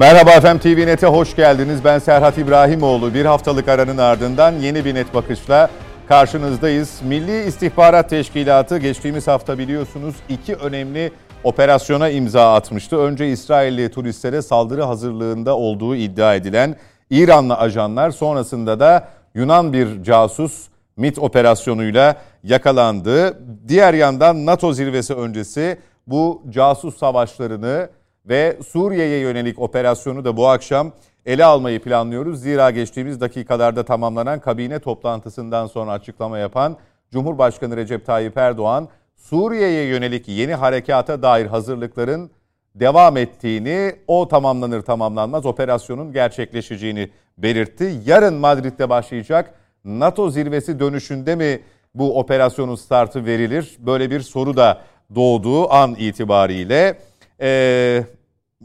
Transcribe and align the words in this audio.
Merhaba 0.00 0.30
efendim 0.30 0.62
TV 0.62 0.86
Net'e 0.86 1.06
hoş 1.06 1.36
geldiniz. 1.36 1.84
Ben 1.84 1.98
Serhat 1.98 2.38
İbrahimoğlu. 2.38 3.14
Bir 3.14 3.24
haftalık 3.24 3.68
aranın 3.68 3.98
ardından 3.98 4.52
yeni 4.52 4.84
bir 4.84 4.94
net 4.94 5.14
bakışla 5.14 5.70
karşınızdayız. 6.08 7.00
Milli 7.04 7.44
İstihbarat 7.44 8.10
Teşkilatı 8.10 8.78
geçtiğimiz 8.78 9.28
hafta 9.28 9.58
biliyorsunuz 9.58 10.14
iki 10.28 10.54
önemli 10.54 11.12
operasyona 11.44 12.08
imza 12.08 12.54
atmıştı. 12.54 12.98
Önce 12.98 13.28
İsrailli 13.28 13.90
turistlere 13.90 14.42
saldırı 14.42 14.82
hazırlığında 14.82 15.56
olduğu 15.56 15.96
iddia 15.96 16.34
edilen 16.34 16.76
İranlı 17.10 17.54
ajanlar 17.54 18.10
sonrasında 18.10 18.80
da 18.80 19.08
Yunan 19.34 19.72
bir 19.72 20.02
casus 20.02 20.68
MIT 20.96 21.18
operasyonuyla 21.18 22.16
yakalandı. 22.42 23.38
Diğer 23.68 23.94
yandan 23.94 24.46
NATO 24.46 24.72
zirvesi 24.72 25.14
öncesi 25.14 25.78
bu 26.06 26.42
casus 26.50 26.98
savaşlarını 26.98 27.88
ve 28.26 28.58
Suriye'ye 28.66 29.18
yönelik 29.18 29.58
operasyonu 29.58 30.24
da 30.24 30.36
bu 30.36 30.48
akşam 30.48 30.92
ele 31.26 31.44
almayı 31.44 31.82
planlıyoruz. 31.82 32.40
Zira 32.40 32.70
geçtiğimiz 32.70 33.20
dakikalarda 33.20 33.84
tamamlanan 33.84 34.40
kabine 34.40 34.78
toplantısından 34.78 35.66
sonra 35.66 35.92
açıklama 35.92 36.38
yapan 36.38 36.76
Cumhurbaşkanı 37.12 37.76
Recep 37.76 38.06
Tayyip 38.06 38.36
Erdoğan, 38.36 38.88
Suriye'ye 39.16 39.84
yönelik 39.84 40.28
yeni 40.28 40.54
harekata 40.54 41.22
dair 41.22 41.46
hazırlıkların 41.46 42.30
devam 42.74 43.16
ettiğini, 43.16 43.96
o 44.06 44.28
tamamlanır 44.28 44.82
tamamlanmaz 44.82 45.46
operasyonun 45.46 46.12
gerçekleşeceğini 46.12 47.10
belirtti. 47.38 48.00
Yarın 48.06 48.34
Madrid'de 48.34 48.88
başlayacak 48.88 49.54
NATO 49.84 50.30
zirvesi 50.30 50.80
dönüşünde 50.80 51.36
mi 51.36 51.60
bu 51.94 52.18
operasyonun 52.18 52.74
startı 52.74 53.26
verilir? 53.26 53.76
Böyle 53.78 54.10
bir 54.10 54.20
soru 54.20 54.56
da 54.56 54.80
doğduğu 55.14 55.72
an 55.72 55.94
itibariyle. 55.94 56.98
Ee, 57.40 58.04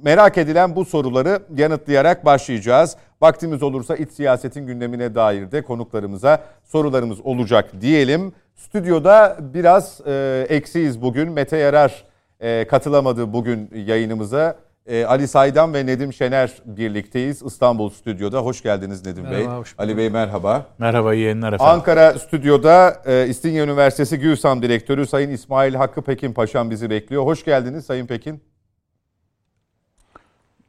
merak 0.04 0.38
edilen 0.38 0.76
bu 0.76 0.86
soruları 0.86 1.40
yanıtlayarak 1.58 2.26
başlayacağız. 2.26 2.96
Vaktimiz 3.22 3.64
olursa 3.64 3.96
iç 3.96 4.12
siyasetin 4.12 4.68
gündemine 4.68 5.16
dair 5.16 5.52
de 5.52 5.62
konuklarımıza 5.62 6.44
sorularımız 6.64 7.22
olacak 7.22 7.72
diyelim. 7.82 8.34
Stüdyoda 8.56 9.38
biraz 9.54 10.02
e, 10.08 10.46
eksiyiz 10.50 11.02
bugün. 11.02 11.32
Mete 11.32 11.58
Yarar 11.58 12.04
e, 12.40 12.68
katılamadı 12.68 13.34
bugün 13.34 13.70
yayınımıza. 13.86 14.56
E, 14.88 15.06
Ali 15.06 15.28
Saydan 15.28 15.74
ve 15.74 15.86
Nedim 15.86 16.14
Şener 16.14 16.52
birlikteyiz 16.66 17.42
İstanbul 17.44 17.90
Stüdyo'da. 17.90 18.40
Hoş 18.40 18.64
geldiniz 18.64 19.06
Nedim 19.06 19.24
merhaba, 19.24 19.52
Bey. 19.52 19.58
Hoş 19.58 19.76
Ali 19.78 19.98
Bey 19.98 20.10
merhaba. 20.10 20.66
Merhaba 20.78 21.14
iyi 21.14 21.24
yayınlar 21.24 21.54
efendim. 21.54 21.74
Ankara 21.74 22.14
Stüdyo'da 22.20 23.02
e, 23.06 23.28
İstinye 23.28 23.64
Üniversitesi 23.64 24.20
GÜSAM 24.20 24.62
Direktörü 24.62 25.08
Sayın 25.08 25.30
İsmail 25.30 25.74
Hakkı 25.74 26.02
Pekin 26.02 26.34
Paşam 26.34 26.70
bizi 26.70 26.90
bekliyor. 26.90 27.26
Hoş 27.26 27.46
geldiniz 27.46 27.86
Sayın 27.86 28.08
Pekin. 28.08 28.42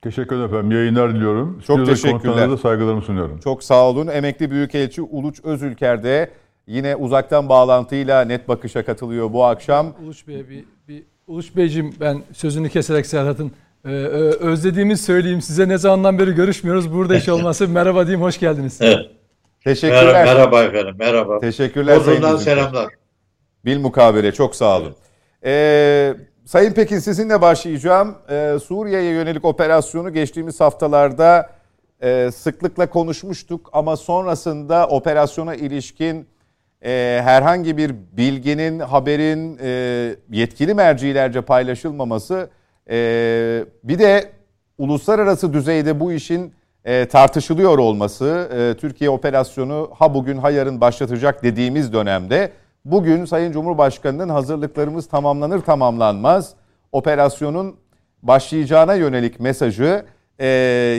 Teşekkür 0.03 0.37
ederim 0.37 0.51
efendim. 0.51 0.71
Yayınlar 0.71 1.15
diliyorum. 1.15 1.63
Çok 1.67 1.87
teşekkürler. 1.87 2.51
da 2.51 2.57
saygılarımı 2.57 3.03
sunuyorum. 3.03 3.41
Çok 3.41 3.63
sağ 3.63 3.89
olun. 3.89 4.07
Emekli 4.07 4.51
Büyükelçi 4.51 5.03
Uluç 5.03 5.41
Özülker 5.45 6.03
de 6.03 6.31
yine 6.67 6.97
uzaktan 6.97 7.49
bağlantıyla 7.49 8.25
net 8.25 8.49
bakışa 8.49 8.85
katılıyor 8.85 9.33
bu 9.33 9.45
akşam. 9.45 9.95
Uluç 10.05 10.29
Bey 10.29 10.49
bir, 10.49 10.65
bir 10.89 11.03
Uluç 11.27 11.57
Beyciğim 11.57 11.95
ben 12.01 12.23
sözünü 12.33 12.69
keserek 12.69 13.07
Serhat'ın 13.07 13.53
ee, 13.87 13.91
özlediğimi 14.41 14.97
söyleyeyim 14.97 15.43
size 15.43 15.69
ne 15.69 15.79
zamandan 15.79 16.19
beri 16.19 16.35
görüşmüyoruz. 16.35 16.93
Burada 16.93 17.17
iş 17.17 17.29
olması 17.29 17.69
merhaba 17.69 18.07
diyeyim 18.07 18.23
hoş 18.23 18.39
geldiniz. 18.39 18.79
Evet. 18.81 19.11
Teşekkürler. 19.65 20.05
Merhaba, 20.05 20.33
merhaba 20.33 20.63
efendim 20.63 20.95
merhaba. 20.99 21.39
Teşekkürler. 21.39 21.97
Bozum'dan 21.97 22.37
selamlar. 22.37 22.87
Bil 23.65 23.79
mukabele 23.79 24.33
çok 24.33 24.57
sağ 24.57 24.79
olun. 24.81 24.95
Ee, 25.45 26.15
Sayın 26.47 26.73
Pekin 26.73 26.99
sizinle 26.99 27.41
başlayacağım. 27.41 28.15
Ee, 28.31 28.57
Suriye'ye 28.65 29.13
yönelik 29.13 29.45
operasyonu 29.45 30.13
geçtiğimiz 30.13 30.61
haftalarda 30.61 31.51
e, 32.03 32.31
sıklıkla 32.31 32.91
konuşmuştuk 32.91 33.71
ama 33.73 33.97
sonrasında 33.97 34.87
operasyona 34.89 35.55
ilişkin 35.55 36.27
e, 36.85 37.21
herhangi 37.25 37.77
bir 37.77 37.95
bilginin, 38.13 38.81
haberin 38.81 39.59
e, 39.63 40.15
yetkili 40.31 40.75
mercilerce 40.75 41.41
paylaşılmaması 41.41 42.51
e, 42.91 42.95
bir 43.85 43.99
de 43.99 44.31
uluslararası 44.79 45.53
düzeyde 45.53 46.01
bu 46.01 46.13
işin 46.13 46.55
e, 46.85 47.09
tartışılıyor 47.09 47.79
olması, 47.79 48.51
e, 48.57 48.81
Türkiye 48.81 49.11
operasyonu 49.11 49.91
ha 49.95 50.15
bugün 50.15 50.39
ha 50.39 50.51
yarın 50.51 50.81
başlatacak 50.81 51.43
dediğimiz 51.43 51.93
dönemde 51.93 52.53
bugün 52.87 53.25
Sayın 53.25 53.53
Cumhurbaşkanı'nın 53.53 54.29
hazırlıklarımız 54.29 55.09
tamamlanır 55.09 55.61
tamamlanmaz 55.61 56.55
operasyonun 56.93 57.77
başlayacağına 58.23 58.95
yönelik 58.95 59.41
mesajı 59.41 60.05
e, 60.41 60.47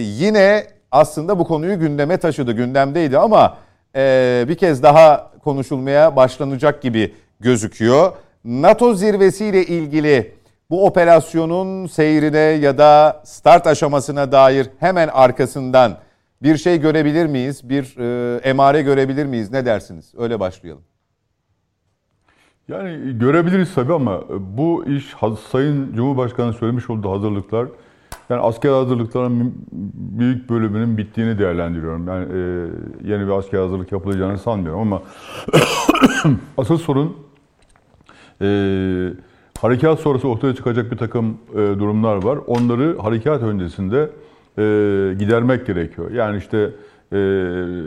yine 0.02 0.68
aslında 0.92 1.40
bu 1.40 1.48
konuyu 1.48 1.80
gündeme 1.80 2.18
taşıdı, 2.18 2.52
gündemdeydi 2.52 3.18
ama 3.18 3.58
e, 3.96 4.46
bir 4.48 4.56
kez 4.56 4.84
daha 4.84 5.32
konuşulmaya 5.44 6.16
başlanacak 6.16 6.82
gibi 6.82 7.14
gözüküyor. 7.40 8.12
NATO 8.46 8.94
zirvesiyle 8.94 9.66
ilgili 9.66 10.36
bu 10.70 10.86
operasyonun 10.86 11.88
seyrine 11.88 12.40
ya 12.40 12.78
da 12.78 13.22
start 13.26 13.68
aşamasına 13.68 14.32
dair 14.32 14.70
hemen 14.80 15.08
arkasından 15.08 15.98
bir 16.44 16.58
şey 16.58 16.80
görebilir 16.80 17.26
miyiz? 17.26 17.70
Bir 17.70 17.98
e, 17.98 18.38
emare 18.38 18.82
görebilir 18.82 19.26
miyiz? 19.26 19.52
Ne 19.52 19.66
dersiniz? 19.66 20.14
Öyle 20.18 20.40
başlayalım. 20.40 20.84
Yani 22.68 23.20
görebiliriz 23.20 23.74
tabii 23.76 23.94
ama 23.94 24.22
bu 24.58 24.86
iş 24.86 25.16
Sayın 25.52 25.94
Cumhurbaşkanı 25.96 26.54
söylemiş 26.54 26.90
olduğu 26.90 27.12
hazırlıklar 27.12 27.68
yani 28.30 28.42
asker 28.42 28.70
hazırlıkların 28.70 29.54
büyük 29.94 30.50
bölümünün 30.50 30.98
bittiğini 30.98 31.40
değerlendiriyorum. 31.40 32.08
Yani 32.08 32.26
e, 32.34 32.40
yeni 33.12 33.28
bir 33.28 33.32
asker 33.32 33.60
hazırlık 33.60 33.92
yapılacağını 33.92 34.38
sanmıyorum 34.38 34.82
ama 34.82 35.02
asıl 36.58 36.78
sorun 36.78 37.18
e, 38.42 38.48
harekat 39.62 40.00
sonrası 40.00 40.28
ortaya 40.28 40.56
çıkacak 40.56 40.92
bir 40.92 40.98
takım 40.98 41.38
e, 41.54 41.56
durumlar 41.56 42.24
var. 42.24 42.40
Onları 42.48 42.98
harekat 42.98 43.42
öncesinde 43.42 44.10
e, 44.58 44.64
gidermek 45.20 45.68
gerekiyor. 45.68 46.12
Yani 46.12 46.38
işte 46.38 46.72
e, 47.14 47.18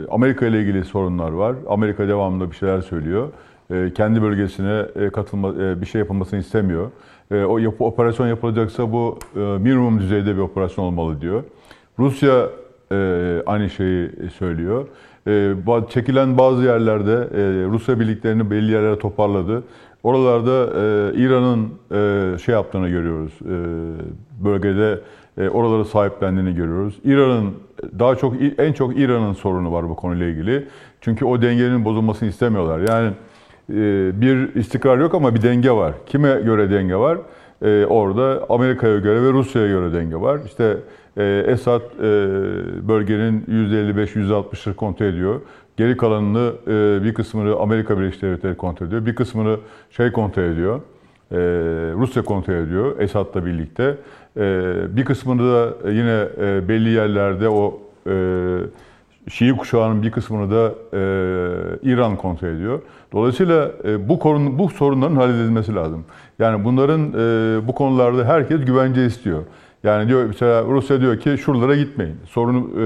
Amerika 0.09 0.45
ile 0.45 0.61
ilgili 0.61 0.85
sorunlar 0.85 1.31
var. 1.31 1.55
Amerika 1.69 2.07
devamlı 2.07 2.51
bir 2.51 2.55
şeyler 2.55 2.81
söylüyor. 2.81 3.29
E, 3.71 3.93
kendi 3.93 4.21
bölgesine 4.21 4.85
e, 4.95 5.09
katılma, 5.09 5.49
e, 5.49 5.81
bir 5.81 5.85
şey 5.85 5.99
yapılmasını 5.99 6.39
istemiyor. 6.39 6.91
O 7.47 7.57
yapı, 7.57 7.83
operasyon 7.83 8.27
yapılacaksa 8.27 8.91
bu 8.91 9.19
minimum 9.35 9.99
düzeyde 9.99 10.35
bir 10.35 10.41
operasyon 10.41 10.85
olmalı 10.85 11.21
diyor. 11.21 11.43
Rusya 11.99 12.49
aynı 13.45 13.69
şeyi 13.69 14.09
söylüyor. 14.37 14.87
Çekilen 15.89 16.37
bazı 16.37 16.63
yerlerde 16.63 17.27
Rusya 17.71 17.99
birliklerini 17.99 18.51
belli 18.51 18.71
yerlere 18.71 18.99
toparladı. 18.99 19.63
Oralarda 20.03 20.67
İran'ın 21.13 21.69
şey 22.37 22.55
yaptığını 22.55 22.89
görüyoruz. 22.89 23.39
Bölgede 24.43 24.99
oraları 25.49 25.85
sahiplendiğini 25.85 26.55
görüyoruz. 26.55 26.99
İran'ın 27.05 27.53
daha 27.99 28.15
çok 28.15 28.33
en 28.57 28.73
çok 28.73 28.97
İran'ın 28.97 29.33
sorunu 29.33 29.73
var 29.73 29.89
bu 29.89 29.95
konuyla 29.95 30.25
ilgili. 30.25 30.67
Çünkü 31.01 31.25
o 31.25 31.41
dengenin 31.41 31.85
bozulmasını 31.85 32.29
istemiyorlar. 32.29 32.79
Yani 32.89 33.11
bir 33.69 34.55
istikrar 34.55 34.97
yok 34.97 35.15
ama 35.15 35.35
bir 35.35 35.41
denge 35.41 35.71
var. 35.71 35.93
Kime 36.05 36.41
göre 36.41 36.71
denge 36.71 36.95
var? 36.95 37.17
E, 37.61 37.85
orada 37.85 38.45
Amerika'ya 38.49 38.99
göre 38.99 39.23
ve 39.23 39.33
Rusya'ya 39.33 39.67
göre 39.67 39.93
denge 39.93 40.15
var. 40.15 40.39
İşte 40.45 40.77
e, 41.17 41.43
Esad 41.47 41.81
e, 41.81 42.87
bölgenin 42.87 43.41
%55-%60'ını 43.41 44.73
kontrol 44.73 45.05
ediyor. 45.05 45.41
Geri 45.77 45.97
kalanını 45.97 46.53
e, 46.67 47.03
bir 47.03 47.13
kısmını 47.13 47.55
Amerika 47.55 47.99
Birleşik 47.99 48.21
Devletleri 48.21 48.57
kontrol 48.57 48.87
ediyor. 48.87 49.05
Bir 49.05 49.15
kısmını 49.15 49.57
şey 49.91 50.11
kontrol 50.11 50.43
ediyor. 50.43 50.81
E, 51.31 51.37
Rusya 51.95 52.23
kontrol 52.23 52.53
ediyor 52.53 52.99
Esad'la 52.99 53.45
birlikte. 53.45 53.97
Bir 54.95 55.05
kısmını 55.05 55.53
da 55.53 55.89
yine 55.91 56.27
belli 56.67 56.89
yerlerde 56.89 57.49
o 57.49 57.81
Şii 59.29 59.57
kuşağının 59.57 60.03
bir 60.03 60.11
kısmını 60.11 60.51
da 60.51 60.73
e, 60.93 60.99
İran 61.91 62.15
kontrol 62.15 62.47
ediyor. 62.47 62.81
Dolayısıyla 63.13 63.71
e, 63.83 64.09
bu, 64.09 64.19
korun, 64.19 64.59
bu 64.59 64.69
sorunların 64.69 65.15
halledilmesi 65.15 65.75
lazım. 65.75 66.03
Yani 66.39 66.63
bunların 66.63 67.01
e, 67.01 67.67
bu 67.67 67.75
konularda 67.75 68.25
herkes 68.25 68.65
güvence 68.65 69.05
istiyor. 69.05 69.39
Yani 69.83 70.07
diyor 70.07 70.25
mesela 70.25 70.63
Rusya 70.63 71.01
diyor 71.01 71.19
ki 71.19 71.37
şuralara 71.37 71.75
gitmeyin. 71.75 72.15
Sorunu 72.25 72.59
e, 72.59 72.81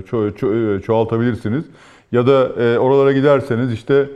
ço- 0.00 0.32
ço- 0.32 0.78
e, 0.78 0.82
çoğaltabilirsiniz. 0.82 1.64
Ya 2.12 2.26
da 2.26 2.62
e, 2.62 2.78
oralara 2.78 3.12
giderseniz 3.12 3.72
işte 3.72 4.06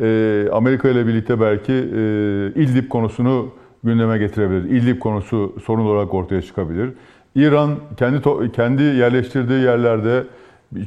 e, 0.00 0.48
Amerika 0.52 0.88
ile 0.88 1.06
birlikte 1.06 1.40
belki 1.40 1.72
e, 1.72 2.62
İdlib 2.62 2.88
konusunu 2.88 3.48
gündeme 3.84 4.18
getirebilir. 4.18 4.64
İdlib 4.64 4.98
konusu 4.98 5.54
sorun 5.66 5.86
olarak 5.86 6.14
ortaya 6.14 6.42
çıkabilir. 6.42 6.90
İran 7.34 7.70
kendi 7.96 8.52
kendi 8.52 8.82
yerleştirdiği 8.82 9.60
yerlerde 9.60 10.24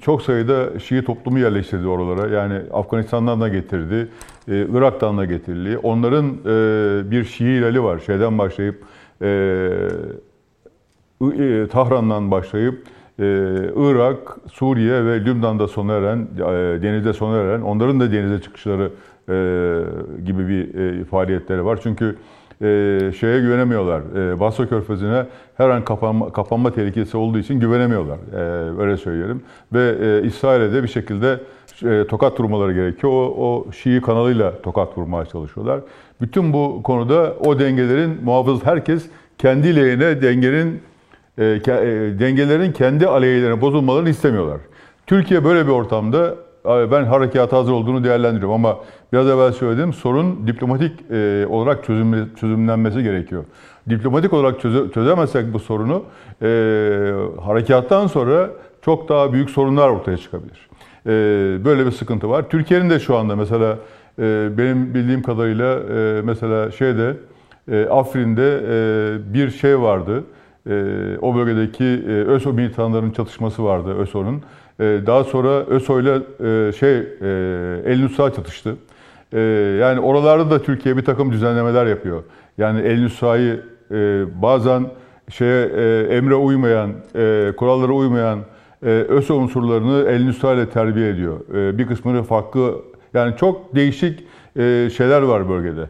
çok 0.02 0.22
sayıda 0.22 0.80
Şii 0.80 1.04
toplumu 1.04 1.40
yerleştirdi 1.40 1.88
oralara. 1.88 2.28
Yani 2.28 2.62
Afganistan'dan 2.74 3.42
da 3.42 3.48
getirdi, 3.48 4.08
e, 4.48 4.68
Irak'tan 4.74 5.18
da 5.18 5.26
getirdi. 5.26 5.78
Onların 5.78 6.26
e, 6.26 7.12
bir 7.12 7.24
Şii 7.24 7.48
ilali 7.48 7.84
var. 7.84 8.00
Şeyden 8.00 8.38
başlayıp 8.38 8.84
e, 9.22 9.28
Tahran'dan 11.72 12.32
başlayıp 12.32 12.84
Irak, 13.76 14.38
Suriye 14.52 15.06
ve 15.06 15.26
Lübnan'da 15.26 15.68
sona 15.68 15.94
eren, 15.94 16.28
denizde 16.82 17.14
sona 17.14 17.38
eren, 17.38 17.62
onların 17.62 18.00
da 18.00 18.12
denize 18.12 18.42
çıkışları 18.42 18.92
gibi 20.26 20.48
bir 20.48 21.06
faaliyetleri 21.06 21.66
var. 21.66 21.80
Çünkü 21.84 22.16
e, 22.62 23.12
şeye 23.20 23.40
güvenemiyorlar. 23.40 24.02
E, 24.02 24.40
Basra 24.40 24.70
Körfezi'ne 24.70 25.26
her 25.58 25.70
an 25.70 25.86
kapanma, 25.86 26.32
kapanma 26.34 26.72
tehlikesi 26.72 27.18
olduğu 27.18 27.38
için 27.38 27.60
güvenemiyorlar. 27.60 28.18
E, 28.34 28.82
öyle 28.82 28.98
söyleyelim. 28.98 29.42
Ve 29.74 29.96
e, 30.02 30.28
İsrail'e 30.28 30.74
de 30.74 30.84
bir 30.84 30.88
şekilde 30.88 31.40
e, 31.86 32.08
tokat 32.08 32.40
vurmaları 32.40 32.74
gerekiyor. 32.74 33.14
O, 33.14 33.36
o 33.38 33.72
Şii 33.72 34.02
kanalıyla 34.02 34.62
tokat 34.62 34.98
vurmaya 34.98 35.26
çalışıyorlar. 35.26 35.80
Bütün 36.22 36.54
bu 36.54 36.82
konuda 36.84 37.34
o 37.46 37.60
dengelerin 37.60 38.24
muhafız 38.24 38.66
herkes 38.66 39.06
kendi 39.38 39.76
lehine 39.76 40.22
dengenin 40.22 40.82
e, 41.38 41.46
e, 41.46 41.60
dengelerin 42.20 42.72
kendi 42.72 43.08
aleyhlerine 43.08 43.62
bozulmalarını 43.62 44.10
istemiyorlar. 44.10 44.58
Türkiye 45.08 45.44
böyle 45.44 45.66
bir 45.66 45.72
ortamda 45.72 46.36
ben 46.66 47.04
harekata 47.04 47.58
hazır 47.58 47.72
olduğunu 47.72 48.04
değerlendiriyorum 48.04 48.54
ama 48.54 48.78
biraz 49.14 49.28
evvel 49.28 49.52
söylediğim 49.52 49.94
sorun 49.94 50.48
diplomatik 50.48 51.12
e, 51.12 51.46
olarak 51.50 51.84
çözüm, 51.84 52.36
çözümlenmesi 52.36 53.04
gerekiyor. 53.04 53.44
Diplomatik 53.90 54.34
olarak 54.34 54.62
çöze, 54.62 54.92
çözemezsek 54.94 55.54
bu 55.54 55.60
sorunu 55.60 56.04
e, 56.42 56.48
harekattan 57.42 58.08
sonra 58.08 58.50
çok 58.82 59.10
daha 59.10 59.34
büyük 59.34 59.50
sorunlar 59.50 59.90
ortaya 59.90 60.18
çıkabilir. 60.18 60.70
E, 61.06 61.10
böyle 61.66 61.86
bir 61.86 61.92
sıkıntı 61.92 62.30
var. 62.30 62.50
Türkiye'nin 62.50 62.90
de 62.90 63.00
şu 63.00 63.18
anda 63.18 63.36
mesela 63.36 63.78
benim 64.58 64.94
bildiğim 64.94 65.22
kadarıyla 65.22 65.80
mesela 66.24 66.72
şeyde 66.72 67.18
e, 67.72 67.86
Afrin'de 67.86 68.62
bir 69.34 69.50
şey 69.50 69.82
vardı. 69.82 70.24
O 71.22 71.36
bölgedeki 71.36 71.84
ÖSO 72.08 72.54
militanların 72.54 73.12
çatışması 73.12 73.64
vardı 73.64 73.96
ÖSO'nun. 73.98 74.42
E, 74.82 75.02
daha 75.08 75.24
sonra 75.24 75.66
ÖSO 75.66 76.00
ile 76.00 76.14
e, 76.14 76.72
şey 76.72 76.98
e, 76.98 77.04
El 77.86 78.04
Nusra 78.04 78.34
çatıştı. 78.34 78.76
E, 79.34 79.40
yani 79.82 80.00
oralarda 80.00 80.52
da 80.52 80.62
Türkiye 80.62 80.98
bir 80.98 81.06
takım 81.06 81.32
düzenlemeler 81.32 81.86
yapıyor. 81.86 82.24
Yani 82.58 82.82
El 82.82 83.04
Nusra'yı 83.04 83.60
e, 83.92 84.24
bazen 84.42 84.86
şeye 85.30 85.66
emre 86.04 86.36
uymayan, 86.36 86.92
kurallara 87.58 87.92
uymayan 87.92 88.40
ÖSO 89.10 89.36
unsurlarını 89.36 90.10
El 90.10 90.26
Nusra 90.26 90.54
ile 90.54 90.70
terbiye 90.70 91.10
ediyor. 91.10 91.40
Bir 91.50 91.88
kısmını 91.88 92.24
farklı 92.24 92.76
yani 93.14 93.36
çok 93.38 93.76
değişik 93.76 94.20
şeyler 94.94 95.22
var 95.22 95.50
bölgede. 95.50 95.90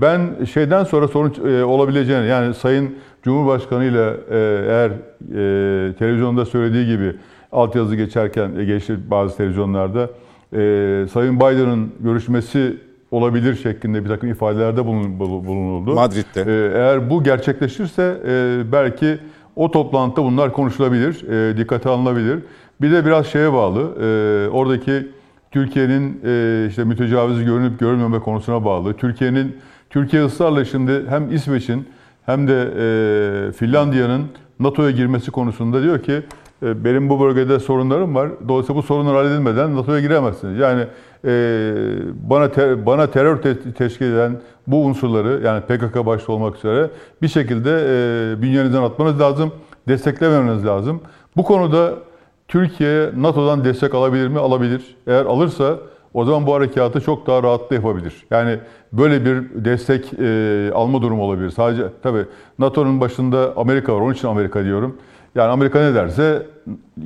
Ben 0.00 0.44
şeyden 0.44 0.84
sonra 0.84 1.08
sorun 1.08 1.62
olabileceğini 1.62 2.26
yani 2.26 2.54
Sayın 2.54 2.94
Cumhurbaşkanı 3.22 3.84
ile 3.84 4.16
eğer 4.68 4.92
televizyonda 5.98 6.44
söylediği 6.44 6.86
gibi 6.86 7.14
altyazı 7.52 7.96
geçerken 7.96 8.50
e, 8.58 8.64
geçti 8.64 8.96
bazı 9.10 9.36
televizyonlarda 9.36 10.10
e, 10.52 11.06
Sayın 11.12 11.36
Biden'ın 11.36 11.92
görüşmesi 12.00 12.76
olabilir 13.10 13.54
şeklinde 13.54 14.04
bir 14.04 14.08
takım 14.08 14.30
ifadelerde 14.30 14.80
bulun- 14.80 15.18
bulun- 15.18 15.46
bulunuldu. 15.46 15.94
Madrid'de. 15.94 16.40
E, 16.40 16.78
eğer 16.78 17.10
bu 17.10 17.22
gerçekleşirse 17.22 18.20
e, 18.28 18.62
belki 18.72 19.18
o 19.56 19.70
toplantıda 19.70 20.24
bunlar 20.24 20.52
konuşulabilir, 20.52 21.28
e, 21.28 21.56
dikkate 21.56 21.88
alınabilir. 21.88 22.38
Bir 22.80 22.92
de 22.92 23.06
biraz 23.06 23.26
şeye 23.26 23.52
bağlı, 23.52 23.80
e, 23.80 24.48
oradaki 24.48 25.08
Türkiye'nin 25.50 26.20
e, 26.24 26.66
işte 26.68 26.84
mütecaviz 26.84 27.44
görünüp 27.44 27.78
görünmeme 27.80 28.18
konusuna 28.18 28.64
bağlı. 28.64 28.94
Türkiye'nin 28.94 29.56
Türkiye 29.90 30.24
ısrarla 30.24 30.64
şimdi 30.64 31.04
hem 31.08 31.34
İsveç'in 31.34 31.88
hem 32.26 32.48
de 32.48 32.62
e, 32.78 33.52
Finlandiya'nın 33.52 34.22
NATO'ya 34.60 34.90
girmesi 34.90 35.30
konusunda 35.30 35.82
diyor 35.82 36.02
ki 36.02 36.22
benim 36.62 37.08
bu 37.08 37.20
bölgede 37.20 37.58
sorunlarım 37.58 38.14
var. 38.14 38.28
Dolayısıyla 38.48 38.78
bu 38.78 38.82
sorunlar 38.82 39.14
halledilmeden 39.16 39.76
NATO'ya 39.76 40.00
giremezsiniz. 40.00 40.58
Yani 40.58 40.84
e, 41.24 41.30
bana 42.30 42.48
ter- 42.48 42.86
bana 42.86 43.06
terör 43.06 43.36
te- 43.36 43.72
teşkil 43.72 44.12
eden 44.12 44.40
bu 44.66 44.84
unsurları 44.84 45.40
yani 45.44 45.60
PKK 45.60 46.06
başta 46.06 46.32
olmak 46.32 46.56
üzere 46.56 46.90
bir 47.22 47.28
şekilde 47.28 47.70
e, 47.70 48.42
bünyenizden 48.42 48.82
atmanız 48.82 49.20
lazım, 49.20 49.52
desteklememeniz 49.88 50.66
lazım. 50.66 51.00
Bu 51.36 51.42
konuda 51.44 51.94
Türkiye 52.48 53.10
NATO'dan 53.16 53.64
destek 53.64 53.94
alabilir 53.94 54.28
mi? 54.28 54.38
Alabilir. 54.38 54.96
Eğer 55.06 55.24
alırsa 55.24 55.76
o 56.14 56.24
zaman 56.24 56.46
bu 56.46 56.54
harekatı 56.54 57.00
çok 57.00 57.26
daha 57.26 57.42
rahatlı 57.42 57.76
yapabilir. 57.76 58.14
Yani 58.30 58.58
böyle 58.92 59.24
bir 59.24 59.64
destek 59.64 60.12
e, 60.20 60.70
alma 60.74 61.02
durumu 61.02 61.22
olabilir. 61.22 61.50
Sadece 61.50 61.82
tabii 62.02 62.24
NATO'nun 62.58 63.00
başında 63.00 63.52
Amerika 63.56 63.94
var. 63.96 64.00
Onun 64.00 64.12
için 64.14 64.28
Amerika 64.28 64.64
diyorum. 64.64 64.96
Yani 65.34 65.48
Amerika 65.48 65.80
ne 65.80 65.94
derse 65.94 66.46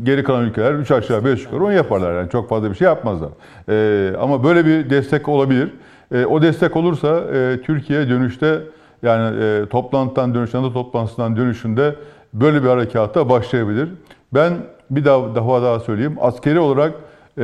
geri 0.02 0.24
kalan 0.24 0.44
ülkeler 0.44 0.74
3 0.74 0.90
aşağı 0.90 1.24
5 1.24 1.44
yukarı 1.44 1.64
onu 1.64 1.72
yaparlar. 1.72 2.14
Yani 2.14 2.30
çok 2.30 2.48
fazla 2.48 2.70
bir 2.70 2.74
şey 2.74 2.84
yapmazlar. 2.84 3.28
E, 3.68 4.16
ama 4.20 4.44
böyle 4.44 4.66
bir 4.66 4.90
destek 4.90 5.28
olabilir. 5.28 5.70
E, 6.14 6.26
o 6.26 6.42
destek 6.42 6.76
olursa 6.76 7.20
e, 7.34 7.60
Türkiye 7.62 8.08
dönüşte 8.08 8.60
yani 9.02 9.42
e, 9.42 9.66
toplantıdan 9.68 10.34
dönüşünde 10.34 10.72
toplantısından 10.72 11.36
dönüşünde 11.36 11.94
böyle 12.32 12.62
bir 12.62 12.68
harekata 12.68 13.28
başlayabilir. 13.28 13.88
Ben 14.34 14.52
bir 14.90 15.04
daha 15.04 15.34
defa 15.34 15.62
daha 15.62 15.80
söyleyeyim. 15.80 16.16
Askeri 16.20 16.58
olarak 16.58 16.92
e, 17.38 17.42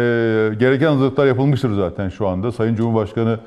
gereken 0.58 0.86
hazırlıklar 0.86 1.26
yapılmıştır 1.26 1.74
zaten 1.74 2.08
şu 2.08 2.28
anda. 2.28 2.52
Sayın 2.52 2.74
Cumhurbaşkanı 2.74 3.38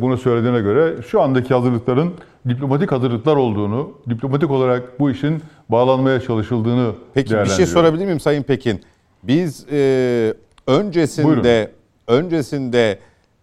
bunu 0.00 0.16
söylediğine 0.18 0.60
göre 0.60 1.02
şu 1.02 1.20
andaki 1.20 1.54
hazırlıkların 1.54 2.14
diplomatik 2.48 2.92
hazırlıklar 2.92 3.36
olduğunu, 3.36 3.92
diplomatik 4.08 4.50
olarak 4.50 5.00
bu 5.00 5.10
işin 5.10 5.42
bağlanmaya 5.68 6.20
çalışıldığını 6.20 6.92
Peki 7.14 7.34
bir 7.34 7.46
şey 7.46 7.66
sorabilir 7.66 8.04
miyim 8.04 8.20
Sayın 8.20 8.42
Pekin? 8.42 8.82
Biz 9.22 9.66
e, 9.72 10.34
öncesinde 10.66 11.70
öncesinde 12.08 12.98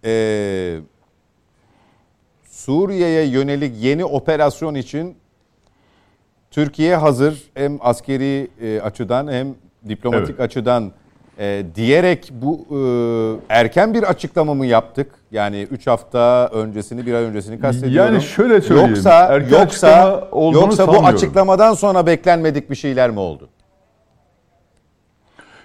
e, 0.06 0.80
Suriye'ye 2.50 3.26
yönelik 3.26 3.74
yeni 3.84 4.06
operasyon 4.06 4.76
için 4.76 5.16
Türkiye 6.52 6.96
hazır 6.96 7.44
hem 7.54 7.78
askeri 7.82 8.48
e, 8.62 8.82
açıdan 8.82 9.28
hem 9.28 9.56
diplomatik 9.90 10.30
Evet. 10.30 10.40
açıdan 10.40 10.92
e, 11.40 11.64
diyerek 11.76 12.32
bu 12.32 12.66
e, 12.72 13.56
erken 13.56 13.94
bir 13.94 14.04
açıklama 14.04 14.54
mı 14.54 14.66
yaptık? 14.66 15.08
Yani 15.32 15.68
3 15.72 15.88
hafta 15.88 16.48
öncesini, 16.54 17.06
bir 17.06 17.14
ay 17.14 17.24
öncesini 17.24 17.60
kastediyorum. 17.60 18.14
Yani 18.14 18.24
şöyle 18.24 18.62
söyleyeyim, 18.62 18.90
Yoksa 18.90 19.12
erken 19.12 19.60
yoksa 19.60 20.28
yoksa 20.54 20.88
bu 20.88 20.92
açıklamadan 21.16 21.74
sonra 21.74 22.06
beklenmedik 22.06 22.70
bir 22.70 22.76
şeyler 22.76 23.10
mi 23.12 23.20
oldu? 23.20 23.50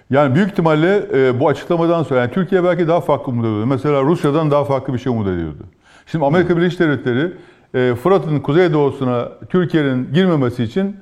Yani 0.09 0.35
büyük 0.35 0.51
ihtimalle 0.51 1.03
e, 1.13 1.39
bu 1.39 1.47
açıklamadan 1.49 2.03
sonra 2.03 2.19
yani 2.19 2.31
Türkiye 2.31 2.63
belki 2.63 2.87
daha 2.87 3.01
farklı 3.01 3.31
umut 3.31 3.45
ediyordu. 3.45 3.65
Mesela 3.65 4.01
Rusya'dan 4.03 4.51
daha 4.51 4.63
farklı 4.65 4.93
bir 4.93 4.99
şey 4.99 5.11
umut 5.13 5.27
ediyordu. 5.27 5.63
Şimdi 6.05 6.25
Amerika 6.25 6.57
Birleşik 6.57 6.79
Devletleri 6.79 7.31
e, 7.73 7.95
Fırat'ın 7.95 8.39
kuzeydoğusuna 8.39 9.29
Türkiye'nin 9.49 10.13
girmemesi 10.13 10.63
için 10.63 10.97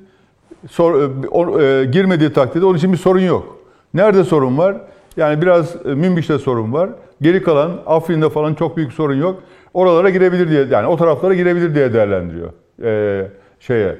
sor, 0.70 1.02
e, 1.02 1.28
o- 1.28 1.60
e, 1.60 1.84
girmediği 1.84 2.32
takdirde 2.32 2.64
onun 2.64 2.76
için 2.78 2.92
bir 2.92 2.98
sorun 2.98 3.20
yok. 3.20 3.58
Nerede 3.94 4.24
sorun 4.24 4.58
var? 4.58 4.76
Yani 5.16 5.42
biraz 5.42 5.76
e, 5.86 5.88
Münbiş'te 5.88 6.38
sorun 6.38 6.72
var. 6.72 6.90
Geri 7.22 7.42
kalan 7.42 7.80
Afrin'de 7.86 8.30
falan 8.30 8.54
çok 8.54 8.76
büyük 8.76 8.92
sorun 8.92 9.14
yok. 9.14 9.42
Oralara 9.74 10.10
girebilir 10.10 10.48
diye 10.48 10.66
yani 10.70 10.86
o 10.86 10.96
taraflara 10.96 11.34
girebilir 11.34 11.74
diye 11.74 11.92
değerlendiriyor. 11.92 12.52
E, 12.82 13.26
şeye 13.60 13.96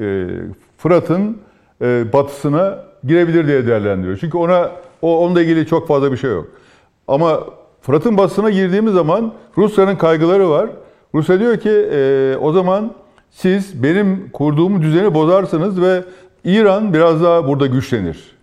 e, 0.00 0.26
Fırat'ın 0.78 1.38
e, 1.82 2.12
batısına 2.12 2.84
girebilir 3.04 3.46
diye 3.46 3.66
değerlendiriyor. 3.66 4.18
Çünkü 4.18 4.38
ona 4.38 4.70
o 5.02 5.24
onunla 5.24 5.42
ilgili 5.42 5.66
çok 5.66 5.88
fazla 5.88 6.12
bir 6.12 6.16
şey 6.16 6.30
yok. 6.30 6.46
Ama 7.08 7.40
Fırat'ın 7.80 8.16
batısına 8.16 8.50
girdiğimiz 8.50 8.92
zaman 8.92 9.32
Rusya'nın 9.58 9.96
kaygıları 9.96 10.50
var. 10.50 10.70
Rusya 11.14 11.40
diyor 11.40 11.56
ki 11.56 11.70
e, 11.70 12.36
o 12.40 12.52
zaman 12.52 12.92
siz 13.30 13.82
benim 13.82 14.30
kurduğum 14.32 14.82
düzeni 14.82 15.14
bozarsınız 15.14 15.80
ve 15.80 16.02
İran 16.44 16.94
biraz 16.94 17.22
daha 17.22 17.48
burada 17.48 17.66
güçlenir. 17.66 18.33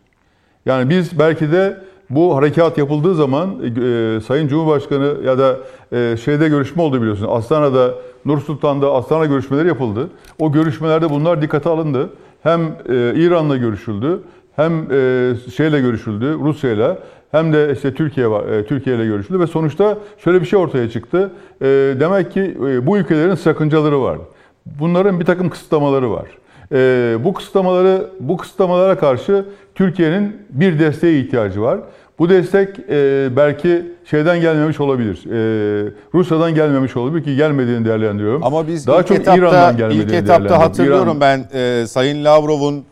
Yani 0.65 0.89
biz 0.89 1.19
belki 1.19 1.51
de 1.51 1.77
bu 2.09 2.35
harekat 2.35 2.77
yapıldığı 2.77 3.15
zaman 3.15 3.49
e, 3.49 4.19
Sayın 4.21 4.47
Cumhurbaşkanı 4.47 5.15
ya 5.25 5.37
da 5.37 5.57
e, 5.91 6.17
şeyde 6.17 6.49
görüşme 6.49 6.81
oldu 6.81 7.01
biliyorsunuz. 7.01 7.31
Astana'da, 7.33 7.93
Nur 8.25 8.39
Sultan'da 8.39 8.93
Astana 8.93 9.25
görüşmeleri 9.25 9.67
yapıldı. 9.67 10.09
O 10.39 10.51
görüşmelerde 10.51 11.09
bunlar 11.09 11.41
dikkate 11.41 11.69
alındı. 11.69 12.09
Hem 12.43 12.61
e, 12.61 13.13
İran'la 13.15 13.57
görüşüldü, 13.57 14.19
hem 14.55 14.91
e, 14.91 15.33
şeyle 15.55 15.81
görüşüldü, 15.81 16.37
Rusya'yla, 16.39 16.97
hem 17.31 17.53
de 17.53 17.73
işte 17.73 17.93
Türkiye 17.93 18.27
e, 18.27 18.65
Türkiye 18.65 18.95
ile 18.95 19.05
görüşüldü 19.05 19.39
ve 19.39 19.47
sonuçta 19.47 19.97
şöyle 20.17 20.41
bir 20.41 20.45
şey 20.45 20.59
ortaya 20.59 20.89
çıktı. 20.89 21.31
E, 21.61 21.65
demek 21.99 22.31
ki 22.31 22.57
e, 22.67 22.87
bu 22.87 22.97
ülkelerin 22.97 23.35
sakıncaları 23.35 24.01
var. 24.01 24.17
Bunların 24.65 25.19
bir 25.19 25.25
takım 25.25 25.49
kısıtlamaları 25.49 26.11
var. 26.11 26.25
Ee, 26.73 27.17
bu 27.23 27.33
kısıtlamaları 27.33 28.07
bu 28.19 28.37
kısıtlamalara 28.37 28.97
karşı 28.97 29.45
Türkiye'nin 29.75 30.37
bir 30.49 30.79
desteğe 30.79 31.19
ihtiyacı 31.19 31.61
var. 31.61 31.79
Bu 32.19 32.29
destek 32.29 32.79
e, 32.89 33.29
belki 33.35 33.85
şeyden 34.05 34.41
gelmemiş 34.41 34.79
olabilir. 34.79 35.25
E, 35.25 35.91
Rusya'dan 36.13 36.55
gelmemiş 36.55 36.97
olabilir 36.97 37.23
ki 37.23 37.35
gelmediğini 37.35 37.85
değerlendiriyorum. 37.85 38.43
Ama 38.43 38.67
biz 38.67 38.87
Daha 38.87 38.99
ilk 38.99 39.07
çok 39.07 39.17
etapta, 39.17 39.37
İran'dan 39.39 39.77
gelmediğini 39.77 40.03
ilk 40.05 40.13
etapta 40.13 40.59
hatırlıyorum 40.59 41.17
İran- 41.17 41.21
ben 41.21 41.49
e, 41.53 41.87
Sayın 41.87 42.25
Lavrov'un 42.25 42.85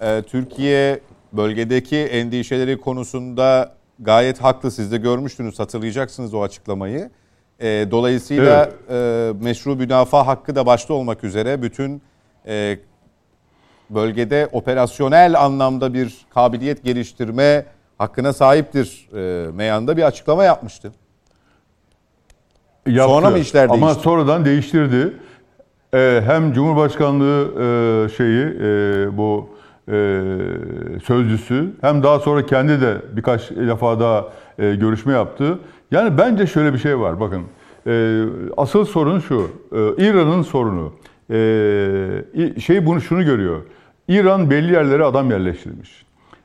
e, 0.00 0.22
Türkiye 0.22 1.00
bölgedeki 1.32 1.96
endişeleri 1.96 2.80
konusunda 2.80 3.72
gayet 3.98 4.38
haklı. 4.42 4.70
Siz 4.70 4.92
de 4.92 4.96
görmüştünüz 4.96 5.58
hatırlayacaksınız 5.58 6.34
o 6.34 6.42
açıklamayı. 6.42 7.10
E, 7.60 7.86
dolayısıyla 7.90 8.70
e, 8.90 9.30
meşru 9.42 9.76
müdafaa 9.76 10.26
hakkı 10.26 10.54
da 10.54 10.66
başta 10.66 10.94
olmak 10.94 11.24
üzere 11.24 11.62
bütün 11.62 12.02
e, 12.46 12.78
bölgede 13.90 14.48
operasyonel 14.52 15.40
anlamda 15.40 15.94
bir 15.94 16.16
kabiliyet 16.34 16.84
geliştirme 16.84 17.64
hakkına 17.98 18.32
sahiptir 18.32 19.08
e, 19.16 19.50
meyanda 19.52 19.96
bir 19.96 20.02
açıklama 20.02 20.44
yapmıştı. 20.44 20.92
Yaptı. 22.86 23.12
Sonra 23.14 23.30
mı 23.30 23.38
işler 23.38 23.64
Ama 23.68 23.86
değişti? 23.86 24.02
sonradan 24.02 24.44
değiştirdi. 24.44 25.12
Ee, 25.94 26.22
hem 26.26 26.52
Cumhurbaşkanlığı 26.52 27.44
e, 27.54 28.08
şeyi 28.16 28.44
e, 28.44 29.16
bu 29.16 29.48
e, 29.88 29.92
sözcüsü 31.04 31.70
hem 31.80 32.02
daha 32.02 32.18
sonra 32.18 32.46
kendi 32.46 32.80
de 32.80 32.96
birkaç 33.12 33.50
defa 33.50 34.00
daha 34.00 34.24
e, 34.58 34.74
görüşme 34.74 35.12
yaptı. 35.12 35.58
Yani 35.90 36.18
bence 36.18 36.46
şöyle 36.46 36.72
bir 36.72 36.78
şey 36.78 36.98
var 37.00 37.20
bakın. 37.20 37.42
E, 37.86 38.24
asıl 38.56 38.84
sorun 38.84 39.20
şu. 39.20 39.50
e, 39.72 40.06
İran'ın 40.06 40.42
sorunu. 40.42 40.92
E, 41.30 42.60
şey 42.60 42.86
bunu 42.86 43.00
şunu 43.00 43.24
görüyor. 43.24 43.62
İran 44.08 44.50
belli 44.50 44.72
yerlere 44.72 45.04
adam 45.04 45.30
yerleştirmiş. 45.30 46.04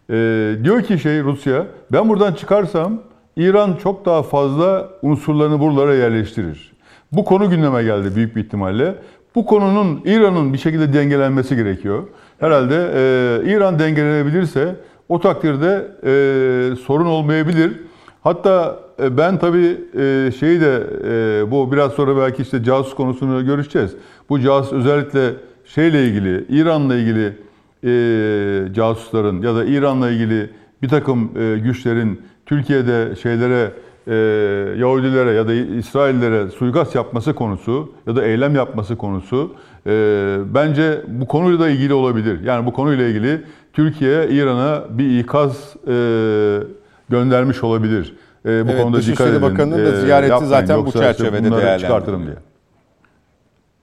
E, 0.10 0.16
diyor 0.64 0.82
ki 0.82 1.00
şey 1.00 1.24
Rusya 1.24 1.66
ben 1.92 2.10
buradan 2.10 2.34
çıkarsam 2.34 3.02
İran 3.36 3.74
çok 3.84 4.06
daha 4.06 4.24
fazla 4.24 4.90
unsurlarını 5.02 5.60
buralara 5.60 5.96
yerleştirir. 5.96 6.74
Bu 7.12 7.26
konu 7.26 7.50
gündeme 7.50 7.84
geldi 7.84 8.16
büyük 8.16 8.36
bir 8.36 8.44
ihtimalle. 8.44 8.96
Bu 9.36 9.46
konunun 9.46 10.02
İran'ın 10.06 10.54
bir 10.54 10.58
şekilde 10.58 10.94
dengelenmesi 10.94 11.56
gerekiyor. 11.56 12.04
Herhalde 12.40 12.76
e, 12.76 13.52
İran 13.52 13.80
dengelenebilirse 13.80 14.76
o 15.10 15.20
takdirde 15.20 15.88
e, 16.04 16.76
sorun 16.76 17.06
olmayabilir. 17.06 17.72
Hatta 18.24 18.80
e, 19.02 19.18
ben 19.18 19.38
tabii 19.38 19.78
e, 20.00 20.32
şeyi 20.40 20.62
de 20.62 20.84
e, 21.06 21.52
bu 21.52 21.72
biraz 21.72 21.92
sonra 21.92 22.18
belki 22.18 22.42
işte 22.42 22.64
casus 22.64 22.96
konusunu 22.96 23.46
görüşeceğiz. 23.46 23.92
Bu 24.30 24.40
casus 24.40 24.74
özellikle 24.74 25.30
şeyle 25.66 26.08
ilgili, 26.08 26.46
İran'la 26.50 26.96
ilgili 26.96 27.34
e, 27.84 28.74
casusların 28.74 29.42
ya 29.42 29.56
da 29.56 29.66
İran'la 29.66 30.10
ilgili 30.10 30.50
bir 30.82 30.90
takım 30.90 31.32
e, 31.38 31.58
güçlerin 31.60 32.22
Türkiye'de 32.46 33.16
şeylere 33.16 33.72
e, 34.08 34.16
Yahudilere 34.80 35.32
ya 35.32 35.48
da 35.48 35.54
İsraillere 35.54 36.48
suikast 36.50 36.96
yapması 36.96 37.34
konusu 37.36 37.92
ya 38.08 38.16
da 38.16 38.24
eylem 38.26 38.56
yapması 38.56 38.96
konusu 38.96 39.54
e, 39.88 39.92
bence 40.56 41.02
bu 41.08 41.28
konuyla 41.28 41.60
da 41.60 41.70
ilgili 41.70 41.94
olabilir. 41.94 42.44
Yani 42.44 42.66
bu 42.66 42.74
konuyla 42.74 43.08
ilgili 43.08 43.42
Türkiye 43.74 44.28
İran'a 44.30 44.84
bir 44.90 45.20
ikaz 45.20 45.76
e, 45.88 45.94
göndermiş 47.10 47.64
olabilir. 47.64 48.16
E, 48.46 48.48
bu 48.68 48.72
Evet, 48.72 48.82
konuda 48.82 48.98
Dışişleri 48.98 49.18
dikkat 49.18 49.30
edin. 49.30 49.42
Bakanı'nın 49.42 49.86
da 49.86 49.98
E, 49.98 50.02
ziyareti 50.02 50.32
yapmayın, 50.32 50.50
zaten 50.50 50.86
bu 50.86 50.92
çerçevede 50.92 51.44
değerlendirildi. 51.44 51.80
çıkartırım 51.82 52.24
diye. 52.26 52.36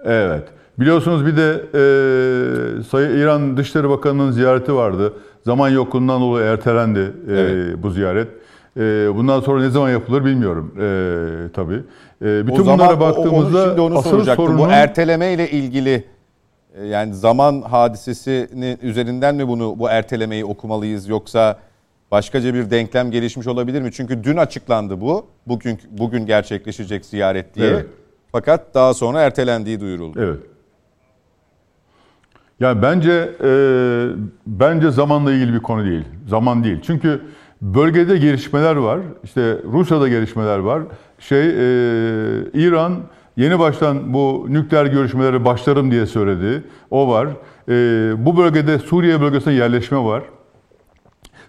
Evet. 0.04 0.45
Biliyorsunuz 0.80 1.26
bir 1.26 1.37
de 1.37 1.50
e, 1.52 2.82
Sayın 2.82 3.18
İran 3.18 3.56
Dışişleri 3.56 3.88
Bakanı'nın 3.88 4.30
ziyareti 4.30 4.75
vardı. 4.75 5.12
Zaman 5.44 5.68
yokluğundan 5.68 6.20
dolayı 6.20 6.46
ertelendi 6.46 6.99
e, 6.99 7.32
Evet. 7.32 7.82
bu 7.82 7.90
ziyaret. 7.90 8.28
E, 8.76 8.80
bundan 9.14 9.40
sonra 9.40 9.60
ne 9.60 9.70
zaman 9.70 9.90
yapılır 9.90 10.25
bilmiyorum 10.25 10.75
e, 10.76 11.52
tabii. 11.52 11.82
E, 12.22 12.46
bütün 12.46 12.60
o 12.60 12.64
zaman 12.64 12.78
bunlara 12.78 13.00
baktığımızda 13.00 13.58
onu 13.58 13.68
şimdi 13.68 13.80
onu 13.80 13.99
asıl 13.99 14.25
sorunun... 14.25 14.58
Bu 14.58 14.66
erteleme 14.66 15.32
ile 15.32 15.50
ilgili 15.50 16.04
e, 16.75 16.87
yani 16.87 17.14
zaman 17.14 17.62
hadisesinin 17.62 18.78
üzerinden 18.82 19.34
mi 19.34 19.49
bunu 19.49 19.78
bu 19.78 19.88
ertelemeyi 19.88 20.44
okumalıyız 20.44 21.08
yoksa 21.08 21.58
başkaca 22.10 22.54
bir 22.54 22.70
denklem 22.70 23.10
gelişmiş 23.10 23.46
olabilir 23.46 23.82
mi? 23.82 23.92
Çünkü 23.92 24.25
dün 24.25 24.37
açıklandı 24.37 25.00
bu. 25.00 25.26
Bugün 25.46 25.78
bugün 25.90 26.26
gerçekleşecek 26.26 27.04
ziyaret 27.04 27.54
diye. 27.54 27.66
Evet. 27.66 27.87
Fakat 28.32 28.75
daha 28.75 28.94
sonra 28.94 29.20
ertelendiği 29.20 29.80
duyuruldu. 29.80 30.18
Evet. 30.22 30.38
Yani 32.61 32.83
bence 32.83 33.31
e, 33.45 33.50
bence 34.47 34.90
zamanla 34.90 35.33
ilgili 35.33 35.55
bir 35.55 35.61
konu 35.61 35.85
değil. 35.85 36.05
Zaman 36.29 36.64
değil. 36.64 36.79
Çünkü 36.83 37.21
bölgede 37.62 38.19
gelişmeler 38.19 38.76
var. 38.76 39.00
İşte 39.25 39.57
Rusya'da 39.73 40.09
gelişmeler 40.09 40.59
var. 40.59 40.83
Şey 41.19 41.49
e, 41.49 41.52
İran 42.55 42.95
yeni 43.37 43.59
baştan 43.59 44.14
bu 44.14 44.47
nükleer 44.49 44.87
görüşmeleri 44.87 45.45
başlarım 45.45 45.90
diye 45.90 46.07
söyledi. 46.07 46.62
O 46.90 47.09
var. 47.09 47.29
E, 47.69 47.73
bu 48.26 48.37
bölgede 48.37 48.79
Suriye 48.79 49.21
bölgesine 49.21 49.55
yerleşme 49.55 49.99
var. 49.99 50.23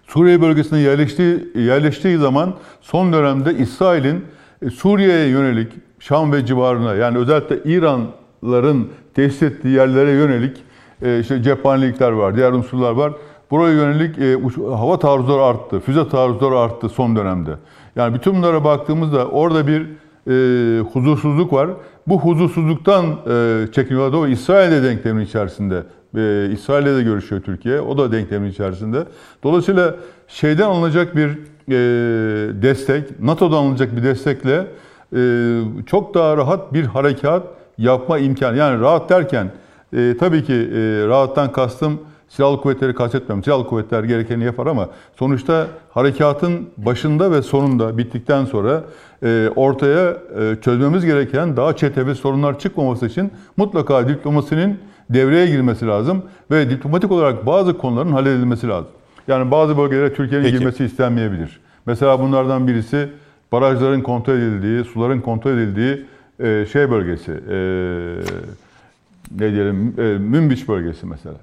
Suriye 0.06 0.42
bölgesine 0.42 0.78
yerleştiği, 0.78 1.48
yerleştiği 1.54 2.18
zaman 2.18 2.54
son 2.80 3.12
dönemde 3.12 3.54
İsrail'in 3.54 4.24
e, 4.62 4.70
Suriye'ye 4.70 5.28
yönelik 5.28 5.72
Şam 5.98 6.32
ve 6.32 6.46
civarına 6.46 6.94
yani 6.94 7.18
özellikle 7.18 7.58
İranların 7.64 8.88
tesis 9.14 9.42
ettiği 9.42 9.74
yerlere 9.74 10.10
yönelik 10.10 10.62
e, 11.02 11.20
işte 11.20 11.42
cephanelikler 11.42 12.10
var, 12.10 12.36
diğer 12.36 12.52
unsurlar 12.52 12.92
var. 12.92 13.12
Buraya 13.50 13.72
yönelik 13.74 14.18
e, 14.18 14.36
uç- 14.36 14.58
hava 14.58 14.98
taarruzları 14.98 15.42
arttı, 15.42 15.80
füze 15.80 16.08
taarruzları 16.08 16.58
arttı 16.58 16.88
son 16.88 17.16
dönemde. 17.16 17.50
Yani 17.96 18.14
bütün 18.14 18.34
bunlara 18.34 18.64
baktığımızda 18.64 19.26
orada 19.26 19.66
bir 19.66 19.86
e, 20.26 20.80
huzursuzluk 20.80 21.52
var. 21.52 21.70
Bu 22.06 22.20
huzursuzluktan 22.20 23.04
e, 23.04 23.66
çekiniyorlar. 23.72 24.12
Doğru 24.12 24.28
İsrail 24.28 24.72
de 24.72 24.82
denklemin 24.82 25.24
içerisinde. 25.24 25.82
E, 26.16 26.50
İsrail'le 26.52 26.96
de 26.98 27.02
görüşüyor 27.02 27.42
Türkiye. 27.42 27.80
O 27.80 27.98
da 27.98 28.12
denklemin 28.12 28.50
içerisinde. 28.50 29.04
Dolayısıyla 29.42 29.94
şeyden 30.28 30.68
alınacak 30.68 31.16
bir 31.16 31.28
e, 31.68 31.76
destek, 32.62 33.20
NATO'dan 33.20 33.56
alınacak 33.56 33.96
bir 33.96 34.02
destekle 34.02 34.66
e, 35.16 35.60
çok 35.86 36.14
daha 36.14 36.36
rahat 36.36 36.72
bir 36.72 36.84
harekat 36.84 37.42
yapma 37.78 38.18
imkanı. 38.18 38.56
Yani 38.56 38.80
rahat 38.80 39.10
derken 39.10 39.50
e, 39.96 40.16
tabii 40.20 40.44
ki 40.44 40.52
e, 40.52 41.06
rahattan 41.06 41.52
kastım 41.52 42.00
silahlı 42.28 42.60
kuvvetleri 42.60 42.94
kastetmiyorum. 42.94 43.44
Silahlı 43.44 43.66
kuvvetler 43.66 44.04
gerekeni 44.04 44.44
yapar 44.44 44.66
ama 44.66 44.88
sonuçta 45.18 45.66
harekatın 45.90 46.68
başında 46.76 47.32
ve 47.32 47.42
sonunda 47.42 47.98
bittikten 47.98 48.44
sonra 48.44 48.84
e, 49.22 49.48
ortaya 49.56 50.10
e, 50.10 50.56
çözmemiz 50.62 51.04
gereken 51.04 51.56
daha 51.56 51.76
çetevi 51.76 52.14
sorunlar 52.14 52.58
çıkmaması 52.58 53.06
için 53.06 53.32
mutlaka 53.56 54.08
diplomasinin 54.08 54.78
devreye 55.10 55.46
girmesi 55.46 55.86
lazım 55.86 56.22
ve 56.50 56.70
diplomatik 56.70 57.10
olarak 57.10 57.46
bazı 57.46 57.78
konuların 57.78 58.12
halledilmesi 58.12 58.68
lazım. 58.68 58.90
Yani 59.28 59.50
bazı 59.50 59.78
bölgelere 59.78 60.14
Türkiye'nin 60.14 60.48
girmesi 60.48 60.84
istenmeyebilir. 60.84 61.60
Mesela 61.86 62.20
bunlardan 62.20 62.68
birisi 62.68 63.08
barajların 63.52 64.00
kontrol 64.00 64.34
edildiği, 64.34 64.84
suların 64.84 65.20
kontrol 65.20 65.50
edildiği 65.50 66.04
e, 66.40 66.66
şey 66.72 66.90
bölgesi, 66.90 67.32
e, 67.32 67.56
ne 69.38 69.52
diyelim, 69.52 69.94
e, 69.98 70.02
Münbiç 70.02 70.68
bölgesi 70.68 71.06
mesela. 71.06 71.34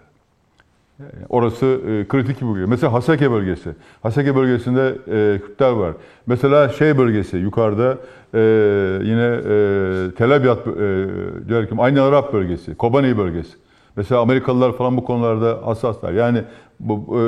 Yani 1.00 1.26
Orası 1.30 1.66
e, 1.66 2.08
kritik 2.08 2.42
bir 2.42 2.48
bölge. 2.56 2.66
Mesela 2.66 2.94
Haseke 2.94 3.32
bölgesi. 3.32 3.70
Haseke 4.02 4.36
bölgesinde 4.36 4.96
e, 5.12 5.40
Kürtler 5.40 5.72
var. 5.72 5.94
Mesela 6.28 6.70
şey 6.70 6.98
bölgesi 6.98 7.38
yukarıda 7.38 7.98
e, 8.34 8.40
yine 9.04 9.26
e, 9.26 10.12
Tel 10.18 10.36
Abyad, 10.36 10.58
e? 11.50 11.80
Aynı 11.82 12.02
Arap 12.02 12.34
bölgesi, 12.34 12.76
Kobani 12.76 13.18
bölgesi. 13.18 13.58
Mesela 13.96 14.22
Amerikalılar 14.22 14.74
falan 14.78 14.98
bu 14.98 15.04
konularda 15.06 15.60
hassaslar. 15.68 16.12
Yani 16.12 16.44
bu, 16.80 16.94
e, 16.94 17.20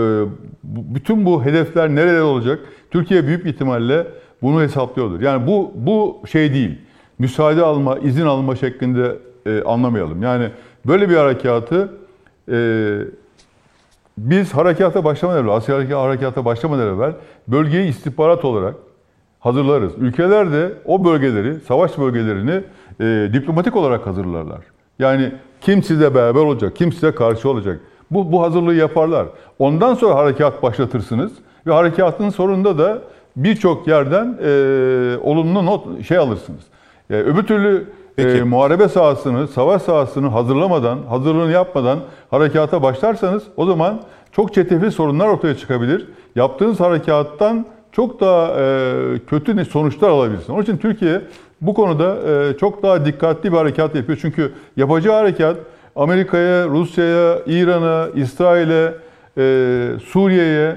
bu- 0.64 0.96
bütün 0.96 1.26
bu 1.26 1.46
hedefler 1.46 1.90
nerede 1.90 2.22
olacak? 2.22 2.60
Türkiye 2.92 3.28
büyük 3.28 3.46
ihtimalle 3.46 4.08
bunu 4.42 4.62
hesaplıyordur. 4.62 5.22
Yani 5.22 5.48
bu 5.48 5.72
bu 5.76 6.22
şey 6.32 6.54
değil. 6.54 6.80
Müsaade 7.20 7.64
alma, 7.64 7.98
izin 8.00 8.26
alma 8.26 8.56
şeklinde 8.56 9.16
e, 9.46 9.64
anlamayalım. 9.64 10.24
Yani 10.24 10.50
böyle 10.86 11.10
bir 11.10 11.16
harekatı 11.16 11.94
e, 12.52 12.58
biz 14.18 14.54
harekata 14.54 15.04
başlamadan 15.04 15.44
evvel, 15.44 15.56
askeri 15.56 15.94
harekata 15.94 16.46
başlamadan 16.46 16.88
evvel 16.88 17.14
bölgeyi 17.48 17.90
istihbarat 17.90 18.46
olarak 18.46 18.76
hazırlarız. 19.40 19.94
Ülkeler 19.98 20.52
de 20.52 20.74
o 20.86 21.06
bölgeleri, 21.06 21.60
savaş 21.60 21.98
bölgelerini 21.98 22.64
e, 23.00 23.34
diplomatik 23.34 23.76
olarak 23.76 24.08
hazırlarlar. 24.08 24.60
Yani 25.00 25.32
kim 25.62 25.84
size 25.84 26.16
beraber 26.16 26.40
olacak, 26.40 26.76
kim 26.76 26.92
size 26.94 27.12
karşı 27.12 27.50
olacak. 27.50 27.80
Bu, 28.12 28.32
bu 28.32 28.42
hazırlığı 28.42 28.76
yaparlar. 28.76 29.28
Ondan 29.60 29.94
sonra 29.94 30.16
harekat 30.16 30.64
başlatırsınız 30.64 31.32
ve 31.68 31.74
harekatın 31.74 32.30
sonunda 32.30 32.78
da 32.78 33.02
birçok 33.36 33.88
yerden 33.88 34.38
e, 34.44 34.50
olumlu 35.22 35.66
not 35.66 36.06
şey 36.06 36.18
alırsınız. 36.18 36.62
E, 37.10 37.16
öbür 37.16 37.44
türlü 37.44 37.88
Peki. 38.16 38.30
e, 38.30 38.44
muharebe 38.44 38.88
sahasını, 38.88 39.48
savaş 39.48 39.82
sahasını 39.82 40.28
hazırlamadan, 40.28 41.00
hazırlığını 41.10 41.52
yapmadan 41.52 42.00
harekata 42.32 42.84
başlarsanız 42.84 43.44
o 43.58 43.66
zaman 43.66 44.02
çok 44.32 44.54
çetrefilli 44.54 44.92
sorunlar 44.92 45.28
ortaya 45.28 45.58
çıkabilir. 45.58 46.08
Yaptığınız 46.36 46.80
harekattan 46.80 47.66
çok 47.92 48.22
daha 48.22 48.48
e, 48.60 49.20
kötü 49.28 49.66
sonuçlar 49.66 50.10
alabilirsin. 50.10 50.54
Onun 50.54 50.62
için 50.62 50.78
Türkiye 50.78 51.22
bu 51.62 51.74
konuda 51.74 52.18
e, 52.32 52.58
çok 52.58 52.84
daha 52.84 53.06
dikkatli 53.06 53.52
bir 53.52 53.58
harekat 53.58 53.96
yapıyor. 53.96 54.18
Çünkü 54.22 54.52
yapacağı 54.78 55.16
harekat 55.16 55.58
Amerika'ya, 55.96 56.68
Rusya'ya, 56.68 57.40
İran'a, 57.46 58.08
İsrail'e, 58.16 58.94
e, 59.38 60.00
Suriye'ye 60.06 60.76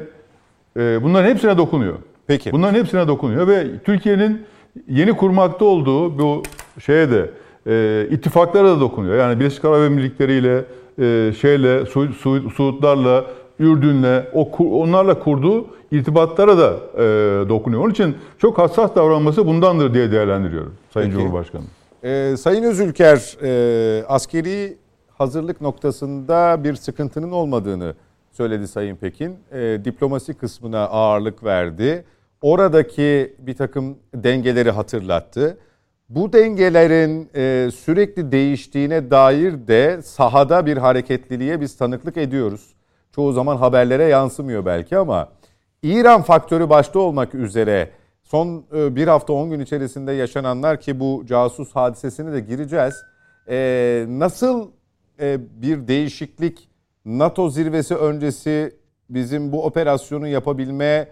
e, 0.76 1.02
bunların 1.02 1.28
hepsine 1.28 1.58
dokunuyor. 1.58 1.94
Peki. 2.26 2.52
Bunların 2.52 2.78
hepsine 2.78 3.08
dokunuyor 3.08 3.48
ve 3.48 3.66
Türkiye'nin 3.84 4.42
yeni 4.88 5.12
kurmakta 5.12 5.64
olduğu 5.64 6.18
bu 6.18 6.42
şeye 6.80 7.10
de 7.10 7.30
e, 7.66 8.06
ittifaklara 8.10 8.68
da 8.68 8.80
dokunuyor. 8.80 9.16
Yani 9.16 9.40
Birleşik 9.40 9.64
Arap 9.64 9.80
Emirlikleri 9.80 10.32
ile 10.32 10.64
e, 10.98 11.32
şeyle 11.32 11.86
Su, 11.86 12.12
Su, 12.12 12.50
Suudlarla 12.50 13.24
Ürdün'le 13.58 14.22
o 14.32 14.50
onlarla 14.58 15.18
kurduğu 15.18 15.66
irtibatlara 15.92 16.58
da 16.58 16.72
e, 16.94 17.02
dokunuyor. 17.48 17.82
Onun 17.82 17.90
için 17.90 18.16
çok 18.38 18.58
hassas 18.58 18.94
davranması 18.96 19.46
bundandır 19.46 19.94
diye 19.94 20.12
değerlendiriyorum 20.12 20.74
Sayın 20.90 21.10
Peki. 21.10 21.20
Cumhurbaşkanı. 21.22 21.62
Ee, 22.04 22.34
Sayın 22.38 22.62
Özülker, 22.62 23.36
e, 23.42 24.04
askeri 24.08 24.76
hazırlık 25.08 25.60
noktasında 25.60 26.64
bir 26.64 26.74
sıkıntının 26.74 27.30
olmadığını 27.30 27.94
söyledi 28.32 28.68
Sayın 28.68 28.96
Pekin. 28.96 29.36
E, 29.52 29.80
diplomasi 29.84 30.34
kısmına 30.34 30.84
ağırlık 30.84 31.44
verdi. 31.44 32.04
Oradaki 32.42 33.34
bir 33.38 33.54
takım 33.54 33.96
dengeleri 34.14 34.70
hatırlattı. 34.70 35.58
Bu 36.14 36.32
dengelerin 36.32 37.30
e, 37.34 37.70
sürekli 37.70 38.32
değiştiğine 38.32 39.10
dair 39.10 39.68
de 39.68 40.02
sahada 40.02 40.66
bir 40.66 40.76
hareketliliğe 40.76 41.60
biz 41.60 41.76
tanıklık 41.76 42.16
ediyoruz. 42.16 42.74
Çoğu 43.12 43.32
zaman 43.32 43.56
haberlere 43.56 44.04
yansımıyor 44.04 44.66
belki 44.66 44.98
ama 44.98 45.28
İran 45.82 46.22
faktörü 46.22 46.68
başta 46.68 46.98
olmak 46.98 47.34
üzere 47.34 47.90
son 48.22 48.64
e, 48.76 48.96
bir 48.96 49.08
hafta 49.08 49.32
10 49.32 49.50
gün 49.50 49.60
içerisinde 49.60 50.12
yaşananlar 50.12 50.80
ki 50.80 51.00
bu 51.00 51.24
casus 51.26 51.74
hadisesine 51.74 52.32
de 52.32 52.40
gireceğiz. 52.40 52.94
E, 53.48 54.06
nasıl 54.08 54.68
e, 55.20 55.38
bir 55.62 55.88
değişiklik 55.88 56.68
NATO 57.04 57.50
zirvesi 57.50 57.94
öncesi 57.94 58.76
bizim 59.10 59.52
bu 59.52 59.64
operasyonu 59.64 60.28
yapabilme 60.28 61.08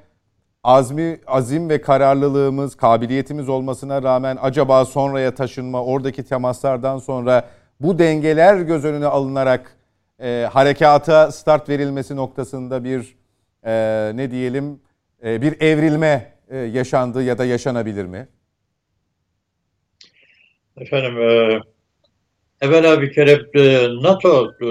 azmi, 0.65 1.21
azim 1.27 1.69
ve 1.69 1.81
kararlılığımız, 1.81 2.77
kabiliyetimiz 2.77 3.49
olmasına 3.49 4.03
rağmen 4.03 4.39
acaba 4.41 4.85
sonraya 4.85 5.35
taşınma, 5.35 5.85
oradaki 5.85 6.25
temaslardan 6.25 6.99
sonra 6.99 7.49
bu 7.81 7.99
dengeler 7.99 8.57
göz 8.61 8.85
önüne 8.85 9.07
alınarak 9.07 9.77
e, 10.21 10.49
harekata 10.53 11.33
start 11.33 11.69
verilmesi 11.69 12.17
noktasında 12.17 12.85
bir 12.85 13.17
e, 13.65 13.73
ne 14.15 14.31
diyelim 14.31 14.81
e, 15.25 15.43
bir 15.43 15.61
evrilme 15.61 16.33
e, 16.49 16.57
yaşandı 16.57 17.23
ya 17.23 17.39
da 17.39 17.45
yaşanabilir 17.45 18.05
mi? 18.05 18.29
Efendim, 20.77 21.19
e, 21.19 21.61
evvela 22.61 23.03
bir 23.03 23.13
kere 23.13 23.33
e, 23.55 23.89
NATO 24.03 24.51
e, 24.61 24.67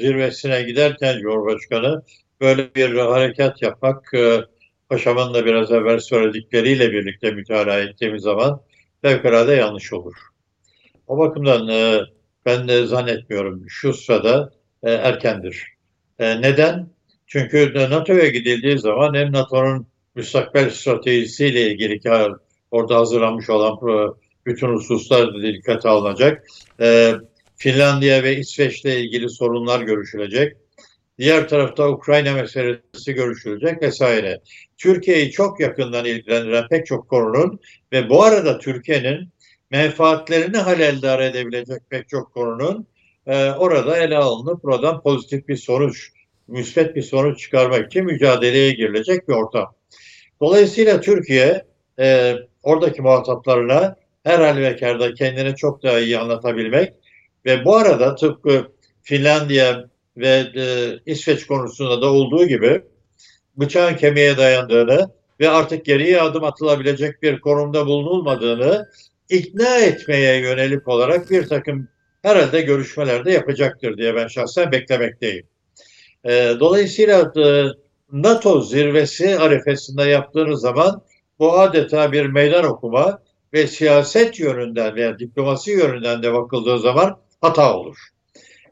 zirvesine 0.00 0.62
giderken 0.62 1.18
Cumhurbaşkanı 1.20 2.02
böyle 2.40 2.74
bir 2.74 2.96
harekat 2.96 3.62
yapmak 3.62 4.14
e, 4.14 4.40
paşamın 4.90 5.34
da 5.34 5.46
biraz 5.46 5.72
evvel 5.72 5.98
söyledikleriyle 5.98 6.92
birlikte 6.92 7.30
mütalaa 7.30 7.80
ettiğimiz 7.80 8.22
zaman 8.22 8.60
fevkalade 9.02 9.52
yanlış 9.52 9.92
olur. 9.92 10.14
O 11.06 11.18
bakımdan 11.18 11.68
e, 11.68 12.00
ben 12.46 12.68
de 12.68 12.86
zannetmiyorum 12.86 13.64
şu 13.68 13.94
sırada 13.94 14.52
e, 14.82 14.90
erkendir. 14.90 15.66
E, 16.18 16.40
neden? 16.40 16.90
Çünkü 17.26 17.74
NATO'ya 17.74 18.28
gidildiği 18.28 18.78
zaman 18.78 19.14
hem 19.14 19.32
NATO'nun 19.32 19.86
müstakbel 20.14 20.70
stratejisiyle 20.70 21.70
ilgili 21.70 22.00
ki 22.00 22.10
orada 22.70 22.96
hazırlanmış 22.96 23.50
olan 23.50 23.78
bütün 24.46 24.68
hususlar 24.68 25.42
dikkate 25.42 25.88
alınacak. 25.88 26.46
E, 26.80 27.12
Finlandiya 27.56 28.22
ve 28.22 28.36
İsveç'le 28.36 28.84
ilgili 28.84 29.30
sorunlar 29.30 29.80
görüşülecek. 29.80 30.56
Diğer 31.20 31.48
tarafta 31.48 31.88
Ukrayna 31.88 32.32
meselesi 32.32 33.14
görüşülecek 33.14 33.82
vesaire. 33.82 34.40
Türkiye'yi 34.78 35.30
çok 35.30 35.60
yakından 35.60 36.04
ilgilendiren 36.04 36.68
pek 36.68 36.86
çok 36.86 37.08
konunun 37.08 37.60
ve 37.92 38.08
bu 38.08 38.22
arada 38.22 38.58
Türkiye'nin 38.58 39.28
menfaatlerini 39.70 40.56
halelde 40.56 41.26
edebilecek 41.26 41.90
pek 41.90 42.08
çok 42.08 42.34
konunun 42.34 42.86
e, 43.26 43.50
orada 43.50 43.96
ele 43.96 44.16
alınıp 44.16 44.62
buradan 44.64 45.02
pozitif 45.02 45.48
bir 45.48 45.56
sonuç, 45.56 46.08
müsbet 46.48 46.96
bir 46.96 47.02
sonuç 47.02 47.40
çıkarmak 47.40 47.86
için 47.86 48.04
mücadeleye 48.04 48.72
girilecek 48.72 49.28
bir 49.28 49.34
ortam. 49.34 49.74
Dolayısıyla 50.40 51.00
Türkiye 51.00 51.64
e, 51.98 52.36
oradaki 52.62 53.02
muhataplarına 53.02 53.96
her 54.24 54.38
halükarda 54.38 55.14
kendini 55.14 55.56
çok 55.56 55.82
daha 55.82 56.00
iyi 56.00 56.18
anlatabilmek 56.18 56.92
ve 57.46 57.64
bu 57.64 57.76
arada 57.76 58.14
tıpkı 58.14 58.72
Finlandiya 59.02 59.90
ve 60.20 60.46
e, 60.56 60.64
İsveç 61.06 61.46
konusunda 61.46 62.02
da 62.02 62.12
olduğu 62.12 62.46
gibi 62.46 62.82
bıçağın 63.56 63.96
kemiğe 63.96 64.36
dayandığını 64.36 65.10
ve 65.40 65.48
artık 65.48 65.84
geriye 65.84 66.20
adım 66.20 66.44
atılabilecek 66.44 67.22
bir 67.22 67.40
konumda 67.40 67.86
bulunulmadığını 67.86 68.88
ikna 69.28 69.78
etmeye 69.78 70.40
yönelik 70.40 70.88
olarak 70.88 71.30
bir 71.30 71.48
takım 71.48 71.88
herhalde 72.22 72.60
görüşmelerde 72.60 73.32
yapacaktır 73.32 73.96
diye 73.96 74.14
ben 74.14 74.26
şahsen 74.26 74.72
beklemekteyim. 74.72 75.46
E, 76.24 76.54
dolayısıyla 76.60 77.32
e, 77.36 77.66
NATO 78.12 78.60
zirvesi 78.60 79.38
arifesinde 79.38 80.02
yaptığınız 80.02 80.60
zaman 80.60 81.02
bu 81.38 81.58
adeta 81.58 82.12
bir 82.12 82.26
meydan 82.26 82.64
okuma 82.64 83.22
ve 83.52 83.66
siyaset 83.66 84.40
yönünden 84.40 84.94
veya 84.94 85.18
diplomasi 85.18 85.70
yönünden 85.70 86.22
de 86.22 86.32
bakıldığı 86.32 86.78
zaman 86.78 87.18
hata 87.40 87.76
olur. 87.78 87.96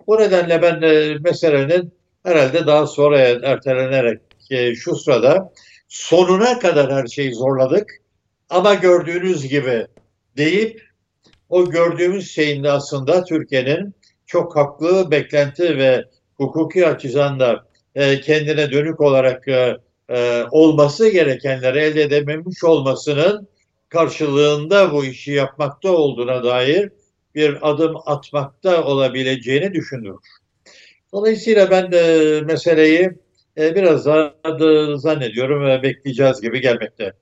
Bu 0.08 0.18
nedenle 0.18 0.62
ben 0.62 0.82
e, 0.82 1.14
meselenin 1.14 1.92
herhalde 2.22 2.66
daha 2.66 2.86
sonra 2.86 3.18
ertelenerek 3.18 4.20
e, 4.50 4.74
şu 4.74 4.96
sırada 4.96 5.52
sonuna 5.88 6.58
kadar 6.58 6.92
her 6.92 7.06
şeyi 7.06 7.34
zorladık. 7.34 7.90
Ama 8.50 8.74
gördüğünüz 8.74 9.48
gibi 9.48 9.86
deyip 10.36 10.82
o 11.48 11.70
gördüğümüz 11.70 12.30
şeyin 12.30 12.64
de 12.64 12.70
aslında 12.70 13.24
Türkiye'nin 13.24 13.94
çok 14.26 14.56
haklı 14.56 15.10
beklenti 15.10 15.78
ve 15.78 16.04
hukuki 16.36 16.86
açıdan 16.86 17.40
da 17.40 17.64
e, 17.94 18.20
kendine 18.20 18.70
dönük 18.70 19.00
olarak 19.00 19.48
e, 19.48 19.76
e, 20.08 20.44
olması 20.50 21.08
gerekenleri 21.08 21.78
elde 21.78 22.02
edememiş 22.02 22.64
olmasının 22.64 23.48
karşılığında 23.88 24.92
bu 24.92 25.04
işi 25.04 25.32
yapmakta 25.32 25.92
olduğuna 25.92 26.44
dair 26.44 26.90
bir 27.38 27.70
adım 27.70 27.96
atmakta 28.06 28.84
olabileceğini 28.84 29.74
düşünürüm. 29.74 30.18
Dolayısıyla 31.12 31.70
ben 31.70 31.92
de 31.92 32.40
meseleyi 32.46 33.10
e, 33.58 33.74
biraz 33.74 34.06
daha 34.06 34.34
da 34.44 34.96
zannediyorum 34.96 35.64
ve 35.64 35.82
bekleyeceğiz 35.82 36.40
gibi 36.40 36.60
gelmekte. 36.60 37.12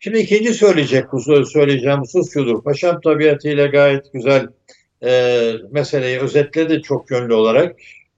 Şimdi 0.00 0.18
ikinci 0.18 0.54
söyleyecek 0.54 1.04
söyleyeceğim 1.52 2.00
husus 2.00 2.32
şudur. 2.32 2.62
Paşam 2.62 3.00
tabiatıyla 3.00 3.66
gayet 3.66 4.12
güzel 4.12 4.48
e, 5.04 5.52
meseleyi 5.70 6.18
özetledi 6.18 6.82
çok 6.82 7.10
yönlü 7.10 7.34
olarak. 7.34 7.76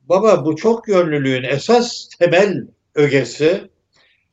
Baba 0.09 0.45
bu 0.45 0.57
çok 0.57 0.88
yönlülüğün 0.88 1.42
esas 1.42 2.09
temel 2.19 2.66
ögesi 2.95 3.61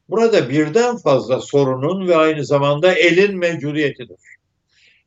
burada 0.10 0.50
birden 0.50 0.98
fazla 0.98 1.42
sorunun 1.42 2.08
ve 2.08 2.16
aynı 2.16 2.46
zamanda 2.46 2.94
elin 2.94 3.38
mevcudiyetidir. 3.38 4.33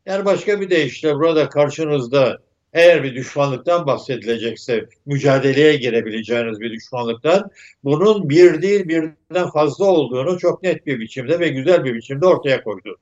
Yani 0.06 0.24
başka 0.24 0.60
bir 0.60 0.70
deyişle 0.70 1.14
burada 1.14 1.48
karşınızda 1.48 2.38
eğer 2.72 3.02
bir 3.02 3.14
düşmanlıktan 3.14 3.86
bahsedilecekse 3.86 4.88
mücadeleye 5.06 5.76
girebileceğiniz 5.76 6.60
bir 6.60 6.72
düşmanlıktan 6.72 7.50
bunun 7.84 8.28
bir 8.28 8.62
değil 8.62 8.88
birden 8.88 9.50
fazla 9.50 9.84
olduğunu 9.84 10.38
çok 10.38 10.62
net 10.62 10.86
bir 10.86 11.00
biçimde 11.00 11.40
ve 11.40 11.48
güzel 11.48 11.84
bir 11.84 11.94
biçimde 11.94 12.26
ortaya 12.26 12.62
koydu. 12.62 12.96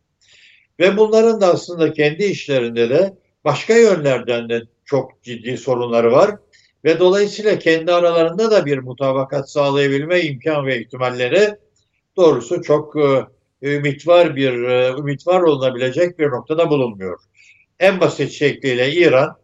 Ve 0.81 0.97
bunların 0.97 1.41
da 1.41 1.47
aslında 1.47 1.93
kendi 1.93 2.25
işlerinde 2.25 2.91
de 2.91 3.15
başka 3.45 3.77
yönlerden 3.77 4.49
de 4.49 4.63
çok 4.85 5.23
ciddi 5.23 5.57
sorunları 5.57 6.13
var 6.13 6.31
ve 6.85 6.99
dolayısıyla 6.99 7.59
kendi 7.59 7.93
aralarında 7.93 8.51
da 8.51 8.67
bir 8.67 8.79
mutabakat 8.79 9.51
sağlayabilme 9.51 10.21
imkan 10.21 10.67
ve 10.67 10.81
ihtimalleri 10.81 11.55
doğrusu 12.17 12.63
çok 12.63 12.97
e, 12.97 13.27
ümit 13.65 14.07
var 14.07 14.37
bir 14.37 14.63
e, 14.63 14.95
ümit 14.99 15.27
var 15.27 15.41
olunabilecek 15.41 16.19
bir 16.19 16.29
noktada 16.29 16.71
bulunmuyor. 16.71 17.19
En 17.81 18.01
basit 18.01 18.33
şekliyle 18.33 18.93
İran 18.93 19.37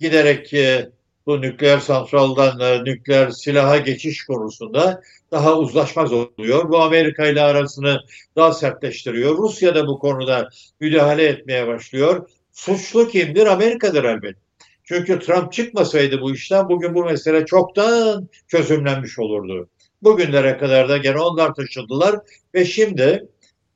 giderek 0.00 0.54
e, 0.54 0.90
bu 1.26 1.40
nükleer 1.40 1.78
santraldan 1.78 2.60
e, 2.60 2.84
nükleer 2.84 3.30
silaha 3.30 3.76
geçiş 3.76 4.24
konusunda 4.24 5.00
daha 5.30 5.58
uzlaşmaz 5.58 6.12
oluyor. 6.12 6.68
Bu 6.68 6.78
Amerika 6.78 7.26
ile 7.26 7.42
arasını 7.42 8.00
daha 8.36 8.52
sertleştiriyor. 8.52 9.38
Rusya 9.38 9.74
da 9.74 9.86
bu 9.86 9.98
konuda 9.98 10.48
müdahale 10.80 11.24
etmeye 11.24 11.66
başlıyor. 11.66 12.28
Suçlu 12.52 13.08
kimdir? 13.08 13.46
Amerika'dır 13.46 14.04
elbette. 14.04 14.40
Çünkü 14.84 15.18
Trump 15.18 15.52
çıkmasaydı 15.52 16.20
bu 16.20 16.34
işten 16.34 16.68
bugün 16.68 16.94
bu 16.94 17.04
mesele 17.04 17.46
çoktan 17.46 18.28
çözümlenmiş 18.46 19.18
olurdu. 19.18 19.68
Bugünlere 20.02 20.58
kadar 20.58 20.88
da 20.88 20.96
gene 20.96 21.18
onlar 21.18 21.54
taşıdılar 21.54 22.20
ve 22.54 22.64
şimdi 22.64 23.28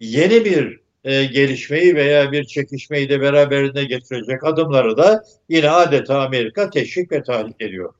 yeni 0.03 0.45
bir 0.45 0.81
e, 1.05 1.25
gelişmeyi 1.25 1.95
veya 1.95 2.33
bir 2.33 2.45
çekişmeyi 2.45 3.09
de 3.09 3.21
beraberinde 3.21 3.85
getirecek 3.85 4.45
adımları 4.45 4.97
da 4.97 5.25
yine 5.49 5.71
adeta 5.71 6.21
Amerika 6.21 6.71
teşvik 6.71 7.13
ve 7.13 7.23
tahrik 7.23 7.61
ediyor. 7.61 7.95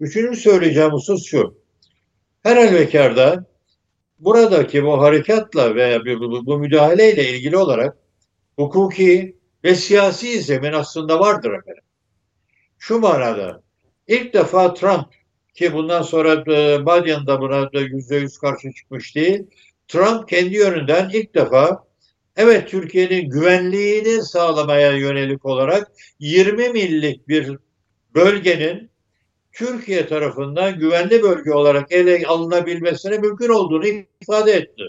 Üçüncü 0.00 0.40
söyleyeceğim 0.40 0.90
husus 0.90 1.26
şu. 1.26 1.58
Her 2.42 2.56
halükarda 2.56 3.44
buradaki 4.18 4.84
bu 4.84 5.02
harekatla 5.02 5.74
veya 5.74 6.04
bu, 6.04 6.46
bu 6.46 6.58
müdahaleyle 6.58 7.30
ilgili 7.30 7.56
olarak 7.56 7.96
hukuki 8.56 9.36
ve 9.64 9.74
siyasi 9.74 10.42
zemin 10.42 10.72
aslında 10.72 11.20
vardır 11.20 11.50
efendim. 11.50 11.84
Şu 12.78 12.98
manada 12.98 13.62
ilk 14.08 14.34
defa 14.34 14.74
Trump 14.74 15.06
ki 15.54 15.72
bundan 15.72 16.02
sonra 16.02 16.32
e, 16.32 16.82
Biden 16.82 17.26
da 17.26 17.40
buna 17.40 17.70
yüzde 17.72 18.16
yüz 18.16 18.38
karşı 18.38 18.72
çıkmış 18.72 19.16
değil. 19.16 19.46
Trump 19.90 20.28
kendi 20.28 20.56
yönünden 20.56 21.10
ilk 21.12 21.34
defa 21.34 21.84
evet 22.36 22.68
Türkiye'nin 22.68 23.30
güvenliğini 23.30 24.22
sağlamaya 24.22 24.92
yönelik 24.92 25.46
olarak 25.46 25.92
20 26.18 26.68
millik 26.68 27.28
bir 27.28 27.58
bölgenin 28.14 28.90
Türkiye 29.52 30.06
tarafından 30.06 30.78
güvenli 30.78 31.22
bölge 31.22 31.52
olarak 31.52 31.92
ele 31.92 32.26
alınabilmesine 32.26 33.18
mümkün 33.18 33.48
olduğunu 33.48 33.86
ifade 34.20 34.52
etti. 34.52 34.82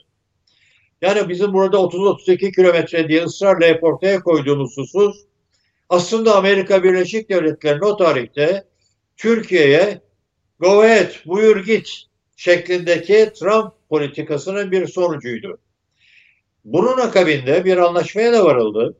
Yani 1.01 1.29
bizim 1.29 1.53
burada 1.53 1.77
30-32 1.77 2.55
kilometre 2.55 3.07
diye 3.07 3.23
ısrarla 3.23 3.79
ortaya 3.81 4.19
koyduğumuz 4.19 4.77
husus 4.77 5.17
aslında 5.89 6.35
Amerika 6.35 6.83
Birleşik 6.83 7.29
Devletleri'nin 7.29 7.81
o 7.81 7.97
tarihte 7.97 8.63
Türkiye'ye 9.17 10.01
go 10.59 10.81
ahead, 10.81 11.11
buyur 11.25 11.65
git 11.65 11.89
şeklindeki 12.35 13.31
Trump 13.39 13.80
politikasının 13.91 14.71
bir 14.71 14.87
sonucuydu. 14.87 15.59
Bunun 16.65 16.97
akabinde 16.97 17.65
bir 17.65 17.77
anlaşmaya 17.77 18.33
da 18.33 18.45
varıldı. 18.45 18.97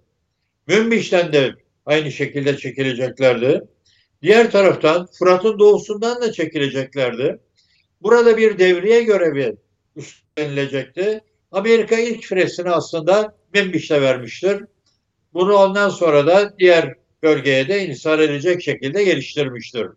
Münbiş'ten 0.68 1.34
de 1.34 1.52
aynı 1.86 2.12
şekilde 2.12 2.58
çekileceklerdi. 2.58 3.62
Diğer 4.22 4.52
taraftan 4.52 5.08
Fırat'ın 5.20 5.60
doğusundan 5.60 6.22
da 6.22 6.32
çekileceklerdi. 6.32 7.40
Burada 8.02 8.38
bir 8.38 8.60
devriye 8.60 9.04
görevi 9.04 9.56
üstlenilecekti. 9.96 11.22
Amerika 11.52 12.00
ilk 12.00 12.24
fresini 12.24 12.70
aslında 12.70 13.36
Münbiş'te 13.54 14.02
vermiştir. 14.02 14.64
Bunu 15.34 15.56
ondan 15.56 15.90
sonra 15.90 16.28
da 16.28 16.54
diğer 16.60 16.94
bölgeye 17.24 17.68
de 17.68 17.86
insan 17.86 18.20
edecek 18.20 18.62
şekilde 18.64 19.04
geliştirmiştir. 19.04 19.88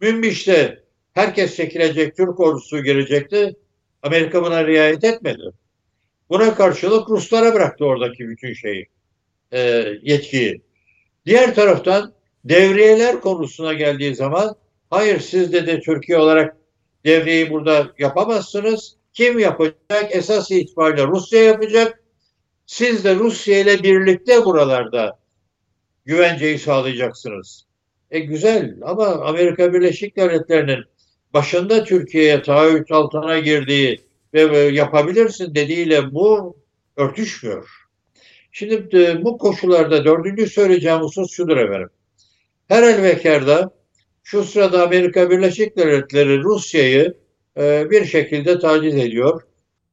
Münbiş'te 0.00 0.82
herkes 1.12 1.56
çekilecek 1.56 2.16
Türk 2.16 2.40
ordusu 2.40 2.82
girecekti. 2.82 3.56
Amerika 4.02 4.44
buna 4.44 4.66
riayet 4.66 5.04
etmedi. 5.04 5.52
Buna 6.30 6.54
karşılık 6.54 7.10
Ruslara 7.10 7.54
bıraktı 7.54 7.84
oradaki 7.84 8.28
bütün 8.28 8.52
şeyi, 8.52 8.86
e, 9.52 9.58
yetkiyi. 10.02 10.62
Diğer 11.26 11.54
taraftan 11.54 12.12
devriyeler 12.44 13.20
konusuna 13.20 13.72
geldiği 13.72 14.14
zaman 14.14 14.56
hayır 14.90 15.20
siz 15.20 15.52
de 15.52 15.66
de 15.66 15.80
Türkiye 15.80 16.18
olarak 16.18 16.56
devriyeyi 17.04 17.50
burada 17.50 17.90
yapamazsınız. 17.98 18.96
Kim 19.12 19.38
yapacak? 19.38 20.06
Esas 20.10 20.50
itibariyle 20.50 21.06
Rusya 21.06 21.42
yapacak. 21.42 22.02
Siz 22.66 23.04
de 23.04 23.14
Rusya 23.14 23.58
ile 23.60 23.82
birlikte 23.82 24.44
buralarda 24.44 25.18
güvenceyi 26.04 26.58
sağlayacaksınız. 26.58 27.66
E 28.10 28.20
güzel 28.20 28.76
ama 28.82 29.06
Amerika 29.06 29.72
Birleşik 29.72 30.16
Devletleri'nin 30.16 30.84
başında 31.34 31.84
Türkiye'ye 31.84 32.42
taahhüt 32.42 32.92
altına 32.92 33.38
girdiği 33.38 34.00
ve 34.34 34.58
yapabilirsin 34.58 35.54
dediğiyle 35.54 36.14
bu 36.14 36.56
örtüşmüyor. 36.96 37.68
Şimdi 38.52 38.96
e, 38.98 39.24
bu 39.24 39.38
koşullarda 39.38 40.04
dördüncü 40.04 40.46
söyleyeceğim 40.46 40.98
husus 40.98 41.32
şudur 41.32 41.56
efendim. 41.56 41.88
Her 42.68 42.82
elvekarda 42.82 43.70
şu 44.22 44.44
sırada 44.44 44.82
Amerika 44.82 45.30
Birleşik 45.30 45.76
Devletleri 45.76 46.42
Rusya'yı 46.42 47.14
e, 47.58 47.90
bir 47.90 48.04
şekilde 48.04 48.58
taciz 48.58 48.94
ediyor, 48.94 49.42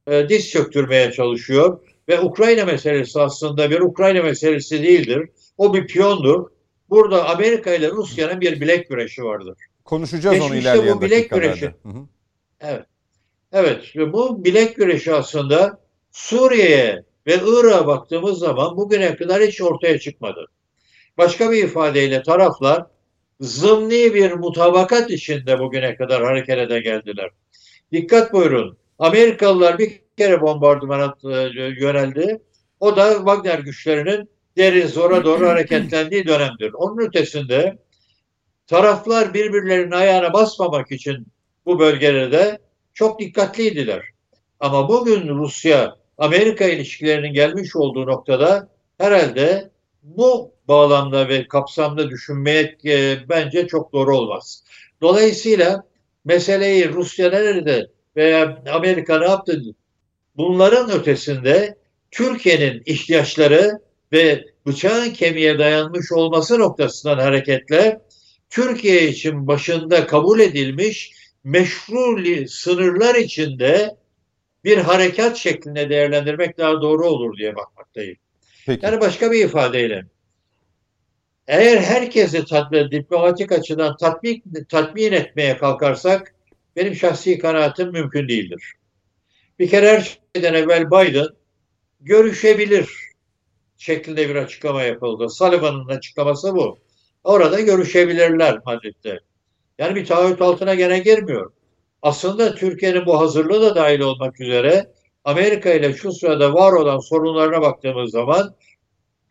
e, 0.08 0.30
diz 0.30 0.50
çöktürmeye 0.50 1.12
çalışıyor 1.12 1.80
ve 2.10 2.19
Ukrayna 2.19 2.65
meselesi 2.65 3.21
aslında 3.21 3.69
bir 3.69 3.80
Ukrayna 3.80 4.24
meselesi 4.24 4.84
değildir. 4.84 5.30
O 5.58 5.74
bir 5.74 5.88
piyondur. 5.88 6.50
Burada 6.89 7.30
Amerika 7.30 7.74
ile 7.74 7.91
Rusya'nın 7.91 8.41
bir 8.41 8.62
bilek 8.62 8.89
güreşi 8.89 9.24
vardır. 9.24 9.58
Konuşacağız 9.86 10.36
Geçmişte 10.36 10.54
onu 10.54 10.62
ilerleyen 10.62 10.98
bu 10.98 11.02
bilek 11.02 11.30
güreşi. 11.30 11.65
Hı 11.65 11.89
hı. 11.89 12.08
Evet. 12.60 12.86
Evet. 13.52 13.93
Bu 13.95 14.45
bilek 14.45 14.76
güreşi 14.76 15.13
aslında 15.13 15.80
Suriye'ye 16.12 17.04
ve 17.28 17.36
Irak'a 17.36 17.88
baktığımız 17.88 18.39
zaman 18.39 18.78
bugüne 18.78 19.15
kadar 19.15 19.41
hiç 19.41 19.62
ortaya 19.62 20.00
çıkmadı. 20.00 20.45
Başka 21.17 21.52
bir 21.52 21.63
ifadeyle 21.63 22.24
taraflar 22.24 22.86
zımni 23.39 24.13
bir 24.13 24.32
mutabakat 24.32 25.12
içinde 25.12 25.60
bugüne 25.60 25.95
kadar 25.95 26.24
harekete 26.24 26.80
geldiler. 26.80 27.30
Dikkat 27.91 28.34
buyurun. 28.34 28.78
Amerikalılar 29.00 29.80
bir 29.80 30.02
kere 30.17 30.41
bombardımana 30.41 31.15
e, 31.24 31.30
yöneldi. 31.80 32.41
O 32.80 32.95
da 32.95 33.13
Wagner 33.15 33.60
güçlerinin 33.60 34.30
deri 34.58 34.88
zora 34.88 35.26
doğru 35.26 35.48
hareketlendiği 35.50 36.28
dönemdir. 36.28 36.74
Onun 36.74 37.08
ötesinde 37.08 37.78
taraflar 38.67 39.34
birbirlerinin 39.34 39.91
ayağına 39.91 40.34
basmamak 40.34 40.91
için 40.91 41.28
bu 41.65 41.80
bölgelerde 41.80 42.60
çok 42.93 43.19
dikkatliydiler. 43.19 44.04
Ama 44.60 44.89
bugün 44.89 45.28
Rusya 45.28 45.95
Amerika 46.17 46.65
ilişkilerinin 46.65 47.34
gelmiş 47.34 47.75
olduğu 47.75 48.08
noktada 48.08 48.69
herhalde 48.97 49.69
bu 50.04 50.51
bağlamda 50.67 51.30
ve 51.30 51.47
kapsamda 51.47 52.10
düşünmek 52.10 52.86
e, 52.86 53.17
bence 53.30 53.67
çok 53.67 53.93
doğru 53.93 54.17
olmaz. 54.17 54.63
Dolayısıyla 55.01 55.84
meseleyi 56.25 56.89
Rusya 56.89 57.30
nerede 57.30 57.88
veya 58.15 58.63
Amerika 58.73 59.19
ne 59.19 59.25
yaptı? 59.25 59.62
Bunların 60.38 60.91
ötesinde 60.91 61.78
Türkiye'nin 62.12 62.84
ihtiyaçları 62.86 63.80
ve 64.12 64.45
bıçağın 64.65 65.10
kemiğe 65.10 65.60
dayanmış 65.60 66.12
olması 66.12 66.60
noktasından 66.60 67.17
hareketle 67.17 68.01
Türkiye 68.50 69.08
için 69.08 69.48
başında 69.48 70.08
kabul 70.08 70.40
edilmiş 70.40 71.12
meşru 71.44 72.48
sınırlar 72.48 73.16
içinde 73.16 73.96
bir 74.64 74.78
harekat 74.78 75.38
şeklinde 75.38 75.90
değerlendirmek 75.90 76.58
daha 76.58 76.82
doğru 76.82 77.08
olur 77.08 77.38
diye 77.38 77.56
bakmaktayım. 77.56 78.18
Peki. 78.66 78.86
Yani 78.86 79.02
başka 79.02 79.32
bir 79.32 79.46
ifadeyle 79.46 80.06
eğer 81.48 81.78
herkesi 81.78 82.46
tatmin, 82.46 82.92
diplomatik 82.92 83.52
açıdan 83.52 83.98
tatmin, 83.98 84.44
tatmin 84.70 85.12
etmeye 85.12 85.58
kalkarsak 85.58 86.36
benim 86.76 86.96
şahsi 86.96 87.40
kanaatim 87.40 87.92
mümkün 87.92 88.28
değildir. 88.28 88.74
Bir 89.60 89.70
kere 89.70 89.90
her 89.90 90.20
şeyden 90.36 90.54
evvel 90.54 90.92
Biden 90.92 91.28
görüşebilir 92.02 92.90
şeklinde 93.78 94.30
bir 94.30 94.36
açıklama 94.36 94.84
yapıldı. 94.84 95.30
Sullivan'ın 95.30 95.88
açıklaması 95.88 96.56
bu. 96.56 96.80
Orada 97.26 97.62
görüşebilirler 97.62 98.60
Madrid'de. 98.66 99.20
Yani 99.80 99.96
bir 99.96 100.06
taahhüt 100.06 100.42
altına 100.42 100.76
gene 100.76 101.00
girmiyor. 101.00 101.52
Aslında 102.02 102.56
Türkiye'nin 102.56 103.06
bu 103.06 103.20
hazırlığı 103.20 103.62
da 103.62 103.76
dahil 103.76 104.00
olmak 104.00 104.42
üzere 104.42 104.92
Amerika 105.24 105.74
ile 105.74 105.94
şu 105.94 106.12
sırada 106.12 106.54
var 106.54 106.72
olan 106.72 107.00
sorunlarına 107.00 107.62
baktığımız 107.62 108.12
zaman 108.12 108.56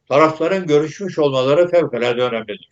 tarafların 0.08 0.66
görüşmüş 0.66 1.18
olmaları 1.18 1.68
fevkalade 1.68 2.22
önemlidir. 2.22 2.68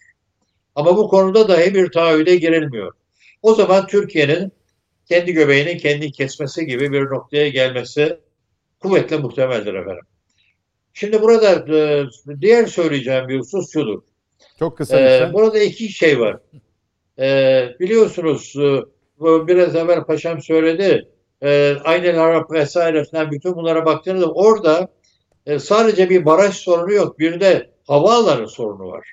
Ama 0.74 0.96
bu 0.96 1.08
konuda 1.08 1.48
dahi 1.48 1.74
bir 1.74 1.90
taahhüde 1.90 2.36
girilmiyor. 2.36 2.92
O 3.42 3.54
zaman 3.54 3.86
Türkiye'nin 3.86 4.52
kendi 5.08 5.32
göbeğinin 5.32 5.78
kendi 5.78 6.12
kesmesi 6.12 6.66
gibi 6.66 6.92
bir 6.92 7.02
noktaya 7.02 7.48
gelmesi 7.48 8.18
kuvvetle 8.80 9.16
muhtemeldir 9.16 9.74
efendim. 9.74 10.04
Şimdi 10.92 11.22
burada 11.22 11.76
e, 11.76 12.04
diğer 12.40 12.66
söyleyeceğim 12.66 13.28
bir 13.28 13.38
husus 13.38 13.72
şudur. 13.72 14.02
Çok 14.62 14.76
kısa 14.76 15.00
ee, 15.00 15.32
Burada 15.32 15.58
iki 15.58 15.88
şey 15.88 16.20
var. 16.20 16.36
Ee, 17.18 17.68
biliyorsunuz 17.80 18.54
e, 18.56 18.82
biraz 19.20 19.76
evvel 19.76 20.04
paşam 20.04 20.42
söyledi. 20.42 21.08
E, 21.42 21.76
Aynel 21.84 22.22
Arap 22.22 22.52
vesaire 22.52 23.04
falan 23.04 23.30
bütün 23.30 23.54
bunlara 23.54 23.86
baktığınızda 23.86 24.32
orada 24.32 24.88
e, 25.46 25.58
sadece 25.58 26.10
bir 26.10 26.24
baraj 26.24 26.54
sorunu 26.54 26.92
yok. 26.92 27.18
Bir 27.18 27.40
de 27.40 27.70
havaalanı 27.86 28.48
sorunu 28.48 28.88
var. 28.88 29.08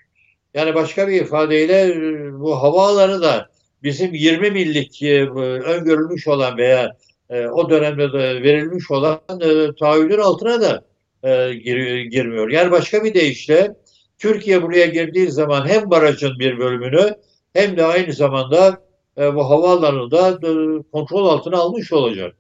Yani 0.53 0.75
başka 0.75 1.07
bir 1.07 1.21
ifadeyle 1.21 1.81
e, 1.81 2.33
bu 2.39 2.62
havaalanı 2.62 3.21
da 3.21 3.49
bizim 3.83 4.13
20 4.13 4.51
millik 4.51 5.03
e, 5.03 5.29
öngörülmüş 5.29 6.27
olan 6.27 6.57
veya 6.57 6.97
e, 7.29 7.47
o 7.47 7.69
dönemde 7.69 8.13
de 8.13 8.43
verilmiş 8.43 8.91
olan 8.91 9.19
e, 9.41 9.75
taahhüdün 9.79 10.19
altına 10.19 10.62
da 10.62 10.83
e, 11.23 11.53
gir, 11.53 12.01
girmiyor. 12.01 12.49
Yani 12.49 12.71
başka 12.71 13.03
bir 13.03 13.13
deyişle 13.13 13.75
Türkiye 14.19 14.62
buraya 14.62 14.86
girdiği 14.86 15.32
zaman 15.32 15.67
hem 15.67 15.89
barajın 15.89 16.39
bir 16.39 16.60
bölümünü 16.60 17.15
hem 17.53 17.77
de 17.77 17.86
aynı 17.86 18.13
zamanda 18.13 18.82
e, 19.17 19.36
bu 19.36 19.49
havaalanını 19.49 20.12
da 20.12 20.29
e, 20.29 20.51
kontrol 20.91 21.27
altına 21.27 21.58
almış 21.58 21.93
olacak. 21.93 22.36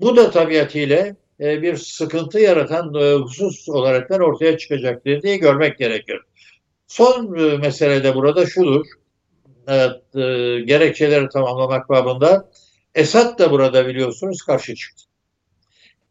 Bu 0.00 0.16
da 0.16 0.30
tabiatıyla 0.30 1.16
e, 1.40 1.62
bir 1.62 1.76
sıkıntı 1.76 2.40
yaratan 2.40 2.94
e, 2.94 3.12
husus 3.14 3.68
olaraktan 3.68 4.20
ortaya 4.20 4.58
çıkacaktır 4.58 5.22
diye 5.22 5.36
görmek 5.36 5.78
gerekir. 5.78 6.20
Son 6.86 7.38
e, 7.38 7.56
mesele 7.56 8.04
de 8.04 8.14
burada 8.14 8.46
şudur. 8.46 8.86
Evet, 9.68 10.16
e, 10.16 10.20
gerekçeleri 10.60 11.28
tamamlamak 11.28 11.88
babında 11.88 12.50
Esad 12.94 13.38
da 13.38 13.50
burada 13.50 13.86
biliyorsunuz 13.86 14.42
karşı 14.42 14.74
çıktı. 14.74 15.02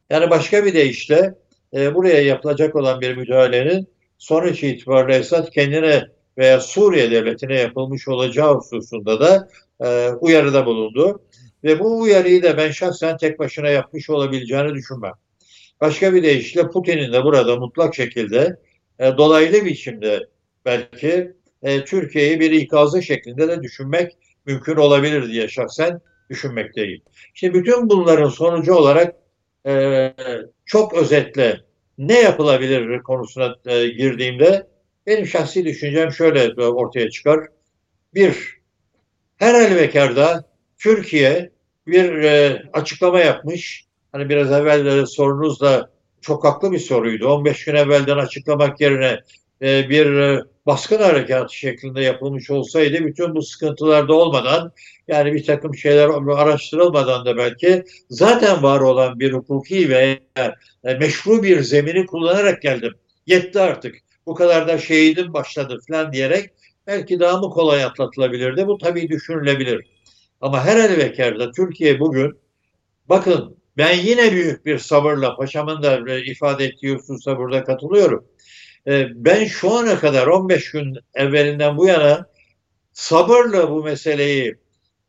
Yani 0.10 0.30
başka 0.30 0.66
bir 0.66 0.74
deyişle 0.74 1.36
e, 1.74 1.96
buraya 1.96 2.22
yapılacak 2.22 2.76
olan 2.76 3.02
bir 3.02 3.18
müdahalenin 3.18 3.95
sonuç 4.18 4.64
itibariyle 4.64 5.20
Esad 5.20 5.50
kendine 5.52 6.04
veya 6.38 6.60
Suriye 6.60 7.12
devletine 7.12 7.56
yapılmış 7.60 8.08
olacağı 8.08 8.56
hususunda 8.56 9.20
da 9.20 9.48
e, 9.84 10.10
uyarıda 10.10 10.66
bulundu. 10.66 11.22
Ve 11.64 11.80
bu 11.80 12.02
uyarıyı 12.02 12.44
da 12.44 12.58
ben 12.58 12.72
şahsen 12.72 13.18
tek 13.18 13.40
başına 13.40 13.70
yapmış 13.70 14.10
olabileceğini 14.10 14.74
düşünmem. 14.74 15.14
Başka 15.82 16.14
bir 16.14 16.24
deyişle 16.24 16.68
Putin'in 16.68 17.14
de 17.14 17.24
burada 17.24 17.56
mutlak 17.56 17.96
şekilde 17.96 18.60
e, 19.00 19.18
dolaylı 19.18 19.66
biçimde 19.66 20.28
belki 20.66 21.34
e, 21.64 21.84
Türkiye'yi 21.84 22.40
bir 22.40 22.52
ikazı 22.52 23.04
şeklinde 23.04 23.48
de 23.48 23.64
düşünmek 23.64 24.18
mümkün 24.46 24.76
olabilir 24.76 25.30
diye 25.32 25.48
şahsen 25.48 26.02
düşünmekteyim. 26.30 27.02
Şimdi 27.34 27.54
bütün 27.54 27.90
bunların 27.90 28.30
sonucu 28.30 28.74
olarak 28.74 29.16
e, 29.68 30.14
çok 30.66 30.94
özetle 30.94 31.60
ne 31.98 32.22
yapılabilir 32.22 33.04
konusuna 33.04 33.56
e, 33.66 33.88
girdiğimde 33.88 34.68
benim 35.08 35.28
şahsi 35.28 35.66
düşüncem 35.66 36.12
şöyle 36.12 36.62
ortaya 36.62 37.10
çıkar. 37.10 37.40
Bir, 38.14 38.58
her 39.38 39.56
elbekarda 39.56 40.44
Türkiye 40.78 41.52
bir 41.88 42.14
e, 42.14 42.64
açıklama 42.74 43.20
yapmış. 43.20 43.86
Hani 44.12 44.30
biraz 44.30 44.52
evvel 44.52 44.86
de 44.86 45.06
sorunuz 45.06 45.62
da 45.62 45.90
çok 46.22 46.46
haklı 46.46 46.72
bir 46.72 46.80
soruydu. 46.80 47.28
15 47.28 47.66
gün 47.66 47.76
evvelden 47.76 48.18
açıklamak 48.18 48.82
yerine 48.82 49.20
e, 49.62 49.90
bir 49.90 50.16
e, 50.16 50.42
baskın 50.66 51.02
harekatı 51.02 51.56
şeklinde 51.56 52.02
yapılmış 52.02 52.50
olsaydı 52.50 53.06
bütün 53.06 53.36
bu 53.36 53.42
sıkıntılarda 53.42 54.14
olmadan 54.14 54.72
yani 55.08 55.34
bir 55.34 55.46
takım 55.46 55.76
şeyler 55.76 56.10
araştırılmadan 56.36 57.26
da 57.26 57.38
belki 57.38 57.84
zaten 58.10 58.64
var 58.64 58.80
olan 58.80 59.20
bir 59.20 59.34
hukuki 59.34 59.90
ve 59.90 60.20
e, 60.84 60.94
meşru 60.94 61.44
bir 61.44 61.62
zemini 61.62 62.06
kullanarak 62.06 62.62
geldim. 62.62 62.94
Yetti 63.28 63.60
artık. 63.60 63.96
Bu 64.26 64.36
kadar 64.36 64.68
da 64.68 64.78
şehidim 64.78 65.34
başladı 65.34 65.80
falan 65.90 66.14
diyerek 66.14 66.50
belki 66.88 67.20
daha 67.20 67.38
mı 67.38 67.50
kolay 67.50 67.84
atlatılabilirdi? 67.84 68.68
Bu 68.68 68.78
tabii 68.78 69.10
düşünülebilir. 69.10 69.86
Ama 70.42 70.66
her 70.66 70.78
elbekarda 70.78 71.52
Türkiye 71.52 72.00
bugün 72.00 72.40
bakın 73.10 73.58
ben 73.78 73.98
yine 73.98 74.32
büyük 74.32 74.66
bir 74.66 74.78
sabırla 74.78 75.36
paşamın 75.36 75.84
da 75.84 76.20
ifade 76.20 76.66
ettiği 76.66 76.96
hususa 76.96 77.38
burada 77.38 77.64
katılıyorum. 77.64 78.26
Ee, 78.88 79.08
ben 79.16 79.46
şu 79.46 79.72
ana 79.72 80.00
kadar 80.00 80.28
15 80.28 80.72
gün 80.72 80.98
evvelinden 81.14 81.78
bu 81.78 81.88
yana 81.88 82.26
sabırla 82.94 83.72
bu 83.72 83.84
meseleyi 83.84 84.56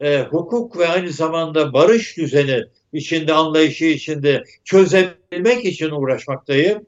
e, 0.01 0.21
hukuk 0.23 0.79
ve 0.79 0.89
aynı 0.89 1.11
zamanda 1.11 1.73
barış 1.73 2.17
düzeni 2.17 2.65
içinde 2.93 3.33
anlayışı 3.33 3.85
içinde 3.85 4.45
çözebilmek 4.65 5.65
için 5.65 5.91
uğraşmaktayım. 5.91 6.87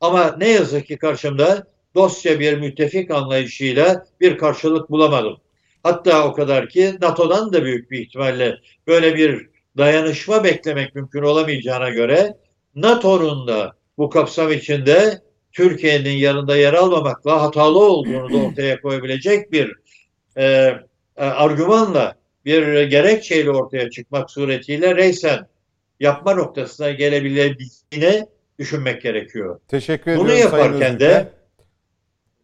Ama 0.00 0.36
ne 0.38 0.48
yazık 0.48 0.86
ki 0.86 0.98
karşımda 0.98 1.66
dosya 1.94 2.40
bir 2.40 2.58
müttefik 2.58 3.10
anlayışıyla 3.10 4.06
bir 4.20 4.38
karşılık 4.38 4.90
bulamadım. 4.90 5.36
Hatta 5.82 6.28
o 6.28 6.32
kadar 6.32 6.68
ki 6.68 6.94
NATO'dan 7.00 7.52
da 7.52 7.64
büyük 7.64 7.90
bir 7.90 7.98
ihtimalle 7.98 8.56
böyle 8.86 9.16
bir 9.16 9.48
dayanışma 9.76 10.44
beklemek 10.44 10.94
mümkün 10.94 11.22
olamayacağına 11.22 11.88
göre 11.88 12.36
NATO'nun 12.74 13.46
da 13.46 13.76
bu 13.98 14.10
kapsam 14.10 14.52
içinde 14.52 15.22
Türkiye'nin 15.56 16.10
yanında 16.10 16.56
yer 16.56 16.72
almamakla 16.72 17.42
hatalı 17.42 17.78
olduğunu 17.78 18.32
da 18.32 18.36
ortaya 18.36 18.80
koyabilecek 18.80 19.52
bir 19.52 19.72
e, 20.36 20.44
e, 21.16 21.24
argümanla 21.24 22.14
bir 22.44 22.82
gerekçeyle 22.82 23.50
ortaya 23.50 23.90
çıkmak 23.90 24.30
suretiyle 24.30 24.96
reysen 24.96 25.46
yapma 26.00 26.34
noktasına 26.34 26.90
gelebileceğini 26.90 28.26
düşünmek 28.58 29.02
gerekiyor. 29.02 29.60
Teşekkür 29.68 30.16
Bunu 30.16 30.32
ediyorum 30.32 30.58
yaparken 30.58 31.00
de 31.00 31.28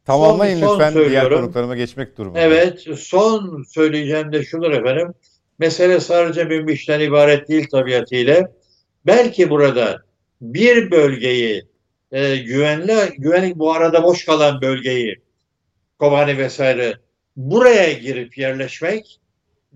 Tamamlayın 0.05 0.61
son, 0.61 0.66
son 0.66 0.75
lütfen 0.75 0.94
diğer 0.94 1.05
söylüyorum. 1.05 1.40
konuklarıma 1.40 1.77
geçmek 1.77 2.18
durumunda. 2.18 2.40
Evet, 2.40 2.87
son 2.98 3.64
söyleyeceğim 3.68 4.33
de 4.33 4.44
şudur 4.44 4.70
efendim. 4.70 5.14
Mesele 5.59 6.01
sadece 6.01 6.44
Münbiş'ten 6.44 7.01
ibaret 7.01 7.48
değil 7.48 7.68
tabiatıyla. 7.68 8.53
Belki 9.07 9.51
burada 9.51 10.03
bir 10.40 10.90
bölgeyi 10.90 11.71
e, 12.12 12.37
güvenli, 12.37 12.94
güvenlik 13.18 13.57
bu 13.57 13.72
arada 13.72 14.03
boş 14.03 14.25
kalan 14.25 14.61
bölgeyi 14.61 15.16
Kobani 15.98 16.38
vesaire 16.38 16.94
buraya 17.37 17.92
girip 17.92 18.38
yerleşmek 18.38 19.20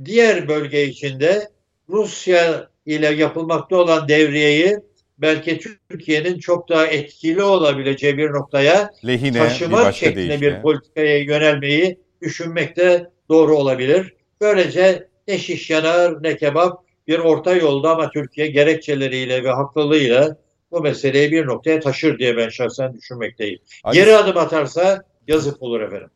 diğer 0.05 0.49
bölge 0.49 0.85
içinde 0.85 1.49
Rusya 1.88 2.68
ile 2.87 3.07
yapılmakta 3.07 3.77
olan 3.77 4.09
devriyeyi 4.09 4.77
belki 5.18 5.61
Türkiye'nin 5.88 6.38
çok 6.38 6.68
daha 6.68 6.87
etkili 6.87 7.42
olabileceği 7.42 8.18
bir 8.18 8.31
noktaya 8.31 8.90
Lehine 9.07 9.35
bir 9.35 9.38
taşımak 9.38 9.85
başka 9.85 10.07
şeklinde 10.07 10.29
deyişle. 10.29 10.57
bir 10.57 10.62
politikaya 10.62 11.18
yönelmeyi 11.18 11.99
düşünmek 12.22 12.77
de 12.77 13.11
doğru 13.29 13.57
olabilir. 13.57 14.14
Böylece 14.40 15.09
ne 15.29 15.38
şiş 15.38 15.70
yanar 15.70 16.22
ne 16.22 16.37
kebap 16.37 16.85
bir 17.09 17.18
orta 17.18 17.57
yolda 17.57 17.90
ama 17.90 18.11
Türkiye 18.11 18.46
gerekçeleriyle 18.46 19.44
ve 19.44 19.51
haklılığıyla 19.51 20.37
bu 20.76 20.80
meseleyi 20.80 21.32
bir 21.32 21.46
noktaya 21.46 21.80
taşır 21.80 22.18
diye 22.18 22.36
ben 22.36 22.48
şahsen 22.48 22.94
düşünmekteyim. 22.94 23.58
Ali, 23.84 23.94
Geri 23.94 24.16
adım 24.16 24.36
atarsa 24.36 25.02
yazık 25.28 25.62
olur 25.62 25.80
efendim. 25.80 26.10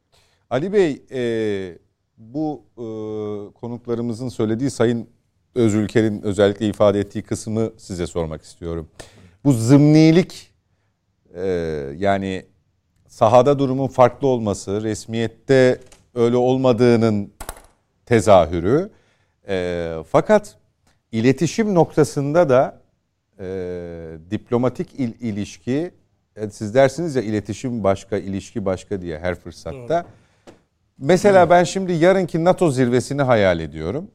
Ali 0.51 0.73
Bey 0.73 1.03
e, 1.13 1.79
bu 2.19 2.65
e, 2.77 2.85
konuklarımızın 3.53 4.29
söylediği 4.29 4.71
Sayın 4.71 5.09
Özülker'in 5.55 6.23
özellikle 6.23 6.69
ifade 6.69 7.01
ettiği 7.01 7.23
kısmı 7.23 7.73
size 7.77 8.07
sormak 8.07 8.43
istiyorum. 8.43 8.89
Bu 9.45 9.53
zımnilik 9.53 10.53
e, 11.35 11.47
yani 11.97 12.47
sahada 13.09 13.59
durumun 13.59 13.89
farklı 13.89 14.29
olması, 14.29 14.83
resmiyette 14.83 15.81
öyle 16.15 16.37
olmadığının 16.37 17.33
tezahürü. 18.07 18.91
E, 19.49 19.95
fakat 20.11 20.57
iletişim 21.13 21.75
noktasında 21.75 22.49
da 22.49 22.80
e, 23.41 24.19
diplomatik 24.31 24.89
il, 24.99 25.13
ilişki, 25.21 25.91
e, 26.37 26.51
siz 26.51 26.75
dersiniz 26.75 27.17
ya 27.17 27.23
iletişim 27.23 27.85
başka, 27.85 28.17
ilişki 28.17 28.65
başka 28.65 29.03
diye 29.03 29.19
her 29.19 29.35
fırsatta. 29.35 30.07
Mesela 30.99 31.51
ben 31.51 31.65
şimdi 31.65 31.93
yarınki 31.93 32.45
NATO 32.45 32.71
zirvesini 32.71 33.23
hayal 33.23 33.61
ediyorum. 33.61 34.11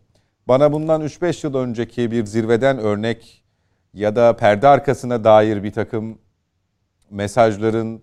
Bana 0.48 0.72
bundan 0.72 1.02
3-5 1.02 1.48
yıl 1.48 1.56
önceki 1.56 2.12
bir 2.12 2.26
zirveden 2.26 2.78
örnek 2.78 3.44
ya 3.94 4.16
da 4.16 4.36
perde 4.36 4.68
arkasına 4.68 5.24
dair 5.24 5.64
bir 5.64 5.72
takım 5.72 6.18
mesajların 7.10 8.02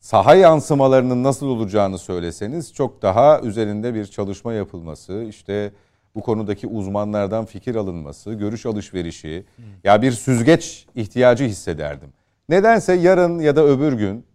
saha 0.00 0.34
yansımalarının 0.34 1.24
nasıl 1.24 1.46
olacağını 1.46 1.98
söyleseniz 1.98 2.74
çok 2.74 3.02
daha 3.02 3.40
üzerinde 3.40 3.94
bir 3.94 4.06
çalışma 4.06 4.52
yapılması, 4.52 5.24
işte 5.28 5.72
bu 6.14 6.20
konudaki 6.20 6.66
uzmanlardan 6.66 7.44
fikir 7.44 7.74
alınması, 7.74 8.32
görüş 8.32 8.66
alışverişi, 8.66 9.44
ya 9.84 10.02
bir 10.02 10.12
süzgeç 10.12 10.86
ihtiyacı 10.94 11.44
hissederdim. 11.44 12.12
Nedense 12.48 12.92
yarın 12.92 13.38
ya 13.38 13.56
da 13.56 13.64
öbür 13.64 13.92
gün 13.92 14.26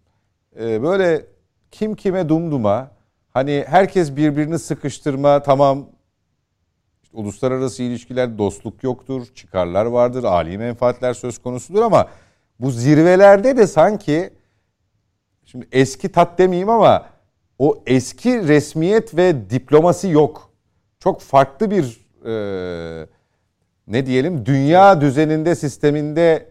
e, 0.60 0.84
böyle 0.84 1.26
kim 1.72 1.96
kime 1.96 2.30
dumduma 2.30 2.92
hani 3.30 3.66
herkes 3.68 4.16
birbirini 4.16 4.60
sıkıştırma 4.60 5.44
tamam 5.44 5.90
işte 7.04 7.18
uluslararası 7.18 7.84
ilişkiler 7.84 8.38
dostluk 8.38 8.84
yoktur, 8.84 9.26
çıkarlar 9.36 9.86
vardır, 9.86 10.24
âli 10.24 10.58
menfaatler 10.58 11.14
söz 11.14 11.38
konusudur 11.38 11.82
ama 11.82 12.10
bu 12.60 12.72
zirvelerde 12.72 13.58
de 13.58 13.68
sanki 13.68 14.30
şimdi 15.46 15.68
eski 15.72 16.12
tat 16.12 16.40
demeyeyim 16.40 16.70
ama 16.70 17.06
o 17.60 17.84
eski 17.86 18.48
resmiyet 18.48 19.16
ve 19.18 19.50
diplomasi 19.50 20.10
yok. 20.10 20.49
Çok 21.00 21.22
farklı 21.22 21.72
bir 21.72 22.00
e, 22.26 23.08
ne 23.88 24.06
diyelim 24.06 24.46
dünya 24.46 25.02
düzeninde 25.02 25.56
sisteminde 25.56 26.50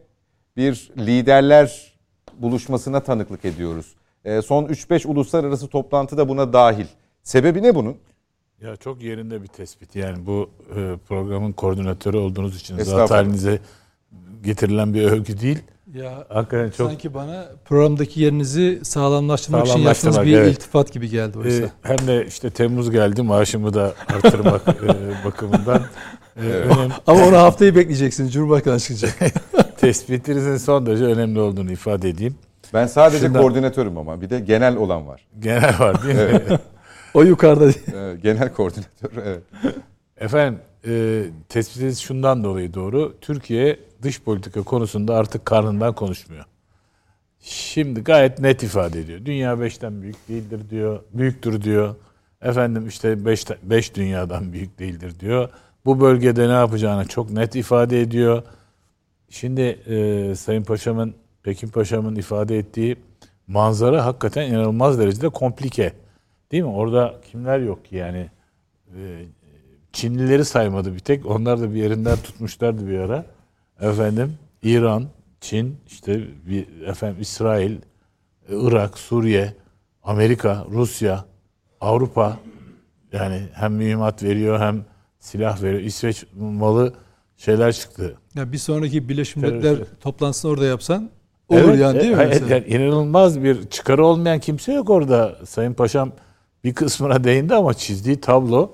bir 0.56 0.90
liderler 0.98 1.92
buluşmasına 2.38 3.00
tanıklık 3.00 3.44
ediyoruz. 3.44 3.94
E, 4.24 4.42
son 4.42 4.64
3-5 4.64 5.06
uluslararası 5.06 5.68
toplantı 5.68 6.16
da 6.16 6.28
buna 6.28 6.52
dahil. 6.52 6.87
Sebebi 7.22 7.62
ne 7.62 7.74
bunun? 7.74 7.96
Ya 8.61 8.76
çok 8.76 9.02
yerinde 9.02 9.42
bir 9.42 9.46
tespit. 9.46 9.96
Yani 9.96 10.26
bu 10.26 10.50
e, 10.76 10.96
programın 11.08 11.52
koordinatörü 11.52 12.16
olduğunuz 12.16 12.56
için 12.56 12.74
zat 12.76 12.87
Estağfurullah. 12.87 13.11
halinize 13.11 13.58
getirilen 14.42 14.94
bir 14.94 15.02
övgü 15.02 15.40
değil. 15.40 15.58
Ya 15.94 16.24
Hakikaten 16.29 16.70
çok 16.70 16.87
sanki 16.90 17.14
bana 17.14 17.46
programdaki 17.64 18.20
yerinizi 18.20 18.81
sağlamlaştırmak 18.83 19.62
için 19.66 19.72
Sağlamlaştırmak, 19.72 20.16
yaptığınız 20.16 20.35
bir 20.35 20.38
evet. 20.42 20.53
iltifat 20.57 20.92
gibi 20.92 21.11
geldi 21.11 21.38
oysa. 21.38 21.62
e, 21.64 21.70
hem 21.83 21.98
de 22.07 22.27
işte 22.27 22.51
Temmuz 22.51 22.90
geldi 22.90 23.22
maaşımı 23.22 23.74
da 23.74 23.94
artırmak 24.09 24.62
e, 24.68 25.24
bakımından 25.24 25.83
e, 26.37 26.40
önem, 26.40 26.90
Ama 27.07 27.27
onu 27.27 27.37
haftayı 27.37 27.74
bekleyeceksiniz 27.77 28.33
Cumhurbaşkanı 28.33 28.81
çıkacak. 28.81 29.14
tespitinizin 29.81 30.57
son 30.57 30.87
derece 30.87 31.05
önemli 31.05 31.40
olduğunu 31.40 31.72
ifade 31.72 32.09
edeyim. 32.09 32.35
Ben 32.74 32.87
sadece 32.87 33.27
Şundan- 33.27 33.42
koordinatörüm 33.42 33.98
ama 33.98 34.20
bir 34.20 34.31
de 34.31 34.40
genel 34.40 34.77
olan 34.77 35.07
var. 35.07 35.27
Genel 35.38 35.79
var 35.79 36.03
değil 36.03 36.14
mi? 36.16 36.59
O 37.14 37.22
yukarıda. 37.22 37.68
Ee, 37.68 38.16
genel 38.22 38.53
koordinatör 38.53 39.11
evet. 39.24 39.42
Efendim 40.20 40.61
e, 40.87 41.22
tespitiniz 41.48 41.98
şundan 41.98 42.44
dolayı 42.44 42.74
doğru. 42.74 43.14
Türkiye 43.20 43.81
dış 44.02 44.22
politika 44.22 44.62
konusunda 44.62 45.14
artık 45.14 45.46
karnından 45.46 45.94
konuşmuyor. 45.94 46.44
Şimdi 47.40 48.00
gayet 48.00 48.38
net 48.38 48.62
ifade 48.62 49.00
ediyor. 49.00 49.24
Dünya 49.24 49.61
beşten 49.61 50.02
büyük 50.02 50.28
değildir 50.28 50.70
diyor. 50.70 51.02
Büyüktür 51.12 51.62
diyor. 51.62 51.94
Efendim 52.42 52.88
işte 52.88 53.24
beş, 53.24 53.44
beş 53.62 53.94
dünyadan 53.94 54.52
büyük 54.52 54.78
değildir 54.78 55.20
diyor. 55.20 55.48
Bu 55.84 56.00
bölgede 56.00 56.48
ne 56.48 56.52
yapacağını 56.52 57.08
çok 57.08 57.30
net 57.30 57.56
ifade 57.56 58.00
ediyor. 58.00 58.42
Şimdi 59.30 59.61
e, 59.61 60.34
Sayın 60.34 60.62
Paşam'ın, 60.62 61.14
Pekin 61.42 61.68
Paşam'ın 61.68 62.16
ifade 62.16 62.58
ettiği 62.58 62.96
manzara 63.46 64.06
hakikaten 64.06 64.50
inanılmaz 64.50 64.98
derecede 64.98 65.28
komplike. 65.28 65.92
Değil 66.52 66.62
mi? 66.62 66.70
Orada 66.70 67.20
kimler 67.30 67.58
yok 67.58 67.84
ki 67.84 67.96
yani? 67.96 68.30
E, 68.96 69.24
Çinlileri 69.92 70.44
saymadı 70.44 70.94
bir 70.94 70.98
tek. 70.98 71.26
Onlar 71.26 71.61
da 71.61 71.74
bir 71.74 71.82
yerinden 71.82 72.16
tutmuşlardı 72.16 72.88
bir 72.88 72.98
ara. 72.98 73.24
Efendim 73.80 74.34
İran, 74.62 75.04
Çin, 75.40 75.76
işte 75.86 76.20
bir, 76.46 76.82
efendim 76.86 77.16
İsrail, 77.20 77.72
e, 77.72 77.78
Irak, 78.50 78.98
Suriye, 78.98 79.54
Amerika, 80.02 80.66
Rusya, 80.70 81.24
Avrupa 81.80 82.36
yani 83.12 83.42
hem 83.54 83.72
mühimmat 83.74 84.22
veriyor 84.22 84.60
hem 84.60 84.84
silah 85.20 85.62
veriyor. 85.62 85.82
İsveç 85.82 86.24
malı 86.36 86.94
şeyler 87.36 87.72
çıktı. 87.72 88.16
Ya 88.34 88.52
bir 88.52 88.58
sonraki 88.58 89.08
Birleşmiş 89.08 89.44
Milletler 89.44 89.78
toplantısını 90.00 90.50
orada 90.50 90.64
yapsan 90.64 91.10
olur 91.48 91.60
Evet, 91.60 91.80
yani 91.80 92.00
değil 92.00 92.16
mi? 92.16 92.22
e, 92.22 92.26
mesela? 92.26 92.54
yani 92.54 92.66
inanılmaz 92.66 93.42
bir 93.42 93.68
çıkarı 93.68 94.06
olmayan 94.06 94.38
kimse 94.40 94.72
yok 94.72 94.90
orada. 94.90 95.36
Sayın 95.46 95.74
Paşam 95.74 96.12
bir 96.64 96.74
kısmına 96.74 97.24
değindi 97.24 97.54
ama 97.54 97.74
çizdiği 97.74 98.20
tablo 98.20 98.72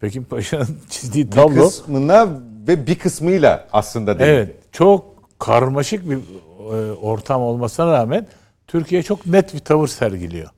Pekin 0.00 0.24
Paşa'nın 0.24 0.78
çizdiği 0.90 1.26
Bir 1.26 1.30
tablo 1.30 1.64
kısmına 1.64 2.28
ve 2.68 2.86
bir 2.86 2.98
kısmıyla 2.98 3.68
aslında 3.72 4.18
değil. 4.18 4.30
Evet, 4.30 4.56
çok 4.72 5.04
karmaşık 5.38 6.10
bir 6.10 6.16
e, 6.16 6.92
ortam 6.92 7.42
olmasına 7.42 7.92
rağmen 7.92 8.26
Türkiye 8.66 9.02
çok 9.02 9.26
net 9.26 9.54
bir 9.54 9.58
tavır 9.58 9.88
sergiliyor. 9.88 10.48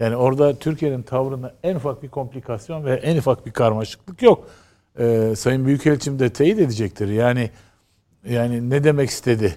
Yani 0.00 0.16
orada 0.16 0.58
Türkiye'nin 0.58 1.02
tavrında 1.02 1.54
en 1.62 1.74
ufak 1.74 2.02
bir 2.02 2.08
komplikasyon 2.08 2.84
ve 2.84 2.94
en 2.94 3.16
ufak 3.16 3.46
bir 3.46 3.50
karmaşıklık 3.50 4.22
yok. 4.22 4.46
E, 4.98 5.32
Sayın 5.36 5.66
Büyükelçim 5.66 6.18
de 6.18 6.30
teyit 6.30 6.58
edecektir. 6.58 7.08
Yani 7.08 7.50
yani 8.28 8.70
ne 8.70 8.84
demek 8.84 9.10
istedi 9.10 9.56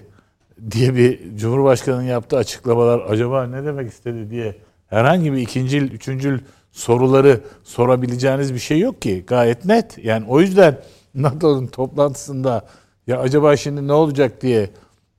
diye 0.70 0.94
bir 0.94 1.36
Cumhurbaşkanı'nın 1.36 2.02
yaptığı 2.02 2.36
açıklamalar 2.36 3.00
acaba 3.08 3.46
ne 3.46 3.64
demek 3.64 3.92
istedi 3.92 4.30
diye 4.30 4.56
herhangi 4.86 5.32
bir 5.32 5.38
ikincil, 5.38 5.92
üçüncül 5.92 6.40
soruları 6.72 7.40
sorabileceğiniz 7.64 8.54
bir 8.54 8.58
şey 8.58 8.78
yok 8.78 9.02
ki. 9.02 9.24
Gayet 9.26 9.64
net. 9.64 9.98
Yani 10.04 10.26
o 10.28 10.40
yüzden 10.40 10.78
NATO'nun 11.14 11.66
toplantısında 11.66 12.66
ya 13.06 13.20
acaba 13.20 13.56
şimdi 13.56 13.88
ne 13.88 13.92
olacak 13.92 14.42
diye 14.42 14.70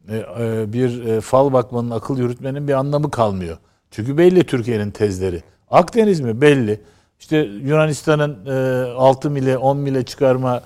e, 0.10 0.18
e, 0.18 0.74
bir 0.74 1.06
e, 1.06 1.22
fal 1.22 1.54
bakmanın, 1.54 1.92
akıl 1.92 2.18
yürütmenin 2.18 2.68
bir 2.68 2.74
anlamı 2.74 3.12
kalmıyor. 3.12 3.58
Çünkü 3.92 4.18
belli 4.18 4.44
Türkiye'nin 4.44 4.92
tezleri. 4.92 5.44
Akdeniz 5.72 6.20
mi? 6.20 6.42
Belli. 6.42 6.82
İşte 7.20 7.38
Yunanistan'ın 7.38 8.46
e, 8.46 8.92
6 8.92 9.30
mile, 9.30 9.58
10 9.58 9.78
mile 9.78 10.06
çıkarma 10.06 10.62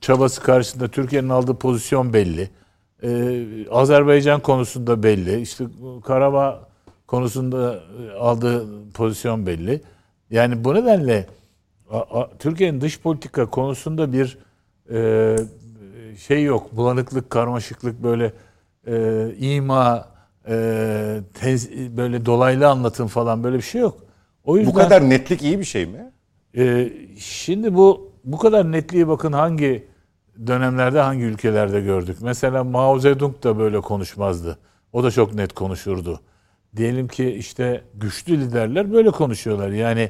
çabası 0.00 0.42
karşısında 0.42 0.88
Türkiye'nin 0.88 1.28
aldığı 1.28 1.54
pozisyon 1.54 2.12
belli. 2.12 2.50
Azerbaycan 3.70 4.40
konusunda 4.40 5.02
belli. 5.02 5.40
İşte 5.40 5.64
Karabağ 6.04 6.68
konusunda 7.06 7.80
aldığı 8.18 8.66
pozisyon 8.94 9.46
belli. 9.46 9.80
Yani 10.30 10.64
bu 10.64 10.74
nedenle 10.74 11.26
Türkiye'nin 12.38 12.80
dış 12.80 13.00
politika 13.00 13.46
konusunda 13.46 14.12
bir 14.12 14.38
e, 14.92 15.36
şey 16.18 16.44
yok. 16.44 16.76
Bulanıklık, 16.76 17.30
karmaşıklık 17.30 18.02
böyle 18.02 18.32
e, 18.86 19.26
ima, 19.38 20.08
e, 20.48 21.20
tez, 21.34 21.70
böyle 21.96 22.26
dolaylı 22.26 22.68
anlatım 22.68 23.06
falan 23.08 23.44
böyle 23.44 23.56
bir 23.56 23.62
şey 23.62 23.80
yok. 23.80 23.96
O 24.44 24.56
yüzden 24.56 24.74
Bu 24.74 24.78
kadar 24.78 25.10
netlik 25.10 25.42
iyi 25.42 25.58
bir 25.58 25.64
şey 25.64 25.86
mi? 25.86 26.12
ee, 26.56 26.92
şimdi 27.18 27.74
bu 27.74 28.12
bu 28.24 28.38
kadar 28.38 28.72
netliği 28.72 29.08
bakın 29.08 29.32
hangi 29.32 29.88
dönemlerde 30.46 31.00
hangi 31.00 31.22
ülkelerde 31.22 31.80
gördük. 31.80 32.16
Mesela 32.22 32.64
Mao 32.64 32.98
Zedong 32.98 33.42
da 33.42 33.58
böyle 33.58 33.80
konuşmazdı. 33.80 34.58
O 34.92 35.04
da 35.04 35.10
çok 35.10 35.34
net 35.34 35.52
konuşurdu. 35.52 36.20
Diyelim 36.76 37.08
ki 37.08 37.30
işte 37.30 37.82
güçlü 37.94 38.40
liderler 38.40 38.92
böyle 38.92 39.10
konuşuyorlar. 39.10 39.70
Yani 39.70 40.00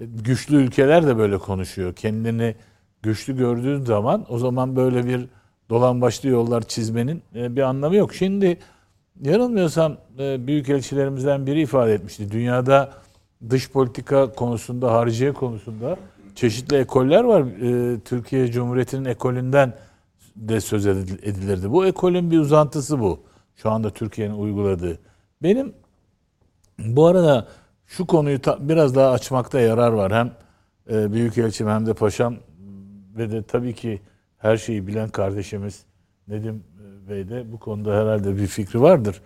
e, 0.00 0.04
güçlü 0.04 0.56
ülkeler 0.56 1.06
de 1.06 1.18
böyle 1.18 1.38
konuşuyor. 1.38 1.94
Kendini 1.94 2.54
güçlü 3.02 3.36
gördüğün 3.36 3.84
zaman 3.84 4.26
o 4.28 4.38
zaman 4.38 4.76
böyle 4.76 5.06
bir 5.06 5.26
dolan 5.70 6.00
başlı 6.00 6.28
yollar 6.28 6.62
çizmenin 6.62 7.22
e, 7.34 7.56
bir 7.56 7.62
anlamı 7.62 7.96
yok. 7.96 8.14
Şimdi 8.14 8.58
yanılmıyorsam 9.22 9.96
e, 10.18 10.46
büyükelçilerimizden 10.46 11.46
biri 11.46 11.60
ifade 11.60 11.94
etmişti. 11.94 12.30
Dünyada 12.30 12.90
dış 13.50 13.70
politika 13.70 14.32
konusunda, 14.32 14.92
hariciye 14.92 15.32
konusunda 15.32 15.96
çeşitli 16.34 16.76
ekoller 16.76 17.24
var. 17.24 17.42
E, 17.42 18.00
Türkiye 18.00 18.52
Cumhuriyeti'nin 18.52 19.04
ekolünden 19.04 19.74
de 20.36 20.60
söz 20.60 20.86
edil- 20.86 21.28
edilirdi. 21.28 21.70
Bu 21.70 21.86
ekolün 21.86 22.30
bir 22.30 22.38
uzantısı 22.38 23.00
bu. 23.00 23.20
Şu 23.56 23.70
anda 23.70 23.90
Türkiye'nin 23.90 24.34
uyguladığı. 24.34 24.98
Benim 25.42 25.72
bu 26.78 27.06
arada 27.06 27.48
şu 27.86 28.06
konuyu 28.06 28.38
biraz 28.60 28.94
daha 28.94 29.10
açmakta 29.10 29.60
yarar 29.60 29.92
var. 29.92 30.12
Hem 30.12 30.32
Büyükelçim 31.12 31.68
hem 31.68 31.86
de 31.86 31.94
Paşam 31.94 32.36
ve 33.16 33.30
de 33.30 33.42
tabii 33.42 33.74
ki 33.74 34.00
her 34.38 34.56
şeyi 34.56 34.86
bilen 34.86 35.08
kardeşimiz 35.08 35.84
Nedim 36.28 36.64
e, 37.06 37.10
Bey 37.10 37.28
de 37.28 37.52
bu 37.52 37.58
konuda 37.58 38.00
herhalde 38.00 38.36
bir 38.36 38.46
fikri 38.46 38.80
vardır. 38.80 39.20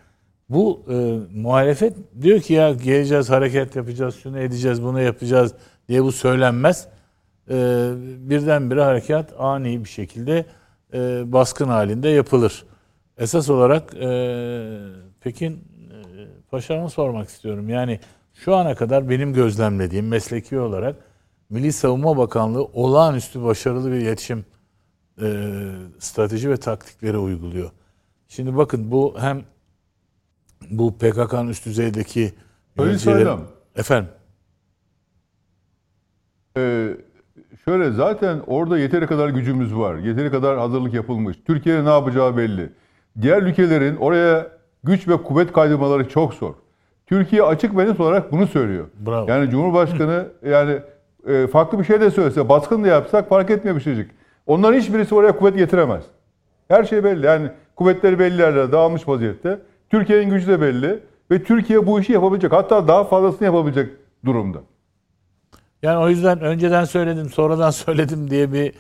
Bu 0.49 0.83
e, 0.91 1.19
muhalefet 1.35 1.97
diyor 2.23 2.41
ki 2.41 2.53
ya 2.53 2.73
geleceğiz, 2.73 3.31
hareket 3.31 3.77
yapacağız, 3.77 4.17
şunu 4.17 4.39
edeceğiz, 4.39 4.83
bunu 4.83 5.01
yapacağız 5.01 5.55
diye 5.89 6.05
bu 6.05 6.13
söylenmez. 6.13 6.89
E, 7.51 7.55
birdenbire 8.19 8.83
harekat 8.83 9.35
ani 9.39 9.85
bir 9.85 9.89
şekilde 9.89 10.47
e, 10.95 11.33
baskın 11.33 11.69
halinde 11.69 12.09
yapılır. 12.09 12.65
Esas 13.19 13.51
olarak 13.51 13.95
e, 13.95 14.79
Pekin 15.21 15.53
e, 15.53 15.59
Paşa'ma 16.51 16.89
sormak 16.89 17.29
istiyorum. 17.29 17.69
Yani 17.69 18.01
şu 18.35 18.55
ana 18.55 18.75
kadar 18.75 19.11
benim 19.11 19.33
gözlemlediğim 19.33 20.09
mesleki 20.09 20.59
olarak 20.59 20.97
Milli 21.51 21.73
Savunma 21.73 22.17
Bakanlığı 22.17 22.65
olağanüstü 22.65 23.43
başarılı 23.45 23.93
bir 23.93 23.97
iletişim 23.97 24.45
e, 25.23 25.27
strateji 25.99 26.51
ve 26.51 26.57
taktikleri 26.57 27.19
uyguluyor. 27.19 27.71
Şimdi 28.29 28.57
bakın 28.57 28.91
bu 28.91 29.15
hem 29.19 29.43
bu 30.71 30.99
PKK'nın 30.99 31.49
üst 31.49 31.67
düzeydeki 31.67 32.33
yöneticilerin- 32.79 32.99
Saydam. 32.99 33.41
Efendim. 33.77 34.11
Ee, 36.57 36.97
şöyle 37.65 37.91
zaten 37.91 38.43
orada 38.47 38.79
yeteri 38.79 39.07
kadar 39.07 39.29
gücümüz 39.29 39.75
var. 39.75 39.97
Yeteri 39.97 40.31
kadar 40.31 40.59
hazırlık 40.59 40.95
yapılmış. 40.95 41.37
Türkiye'nin 41.47 41.85
ne 41.85 41.89
yapacağı 41.91 42.37
belli. 42.37 42.73
Diğer 43.23 43.43
ülkelerin 43.43 43.97
oraya 43.97 44.47
güç 44.85 45.09
ve 45.09 45.23
kuvvet 45.23 45.53
kaydırmaları 45.53 46.09
çok 46.09 46.35
zor. 46.35 46.55
Türkiye 47.07 47.43
açık 47.43 47.77
ve 47.77 47.87
net 47.87 48.01
olarak 48.01 48.33
bunu 48.33 48.47
söylüyor. 48.47 48.89
Bravo. 49.07 49.29
Yani 49.31 49.51
Cumhurbaşkanı 49.51 50.29
yani 50.47 50.81
e, 51.27 51.47
farklı 51.47 51.79
bir 51.79 51.85
şey 51.85 52.01
de 52.01 52.11
söylese, 52.11 52.49
baskın 52.49 52.85
da 52.85 52.89
yapsak 52.89 53.29
fark 53.29 53.51
etmiyor 53.51 53.77
bir 53.77 53.81
şeycik. 53.83 54.11
Onların 54.47 54.79
hiçbirisi 54.81 55.15
oraya 55.15 55.37
kuvvet 55.37 55.57
getiremez. 55.57 56.05
Her 56.69 56.85
şey 56.85 57.05
belli. 57.05 57.27
Yani 57.27 57.51
kuvvetleri 57.77 58.19
belli 58.19 58.41
yerlere 58.41 58.73
dağılmış 58.73 59.09
vaziyette. 59.09 59.59
Türkiye'nin 59.91 60.31
gücü 60.31 60.47
de 60.47 60.61
belli. 60.61 60.99
Ve 61.31 61.43
Türkiye 61.43 61.87
bu 61.87 62.01
işi 62.01 62.13
yapabilecek. 62.13 62.53
Hatta 62.53 62.89
daha 62.89 63.05
fazlasını 63.05 63.45
yapabilecek 63.45 63.91
durumda. 64.25 64.59
Yani 65.83 65.99
o 65.99 66.09
yüzden 66.09 66.41
önceden 66.41 66.85
söyledim, 66.85 67.29
sonradan 67.29 67.71
söyledim 67.85 68.31
diye 68.31 68.53
bir 68.53 68.73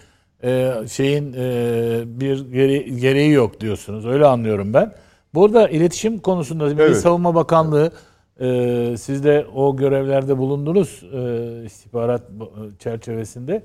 e, 0.44 0.72
şeyin 0.88 1.32
e, 1.32 2.02
bir 2.06 2.52
gere- 2.52 2.78
gereği 3.00 3.30
yok 3.32 3.60
diyorsunuz. 3.60 4.06
Öyle 4.06 4.26
anlıyorum 4.26 4.74
ben. 4.74 4.92
Burada 5.34 5.68
iletişim 5.68 6.18
konusunda 6.18 6.64
Milli 6.64 6.82
Evet. 6.82 6.96
Savunma 6.96 7.34
Bakanlığı 7.34 7.90
e, 8.40 8.94
siz 8.98 9.24
de 9.24 9.46
o 9.54 9.76
görevlerde 9.76 10.38
bulundunuz 10.38 11.02
e, 11.12 11.62
istihbarat 11.64 12.22
e, 12.22 12.78
çerçevesinde. 12.78 13.62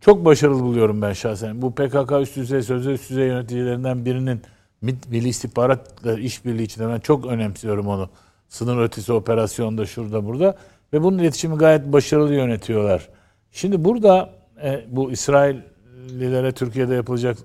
Çok 0.00 0.24
başarılı 0.24 0.62
buluyorum 0.62 1.02
ben 1.02 1.12
şahsen. 1.12 1.62
Bu 1.62 1.74
PKK 1.74 2.12
üst 2.20 2.36
düzey, 2.36 2.62
sözde 2.62 2.92
üst 2.92 3.10
düzey 3.10 3.26
yöneticilerinden 3.26 4.04
birinin 4.04 4.40
MİT- 4.82 5.08
Milli 5.10 5.28
İstihbaratla 5.28 6.18
işbirliği 6.18 6.62
içinde 6.62 6.88
ben 6.88 7.00
çok 7.00 7.26
önemsiyorum 7.26 7.86
onu. 7.86 8.08
Sınır 8.48 8.82
ötesi 8.82 9.12
operasyonda 9.12 9.86
şurada 9.86 10.26
burada. 10.26 10.56
Ve 10.92 11.02
bunun 11.02 11.18
iletişimi 11.18 11.56
gayet 11.56 11.92
başarılı 11.92 12.34
yönetiyorlar. 12.34 13.08
Şimdi 13.52 13.84
burada 13.84 14.30
e, 14.62 14.84
bu 14.88 15.10
İsraillilere 15.12 16.52
Türkiye'de 16.52 16.94
yapılacak 16.94 17.38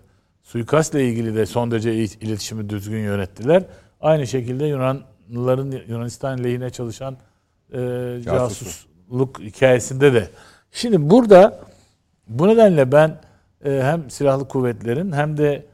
suikastla 0.43 0.99
ilgili 0.99 1.35
de 1.35 1.45
son 1.45 1.71
derece 1.71 1.93
iletişimi 1.93 2.69
düzgün 2.69 2.99
yönettiler. 2.99 3.63
Aynı 4.01 4.27
şekilde 4.27 4.65
Yunanlıların 5.29 5.81
Yunanistan 5.87 6.43
lehine 6.43 6.69
çalışan 6.69 7.17
e, 7.73 7.77
casusluk 8.25 9.39
hikayesinde 9.39 10.13
de. 10.13 10.29
Şimdi 10.71 11.09
burada 11.09 11.59
bu 12.27 12.47
nedenle 12.47 12.91
ben 12.91 13.17
e, 13.65 13.81
hem 13.83 14.09
silahlı 14.09 14.47
kuvvetlerin 14.47 15.11
hem 15.11 15.37
de 15.37 15.65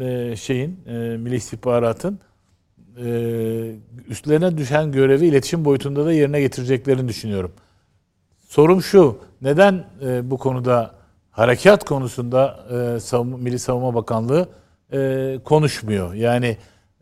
e, 0.00 0.36
şeyin 0.36 0.80
e, 0.86 0.92
Milli 0.92 1.34
İstihbarat'ın 1.34 2.18
e, 3.04 3.72
üstlerine 4.08 4.58
düşen 4.58 4.92
görevi 4.92 5.26
iletişim 5.26 5.64
boyutunda 5.64 6.06
da 6.06 6.12
yerine 6.12 6.40
getireceklerini 6.40 7.08
düşünüyorum. 7.08 7.52
Sorum 8.48 8.82
şu, 8.82 9.18
neden 9.42 9.84
e, 10.02 10.30
bu 10.30 10.38
konuda 10.38 10.94
harekat 11.30 11.84
konusunda 11.84 12.66
e, 12.96 13.00
Savunma, 13.00 13.36
Milli 13.36 13.58
Savunma 13.58 13.94
Bakanlığı 13.94 14.48
e, 14.92 15.38
konuşmuyor? 15.44 16.14
Yani 16.14 16.56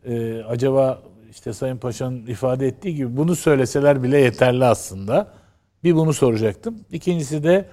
e, 0.05 0.43
acaba 0.43 1.01
işte 1.31 1.53
Sayın 1.53 1.77
Paşa'nın 1.77 2.25
ifade 2.25 2.67
ettiği 2.67 2.95
gibi 2.95 3.17
bunu 3.17 3.35
söyleseler 3.35 4.03
bile 4.03 4.17
yeterli 4.17 4.65
aslında. 4.65 5.27
Bir 5.83 5.95
bunu 5.95 6.13
soracaktım. 6.13 6.75
İkincisi 6.91 7.43
de 7.43 7.69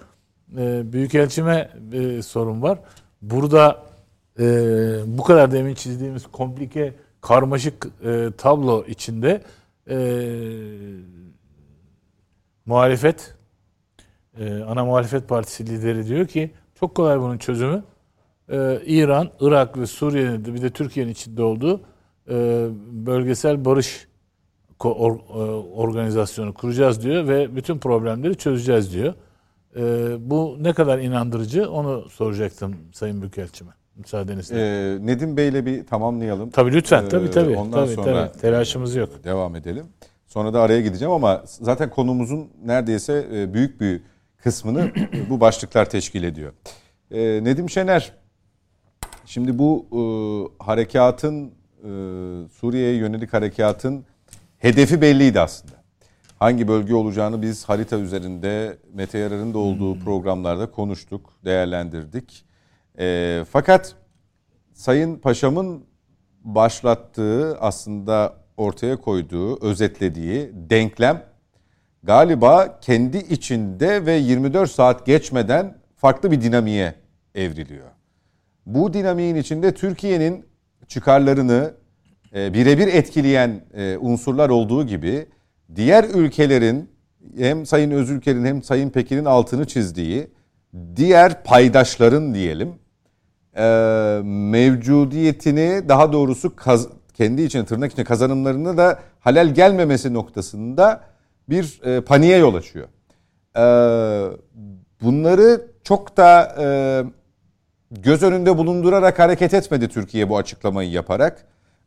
e, 0.58 0.92
Büyükelçime 0.92 1.70
e, 1.92 2.22
sorun 2.22 2.62
var. 2.62 2.78
Burada 3.22 3.82
e, 4.38 4.44
bu 5.06 5.22
kadar 5.22 5.52
demin 5.52 5.74
çizdiğimiz 5.74 6.26
komplike, 6.26 6.94
karmaşık 7.20 7.86
e, 8.04 8.28
tablo 8.38 8.84
içinde 8.88 9.42
e, 9.90 9.96
muhalefet, 12.66 13.34
e, 14.38 14.62
ana 14.62 14.84
muhalefet 14.84 15.28
partisi 15.28 15.66
lideri 15.66 16.06
diyor 16.06 16.26
ki 16.26 16.50
çok 16.74 16.94
kolay 16.94 17.20
bunun 17.20 17.38
çözümü. 17.38 17.84
E, 18.48 18.80
İran, 18.86 19.30
Irak 19.40 19.78
ve 19.78 19.86
Suriye'nin 19.86 20.44
bir 20.44 20.62
de 20.62 20.70
Türkiye'nin 20.70 21.12
içinde 21.12 21.42
olduğu 21.42 21.80
bölgesel 23.06 23.64
barış 23.64 24.08
e, 24.84 24.88
organizasyonu 24.88 26.54
kuracağız 26.54 27.02
diyor 27.02 27.28
ve 27.28 27.56
bütün 27.56 27.78
problemleri 27.78 28.34
çözeceğiz 28.34 28.92
diyor. 28.92 29.14
E, 29.76 29.82
bu 30.30 30.56
ne 30.60 30.72
kadar 30.72 30.98
inandırıcı 30.98 31.70
onu 31.70 32.08
soracaktım 32.10 32.76
Sayın 32.92 33.20
Büyükelçime. 33.20 33.72
Müsaadenizle. 33.96 34.56
Ee, 34.56 35.06
Nedim 35.06 35.36
Bey'le 35.36 35.66
bir 35.66 35.86
tamamlayalım. 35.86 36.50
Tabii 36.50 36.72
lütfen. 36.72 37.08
Tabii 37.08 37.30
tabii. 37.30 37.56
Ondan 37.56 37.84
tabii, 37.84 37.94
sonra 37.94 38.28
tabii. 38.32 38.40
Telaşımız 38.40 38.94
yok. 38.94 39.24
Devam 39.24 39.56
edelim. 39.56 39.86
Sonra 40.26 40.54
da 40.54 40.60
araya 40.60 40.80
gideceğim 40.80 41.12
ama 41.12 41.42
zaten 41.46 41.90
konumuzun 41.90 42.48
neredeyse 42.64 43.26
e, 43.34 43.54
büyük 43.54 43.80
bir 43.80 44.00
kısmını 44.38 44.90
bu 45.30 45.40
başlıklar 45.40 45.90
teşkil 45.90 46.22
ediyor. 46.22 46.52
Nedim 47.42 47.70
Şener, 47.70 48.12
şimdi 49.26 49.58
bu 49.58 49.86
e, 49.92 50.00
harekatın, 50.64 51.44
e, 51.44 51.50
Suriye'ye 52.48 52.96
yönelik 52.96 53.32
harekatın 53.32 54.04
hedefi 54.58 55.00
belliydi 55.00 55.40
aslında. 55.40 55.76
Hangi 56.38 56.68
bölge 56.68 56.94
olacağını 56.94 57.42
biz 57.42 57.64
harita 57.64 57.98
üzerinde 57.98 58.78
Mete 58.94 59.18
Yarar'ın 59.18 59.54
da 59.54 59.58
olduğu 59.58 59.94
hmm. 59.94 60.04
programlarda 60.04 60.70
konuştuk, 60.70 61.32
değerlendirdik. 61.44 62.44
E, 62.98 63.44
fakat 63.50 63.94
Sayın 64.72 65.16
Paşam'ın 65.16 65.84
başlattığı 66.44 67.58
aslında 67.60 68.34
ortaya 68.56 68.96
koyduğu, 68.96 69.66
özetlediği 69.66 70.50
denklem 70.54 71.24
galiba 72.02 72.80
kendi 72.80 73.18
içinde 73.18 74.06
ve 74.06 74.12
24 74.12 74.70
saat 74.70 75.06
geçmeden 75.06 75.78
farklı 75.96 76.30
bir 76.30 76.40
dinamiğe 76.40 76.94
evriliyor. 77.34 77.88
Bu 78.66 78.92
dinamiğin 78.92 79.36
içinde 79.36 79.74
Türkiye'nin 79.74 80.46
çıkarlarını 80.88 81.74
e, 82.34 82.54
birebir 82.54 82.86
etkileyen 82.86 83.64
e, 83.74 83.96
unsurlar 83.96 84.48
olduğu 84.48 84.86
gibi 84.86 85.26
diğer 85.74 86.04
ülkelerin 86.04 86.90
hem 87.36 87.66
Sayın 87.66 87.90
Özülker'in 87.90 88.44
hem 88.44 88.62
Sayın 88.62 88.90
Pekin'in 88.90 89.24
altını 89.24 89.66
çizdiği 89.66 90.26
diğer 90.96 91.44
paydaşların 91.44 92.34
diyelim 92.34 92.74
e, 93.56 93.64
mevcudiyetini 94.24 95.88
daha 95.88 96.12
doğrusu 96.12 96.56
kaz, 96.56 96.88
kendi 97.14 97.42
için 97.42 97.64
tırnak 97.64 97.92
içinde 97.92 98.04
kazanımlarını 98.04 98.76
da 98.76 98.98
halel 99.20 99.54
gelmemesi 99.54 100.14
noktasında 100.14 101.00
bir 101.48 101.80
e, 101.84 102.00
paniğe 102.00 102.38
yol 102.38 102.54
açıyor. 102.54 102.88
E, 103.56 103.64
bunları 105.02 105.66
çok 105.84 106.16
da 106.16 106.56
e, 106.60 106.66
göz 108.02 108.22
önünde 108.22 108.58
bulundurarak 108.58 109.18
hareket 109.18 109.54
etmedi 109.54 109.88
Türkiye 109.88 110.28
bu 110.28 110.36
açıklamayı 110.36 110.90
yaparak. 110.90 111.44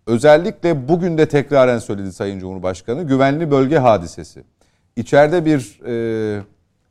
Özellikle 0.07 0.87
bugün 0.87 1.17
de 1.17 1.27
tekraren 1.27 1.79
söyledi 1.79 2.13
Sayın 2.13 2.39
Cumhurbaşkanı 2.39 3.03
güvenli 3.03 3.51
bölge 3.51 3.77
hadisesi. 3.77 4.43
İçeride 4.95 5.45
bir 5.45 5.79
e, 5.85 6.41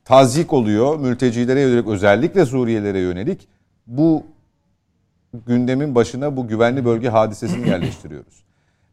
tazik 0.05 0.53
oluyor 0.53 0.99
mültecilere 0.99 1.61
yönelik 1.61 1.87
özellikle 1.87 2.45
Suriyelilere 2.45 2.99
yönelik. 2.99 3.47
Bu 3.87 4.23
gündemin 5.47 5.95
başına 5.95 6.37
bu 6.37 6.47
güvenli 6.47 6.85
bölge 6.85 7.09
hadisesini 7.09 7.69
yerleştiriyoruz. 7.69 8.43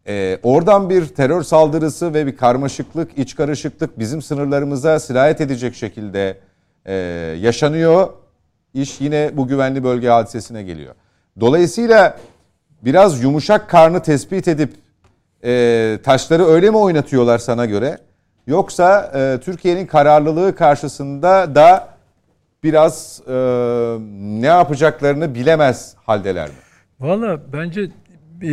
Ee, 0.08 0.38
oradan 0.42 0.90
bir 0.90 1.06
terör 1.06 1.42
saldırısı 1.42 2.14
ve 2.14 2.26
bir 2.26 2.36
karmaşıklık, 2.36 3.18
iç 3.18 3.36
karışıklık 3.36 3.98
bizim 3.98 4.22
sınırlarımıza 4.22 4.98
sirayet 4.98 5.40
edecek 5.40 5.74
şekilde 5.74 6.38
e, 6.84 6.94
yaşanıyor. 7.40 8.08
İş 8.76 9.00
yine 9.00 9.30
bu 9.32 9.48
güvenli 9.48 9.84
bölge 9.84 10.08
hadisesine 10.08 10.62
geliyor. 10.62 10.94
Dolayısıyla 11.40 12.18
biraz 12.82 13.22
yumuşak 13.22 13.70
karnı 13.70 14.02
tespit 14.02 14.48
edip 14.48 14.74
e, 15.44 15.98
taşları 16.02 16.44
öyle 16.44 16.70
mi 16.70 16.76
oynatıyorlar 16.76 17.38
sana 17.38 17.66
göre? 17.66 17.98
Yoksa 18.46 19.12
e, 19.14 19.40
Türkiye'nin 19.40 19.86
kararlılığı 19.86 20.54
karşısında 20.54 21.54
da 21.54 21.88
biraz 22.62 23.22
e, 23.28 23.32
ne 24.40 24.46
yapacaklarını 24.46 25.34
bilemez 25.34 25.94
haldeler 26.06 26.48
mi? 26.48 26.54
Valla 27.00 27.40
bence 27.52 27.90
e, 28.42 28.52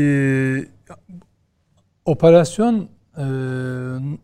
operasyon 2.05 2.89
e, 3.17 3.26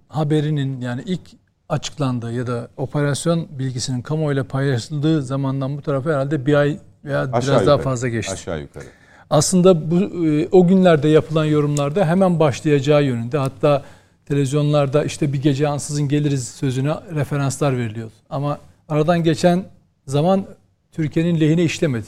haberinin 0.08 0.82
yani 0.82 1.02
ilk 1.06 1.22
açıklandığı 1.70 2.34
ya 2.34 2.48
da 2.48 2.68
operasyon 2.78 3.48
bilgisinin 3.60 4.02
kamuoyuyla 4.02 4.44
paylaşıldığı 4.44 5.22
zamandan 5.24 5.78
bu 5.78 5.82
tarafa 5.82 6.10
herhalde 6.10 6.46
bir 6.46 6.54
ay 6.54 6.78
veya 7.06 7.20
Aşağı 7.22 7.32
biraz 7.34 7.48
yukarı. 7.48 7.68
daha 7.68 7.78
fazla 7.78 8.08
geçti. 8.08 8.34
Aşağı 8.34 8.62
yukarı. 8.62 8.84
Aslında 9.30 9.92
bu 9.92 10.26
e, 10.28 10.48
o 10.52 10.68
günlerde 10.68 11.08
yapılan 11.08 11.46
yorumlarda 11.46 12.06
hemen 12.06 12.40
başlayacağı 12.40 13.04
yönünde 13.04 13.38
hatta 13.38 13.84
televizyonlarda 14.26 15.04
işte 15.04 15.34
bir 15.34 15.42
gece 15.42 15.68
ansızın 15.68 16.08
geliriz 16.08 16.48
sözüne 16.48 16.94
referanslar 17.16 17.78
veriliyor. 17.78 18.12
Ama 18.30 18.60
aradan 18.90 19.24
geçen 19.24 19.64
zaman 20.08 20.46
Türkiye'nin 20.92 21.40
lehine 21.40 21.64
işlemedi. 21.64 22.08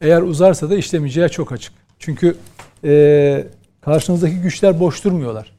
Eğer 0.00 0.22
uzarsa 0.22 0.70
da 0.70 0.76
işlemeyeceği 0.76 1.28
çok 1.28 1.52
açık. 1.52 1.72
Çünkü 1.98 2.36
e, 2.84 3.46
karşınızdaki 3.80 4.36
güçler 4.36 4.80
boş 4.80 5.04
durmuyorlar. 5.04 5.51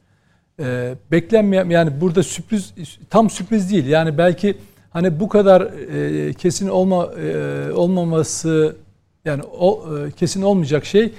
E, 0.60 0.94
beklenmeyen 1.10 1.70
yani 1.70 2.00
burada 2.00 2.22
sürpriz 2.22 2.74
tam 3.10 3.30
sürpriz 3.30 3.72
değil. 3.72 3.86
Yani 3.86 4.18
belki 4.18 4.56
hani 4.90 5.20
bu 5.20 5.28
kadar 5.28 5.60
e, 5.60 6.34
kesin 6.34 6.68
olma 6.68 7.12
e, 7.12 7.72
olmaması 7.72 8.76
yani 9.24 9.42
o 9.42 9.84
e, 9.98 10.10
kesin 10.10 10.42
olmayacak 10.42 10.84
şey 10.84 11.12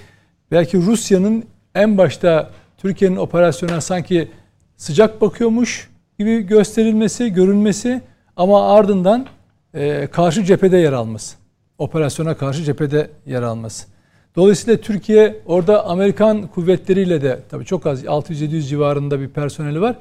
belki 0.51 0.77
Rusya'nın 0.77 1.43
en 1.75 1.97
başta 1.97 2.51
Türkiye'nin 2.77 3.15
operasyona 3.15 3.81
sanki 3.81 4.31
sıcak 4.77 5.21
bakıyormuş 5.21 5.89
gibi 6.19 6.41
gösterilmesi, 6.41 7.33
görünmesi 7.33 8.01
ama 8.35 8.73
ardından 8.73 9.27
e, 9.73 10.07
karşı 10.07 10.43
cephede 10.43 10.77
yer 10.77 10.93
alması. 10.93 11.37
Operasyona 11.77 12.37
karşı 12.37 12.63
cephede 12.63 13.09
yer 13.25 13.41
alması. 13.41 13.87
Dolayısıyla 14.35 14.81
Türkiye 14.81 15.39
orada 15.45 15.85
Amerikan 15.85 16.47
kuvvetleriyle 16.47 17.21
de 17.21 17.39
tabii 17.49 17.65
çok 17.65 17.85
az 17.85 18.03
600-700 18.03 18.61
civarında 18.61 19.19
bir 19.19 19.29
personeli 19.29 19.81
var. 19.81 19.95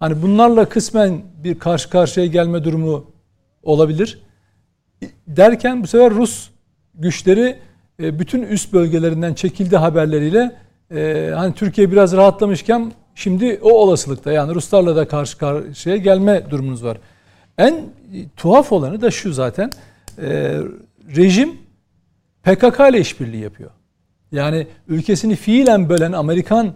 Hani 0.00 0.22
bunlarla 0.22 0.68
kısmen 0.68 1.22
bir 1.44 1.58
karşı 1.58 1.90
karşıya 1.90 2.26
gelme 2.26 2.64
durumu 2.64 3.10
olabilir. 3.62 4.18
Derken 5.26 5.82
bu 5.82 5.86
sefer 5.86 6.10
Rus 6.10 6.50
güçleri 6.94 7.56
e, 8.02 8.18
bütün 8.18 8.42
üst 8.42 8.72
bölgelerinden 8.72 9.34
çekildi 9.34 9.76
haberleriyle 9.76 10.52
e, 10.94 11.30
hani 11.34 11.54
Türkiye 11.54 11.92
biraz 11.92 12.16
rahatlamışken 12.16 12.92
şimdi 13.14 13.60
o 13.62 13.70
olasılıkta 13.70 14.32
yani 14.32 14.54
Ruslarla 14.54 14.96
da 14.96 15.08
karşı 15.08 15.38
karşıya 15.38 15.96
gelme 15.96 16.50
durumunuz 16.50 16.84
var. 16.84 16.98
En 17.58 17.84
tuhaf 18.36 18.72
olanı 18.72 19.00
da 19.00 19.10
şu 19.10 19.32
zaten. 19.32 19.70
E, 20.22 20.58
rejim 21.16 21.63
PKK 22.44 22.80
ile 22.90 23.00
işbirliği 23.00 23.42
yapıyor. 23.42 23.70
Yani 24.32 24.66
ülkesini 24.88 25.36
fiilen 25.36 25.88
bölen 25.88 26.12
Amerikan 26.12 26.66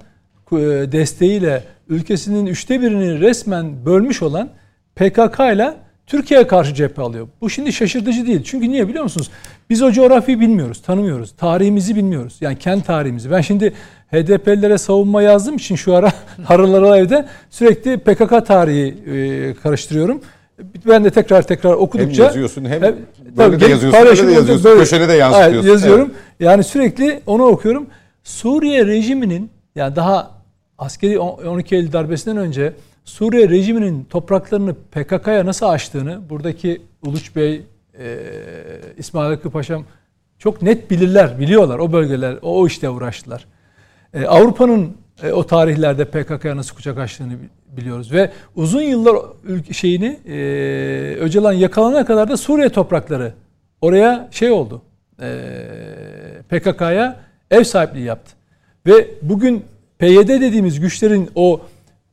e, 0.53 0.57
desteğiyle 0.93 1.65
ülkesinin 1.89 2.47
üçte 2.47 2.81
birini 2.81 3.21
resmen 3.21 3.87
bölmüş 3.87 4.23
olan 4.23 4.49
PKK 4.97 5.41
ile 5.55 5.75
Türkiye'ye 6.07 6.47
karşı 6.47 6.75
cephe 6.75 7.03
alıyor. 7.03 7.29
Bu 7.41 7.51
şimdi 7.51 7.73
şaşırtıcı 7.73 8.27
değil. 8.27 8.43
Çünkü 8.45 8.69
niye 8.69 8.89
biliyor 8.89 9.05
musunuz? 9.05 9.31
Biz 9.71 9.83
o 9.83 9.93
coğrafyayı 9.93 10.41
bilmiyoruz, 10.41 10.83
tanımıyoruz. 10.83 11.35
Tarihimizi 11.37 11.97
bilmiyoruz. 11.97 12.37
Yani 12.41 12.59
kendi 12.59 12.85
tarihimizi. 12.85 13.31
Ben 13.31 13.41
şimdi 13.41 13.73
HDP'lilere 14.13 14.79
savunma 14.79 15.23
yazdığım 15.23 15.57
için 15.57 15.77
şu 15.77 15.95
ara 15.95 16.13
harılara 16.45 16.97
evde 16.97 17.27
sürekli 17.51 17.99
PKK 17.99 18.47
tarihi 18.47 18.95
e, 19.07 19.55
karıştırıyorum. 19.55 20.21
Ben 20.87 21.05
de 21.05 21.11
tekrar 21.11 21.43
tekrar 21.43 21.73
okudukça... 21.73 22.23
Hem 22.23 22.29
yazıyorsun 22.29 22.65
hem, 22.65 22.83
hem 22.83 22.97
böyle 23.37 23.61
de 23.61 23.67
yazıyorsun, 23.67 24.07
böyle 24.07 24.27
de 24.27 24.33
yazıyorsun. 24.33 24.65
Böyle, 24.65 24.81
köşene 24.81 25.09
de 25.09 25.13
yansıtıyorsun. 25.13 25.55
Evet, 25.55 25.69
yazıyorum. 25.69 26.09
Evet. 26.11 26.41
Yani 26.41 26.65
sürekli 26.65 27.21
onu 27.27 27.45
okuyorum. 27.45 27.87
Suriye 28.25 28.87
rejiminin 28.87 29.51
yani 29.75 29.97
daha 29.97 30.31
askeri 30.79 31.19
12 31.19 31.77
Eylül 31.77 31.93
darbesinden 31.93 32.37
önce 32.37 32.73
Suriye 33.05 33.49
rejiminin 33.49 34.05
topraklarını 34.05 34.75
PKK'ya 34.75 35.47
nasıl 35.47 35.67
açtığını 35.67 36.21
buradaki 36.31 36.83
Uluç 37.03 37.37
Bey, 37.37 37.63
e, 37.99 38.19
İsmail 38.97 39.31
Hakkı 39.31 39.51
Paşam 39.51 39.85
çok 40.39 40.63
net 40.63 40.91
bilirler, 40.91 41.41
biliyorlar. 41.41 41.79
O 41.79 41.93
bölgeler, 41.93 42.37
o, 42.43 42.61
o 42.61 42.67
işte 42.67 42.91
uğraştılar. 42.91 43.47
E, 44.15 44.27
Avrupa'nın 44.27 44.97
e, 45.23 45.33
o 45.33 45.47
tarihlerde 45.47 46.05
PKK'ya 46.05 46.57
nasıl 46.57 46.77
kucak 46.77 46.99
açtığını 46.99 47.33
biliyoruz. 47.77 48.13
Ve 48.13 48.31
uzun 48.57 48.83
yıllar 48.83 49.17
şeyini 49.73 50.19
e, 50.27 51.17
Öcalan 51.21 51.53
yakalanana 51.53 52.05
kadar 52.05 52.29
da 52.29 52.37
Suriye 52.37 52.69
toprakları 52.69 53.33
oraya 53.81 54.29
şey 54.31 54.51
oldu. 54.51 54.83
E, 55.21 55.29
PKK'ya 56.49 57.21
ev 57.51 57.65
sahipliği 57.65 58.05
yaptı. 58.05 58.33
Ve 58.87 59.11
bugün 59.23 59.65
PYD 59.99 60.29
dediğimiz 60.29 60.81
güçlerin 60.81 61.31
o 61.35 61.61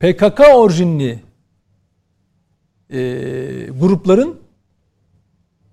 PKK 0.00 0.40
orijinli 0.54 1.18
e, 2.90 3.00
grupların 3.80 4.36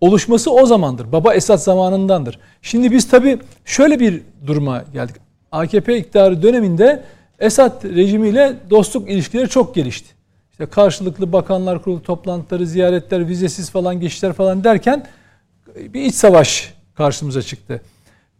oluşması 0.01 0.51
o 0.51 0.65
zamandır. 0.65 1.11
Baba 1.11 1.33
Esad 1.33 1.57
zamanındandır. 1.57 2.39
Şimdi 2.61 2.91
biz 2.91 3.09
tabi 3.09 3.39
şöyle 3.65 3.99
bir 3.99 4.21
duruma 4.47 4.83
geldik. 4.93 5.15
AKP 5.51 5.97
iktidarı 5.97 6.41
döneminde 6.41 7.03
Esad 7.43 7.83
rejimiyle 7.83 8.53
dostluk 8.69 9.09
ilişkileri 9.09 9.49
çok 9.49 9.75
gelişti. 9.75 10.09
İşte 10.51 10.65
karşılıklı 10.65 11.33
bakanlar 11.33 11.83
kurulu 11.83 12.03
toplantıları, 12.03 12.67
ziyaretler, 12.67 13.27
vizesiz 13.27 13.69
falan 13.69 13.99
geçişler 13.99 14.33
falan 14.33 14.63
derken 14.63 15.05
bir 15.75 16.01
iç 16.01 16.15
savaş 16.15 16.73
karşımıza 16.95 17.41
çıktı. 17.41 17.81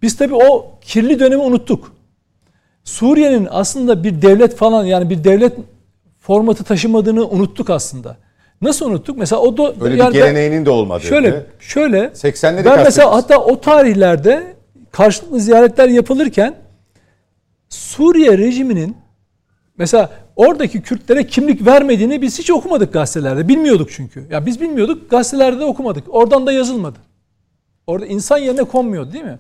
Biz 0.02 0.18
tabi 0.18 0.36
o 0.36 0.72
kirli 0.82 1.20
dönemi 1.20 1.42
unuttuk. 1.42 1.92
Suriye'nin 2.84 3.48
aslında 3.52 4.04
bir 4.04 4.22
devlet 4.22 4.56
falan 4.56 4.86
yani 4.86 5.10
bir 5.10 5.24
devlet 5.24 5.54
formatı 6.20 6.64
taşımadığını 6.64 7.28
unuttuk 7.28 7.70
aslında. 7.70 8.18
Nasıl 8.62 8.90
unuttuk? 8.90 9.18
Mesela 9.18 9.42
o 9.42 9.58
da 9.58 9.74
Öyle 9.82 9.96
yani 9.96 10.14
bir 10.14 10.20
geleneğinin 10.20 10.66
de 10.66 10.70
olmadı. 10.70 11.04
Şöyle 11.04 11.46
şöyle 11.60 11.98
80'leri 11.98 12.66
Ben 12.66 12.84
mesela 12.84 13.12
hatta 13.12 13.38
o 13.38 13.62
tarihlerde 13.62 14.54
karşılıklı 14.92 15.40
ziyaretler 15.40 15.88
yapılırken 15.88 16.63
Suriye 17.74 18.38
rejiminin 18.38 18.98
mesela 19.78 20.12
oradaki 20.36 20.82
Kürtlere 20.82 21.28
kimlik 21.28 21.66
vermediğini 21.66 22.22
biz 22.22 22.40
hiç 22.40 22.50
okumadık 22.52 22.94
gazetelerde. 22.94 23.48
Bilmiyorduk 23.48 23.92
çünkü. 23.92 24.28
Ya 24.32 24.46
biz 24.46 24.62
bilmiyorduk, 24.62 25.10
gazetelerde 25.10 25.60
de 25.60 25.66
okumadık. 25.66 26.04
Oradan 26.10 26.48
da 26.48 26.52
yazılmadı. 26.52 27.00
Orada 27.88 28.06
insan 28.06 28.38
yerine 28.38 28.64
konmuyordu 28.64 29.14
değil 29.14 29.24
mi? 29.24 29.40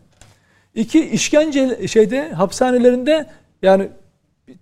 İki 0.76 1.10
işkence 1.10 1.88
şeyde 1.88 2.30
hapishanelerinde 2.32 3.30
yani 3.62 3.90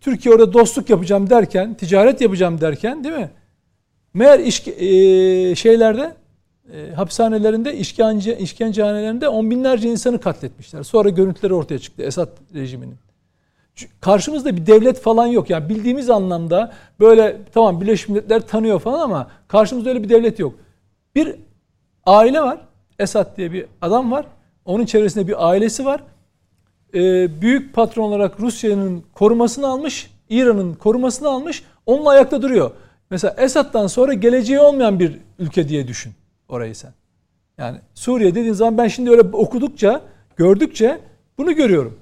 Türkiye 0.02 0.36
orada 0.36 0.54
dostluk 0.54 0.90
yapacağım 0.90 1.30
derken, 1.30 1.74
ticaret 1.74 2.22
yapacağım 2.22 2.62
derken 2.62 3.04
değil 3.04 3.16
mi? 3.16 3.30
Meğer 4.14 4.40
işke, 4.40 4.72
e, 4.72 5.56
şeylerde 5.56 6.16
e, 6.74 6.92
hapishanelerinde 6.92 7.78
işkence 7.78 8.38
işkencehanelerinde 8.38 9.28
on 9.30 9.52
binlerce 9.52 9.90
insanı 9.90 10.22
katletmişler. 10.22 10.84
Sonra 10.84 11.10
görüntüleri 11.10 11.54
ortaya 11.54 11.80
çıktı 11.80 12.04
Esad 12.04 12.30
rejiminin. 12.54 12.96
Karşımızda 14.02 14.56
bir 14.58 14.66
devlet 14.66 15.00
falan 15.00 15.28
yok. 15.28 15.50
Yani 15.50 15.70
bildiğimiz 15.70 16.10
anlamda 16.10 16.74
böyle 17.00 17.38
tamam 17.54 17.82
Birleşmiş 17.82 18.10
Milletler 18.10 18.48
tanıyor 18.48 18.80
falan 18.80 19.00
ama 19.00 19.28
karşımızda 19.48 19.90
öyle 19.90 20.04
bir 20.04 20.10
devlet 20.10 20.40
yok. 20.40 20.54
Bir 21.16 21.36
aile 22.06 22.42
var. 22.42 22.58
Esad 23.00 23.38
diye 23.38 23.52
bir 23.52 23.66
adam 23.82 24.12
var. 24.12 24.26
Onun 24.66 24.86
çevresinde 24.86 25.28
bir 25.28 25.50
ailesi 25.50 25.86
var. 25.86 26.04
Ee, 26.94 27.42
büyük 27.42 27.74
patron 27.74 28.04
olarak 28.04 28.40
Rusya'nın 28.40 29.04
korumasını 29.14 29.68
almış. 29.68 30.12
İran'ın 30.30 30.74
korumasını 30.74 31.28
almış. 31.28 31.64
Onunla 31.86 32.10
ayakta 32.10 32.42
duruyor. 32.42 32.72
Mesela 33.10 33.36
Esad'dan 33.38 33.88
sonra 33.88 34.14
geleceği 34.14 34.60
olmayan 34.60 35.00
bir 35.00 35.20
ülke 35.40 35.68
diye 35.68 35.88
düşün 35.88 36.14
orayı 36.50 36.76
sen. 36.76 36.94
Yani 37.58 37.78
Suriye 37.94 38.36
dediğin 38.36 38.54
zaman 38.54 38.78
ben 38.78 38.88
şimdi 38.88 39.12
öyle 39.12 39.22
okudukça, 39.22 40.02
gördükçe 40.36 41.00
bunu 41.38 41.56
görüyorum. 41.56 42.00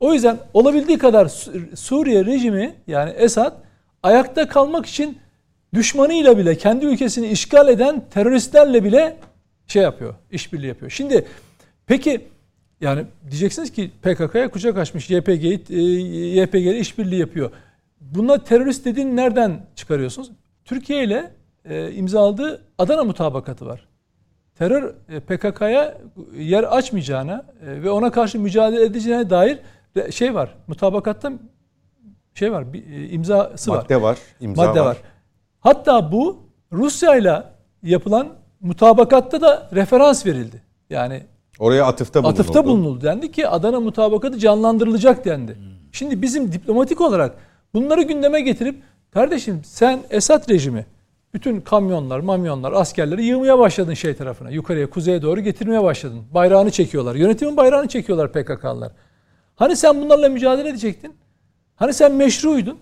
O 0.00 0.14
yüzden 0.14 0.38
olabildiği 0.54 0.98
kadar 0.98 1.28
Suriye 1.74 2.24
rejimi 2.24 2.74
yani 2.86 3.10
Esad 3.10 3.52
ayakta 4.02 4.48
kalmak 4.48 4.86
için 4.86 5.18
düşmanıyla 5.74 6.38
bile 6.38 6.58
kendi 6.58 6.86
ülkesini 6.86 7.26
işgal 7.26 7.68
eden 7.68 8.02
teröristlerle 8.10 8.84
bile 8.84 9.16
şey 9.66 9.82
yapıyor, 9.82 10.14
işbirliği 10.30 10.66
yapıyor. 10.66 10.90
Şimdi 10.90 11.26
peki 11.86 12.28
yani 12.80 13.04
diyeceksiniz 13.30 13.72
ki 13.72 13.90
PKK'ya 14.02 14.50
kucak 14.50 14.78
açmış, 14.78 15.10
YPG'yi 15.10 15.64
e, 15.70 15.80
YPG'yle 16.40 16.78
işbirliği 16.78 17.20
yapıyor. 17.20 17.50
Bunlar 18.00 18.44
terörist 18.44 18.84
dediğin 18.84 19.16
nereden 19.16 19.66
çıkarıyorsunuz? 19.76 20.30
Türkiye 20.64 21.04
ile 21.04 21.30
e, 21.64 21.92
imzaladığı 21.92 22.62
Adana 22.78 23.04
mutabakatı 23.04 23.66
var. 23.66 23.88
Terör 24.58 24.94
e, 25.08 25.20
PKK'ya 25.20 25.98
yer 26.36 26.64
açmayacağına 26.64 27.44
e, 27.66 27.82
ve 27.82 27.90
ona 27.90 28.10
karşı 28.10 28.40
mücadele 28.40 28.84
edeceğine 28.84 29.30
dair 29.30 29.58
şey 30.12 30.34
var. 30.34 30.54
Mutabakatta 30.66 31.32
şey 32.34 32.52
var, 32.52 32.72
bir 32.72 32.90
e, 32.90 33.08
imzası 33.08 33.70
Madde 33.70 33.96
var. 33.96 34.02
var 34.02 34.18
imza 34.40 34.62
Madde 34.62 34.80
var. 34.80 34.86
var. 34.86 34.96
Hatta 35.60 36.12
bu 36.12 36.38
Rusya 36.72 37.16
ile 37.16 37.42
yapılan 37.82 38.28
mutabakatta 38.60 39.40
da 39.40 39.68
referans 39.74 40.26
verildi. 40.26 40.62
Yani 40.90 41.22
oraya 41.58 41.86
atıfta 41.86 42.22
bulunuldu. 42.22 42.40
Atıfta 42.40 42.64
bulunuldu. 42.64 43.04
Dendi 43.04 43.32
ki 43.32 43.48
Adana 43.48 43.80
mutabakatı 43.80 44.38
canlandırılacak 44.38 45.24
dendi. 45.24 45.54
Hmm. 45.54 45.62
Şimdi 45.92 46.22
bizim 46.22 46.52
diplomatik 46.52 47.00
olarak 47.00 47.34
bunları 47.74 48.02
gündeme 48.02 48.40
getirip 48.40 48.82
kardeşim 49.10 49.60
sen 49.64 50.00
Esad 50.10 50.50
rejimi 50.50 50.86
bütün 51.34 51.60
kamyonlar, 51.60 52.20
mamyonlar, 52.20 52.72
askerleri 52.72 53.24
yığmaya 53.24 53.58
başladın 53.58 53.94
şey 53.94 54.14
tarafına. 54.14 54.50
Yukarıya, 54.50 54.90
kuzeye 54.90 55.22
doğru 55.22 55.40
getirmeye 55.40 55.82
başladın. 55.82 56.22
Bayrağını 56.34 56.70
çekiyorlar. 56.70 57.14
Yönetimin 57.14 57.56
bayrağını 57.56 57.88
çekiyorlar 57.88 58.32
PKK'lılar. 58.32 58.92
Hani 59.58 59.76
sen 59.76 60.02
bunlarla 60.02 60.28
mücadele 60.28 60.68
edecektin? 60.68 61.14
Hani 61.76 61.92
sen 61.92 62.12
meşruydun? 62.12 62.78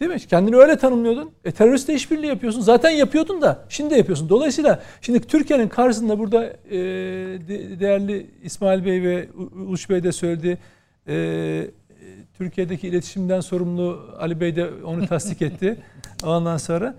Değil 0.00 0.10
mi? 0.10 0.18
Kendini 0.20 0.56
öyle 0.56 0.76
tanımlıyordun. 0.76 1.30
E 1.44 1.52
teröristle 1.52 1.94
işbirliği 1.94 2.26
yapıyorsun. 2.26 2.60
Zaten 2.60 2.90
yapıyordun 2.90 3.42
da 3.42 3.64
şimdi 3.68 3.90
de 3.90 3.96
yapıyorsun. 3.96 4.28
Dolayısıyla 4.28 4.82
şimdi 5.00 5.20
Türkiye'nin 5.20 5.68
karşısında 5.68 6.18
burada 6.18 6.44
e, 6.70 6.78
değerli 7.80 8.26
İsmail 8.42 8.84
Bey 8.84 9.02
ve 9.02 9.28
Uluç 9.66 9.90
Bey 9.90 10.02
de 10.02 10.12
söyledi. 10.12 10.58
E, 11.08 11.66
Türkiye'deki 12.38 12.88
iletişimden 12.88 13.40
sorumlu 13.40 14.14
Ali 14.18 14.40
Bey 14.40 14.56
de 14.56 14.70
onu 14.84 15.06
tasdik 15.06 15.42
etti. 15.42 15.76
Ondan 16.24 16.56
sonra 16.56 16.94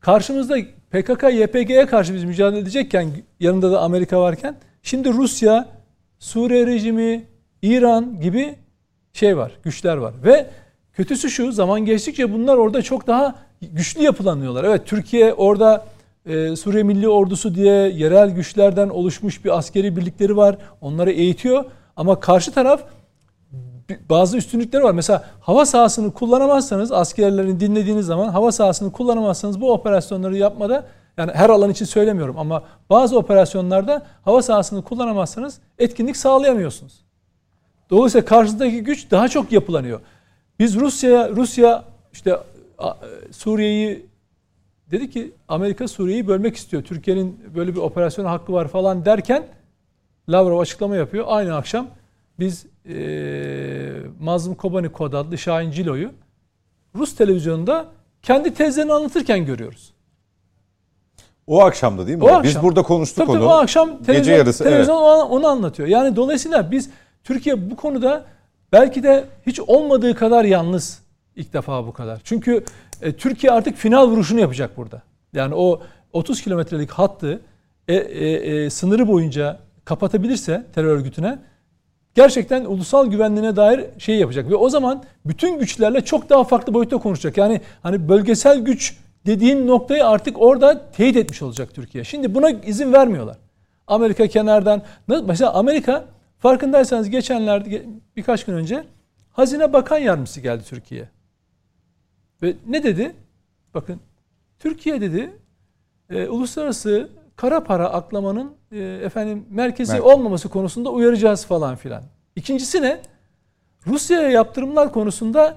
karşımızda 0.00 0.56
PKK, 0.90 1.22
YPG'ye 1.32 1.86
karşı 1.86 2.14
biz 2.14 2.24
mücadele 2.24 2.60
edecekken 2.60 3.10
yanında 3.40 3.72
da 3.72 3.80
Amerika 3.80 4.20
varken 4.20 4.56
şimdi 4.82 5.12
Rusya, 5.12 5.68
Suriye 6.18 6.66
rejimi, 6.66 7.24
İran 7.64 8.20
gibi 8.20 8.54
şey 9.12 9.36
var, 9.36 9.52
güçler 9.62 9.96
var. 9.96 10.14
Ve 10.24 10.46
kötüsü 10.92 11.30
şu 11.30 11.52
zaman 11.52 11.84
geçtikçe 11.84 12.32
bunlar 12.32 12.56
orada 12.56 12.82
çok 12.82 13.06
daha 13.06 13.34
güçlü 13.62 14.02
yapılanıyorlar. 14.02 14.64
Evet 14.64 14.86
Türkiye 14.86 15.34
orada 15.34 15.84
e, 16.26 16.56
Suriye 16.56 16.82
Milli 16.82 17.08
Ordusu 17.08 17.54
diye 17.54 17.88
yerel 17.88 18.30
güçlerden 18.30 18.88
oluşmuş 18.88 19.44
bir 19.44 19.58
askeri 19.58 19.96
birlikleri 19.96 20.36
var. 20.36 20.56
Onları 20.80 21.10
eğitiyor. 21.10 21.64
Ama 21.96 22.20
karşı 22.20 22.52
taraf 22.52 22.80
bazı 24.10 24.36
üstünlükleri 24.36 24.84
var. 24.84 24.92
Mesela 24.92 25.24
hava 25.40 25.66
sahasını 25.66 26.12
kullanamazsanız 26.12 26.92
askerlerini 26.92 27.60
dinlediğiniz 27.60 28.06
zaman 28.06 28.28
hava 28.28 28.52
sahasını 28.52 28.92
kullanamazsanız 28.92 29.60
bu 29.60 29.72
operasyonları 29.72 30.36
yapmada 30.36 30.86
yani 31.16 31.32
her 31.34 31.50
alan 31.50 31.70
için 31.70 31.84
söylemiyorum 31.84 32.38
ama 32.38 32.62
bazı 32.90 33.18
operasyonlarda 33.18 34.02
hava 34.22 34.42
sahasını 34.42 34.82
kullanamazsanız 34.82 35.58
etkinlik 35.78 36.16
sağlayamıyorsunuz. 36.16 37.03
Dolayısıyla 37.90 38.24
karşısındaki 38.24 38.80
güç 38.80 39.10
daha 39.10 39.28
çok 39.28 39.52
yapılanıyor. 39.52 40.00
Biz 40.58 40.76
Rusya 40.76 41.28
Rusya 41.28 41.84
işte 42.12 42.36
Suriye'yi 43.30 44.06
dedi 44.90 45.10
ki 45.10 45.32
Amerika 45.48 45.88
Suriye'yi 45.88 46.28
bölmek 46.28 46.56
istiyor. 46.56 46.82
Türkiye'nin 46.82 47.40
böyle 47.54 47.72
bir 47.72 47.80
operasyon 47.80 48.24
hakkı 48.24 48.52
var 48.52 48.68
falan 48.68 49.04
derken 49.04 49.46
Lavrov 50.28 50.58
açıklama 50.58 50.96
yapıyor. 50.96 51.24
Aynı 51.28 51.56
akşam 51.56 51.86
biz 52.38 52.66
e, 52.88 52.96
Mazlum 54.20 54.54
Kobani 54.54 54.88
Kod 54.88 55.12
adlı 55.12 55.38
Şahin 55.38 55.70
Cilo'yu 55.70 56.10
Rus 56.94 57.16
televizyonunda 57.16 57.86
kendi 58.22 58.54
tezlerini 58.54 58.92
anlatırken 58.92 59.46
görüyoruz. 59.46 59.94
O 61.46 61.60
akşamda 61.60 62.06
değil 62.06 62.18
mi? 62.18 62.24
O 62.24 62.28
Biz 62.28 62.34
akşam. 62.50 62.62
burada 62.62 62.82
konuştuk 62.82 63.16
Tabii 63.16 63.30
onu. 63.30 63.38
tabii 63.38 63.48
o 63.48 63.52
akşam 63.52 63.88
televizyon, 63.88 64.16
Gece 64.16 64.32
yarısı. 64.32 64.64
televizyon 64.64 64.96
evet. 64.96 65.26
onu 65.30 65.46
anlatıyor. 65.46 65.88
Yani 65.88 66.16
dolayısıyla 66.16 66.70
biz 66.70 66.90
Türkiye 67.24 67.70
bu 67.70 67.76
konuda 67.76 68.24
belki 68.72 69.02
de 69.02 69.24
hiç 69.46 69.60
olmadığı 69.60 70.14
kadar 70.14 70.44
yalnız 70.44 71.02
ilk 71.36 71.52
defa 71.52 71.86
bu 71.86 71.92
kadar. 71.92 72.20
Çünkü 72.24 72.64
e, 73.02 73.12
Türkiye 73.12 73.52
artık 73.52 73.76
final 73.76 74.06
vuruşunu 74.06 74.40
yapacak 74.40 74.76
burada. 74.76 75.02
Yani 75.32 75.54
o 75.54 75.82
30 76.12 76.42
kilometrelik 76.42 76.90
hattı 76.90 77.40
e, 77.88 77.94
e, 77.94 78.30
e, 78.30 78.70
sınırı 78.70 79.08
boyunca 79.08 79.58
kapatabilirse 79.84 80.66
terör 80.74 80.88
örgütüne 80.88 81.38
gerçekten 82.14 82.64
ulusal 82.64 83.06
güvenliğine 83.06 83.56
dair 83.56 83.84
şey 83.98 84.16
yapacak 84.16 84.50
ve 84.50 84.54
o 84.54 84.68
zaman 84.68 85.04
bütün 85.24 85.58
güçlerle 85.58 86.04
çok 86.04 86.30
daha 86.30 86.44
farklı 86.44 86.74
boyutta 86.74 86.98
konuşacak. 86.98 87.36
Yani 87.36 87.60
hani 87.82 88.08
bölgesel 88.08 88.58
güç 88.58 88.96
dediğin 89.26 89.66
noktayı 89.66 90.06
artık 90.06 90.42
orada 90.42 90.90
teyit 90.90 91.16
etmiş 91.16 91.42
olacak 91.42 91.74
Türkiye. 91.74 92.04
Şimdi 92.04 92.34
buna 92.34 92.50
izin 92.50 92.92
vermiyorlar. 92.92 93.36
Amerika 93.86 94.26
kenardan 94.26 94.82
mesela 95.08 95.52
Amerika 95.52 96.04
farkındaysanız 96.44 97.10
geçenlerde 97.10 97.86
birkaç 98.16 98.44
gün 98.44 98.54
önce 98.54 98.84
Hazine 99.32 99.72
Bakan 99.72 99.98
Yardımcısı 99.98 100.40
geldi 100.40 100.64
Türkiye'ye. 100.64 101.08
Ve 102.42 102.54
ne 102.66 102.82
dedi? 102.82 103.16
Bakın 103.74 104.00
Türkiye 104.58 105.00
dedi 105.00 105.32
e, 106.10 106.28
uluslararası 106.28 107.08
kara 107.36 107.64
para 107.64 107.88
aklamanın 107.88 108.52
e, 108.72 108.78
efendim 108.78 109.46
merkezi 109.50 109.92
Merkez. 109.92 110.12
olmaması 110.12 110.48
konusunda 110.48 110.90
uyaracağız 110.90 111.46
falan 111.46 111.76
filan. 111.76 112.02
İkincisi 112.36 112.82
ne? 112.82 113.00
Rusya'ya 113.86 114.30
yaptırımlar 114.30 114.92
konusunda 114.92 115.56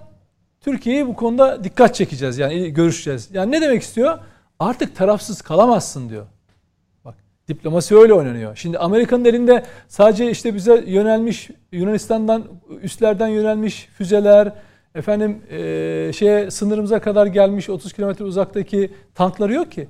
Türkiye'yi 0.60 1.08
bu 1.08 1.16
konuda 1.16 1.64
dikkat 1.64 1.96
çekeceğiz 1.96 2.38
yani 2.38 2.74
görüşeceğiz. 2.74 3.30
Yani 3.34 3.52
ne 3.52 3.62
demek 3.62 3.82
istiyor? 3.82 4.20
Artık 4.60 4.96
tarafsız 4.96 5.42
kalamazsın 5.42 6.10
diyor. 6.10 6.26
Diplomasi 7.48 7.96
öyle 7.96 8.14
oynanıyor. 8.14 8.56
Şimdi 8.56 8.78
Amerika'nın 8.78 9.26
elinde 9.26 9.64
sadece 9.88 10.32
işte 10.32 10.56
bize 10.56 10.84
yönelmiş 10.88 11.50
Yunanistan'dan 11.72 12.44
üstlerden 12.82 13.28
yönelmiş 13.28 13.90
füzeler, 13.98 14.54
efendim 14.96 15.42
e, 15.50 16.12
şeye 16.14 16.52
sınırımıza 16.52 17.00
kadar 17.00 17.26
gelmiş 17.26 17.70
30 17.70 17.94
kilometre 17.94 18.26
uzaktaki 18.26 18.92
tankları 19.16 19.54
yok 19.54 19.72
ki. 19.72 19.88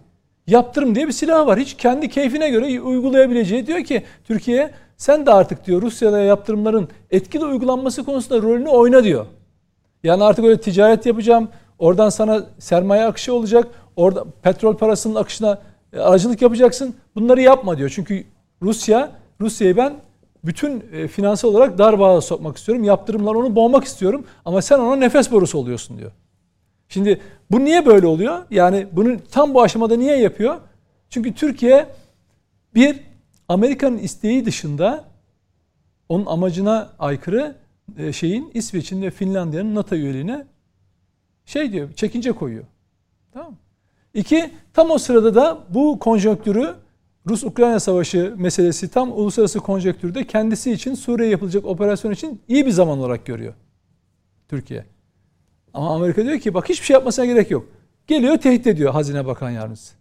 Yaptırım 0.47 0.95
diye 0.95 1.07
bir 1.07 1.11
silah 1.11 1.47
var. 1.47 1.59
Hiç 1.59 1.73
kendi 1.73 2.09
keyfine 2.09 2.49
göre 2.49 2.81
uygulayabileceği 2.81 3.67
diyor 3.67 3.83
ki 3.83 4.03
Türkiye 4.23 4.71
sen 4.97 5.25
de 5.25 5.31
artık 5.31 5.65
diyor 5.65 5.81
Rusya'da 5.81 6.19
yaptırımların 6.19 6.89
etkili 7.11 7.45
uygulanması 7.45 8.03
konusunda 8.03 8.41
rolünü 8.41 8.69
oyna 8.69 9.03
diyor. 9.03 9.25
Yani 10.03 10.23
artık 10.23 10.45
öyle 10.45 10.61
ticaret 10.61 11.05
yapacağım. 11.05 11.49
Oradan 11.79 12.09
sana 12.09 12.43
sermaye 12.59 13.05
akışı 13.05 13.33
olacak. 13.33 13.67
Orada 13.95 14.25
petrol 14.41 14.77
parasının 14.77 15.15
akışına 15.15 15.59
aracılık 15.93 16.41
yapacaksın. 16.41 16.95
Bunları 17.15 17.41
yapma 17.41 17.77
diyor. 17.77 17.89
Çünkü 17.95 18.23
Rusya, 18.61 19.11
Rusya'yı 19.41 19.77
ben 19.77 19.93
bütün 20.43 20.83
e, 20.93 21.07
finansal 21.07 21.49
olarak 21.49 21.77
dar 21.77 21.99
bağa 21.99 22.21
sokmak 22.21 22.57
istiyorum. 22.57 22.83
Yaptırımlar 22.83 23.35
onu 23.35 23.55
boğmak 23.55 23.83
istiyorum. 23.83 24.25
Ama 24.45 24.61
sen 24.61 24.79
ona 24.79 24.95
nefes 24.95 25.31
borusu 25.31 25.57
oluyorsun 25.57 25.97
diyor. 25.97 26.11
Şimdi 26.89 27.21
bu 27.51 27.65
niye 27.65 27.85
böyle 27.85 28.07
oluyor? 28.07 28.45
Yani 28.51 28.87
bunu 28.91 29.17
tam 29.31 29.53
bu 29.53 29.61
aşamada 29.61 29.95
niye 29.95 30.17
yapıyor? 30.17 30.55
Çünkü 31.09 31.33
Türkiye 31.33 31.87
bir 32.75 32.99
Amerika'nın 33.49 33.97
isteği 33.97 34.45
dışında 34.45 35.05
onun 36.09 36.25
amacına 36.25 36.89
aykırı 36.99 37.55
e, 37.97 38.13
şeyin 38.13 38.51
İsveç'in 38.53 39.01
ve 39.01 39.11
Finlandiya'nın 39.11 39.75
NATO 39.75 39.95
üyeliğine 39.95 40.45
şey 41.45 41.71
diyor, 41.71 41.93
çekince 41.93 42.31
koyuyor. 42.31 42.65
Tamam 43.33 43.51
mı? 43.51 43.57
İki, 44.17 44.51
tam 44.73 44.91
o 44.91 44.97
sırada 44.97 45.35
da 45.35 45.57
bu 45.69 45.99
konjonktürü 45.99 46.75
Rus-Ukrayna 47.29 47.79
savaşı 47.79 48.33
meselesi 48.37 48.91
tam 48.91 49.11
uluslararası 49.11 49.59
konjonktürde 49.59 50.27
kendisi 50.27 50.71
için 50.71 50.93
Suriye 50.93 51.29
yapılacak 51.29 51.65
operasyon 51.65 52.11
için 52.11 52.41
iyi 52.47 52.65
bir 52.65 52.71
zaman 52.71 52.99
olarak 52.99 53.25
görüyor 53.25 53.53
Türkiye. 54.47 54.85
Ama 55.73 55.95
Amerika 55.95 56.25
diyor 56.25 56.39
ki 56.39 56.53
bak 56.53 56.69
hiçbir 56.69 56.85
şey 56.85 56.93
yapmasına 56.93 57.25
gerek 57.25 57.51
yok. 57.51 57.65
Geliyor 58.07 58.37
tehdit 58.37 58.67
ediyor 58.67 58.93
Hazine 58.93 59.25
Bakan 59.25 59.49
Yardımcısı. 59.49 59.93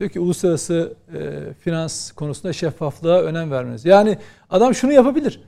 Diyor 0.00 0.10
ki 0.10 0.20
uluslararası 0.20 0.94
e, 1.14 1.52
finans 1.52 2.12
konusunda 2.12 2.52
şeffaflığa 2.52 3.22
önem 3.22 3.50
vermeniz. 3.50 3.84
Yani 3.84 4.18
adam 4.50 4.74
şunu 4.74 4.92
yapabilir. 4.92 5.42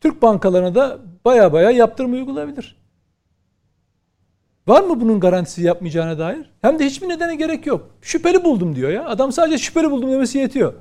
Türk 0.00 0.22
bankalarına 0.22 0.74
da 0.74 0.98
baya 1.24 1.52
baya 1.52 1.70
yaptırım 1.70 2.12
uygulayabilir. 2.12 2.81
Var 4.66 4.82
mı 4.82 5.00
bunun 5.00 5.20
garantisi 5.20 5.62
yapmayacağına 5.62 6.18
dair? 6.18 6.50
Hem 6.62 6.78
de 6.78 6.86
hiçbir 6.86 7.08
nedene 7.08 7.34
gerek 7.34 7.66
yok. 7.66 7.88
Şüpheli 8.02 8.44
buldum 8.44 8.76
diyor 8.76 8.90
ya. 8.90 9.08
Adam 9.08 9.32
sadece 9.32 9.58
şüpheli 9.58 9.90
buldum 9.90 10.12
demesi 10.12 10.38
yetiyor. 10.38 10.72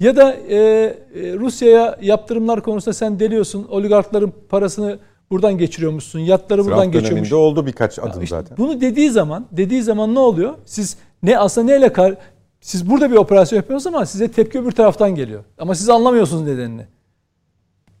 Ya 0.00 0.16
da 0.16 0.32
e, 0.32 0.56
e, 0.56 0.96
Rusya'ya 1.14 1.98
yaptırımlar 2.02 2.62
konusunda 2.62 2.94
sen 2.94 3.18
deliyorsun. 3.20 3.66
Oligarkların 3.70 4.32
parasını 4.48 4.98
buradan 5.30 5.58
geçiriyormuşsun. 5.58 6.18
Yatları 6.18 6.60
Trump 6.60 6.72
buradan 6.72 6.92
geçiyormuş. 6.92 7.32
oldu 7.32 7.66
birkaç 7.66 7.98
adım 7.98 8.22
İşte 8.22 8.36
zaten. 8.36 8.56
Bunu 8.58 8.80
dediği 8.80 9.10
zaman, 9.10 9.46
dediği 9.52 9.82
zaman 9.82 10.14
ne 10.14 10.18
oluyor? 10.18 10.54
Siz 10.64 10.96
ne 11.22 11.38
aslında 11.38 11.66
neyle 11.66 11.92
kar 11.92 12.14
siz 12.60 12.90
burada 12.90 13.10
bir 13.10 13.16
operasyon 13.16 13.56
yapıyorsunuz 13.56 13.94
ama 13.94 14.06
size 14.06 14.28
tepki 14.28 14.60
öbür 14.60 14.72
taraftan 14.72 15.14
geliyor. 15.14 15.44
Ama 15.58 15.74
siz 15.74 15.88
anlamıyorsunuz 15.88 16.42
nedenini. 16.42 16.86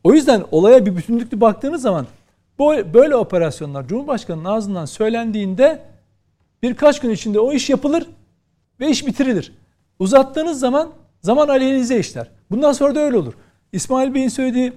O 0.04 0.12
yüzden 0.12 0.42
olaya 0.50 0.86
bir 0.86 0.96
bütünlüklü 0.96 1.40
baktığınız 1.40 1.82
zaman 1.82 2.06
böyle 2.94 3.16
operasyonlar 3.16 3.88
Cumhurbaşkanı'nın 3.88 4.44
ağzından 4.44 4.84
söylendiğinde 4.84 5.82
birkaç 6.62 7.00
gün 7.00 7.10
içinde 7.10 7.40
o 7.40 7.52
iş 7.52 7.70
yapılır 7.70 8.06
ve 8.80 8.90
iş 8.90 9.06
bitirilir. 9.06 9.52
Uzattığınız 9.98 10.60
zaman 10.60 10.90
zaman 11.22 11.48
aleyhinize 11.48 11.98
işler. 11.98 12.30
Bundan 12.50 12.72
sonra 12.72 12.94
da 12.94 13.00
öyle 13.00 13.16
olur. 13.16 13.34
İsmail 13.72 14.14
Bey'in 14.14 14.28
söylediği 14.28 14.72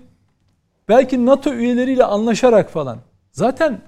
belki 0.90 1.26
NATO 1.26 1.54
üyeleriyle 1.54 2.04
anlaşarak 2.04 2.70
falan. 2.70 2.98
Zaten 3.32 3.82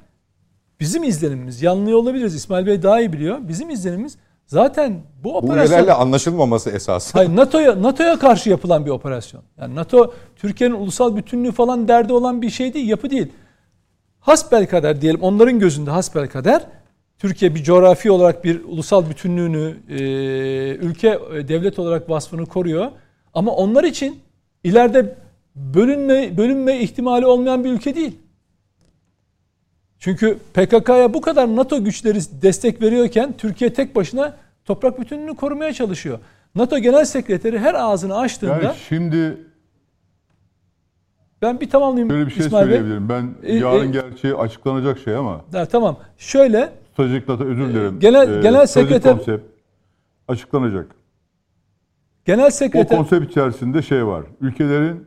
bizim 0.79 1.03
izlenimimiz 1.03 1.61
yanılıyor 1.61 1.97
olabiliriz. 1.97 2.35
İsmail 2.35 2.65
Bey 2.65 2.83
daha 2.83 2.99
iyi 2.99 3.13
biliyor. 3.13 3.37
Bizim 3.41 3.69
izlenimimiz 3.69 4.17
zaten 4.45 5.01
bu 5.23 5.33
Bu 5.33 5.37
operasyon 5.37 5.77
üyelerle 5.77 5.93
anlaşılmaması 5.93 6.69
esası. 6.69 7.17
Hayır 7.17 7.35
NATO'ya 7.35 7.81
NATO'ya 7.81 8.19
karşı 8.19 8.49
yapılan 8.49 8.85
bir 8.85 8.91
operasyon. 8.91 9.43
Yani 9.57 9.75
NATO 9.75 10.13
Türkiye'nin 10.35 10.75
ulusal 10.75 11.15
bütünlüğü 11.15 11.51
falan 11.51 11.87
derdi 11.87 12.13
olan 12.13 12.41
bir 12.41 12.49
şey 12.49 12.73
değil, 12.73 12.89
yapı 12.89 13.09
değil. 13.09 13.27
Hasbelkader 14.21 15.01
diyelim 15.01 15.21
onların 15.21 15.59
gözünde 15.59 15.91
hasbelkader 15.91 16.65
Türkiye 17.17 17.55
bir 17.55 17.63
coğrafi 17.63 18.11
olarak 18.11 18.43
bir 18.43 18.63
ulusal 18.63 19.09
bütünlüğünü, 19.09 19.77
e, 19.89 19.95
ülke 20.75 21.19
e, 21.33 21.47
devlet 21.47 21.79
olarak 21.79 22.09
vasfını 22.09 22.45
koruyor. 22.45 22.91
Ama 23.33 23.51
onlar 23.51 23.83
için 23.83 24.19
ileride 24.63 25.15
bölünme 25.55 26.37
bölünme 26.37 26.79
ihtimali 26.79 27.25
olmayan 27.25 27.63
bir 27.63 27.69
ülke 27.69 27.95
değil. 27.95 28.17
Çünkü 29.99 30.37
PKK'ya 30.53 31.13
bu 31.13 31.21
kadar 31.21 31.55
NATO 31.55 31.83
güçleri 31.83 32.19
destek 32.41 32.81
veriyorken 32.81 33.33
Türkiye 33.37 33.73
tek 33.73 33.95
başına 33.95 34.33
toprak 34.65 34.99
bütünlüğünü 34.99 35.35
korumaya 35.35 35.73
çalışıyor. 35.73 36.19
NATO 36.55 36.79
Genel 36.79 37.05
Sekreteri 37.05 37.59
her 37.59 37.73
ağzını 37.73 38.17
açtığında 38.17 38.61
Yani 38.63 38.75
şimdi 38.89 39.37
ben 41.41 41.59
bir 41.61 41.69
tamamlayayım 41.69 42.09
şöyle 42.09 42.25
bir 42.25 42.31
şey 42.31 42.45
İsmail 42.45 42.65
Bey. 42.67 42.75
söyleyebilirim. 42.75 43.09
Ben 43.09 43.29
E, 43.43 43.55
yarın 43.55 43.87
e- 43.87 43.91
gerçeği 43.91 44.35
açıklanacak 44.35 44.99
şey 44.99 45.15
ama 45.15 45.41
Ha, 45.53 45.65
tamam. 45.65 45.97
Şöyle 46.17 46.69
data 46.97 47.43
özür 47.43 47.67
dilerim. 47.69 47.99
genel- 47.99 48.41
genel 48.41 48.65
stratejik 48.67 49.03
sekreter- 49.03 49.17
konsept 49.17 49.43
açıklanacak. 50.27 50.95
Genel 52.25 52.47
O 52.47 52.49
Sekreter 52.51 52.97
konsept 52.97 53.31
içerisinde 53.31 53.81
şey 53.81 54.05
var. 54.05 54.23
Ülkelerin 54.41 55.05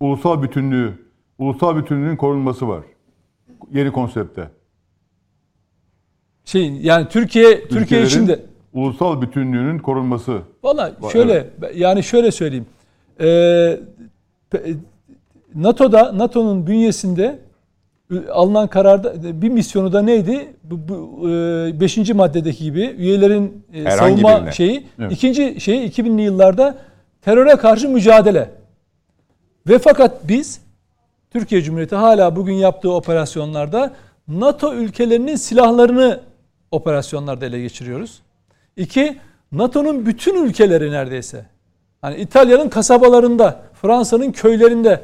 ulusal 0.00 0.42
bütünlüğü, 0.42 0.92
ulusal 1.38 1.76
bütünlüğün 1.76 2.16
korunması 2.16 2.68
var. 2.68 2.82
Yeni 3.72 3.92
konsepte. 3.92 4.50
şey 6.44 6.72
yani 6.72 7.08
Türkiye 7.08 7.60
Türkiye 7.60 7.82
Ülkelerin 7.82 8.06
içinde 8.06 8.40
ulusal 8.72 9.22
bütünlüğünün 9.22 9.78
korunması. 9.78 10.40
Valla 10.62 10.88
Va- 10.88 11.12
şöyle 11.12 11.50
yani 11.74 12.02
şöyle 12.02 12.30
söyleyeyim. 12.32 12.66
Ee, 13.20 13.24
pe- 14.52 14.76
NATO'da 15.56 16.18
NATO'nun 16.18 16.66
bünyesinde 16.66 17.38
alınan 18.32 18.68
kararda 18.68 19.42
bir 19.42 19.48
misyonu 19.48 19.92
da 19.92 20.02
neydi? 20.02 20.54
Bu, 20.64 20.88
bu 20.88 21.28
e, 21.30 21.80
beşinci 21.80 22.14
maddedeki 22.14 22.64
gibi 22.64 22.94
üyelerin 22.98 23.64
e, 23.74 23.84
Herhangi 23.84 24.20
savunma 24.20 24.40
birine. 24.40 24.52
şeyi. 24.52 24.86
Evet. 24.98 25.12
ikinci 25.12 25.60
şeyi 25.60 25.90
2000'li 25.90 26.22
yıllarda 26.22 26.78
teröre 27.22 27.56
karşı 27.56 27.88
mücadele. 27.88 28.50
Ve 29.68 29.78
fakat 29.78 30.28
biz 30.28 30.60
Türkiye 31.30 31.62
Cumhuriyeti 31.62 31.96
hala 31.96 32.36
bugün 32.36 32.54
yaptığı 32.54 32.92
operasyonlarda 32.92 33.92
NATO 34.28 34.74
ülkelerinin 34.74 35.36
silahlarını 35.36 36.20
operasyonlarda 36.70 37.46
ele 37.46 37.60
geçiriyoruz. 37.60 38.22
İki, 38.76 39.16
NATO'nun 39.52 40.06
bütün 40.06 40.44
ülkeleri 40.44 40.90
neredeyse. 40.90 41.46
Hani 42.02 42.16
İtalya'nın 42.16 42.68
kasabalarında, 42.68 43.60
Fransa'nın 43.82 44.32
köylerinde 44.32 45.00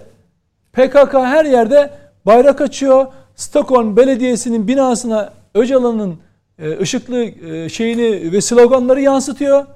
PKK 0.73 1.15
her 1.15 1.45
yerde 1.45 1.91
bayrak 2.27 2.61
açıyor. 2.61 3.07
Stockholm 3.35 3.97
Belediyesi'nin 3.97 4.69
binasına 4.69 5.33
Öcalan'ın 5.55 6.19
e, 6.59 6.79
ışıklı 6.79 7.25
e, 7.25 7.69
şeyini 7.69 8.33
ve 8.33 8.41
sloganları 8.41 9.01
yansıtıyor. 9.01 9.67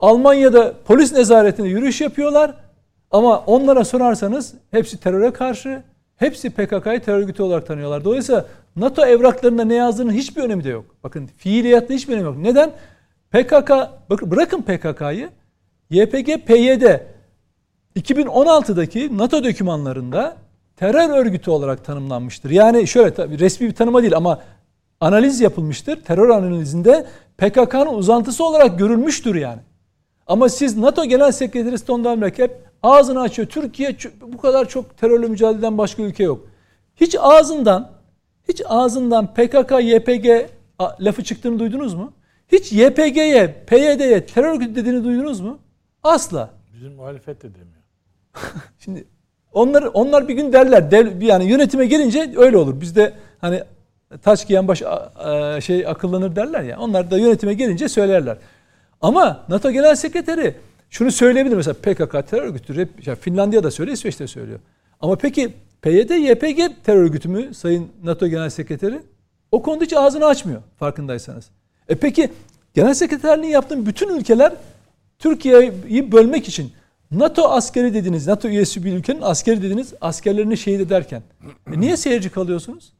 Almanya'da 0.00 0.74
polis 0.84 1.12
nezaretinde 1.12 1.68
yürüyüş 1.68 2.00
yapıyorlar. 2.00 2.54
Ama 3.10 3.38
onlara 3.38 3.84
sorarsanız 3.84 4.54
hepsi 4.70 5.00
teröre 5.00 5.32
karşı, 5.32 5.82
hepsi 6.16 6.50
PKK'yı 6.50 7.00
terör 7.00 7.18
örgütü 7.18 7.42
olarak 7.42 7.66
tanıyorlar. 7.66 8.04
Dolayısıyla 8.04 8.46
NATO 8.76 9.06
evraklarında 9.06 9.64
ne 9.64 9.74
yazdığının 9.74 10.12
hiçbir 10.12 10.42
önemi 10.42 10.64
de 10.64 10.68
yok. 10.68 10.84
Bakın 11.04 11.30
fiiliyatta 11.36 11.94
hiçbir 11.94 12.12
önemi 12.12 12.26
yok. 12.26 12.36
Neden? 12.38 12.70
PKK, 13.30 13.70
bırakın 14.10 14.62
PKK'yı, 14.62 15.30
YPG, 15.90 16.46
PYD 16.46 16.82
2016'daki 17.98 19.18
NATO 19.18 19.44
dokümanlarında 19.44 20.36
terör 20.76 21.10
örgütü 21.10 21.50
olarak 21.50 21.84
tanımlanmıştır. 21.84 22.50
Yani 22.50 22.86
şöyle 22.86 23.14
tabii 23.14 23.38
resmi 23.38 23.66
bir 23.66 23.74
tanıma 23.74 24.02
değil 24.02 24.16
ama 24.16 24.40
analiz 25.00 25.40
yapılmıştır. 25.40 26.00
Terör 26.00 26.28
analizinde 26.28 27.06
PKK'nın 27.38 27.94
uzantısı 27.94 28.44
olarak 28.44 28.78
görülmüştür 28.78 29.34
yani. 29.34 29.60
Ama 30.26 30.48
siz 30.48 30.76
NATO 30.76 31.04
Genel 31.04 31.32
Sekreteri 31.32 31.78
Stoltenberg 31.78 32.38
hep 32.38 32.68
ağzını 32.82 33.20
açıyor. 33.20 33.48
Türkiye 33.48 33.96
bu 34.22 34.38
kadar 34.38 34.68
çok 34.68 34.98
terörle 34.98 35.26
mücadele 35.26 35.58
eden 35.58 35.78
başka 35.78 36.02
ülke 36.02 36.24
yok. 36.24 36.48
Hiç 36.96 37.16
ağzından 37.20 37.90
hiç 38.48 38.62
ağzından 38.66 39.26
PKK, 39.34 39.72
YPG 39.80 40.26
lafı 41.00 41.24
çıktığını 41.24 41.58
duydunuz 41.58 41.94
mu? 41.94 42.12
Hiç 42.52 42.72
YPG'ye, 42.72 43.64
PYD'ye 43.66 44.26
terör 44.26 44.54
örgütü 44.54 44.76
dediğini 44.76 45.04
duydunuz 45.04 45.40
mu? 45.40 45.58
Asla. 46.02 46.50
Bizim 46.74 46.92
muhalefet 46.92 47.42
de 47.42 47.54
demiyor. 47.54 47.77
Şimdi 48.78 49.04
onlar 49.52 49.82
onlar 49.82 50.28
bir 50.28 50.34
gün 50.34 50.52
derler. 50.52 50.90
Dev, 50.90 51.22
yani 51.22 51.44
yönetime 51.44 51.86
gelince 51.86 52.32
öyle 52.36 52.56
olur. 52.56 52.80
Bizde 52.80 53.12
hani 53.40 53.62
taç 54.22 54.48
giyen 54.48 54.68
baş 54.68 54.82
şey 55.64 55.86
akıllanır 55.86 56.36
derler 56.36 56.62
ya. 56.62 56.78
Onlar 56.80 57.10
da 57.10 57.18
yönetime 57.18 57.54
gelince 57.54 57.88
söylerler. 57.88 58.36
Ama 59.00 59.44
NATO 59.48 59.70
Genel 59.70 59.94
Sekreteri 59.94 60.54
şunu 60.90 61.12
söyleyebilir 61.12 61.56
mesela 61.56 61.74
PKK 61.74 62.30
terör 62.30 62.42
örgütü. 62.42 62.88
Yani 63.06 63.18
Finlandiya 63.18 63.62
da 63.62 63.70
söylüyor, 63.70 63.96
İsveç 63.96 64.20
de 64.20 64.26
söylüyor. 64.26 64.58
Ama 65.00 65.16
peki 65.16 65.52
PYD, 65.82 66.10
YPG 66.10 66.84
terör 66.84 67.02
örgütü 67.02 67.28
mü 67.28 67.54
Sayın 67.54 67.88
NATO 68.02 68.26
Genel 68.26 68.50
Sekreteri? 68.50 69.00
O 69.52 69.62
konuda 69.62 69.84
hiç 69.84 69.92
ağzını 69.92 70.26
açmıyor 70.26 70.62
farkındaysanız. 70.78 71.50
E 71.88 71.94
peki 71.94 72.30
Genel 72.74 72.94
Sekreterliğini 72.94 73.52
yaptığın 73.52 73.86
bütün 73.86 74.16
ülkeler 74.16 74.52
Türkiye'yi 75.18 76.12
bölmek 76.12 76.48
için 76.48 76.72
NATO 77.10 77.48
askeri 77.48 77.94
dediniz, 77.94 78.26
NATO 78.26 78.48
üyesi 78.48 78.84
bir 78.84 78.92
ülkenin 78.92 79.22
askeri 79.22 79.62
dediniz, 79.62 79.94
askerlerini 80.00 80.56
şehit 80.56 80.80
ederken. 80.80 81.22
E 81.74 81.80
niye 81.80 81.96
seyirci 81.96 82.30
kalıyorsunuz? 82.30 82.92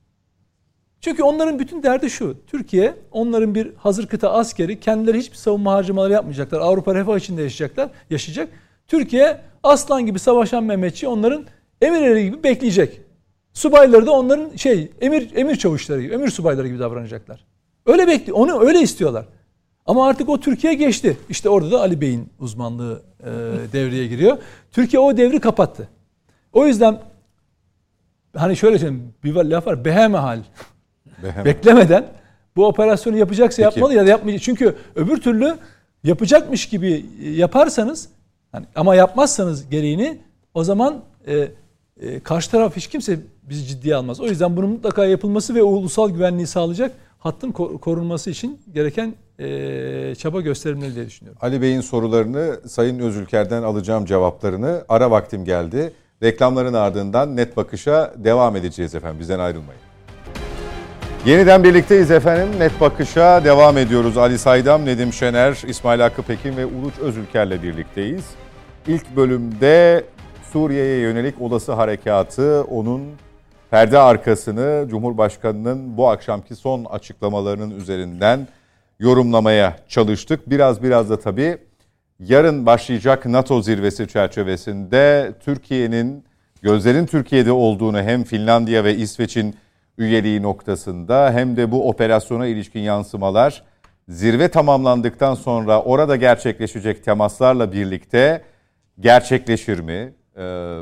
Çünkü 1.00 1.22
onların 1.22 1.58
bütün 1.58 1.82
derdi 1.82 2.10
şu. 2.10 2.36
Türkiye 2.46 2.94
onların 3.12 3.54
bir 3.54 3.74
hazır 3.76 4.06
kıta 4.06 4.32
askeri 4.32 4.80
kendileri 4.80 5.18
hiçbir 5.18 5.36
savunma 5.36 5.72
harcamaları 5.72 6.12
yapmayacaklar. 6.12 6.60
Avrupa 6.60 6.94
refah 6.94 7.18
içinde 7.18 7.42
yaşayacaklar, 7.42 7.90
yaşayacak. 8.10 8.48
Türkiye 8.88 9.40
aslan 9.62 10.06
gibi 10.06 10.18
savaşan 10.18 10.64
Mehmetçi 10.64 11.08
onların 11.08 11.44
emirleri 11.82 12.24
gibi 12.24 12.42
bekleyecek. 12.42 13.00
Subayları 13.52 14.06
da 14.06 14.12
onların 14.12 14.56
şey 14.56 14.90
emir 15.00 15.30
emir 15.36 15.56
çavuşları 15.56 16.02
gibi, 16.02 16.14
emir 16.14 16.30
subayları 16.30 16.68
gibi 16.68 16.78
davranacaklar. 16.78 17.44
Öyle 17.86 18.06
bekli, 18.06 18.32
onu 18.32 18.60
öyle 18.60 18.80
istiyorlar. 18.80 19.24
Ama 19.88 20.06
artık 20.06 20.28
o 20.28 20.40
Türkiye 20.40 20.74
geçti. 20.74 21.16
İşte 21.28 21.48
orada 21.48 21.70
da 21.70 21.80
Ali 21.80 22.00
Bey'in 22.00 22.28
uzmanlığı 22.38 23.02
e, 23.20 23.26
devreye 23.72 24.06
giriyor. 24.06 24.38
Türkiye 24.72 25.00
o 25.00 25.16
devri 25.16 25.40
kapattı. 25.40 25.88
O 26.52 26.66
yüzden 26.66 26.98
hani 28.36 28.56
şöyle 28.56 28.78
söyleyeyim 28.78 29.14
bir 29.24 29.34
laf 29.34 29.66
var 29.66 29.84
behemehal. 29.84 30.40
Behemehal. 31.22 31.44
Beklemeden 31.44 32.06
bu 32.56 32.66
operasyonu 32.66 33.16
yapacaksa 33.16 33.62
Peki. 33.62 33.62
yapmalı 33.62 33.94
ya 33.94 34.06
da 34.06 34.10
yapmayacak. 34.10 34.42
Çünkü 34.42 34.76
öbür 34.94 35.16
türlü 35.16 35.56
yapacakmış 36.04 36.68
gibi 36.68 37.06
yaparsanız 37.20 38.08
yani 38.54 38.66
ama 38.74 38.94
yapmazsanız 38.94 39.68
gereğini 39.70 40.18
o 40.54 40.64
zaman 40.64 41.00
e, 41.26 41.48
e, 42.00 42.20
karşı 42.20 42.50
taraf 42.50 42.76
hiç 42.76 42.86
kimse 42.86 43.20
bizi 43.42 43.66
ciddiye 43.66 43.94
almaz. 43.94 44.20
O 44.20 44.26
yüzden 44.26 44.56
bunun 44.56 44.70
mutlaka 44.70 45.04
yapılması 45.04 45.54
ve 45.54 45.62
ulusal 45.62 46.10
güvenliği 46.10 46.46
sağlayacak 46.46 46.92
hattın 47.18 47.52
korunması 47.52 48.30
için 48.30 48.60
gereken 48.74 49.14
e, 49.38 50.14
çaba 50.14 50.40
gösterilmeli 50.40 50.94
diye 50.94 51.06
düşünüyorum. 51.06 51.38
Ali 51.42 51.62
Bey'in 51.62 51.80
sorularını 51.80 52.60
Sayın 52.68 52.98
Özülker'den 52.98 53.62
alacağım 53.62 54.04
cevaplarını 54.04 54.84
ara 54.88 55.10
vaktim 55.10 55.44
geldi. 55.44 55.92
Reklamların 56.22 56.74
ardından 56.74 57.36
net 57.36 57.56
bakışa 57.56 58.14
devam 58.16 58.56
edeceğiz 58.56 58.94
efendim. 58.94 59.20
Bizden 59.20 59.38
ayrılmayın. 59.38 59.80
Yeniden 61.26 61.64
birlikteyiz 61.64 62.10
efendim. 62.10 62.48
Net 62.58 62.80
Bakış'a 62.80 63.44
devam 63.44 63.78
ediyoruz. 63.78 64.16
Ali 64.16 64.38
Saydam, 64.38 64.84
Nedim 64.84 65.12
Şener, 65.12 65.62
İsmail 65.66 66.00
Hakkı 66.00 66.22
Pekin 66.22 66.56
ve 66.56 66.66
Uluç 66.66 66.98
Özülker'le 67.00 67.62
birlikteyiz. 67.62 68.24
İlk 68.86 69.16
bölümde 69.16 70.04
Suriye'ye 70.52 70.98
yönelik 70.98 71.40
olası 71.40 71.72
harekatı, 71.72 72.62
onun 72.62 73.02
perde 73.70 73.98
arkasını 73.98 74.86
Cumhurbaşkanı'nın 74.90 75.96
bu 75.96 76.08
akşamki 76.08 76.56
son 76.56 76.84
açıklamalarının 76.84 77.70
üzerinden 77.70 78.48
yorumlamaya 78.98 79.76
çalıştık. 79.88 80.50
Biraz 80.50 80.82
biraz 80.82 81.10
da 81.10 81.20
tabii 81.20 81.58
yarın 82.20 82.66
başlayacak 82.66 83.26
NATO 83.26 83.62
zirvesi 83.62 84.08
çerçevesinde 84.08 85.32
Türkiye'nin 85.40 86.24
gözlerin 86.62 87.06
Türkiye'de 87.06 87.52
olduğunu 87.52 88.02
hem 88.02 88.24
Finlandiya 88.24 88.84
ve 88.84 88.96
İsveç'in 88.96 89.54
üyeliği 89.98 90.42
noktasında 90.42 91.32
hem 91.32 91.56
de 91.56 91.70
bu 91.70 91.88
operasyona 91.88 92.46
ilişkin 92.46 92.80
yansımalar 92.80 93.62
zirve 94.08 94.48
tamamlandıktan 94.48 95.34
sonra 95.34 95.82
orada 95.82 96.16
gerçekleşecek 96.16 97.04
temaslarla 97.04 97.72
birlikte 97.72 98.42
gerçekleşir 99.00 99.80
mi? 99.80 100.12
Ee, 100.36 100.78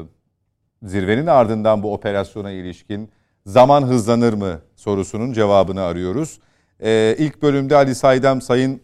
zirvenin 0.82 1.26
ardından 1.26 1.82
bu 1.82 1.94
operasyona 1.94 2.50
ilişkin 2.50 3.10
zaman 3.46 3.82
hızlanır 3.82 4.32
mı 4.32 4.60
sorusunun 4.76 5.32
cevabını 5.32 5.82
arıyoruz. 5.82 6.40
Ee, 6.82 7.16
ilk 7.18 7.42
bölümde 7.42 7.76
Ali 7.76 7.94
Saydam 7.94 8.42
Sayın 8.42 8.80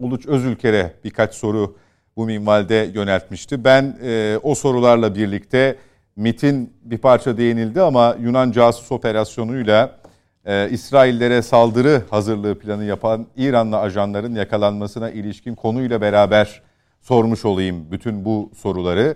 Uluç 0.00 0.26
Özülker'e 0.26 0.94
birkaç 1.04 1.34
soru 1.34 1.76
bu 2.16 2.26
minvalde 2.26 2.90
yöneltmişti. 2.94 3.64
Ben 3.64 3.98
e, 4.02 4.38
o 4.42 4.54
sorularla 4.54 5.14
birlikte 5.14 5.76
MIT'in 6.16 6.72
bir 6.82 6.98
parça 6.98 7.36
değinildi 7.36 7.82
ama 7.82 8.16
Yunan 8.20 8.52
casus 8.52 8.92
operasyonuyla 8.92 10.00
e, 10.44 10.70
İsraillere 10.70 11.42
saldırı 11.42 12.02
hazırlığı 12.10 12.58
planı 12.58 12.84
yapan 12.84 13.26
İranlı 13.36 13.78
ajanların 13.78 14.34
yakalanmasına 14.34 15.10
ilişkin 15.10 15.54
konuyla 15.54 16.00
beraber 16.00 16.62
sormuş 17.00 17.44
olayım 17.44 17.86
bütün 17.90 18.24
bu 18.24 18.50
soruları. 18.56 19.14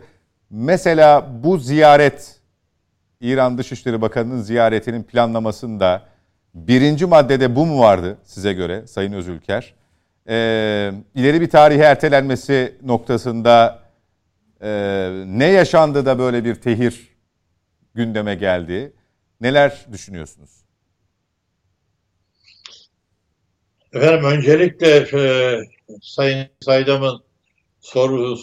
Mesela 0.51 1.29
bu 1.43 1.59
ziyaret 1.59 2.41
İran 3.21 3.59
Dışişleri 3.59 4.03
Bakanı'nın 4.03 4.41
ziyaretinin 4.41 5.03
planlamasında 5.03 6.03
birinci 6.67 7.07
maddede 7.07 7.57
bu 7.57 7.67
mu 7.67 7.81
vardı 7.81 8.19
size 8.25 8.53
göre 8.53 8.87
Sayın 8.87 9.13
Özülker? 9.13 9.75
Ee, 10.29 10.93
ileri 11.15 11.41
bir 11.41 11.51
tarihe 11.51 11.83
ertelenmesi 11.83 12.75
noktasında 12.83 13.83
e, 14.63 14.69
ne 15.27 15.47
yaşandı 15.47 16.07
da 16.07 16.19
böyle 16.19 16.45
bir 16.45 16.55
tehir 16.55 17.17
gündeme 17.95 18.35
geldi? 18.35 18.93
Neler 19.41 19.87
düşünüyorsunuz? 19.93 20.51
Efendim 23.93 24.25
öncelikle 24.25 24.97
e, 24.97 25.57
Sayın 26.03 26.47
Saydam'ın 26.61 27.23
soru, 27.81 28.37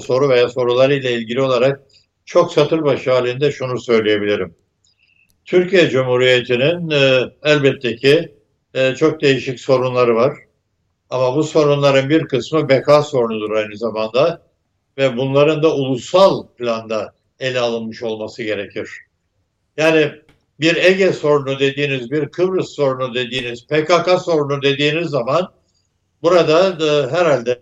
soru 0.00 0.28
veya 0.28 0.48
sorularıyla 0.48 1.10
ilgili 1.10 1.42
olarak 1.42 1.80
çok 2.24 2.52
satır 2.52 2.84
başı 2.84 3.10
halinde 3.10 3.52
şunu 3.52 3.80
söyleyebilirim. 3.80 4.54
Türkiye 5.48 5.90
Cumhuriyeti'nin 5.90 6.90
e, 6.90 7.22
elbette 7.44 7.96
ki 7.96 8.34
e, 8.74 8.94
çok 8.94 9.22
değişik 9.22 9.60
sorunları 9.60 10.14
var. 10.14 10.36
Ama 11.10 11.36
bu 11.36 11.44
sorunların 11.44 12.08
bir 12.08 12.24
kısmı 12.24 12.68
beka 12.68 13.02
sorunudur 13.02 13.50
aynı 13.50 13.76
zamanda 13.76 14.42
ve 14.98 15.16
bunların 15.16 15.62
da 15.62 15.74
ulusal 15.74 16.46
planda 16.46 17.14
ele 17.40 17.60
alınmış 17.60 18.02
olması 18.02 18.42
gerekir. 18.42 18.90
Yani 19.76 20.12
bir 20.60 20.76
Ege 20.76 21.12
sorunu 21.12 21.58
dediğiniz, 21.58 22.10
bir 22.10 22.28
Kıbrıs 22.28 22.68
sorunu 22.68 23.14
dediğiniz, 23.14 23.66
PKK 23.66 24.22
sorunu 24.24 24.62
dediğiniz 24.62 25.08
zaman 25.08 25.52
burada 26.22 26.80
da 26.80 27.18
herhalde 27.18 27.60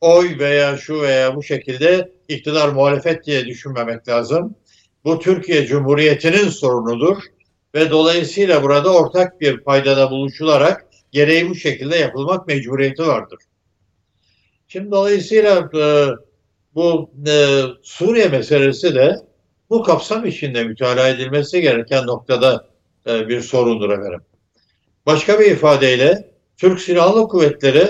oy 0.00 0.38
veya 0.38 0.76
şu 0.76 1.00
veya 1.00 1.36
bu 1.36 1.42
şekilde 1.42 2.12
iktidar 2.28 2.68
muhalefet 2.68 3.26
diye 3.26 3.46
düşünmemek 3.46 4.08
lazım. 4.08 4.54
Bu 5.04 5.18
Türkiye 5.18 5.66
Cumhuriyeti'nin 5.66 6.48
sorunudur 6.48 7.22
ve 7.74 7.90
dolayısıyla 7.90 8.62
burada 8.62 8.94
ortak 8.94 9.40
bir 9.40 9.60
paydada 9.60 10.10
buluşularak 10.10 10.86
gereği 11.12 11.50
bu 11.50 11.54
şekilde 11.54 11.96
yapılmak 11.96 12.46
mecburiyeti 12.46 13.06
vardır. 13.06 13.38
Şimdi 14.68 14.90
dolayısıyla 14.90 15.70
e, 15.74 15.84
bu 16.74 17.10
e, 17.28 17.60
Suriye 17.82 18.28
meselesi 18.28 18.94
de 18.94 19.16
bu 19.70 19.82
kapsam 19.82 20.26
içinde 20.26 20.64
mütalaa 20.64 21.08
edilmesi 21.08 21.60
gereken 21.60 22.06
noktada 22.06 22.68
e, 23.06 23.28
bir 23.28 23.40
sorundur 23.40 23.90
efendim. 23.90 24.20
Başka 25.06 25.40
bir 25.40 25.50
ifadeyle 25.50 26.32
Türk 26.56 26.80
Silahlı 26.80 27.28
Kuvvetleri 27.28 27.88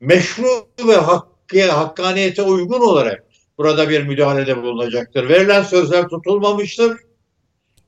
meşru 0.00 0.68
ve 0.88 0.96
hak, 0.96 1.28
hakkı, 1.48 1.70
hakkaniyete 1.70 2.42
uygun 2.42 2.80
olarak 2.80 3.24
burada 3.58 3.88
bir 3.88 4.02
müdahalede 4.02 4.62
bulunacaktır. 4.62 5.28
Verilen 5.28 5.62
sözler 5.62 6.08
tutulmamıştır. 6.08 6.96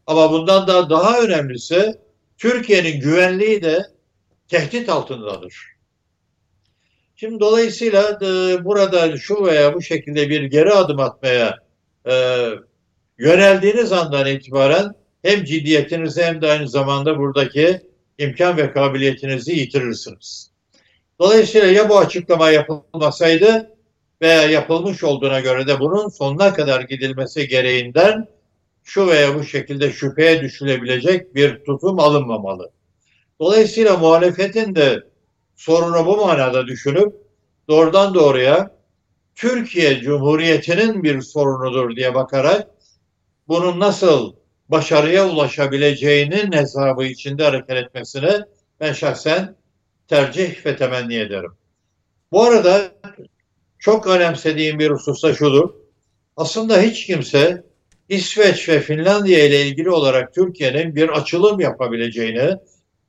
Ama 0.07 0.33
bundan 0.33 0.67
da 0.67 0.91
daha 0.91 1.21
önemlisi 1.21 1.95
Türkiye'nin 2.39 3.01
güvenliği 3.01 3.63
de 3.63 3.87
tehdit 4.49 4.89
altındadır. 4.89 5.71
Şimdi 7.17 7.41
dolayısıyla 7.41 8.19
e, 8.23 8.65
burada 8.65 9.17
şu 9.17 9.45
veya 9.45 9.75
bu 9.75 9.83
şekilde 9.83 10.29
bir 10.29 10.43
geri 10.43 10.73
adım 10.73 11.01
atmaya 11.01 11.59
e, 12.11 12.45
yöneldiğiniz 13.19 13.93
andan 13.93 14.27
itibaren 14.27 14.93
hem 15.23 15.45
ciddiyetinizi 15.45 16.23
hem 16.23 16.43
de 16.43 16.51
aynı 16.51 16.69
zamanda 16.69 17.19
buradaki 17.19 17.81
imkan 18.19 18.57
ve 18.57 18.73
kabiliyetinizi 18.73 19.53
yitirirsiniz. 19.53 20.51
Dolayısıyla 21.19 21.67
ya 21.67 21.89
bu 21.89 21.99
açıklama 21.99 22.51
yapılmasaydı 22.51 23.71
veya 24.23 24.43
yapılmış 24.43 25.05
olduğuna 25.05 25.41
göre 25.41 25.67
de 25.67 25.81
bunun 25.81 26.09
sonuna 26.09 26.53
kadar 26.53 26.81
gidilmesi 26.81 27.49
gereğinden 27.49 28.29
şu 28.85 29.07
veya 29.07 29.35
bu 29.35 29.45
şekilde 29.45 29.93
şüpheye 29.93 30.41
düşülebilecek 30.43 31.35
bir 31.35 31.65
tutum 31.65 32.01
alınmamalı. 32.01 32.71
Dolayısıyla 33.41 33.97
muhalefetin 33.97 34.75
de 34.75 35.03
sorunu 35.57 36.07
bu 36.07 36.17
manada 36.17 36.67
düşünüp 36.67 37.15
doğrudan 37.69 38.15
doğruya 38.15 38.75
Türkiye 39.35 40.01
Cumhuriyeti'nin 40.01 41.03
bir 41.03 41.21
sorunudur 41.21 41.97
diye 41.97 42.15
bakarak 42.15 42.71
bunun 43.49 43.81
nasıl 43.81 44.33
başarıya 44.69 45.29
ulaşabileceğinin 45.29 46.53
hesabı 46.53 47.05
içinde 47.05 47.45
hareket 47.45 47.77
etmesini 47.77 48.31
ben 48.81 48.93
şahsen 48.93 49.57
tercih 50.09 50.67
ve 50.67 50.77
temenni 50.77 51.15
ederim. 51.15 51.53
Bu 52.33 52.43
arada 52.43 52.93
çok 53.81 54.07
önemsediğim 54.07 54.79
bir 54.79 54.91
husus 54.91 55.23
da 55.23 55.35
şudur. 55.35 55.71
Aslında 56.37 56.81
hiç 56.81 57.07
kimse 57.07 57.65
İsveç 58.09 58.69
ve 58.69 58.81
Finlandiya 58.81 59.45
ile 59.45 59.67
ilgili 59.67 59.91
olarak 59.91 60.35
Türkiye'nin 60.35 60.97
bir 60.97 61.09
açılım 61.09 61.61
yapabileceğini 61.61 62.57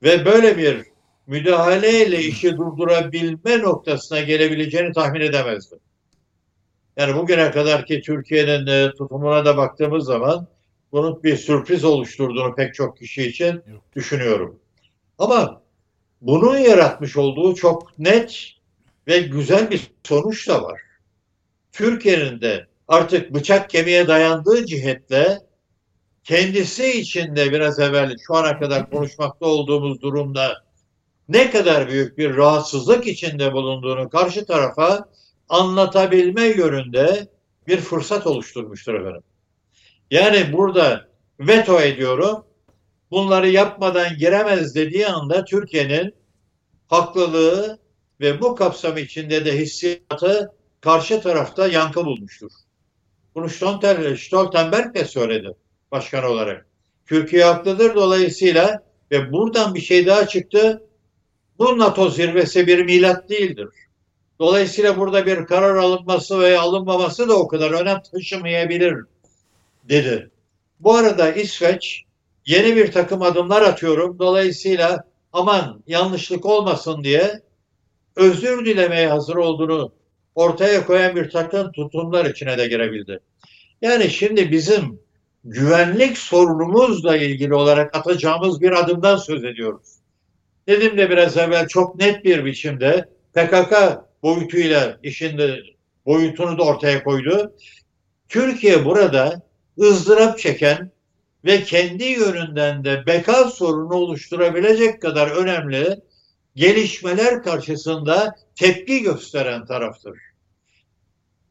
ve 0.04 0.26
böyle 0.26 0.58
bir 0.58 0.82
müdahaleyle 1.28 2.20
işi 2.20 2.58
durdurabilme 2.58 3.60
noktasına 3.60 4.22
gelebileceğini 4.22 4.94
tahmin 4.94 5.22
edemezdim. 5.22 5.80
Yani 6.98 7.16
bugüne 7.16 7.52
kadar 7.52 7.86
ki 7.86 8.02
Türkiye'nin 8.02 8.68
e, 8.68 8.92
tutumuna 8.92 9.46
da 9.46 9.58
baktığımız 9.58 10.06
zaman 10.06 10.48
bunun 10.92 11.24
bir 11.24 11.38
sürpriz 11.38 11.84
oluşturduğunu 11.84 12.56
pek 12.56 12.74
çok 12.74 12.98
kişi 12.98 13.24
için 13.24 13.62
düşünüyorum. 13.96 14.60
Ama 15.18 15.62
bunun 16.22 16.58
yaratmış 16.58 17.18
olduğu 17.18 17.56
çok 17.56 18.00
net 18.00 18.61
ve 19.12 19.20
güzel 19.20 19.72
bir 19.72 19.92
sonuç 20.04 20.48
da 20.48 20.64
var. 20.64 20.82
Türkiye'nin 21.72 22.42
de 22.42 22.68
artık 22.88 23.34
bıçak 23.34 23.70
kemiğe 23.70 24.08
dayandığı 24.08 24.66
cihetle 24.66 25.40
kendisi 26.24 27.00
içinde 27.00 27.52
biraz 27.52 27.80
evvel 27.80 28.16
şu 28.28 28.36
ana 28.36 28.60
kadar 28.60 28.90
konuşmakta 28.90 29.46
olduğumuz 29.46 30.02
durumda 30.02 30.64
ne 31.30 31.52
kadar 31.52 31.88
büyük 31.88 32.18
bir 32.18 32.38
rahatsızlık 32.38 33.08
içinde 33.08 33.54
bulunduğunu 33.54 34.10
karşı 34.10 34.46
tarafa 34.46 35.10
anlatabilme 35.50 36.46
yönünde 36.48 37.28
bir 37.68 37.78
fırsat 37.78 38.28
oluşturmuştur 38.28 38.94
efendim. 38.94 39.24
Yani 40.12 40.54
burada 40.54 41.08
veto 41.40 41.82
ediyorum, 41.82 42.46
bunları 43.12 43.50
yapmadan 43.50 44.18
giremez 44.18 44.76
dediği 44.76 45.08
anda 45.08 45.46
Türkiye'nin 45.46 46.16
haklılığı 46.88 47.82
ve 48.22 48.42
bu 48.42 48.56
kapsam 48.56 48.98
içinde 48.98 49.46
de 49.46 49.58
hissiyatı 49.58 50.52
karşı 50.82 51.22
tarafta 51.22 51.68
yankı 51.68 52.06
bulmuştur. 52.06 52.52
Bunu 53.36 53.50
Stoltenberg 54.18 54.96
de 54.96 55.06
söyledi 55.06 55.56
başkan 55.92 56.24
olarak. 56.24 56.66
Türkiye 57.06 57.44
haklıdır 57.44 57.96
dolayısıyla 57.96 58.84
ve 59.12 59.32
buradan 59.32 59.76
bir 59.76 59.82
şey 59.82 60.06
daha 60.06 60.28
çıktı. 60.28 60.84
Bu 61.60 61.78
NATO 61.78 62.10
zirvesi 62.10 62.68
bir 62.68 62.86
milat 62.86 63.30
değildir. 63.30 63.68
Dolayısıyla 64.40 64.98
burada 64.98 65.26
bir 65.26 65.46
karar 65.46 65.76
alınması 65.76 66.40
veya 66.40 66.62
alınmaması 66.62 67.30
da 67.30 67.36
o 67.36 67.48
kadar 67.48 67.72
önem 67.72 68.02
taşımayabilir 68.12 68.96
dedi. 69.90 70.30
Bu 70.80 70.96
arada 70.96 71.32
İsveç 71.32 72.04
yeni 72.46 72.76
bir 72.76 72.92
takım 72.92 73.22
adımlar 73.22 73.62
atıyorum. 73.62 74.20
Dolayısıyla 74.20 75.04
aman 75.34 75.84
yanlışlık 75.88 76.46
olmasın 76.46 77.04
diye 77.04 77.42
özür 78.16 78.66
dilemeye 78.66 79.08
hazır 79.08 79.36
olduğunu 79.36 79.92
ortaya 80.36 80.86
koyan 80.86 81.16
bir 81.16 81.30
takım 81.30 81.72
tutumlar 81.72 82.26
içine 82.26 82.58
de 82.58 82.68
girebildi. 82.68 83.20
Yani 83.82 84.10
şimdi 84.10 84.52
bizim 84.52 85.00
güvenlik 85.44 86.18
sorunumuzla 86.18 87.18
ilgili 87.18 87.54
olarak 87.54 87.96
atacağımız 87.96 88.62
bir 88.62 88.72
adımdan 88.72 89.18
söz 89.18 89.44
ediyoruz. 89.44 89.88
Dedim 90.68 90.98
de 90.98 91.10
biraz 91.10 91.38
evvel 91.38 91.68
çok 91.68 91.96
net 91.96 92.24
bir 92.24 92.46
biçimde 92.46 93.10
PKK 93.34 93.74
boyutuyla 94.24 94.98
işin 95.04 95.38
de 95.38 95.60
boyutunu 96.06 96.58
da 96.58 96.64
ortaya 96.64 97.04
koydu. 97.04 97.56
Türkiye 98.30 98.86
burada 98.86 99.42
ızdırap 99.80 100.40
çeken 100.40 100.92
ve 101.46 101.64
kendi 101.64 102.04
yönünden 102.04 102.86
de 102.86 103.06
beka 103.06 103.44
sorunu 103.44 103.94
oluşturabilecek 103.94 105.02
kadar 105.02 105.32
önemli 105.32 106.02
gelişmeler 106.56 107.44
karşısında 107.44 108.36
tepki 108.56 109.02
gösteren 109.02 109.66
taraftır. 109.66 110.20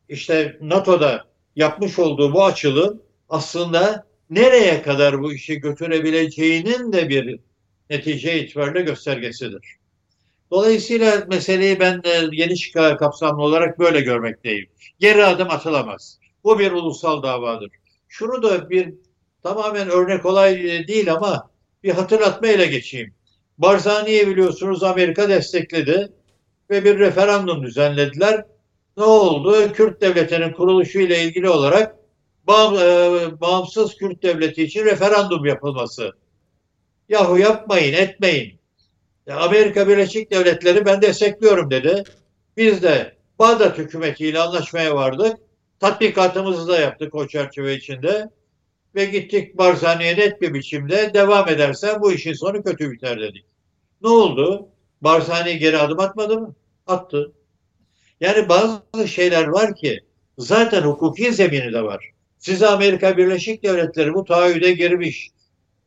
İşte 0.08 0.58
NATO'da 0.60 1.24
yapmış 1.56 1.98
olduğu 1.98 2.32
bu 2.32 2.44
açılım 2.44 3.02
aslında 3.28 4.06
nereye 4.30 4.82
kadar 4.82 5.22
bu 5.22 5.32
işi 5.32 5.60
götürebileceğinin 5.60 6.92
de 6.92 7.08
bir 7.08 7.40
netice 7.90 8.44
itibariyle 8.44 8.80
göstergesidir. 8.80 9.76
Dolayısıyla 10.50 11.26
meseleyi 11.28 11.80
ben 11.80 12.02
geniş 12.30 12.72
kapsamlı 12.72 13.42
olarak 13.42 13.78
böyle 13.78 14.00
görmekteyim. 14.00 14.66
Geri 14.98 15.24
adım 15.24 15.50
atılamaz. 15.50 16.18
Bu 16.44 16.58
bir 16.58 16.72
ulusal 16.72 17.22
davadır. 17.22 17.70
Şunu 18.08 18.42
da 18.42 18.70
bir 18.70 18.94
tamamen 19.42 19.88
örnek 19.88 20.26
olay 20.26 20.62
değil 20.88 21.12
ama 21.12 21.50
bir 21.82 21.90
hatırlatma 21.90 22.48
ile 22.48 22.66
geçeyim. 22.66 23.14
Barzani'yi 23.60 24.26
biliyorsunuz 24.26 24.82
Amerika 24.82 25.28
destekledi 25.28 26.12
ve 26.70 26.84
bir 26.84 26.98
referandum 26.98 27.62
düzenlediler. 27.62 28.44
Ne 28.96 29.04
oldu? 29.04 29.72
Kürt 29.72 30.00
devletinin 30.00 30.52
kuruluşu 30.52 31.00
ile 31.00 31.24
ilgili 31.24 31.48
olarak 31.48 31.96
e, 32.48 32.52
bağımsız 33.40 33.96
Kürt 33.96 34.22
devleti 34.22 34.62
için 34.62 34.84
referandum 34.84 35.46
yapılması. 35.46 36.12
Yahu 37.08 37.38
yapmayın, 37.38 37.92
etmeyin. 37.92 38.60
Amerika 39.30 39.88
Birleşik 39.88 40.30
Devletleri 40.30 40.86
ben 40.86 41.02
destekliyorum 41.02 41.70
dedi. 41.70 42.04
Biz 42.56 42.82
de 42.82 43.16
Bağdat 43.38 43.78
hükümetiyle 43.78 44.38
anlaşmaya 44.38 44.94
vardık. 44.94 45.36
Tatbikatımızı 45.80 46.68
da 46.68 46.80
yaptık 46.80 47.14
o 47.14 47.28
çerçeve 47.28 47.74
içinde. 47.74 48.30
Ve 48.94 49.04
gittik 49.04 49.58
Barzani'ye 49.58 50.16
net 50.16 50.42
bir 50.42 50.54
biçimde 50.54 51.14
devam 51.14 51.48
edersen 51.48 52.00
bu 52.00 52.12
işin 52.12 52.32
sonu 52.32 52.62
kötü 52.62 52.90
biter 52.90 53.20
dedik. 53.20 53.49
Ne 54.02 54.08
oldu? 54.08 54.68
Barzani 55.00 55.58
geri 55.58 55.78
adım 55.78 56.00
atmadı 56.00 56.40
mı? 56.40 56.54
Attı. 56.86 57.32
Yani 58.20 58.48
bazı 58.48 59.08
şeyler 59.08 59.46
var 59.46 59.76
ki 59.76 60.00
zaten 60.38 60.82
hukuki 60.82 61.32
zemini 61.32 61.72
de 61.72 61.82
var. 61.82 62.10
Size 62.38 62.66
Amerika 62.66 63.16
Birleşik 63.16 63.62
Devletleri 63.62 64.14
bu 64.14 64.24
taahhüde 64.24 64.72
girmiş. 64.72 65.30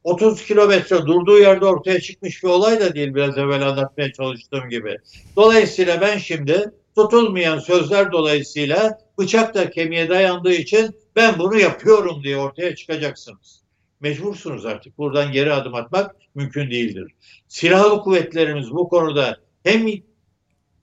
30 0.03 0.45
kilometre 0.45 0.97
durduğu 0.97 1.39
yerde 1.39 1.65
ortaya 1.65 1.99
çıkmış 2.01 2.43
bir 2.43 2.47
olay 2.47 2.79
da 2.79 2.95
değil 2.95 3.15
biraz 3.15 3.37
evvel 3.37 3.67
anlatmaya 3.69 4.13
çalıştığım 4.13 4.69
gibi. 4.69 4.97
Dolayısıyla 5.35 6.01
ben 6.01 6.17
şimdi 6.17 6.71
tutulmayan 6.95 7.59
sözler 7.59 8.11
dolayısıyla 8.11 8.99
bıçak 9.17 9.55
da 9.55 9.69
kemiğe 9.69 10.09
dayandığı 10.09 10.53
için 10.53 10.95
ben 11.15 11.39
bunu 11.39 11.59
yapıyorum 11.59 12.23
diye 12.23 12.37
ortaya 12.37 12.75
çıkacaksınız. 12.75 13.62
Mecbursunuz 14.03 14.65
artık. 14.65 14.97
Buradan 14.97 15.31
geri 15.31 15.53
adım 15.53 15.75
atmak 15.75 16.15
mümkün 16.35 16.71
değildir. 16.71 17.11
Silahlı 17.47 18.01
kuvvetlerimiz 18.01 18.71
bu 18.71 18.89
konuda 18.89 19.37
hem 19.63 19.87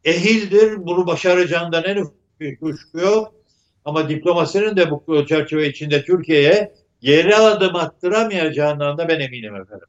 ehildir, 0.04 0.86
bunu 0.86 1.06
başaracağından 1.06 1.84
en 1.84 2.06
büyük 2.40 2.60
kuşku 2.60 2.98
yok. 2.98 3.34
Ama 3.84 4.08
diplomasinin 4.08 4.76
de 4.76 4.90
bu 4.90 5.26
çerçeve 5.26 5.68
içinde 5.68 6.04
Türkiye'ye 6.04 6.72
geri 7.00 7.36
adım 7.36 7.76
attıramayacağından 7.76 8.98
da 8.98 9.08
ben 9.08 9.20
eminim 9.20 9.56
efendim. 9.56 9.88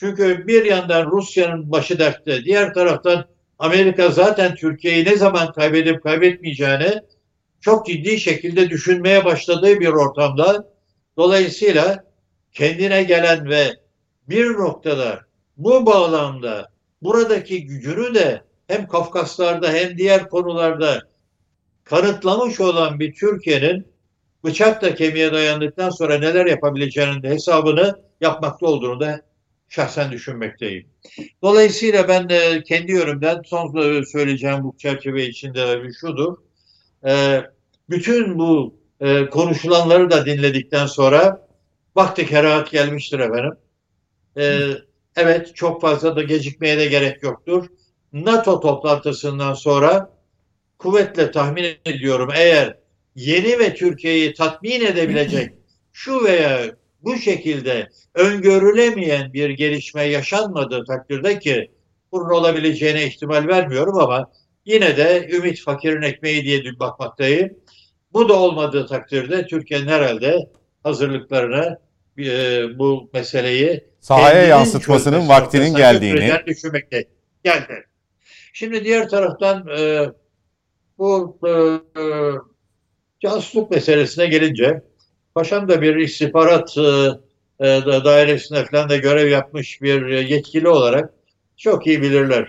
Çünkü 0.00 0.46
bir 0.46 0.64
yandan 0.64 1.10
Rusya'nın 1.10 1.72
başı 1.72 1.98
dertte, 1.98 2.44
diğer 2.44 2.74
taraftan 2.74 3.24
Amerika 3.58 4.08
zaten 4.08 4.54
Türkiye'yi 4.54 5.04
ne 5.04 5.16
zaman 5.16 5.52
kaybedip 5.52 6.02
kaybetmeyeceğini 6.02 7.02
çok 7.60 7.86
ciddi 7.86 8.20
şekilde 8.20 8.70
düşünmeye 8.70 9.24
başladığı 9.24 9.80
bir 9.80 9.88
ortamda 9.88 10.68
dolayısıyla 11.16 12.07
kendine 12.58 13.02
gelen 13.02 13.48
ve 13.48 13.76
bir 14.28 14.52
noktada 14.52 15.20
bu 15.56 15.86
bağlamda 15.86 16.68
buradaki 17.02 17.66
gücünü 17.66 18.14
de 18.14 18.42
hem 18.66 18.88
Kafkaslarda 18.88 19.72
hem 19.72 19.98
diğer 19.98 20.28
konularda 20.28 21.02
kanıtlamış 21.84 22.60
olan 22.60 23.00
bir 23.00 23.14
Türkiye'nin 23.14 23.86
bıçakla 24.44 24.94
kemiğe 24.94 25.32
dayandıktan 25.32 25.90
sonra 25.90 26.18
neler 26.18 26.46
yapabileceğinin 26.46 27.22
de 27.22 27.28
hesabını 27.28 28.02
yapmakta 28.20 28.66
olduğunu 28.66 29.00
da 29.00 29.20
şahsen 29.68 30.12
düşünmekteyim. 30.12 30.86
Dolayısıyla 31.42 32.08
ben 32.08 32.28
de 32.28 32.62
kendi 32.62 32.92
yorumdan 32.92 33.42
son 33.46 34.02
söyleyeceğim 34.04 34.64
bu 34.64 34.74
çerçeve 34.78 35.26
içinde 35.26 35.92
şudur. 36.00 36.36
Ee, 37.06 37.42
bütün 37.90 38.38
bu 38.38 38.74
e, 39.00 39.26
konuşulanları 39.26 40.10
da 40.10 40.26
dinledikten 40.26 40.86
sonra 40.86 41.47
vakti 41.98 42.26
kerahat 42.26 42.70
gelmiştir 42.70 43.18
efendim. 43.18 43.52
Ee, 44.36 44.58
evet 45.16 45.56
çok 45.56 45.80
fazla 45.80 46.16
da 46.16 46.22
gecikmeye 46.22 46.78
de 46.78 46.86
gerek 46.86 47.22
yoktur. 47.22 47.66
NATO 48.12 48.60
toplantısından 48.60 49.54
sonra 49.54 50.10
kuvvetle 50.78 51.30
tahmin 51.30 51.66
ediyorum 51.84 52.30
eğer 52.34 52.78
yeni 53.14 53.58
ve 53.58 53.74
Türkiye'yi 53.74 54.34
tatmin 54.34 54.80
edebilecek 54.80 55.52
şu 55.92 56.24
veya 56.24 56.60
bu 57.02 57.16
şekilde 57.16 57.88
öngörülemeyen 58.14 59.32
bir 59.32 59.50
gelişme 59.50 60.04
yaşanmadığı 60.04 60.84
takdirde 60.84 61.38
ki 61.38 61.70
bunun 62.12 62.30
olabileceğine 62.30 63.06
ihtimal 63.06 63.46
vermiyorum 63.46 63.98
ama 63.98 64.30
yine 64.64 64.96
de 64.96 65.28
ümit 65.32 65.60
fakirin 65.60 66.02
ekmeği 66.02 66.44
diye 66.44 66.78
bakmaktayım. 66.80 67.50
Bu 68.12 68.28
da 68.28 68.34
olmadığı 68.34 68.86
takdirde 68.86 69.46
Türkiye'nin 69.46 69.86
herhalde 69.86 70.48
hazırlıklarını 70.82 71.78
e, 72.18 72.78
bu 72.78 73.10
meseleyi 73.12 73.84
sahaya 74.00 74.42
yansıtmasının 74.42 75.28
vaktinin 75.28 75.74
geldiğini 75.74 76.32
düşünmekte 76.46 77.04
geldi. 77.44 77.86
Şimdi 78.52 78.84
diğer 78.84 79.08
taraftan 79.08 79.68
e, 79.78 80.06
bu 80.98 81.38
e, 81.46 81.50
e, 82.00 82.04
casusluk 83.20 83.70
meselesine 83.70 84.26
gelince 84.26 84.82
Paşam 85.38 85.68
da 85.68 85.82
bir 85.82 85.96
istihbarat 85.96 86.78
e, 86.78 87.08
e, 87.60 87.66
dairesinde 88.04 88.64
falan 88.64 88.88
da 88.88 88.96
görev 88.96 89.28
yapmış 89.28 89.82
bir 89.82 90.06
yetkili 90.06 90.68
olarak 90.68 91.14
çok 91.56 91.86
iyi 91.86 92.02
bilirler. 92.02 92.48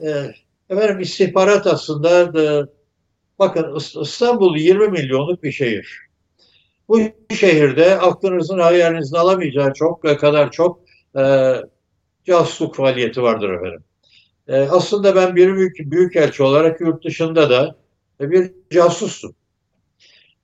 E, 0.00 0.34
efendim 0.70 1.00
istihbarat 1.00 1.66
aslında 1.66 2.34
da, 2.34 2.68
bakın 3.38 3.78
İstanbul 4.02 4.56
20 4.56 4.88
milyonluk 4.88 5.42
bir 5.42 5.52
şehir. 5.52 6.05
Bu 6.88 7.00
şehirde 7.34 7.98
aklınızın 7.98 8.58
hayalinizin 8.58 9.16
alamayacağı 9.16 9.72
çok 9.72 10.02
kadar 10.02 10.50
çok 10.50 10.80
e, 11.18 11.54
casusluk 12.24 12.74
faaliyeti 12.74 13.22
vardır 13.22 13.50
efendim. 13.50 13.84
E, 14.48 14.60
aslında 14.60 15.16
ben 15.16 15.36
bir 15.36 15.54
büyük, 15.54 15.78
büyük 15.78 16.16
elçi 16.16 16.42
olarak 16.42 16.80
yurt 16.80 17.04
dışında 17.04 17.50
da 17.50 17.76
bir 18.20 18.52
casustum. 18.70 19.34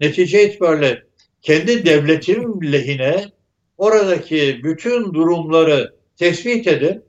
Netice 0.01 0.49
itibariyle 0.49 1.03
kendi 1.43 1.87
devletim 1.87 2.73
lehine 2.73 3.33
oradaki 3.79 4.61
bütün 4.65 5.15
durumları 5.15 5.95
tespit 6.17 6.67
edip 6.67 7.03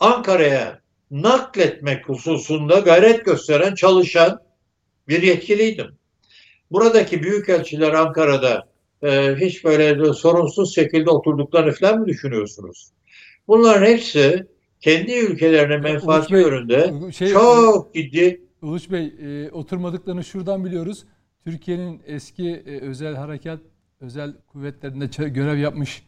Ankara'ya 0.00 0.80
nakletmek 1.10 2.08
hususunda 2.08 2.78
gayret 2.78 3.24
gösteren, 3.24 3.74
çalışan 3.74 4.40
bir 5.08 5.22
yetkiliydim. 5.22 5.99
Buradaki 6.70 7.22
büyükelçiler 7.22 7.92
Ankara'da 7.92 8.68
e, 9.02 9.36
hiç 9.36 9.64
böyle 9.64 10.12
sorunsuz 10.14 10.74
şekilde 10.74 11.10
oturduklarını 11.10 11.72
falan 11.72 11.98
mı 11.98 12.06
düşünüyorsunuz? 12.06 12.90
Bunların 13.48 13.86
hepsi 13.86 14.46
kendi 14.80 15.12
ülkelerine 15.12 15.76
menfaati 15.76 16.34
yönünde 16.34 17.12
şey, 17.12 17.32
çok 17.32 17.94
ciddi. 17.94 18.40
Uluç 18.62 18.90
Bey 18.90 19.14
e, 19.22 19.50
oturmadıklarını 19.50 20.24
şuradan 20.24 20.64
biliyoruz. 20.64 21.04
Türkiye'nin 21.44 22.02
eski 22.06 22.48
e, 22.66 22.80
özel 22.80 23.14
harekat, 23.14 23.60
özel 24.00 24.34
kuvvetlerinde 24.52 25.28
görev 25.28 25.58
yapmış 25.58 26.02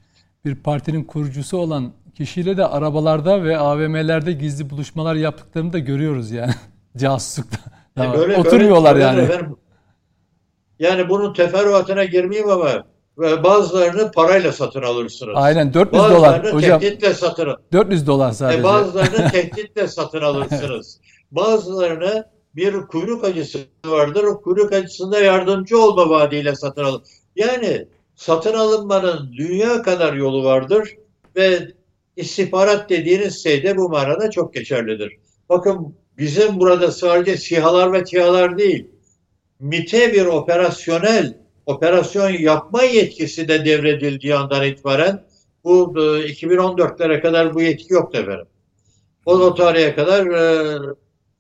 bir 0.45 0.55
partinin 0.55 1.05
kurucusu 1.05 1.57
olan 1.57 1.93
kişiyle 2.15 2.57
de 2.57 2.67
arabalarda 2.67 3.45
ve 3.45 3.59
AVM'lerde 3.59 4.33
gizli 4.33 4.71
buluşmalar 4.71 5.15
yaptıklarını 5.15 5.73
da 5.73 5.79
görüyoruz 5.79 6.31
yani. 6.31 6.53
Casuslukta. 6.97 7.59
Yani 7.97 8.19
böyle, 8.19 8.37
Oturmuyorlar 8.37 8.95
böyle, 8.95 9.05
yani. 9.05 9.29
Böyle, 9.29 9.49
yani 10.83 11.09
bunun 11.09 11.33
teferruatına 11.33 12.05
girmeyeyim 12.05 12.51
ama 12.51 12.85
bazılarını 13.19 14.11
parayla 14.13 14.53
satın 14.53 14.83
alırsınız. 14.83 15.35
Aynen 15.37 15.75
400 15.75 16.03
dolar 16.03 16.53
hocam. 16.53 16.81
tehditle 16.81 17.15
satın 17.15 17.57
400 17.73 18.07
dolar 18.07 18.33
sadece. 18.33 18.61
E 18.61 18.65
bazılarını 18.65 19.31
tehditle 19.33 19.89
satın 19.89 20.21
alırsınız. 20.21 21.01
Bazılarını 21.31 22.25
bir 22.57 22.73
kuyruk 22.73 23.25
acısı 23.25 23.59
vardır. 23.87 24.25
O 24.25 24.41
kuyruk 24.43 24.73
acısında 24.73 25.21
yardımcı 25.21 25.79
olma 25.79 26.11
vaadiyle 26.11 26.55
satın 26.55 26.85
alın. 26.85 27.03
Yani 27.37 27.87
satın 28.17 28.55
alınmanın 28.55 29.33
dünya 29.33 29.83
kadar 29.83 30.13
yolu 30.13 30.45
vardır 30.45 30.97
ve 31.37 31.69
istihbarat 32.17 32.91
dediğiniz 32.91 33.43
şey 33.43 33.63
de 33.63 33.77
bu 33.77 33.89
manada 33.89 34.31
çok 34.31 34.55
geçerlidir. 34.55 35.17
Bakın 35.49 35.95
bizim 36.19 36.61
burada 36.61 36.91
sadece 36.91 37.37
sihalar 37.37 37.93
ve 37.93 38.05
tihalar 38.05 38.59
değil, 38.59 38.87
MIT'e 39.63 40.13
bir 40.13 40.27
operasyonel 40.27 41.35
operasyon 41.67 42.31
yapma 42.31 42.83
yetkisi 42.83 43.49
de 43.49 43.65
devredildiği 43.65 44.35
andan 44.35 44.67
itibaren 44.67 45.25
bu 45.65 45.95
2014'lere 45.99 47.21
kadar 47.21 47.55
bu 47.55 47.63
yetki 47.63 47.93
yoktu 47.93 48.19
efendim. 48.19 48.47
O, 49.27 49.33
o 49.33 49.55
tarihe 49.55 49.95
kadar 49.95 50.27
e, 50.27 50.79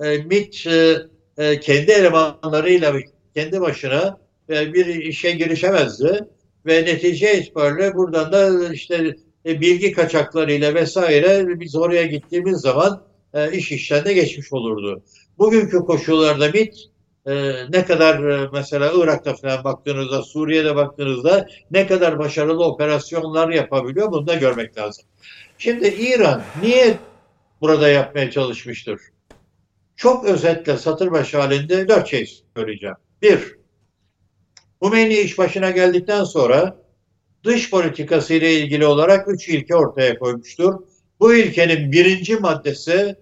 e, 0.00 0.18
MIT 0.18 0.66
e, 0.66 0.96
e, 1.38 1.60
kendi 1.60 1.92
elemanlarıyla 1.92 2.94
kendi 3.34 3.60
başına 3.60 4.18
e, 4.50 4.74
bir 4.74 4.86
işe 4.86 5.30
girişemezdi 5.30 6.20
ve 6.66 6.84
netice 6.84 7.38
itibariyle 7.38 7.94
buradan 7.94 8.32
da 8.32 8.72
işte 8.72 9.16
e, 9.46 9.60
bilgi 9.60 9.92
kaçaklarıyla 9.92 10.74
vesaire 10.74 11.60
biz 11.60 11.76
oraya 11.76 12.06
gittiğimiz 12.06 12.60
zaman 12.60 13.02
e, 13.34 13.52
iş 13.52 13.72
işten 13.72 14.04
de 14.04 14.12
geçmiş 14.12 14.52
olurdu. 14.52 15.02
Bugünkü 15.38 15.78
koşullarda 15.78 16.48
MIT 16.48 16.91
e, 17.26 17.52
ne 17.70 17.84
kadar 17.84 18.24
e, 18.24 18.48
mesela 18.52 18.92
Irak'ta 18.94 19.34
falan 19.34 19.64
baktığınızda, 19.64 20.22
Suriye'de 20.22 20.76
baktığınızda 20.76 21.48
ne 21.70 21.86
kadar 21.86 22.18
başarılı 22.18 22.64
operasyonlar 22.64 23.48
yapabiliyor 23.48 24.12
bunu 24.12 24.26
da 24.26 24.34
görmek 24.34 24.78
lazım. 24.78 25.04
Şimdi 25.58 25.88
İran 25.88 26.42
niye 26.62 26.98
burada 27.60 27.88
yapmaya 27.88 28.30
çalışmıştır? 28.30 29.00
Çok 29.96 30.24
özetle 30.24 30.76
satır 30.76 31.12
başı 31.12 31.38
halinde 31.38 31.88
dört 31.88 32.08
şey 32.08 32.42
söyleyeceğim. 32.56 32.96
Bir, 33.22 33.56
Hümeyni 34.84 35.14
iş 35.14 35.38
başına 35.38 35.70
geldikten 35.70 36.24
sonra 36.24 36.76
dış 37.44 37.70
politikası 37.70 38.34
ile 38.34 38.52
ilgili 38.54 38.86
olarak 38.86 39.28
üç 39.28 39.48
ilke 39.48 39.76
ortaya 39.76 40.18
koymuştur. 40.18 40.74
Bu 41.20 41.34
ilkenin 41.34 41.92
birinci 41.92 42.36
maddesi 42.36 43.16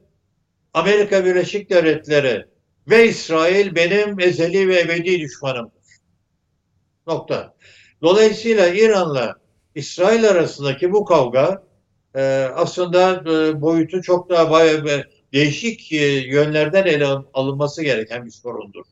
Amerika 0.74 1.24
Birleşik 1.24 1.70
Devletleri 1.70 2.49
ve 2.88 3.08
İsrail 3.08 3.74
benim 3.74 4.20
ezeli 4.20 4.68
ve 4.68 4.80
ebedi 4.80 5.20
düşmanımdır. 5.20 5.80
Nokta. 7.06 7.54
Dolayısıyla 8.02 8.68
İran'la 8.68 9.34
İsrail 9.74 10.28
arasındaki 10.30 10.92
bu 10.92 11.04
kavga 11.04 11.62
e, 12.14 12.22
aslında 12.54 13.22
e, 13.32 13.60
boyutu 13.60 14.02
çok 14.02 14.30
daha 14.30 14.50
bayağı 14.50 15.04
değişik 15.32 15.92
e, 15.92 16.04
yönlerden 16.06 16.86
ele 16.86 17.06
alınması 17.34 17.82
gereken 17.82 18.26
bir 18.26 18.30
sorundur. 18.30 18.84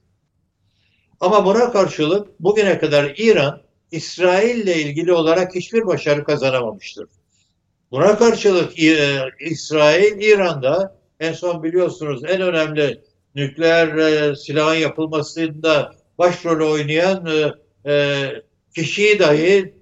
Ama 1.21 1.45
buna 1.45 1.73
karşılık 1.73 2.41
bugüne 2.41 2.79
kadar 2.79 3.15
İran 3.17 3.63
İsrail 3.91 4.57
ile 4.57 4.77
ilgili 4.77 5.13
olarak 5.13 5.55
hiçbir 5.55 5.87
başarı 5.87 6.25
kazanamamıştır. 6.25 7.09
Buna 7.91 8.19
karşılık 8.19 8.79
e, 8.79 9.21
İsrail 9.41 10.23
İran'da 10.23 10.99
en 11.21 11.33
son 11.33 11.63
biliyorsunuz 11.63 12.23
en 12.25 12.41
önemli 12.41 13.03
nükleer 13.39 13.97
e, 13.97 14.37
silahın 14.37 14.75
yapılmasında 14.75 15.93
başrolü 16.19 16.65
oynayan 16.65 17.29
kişiyi 18.75 19.19
dahi 19.19 19.75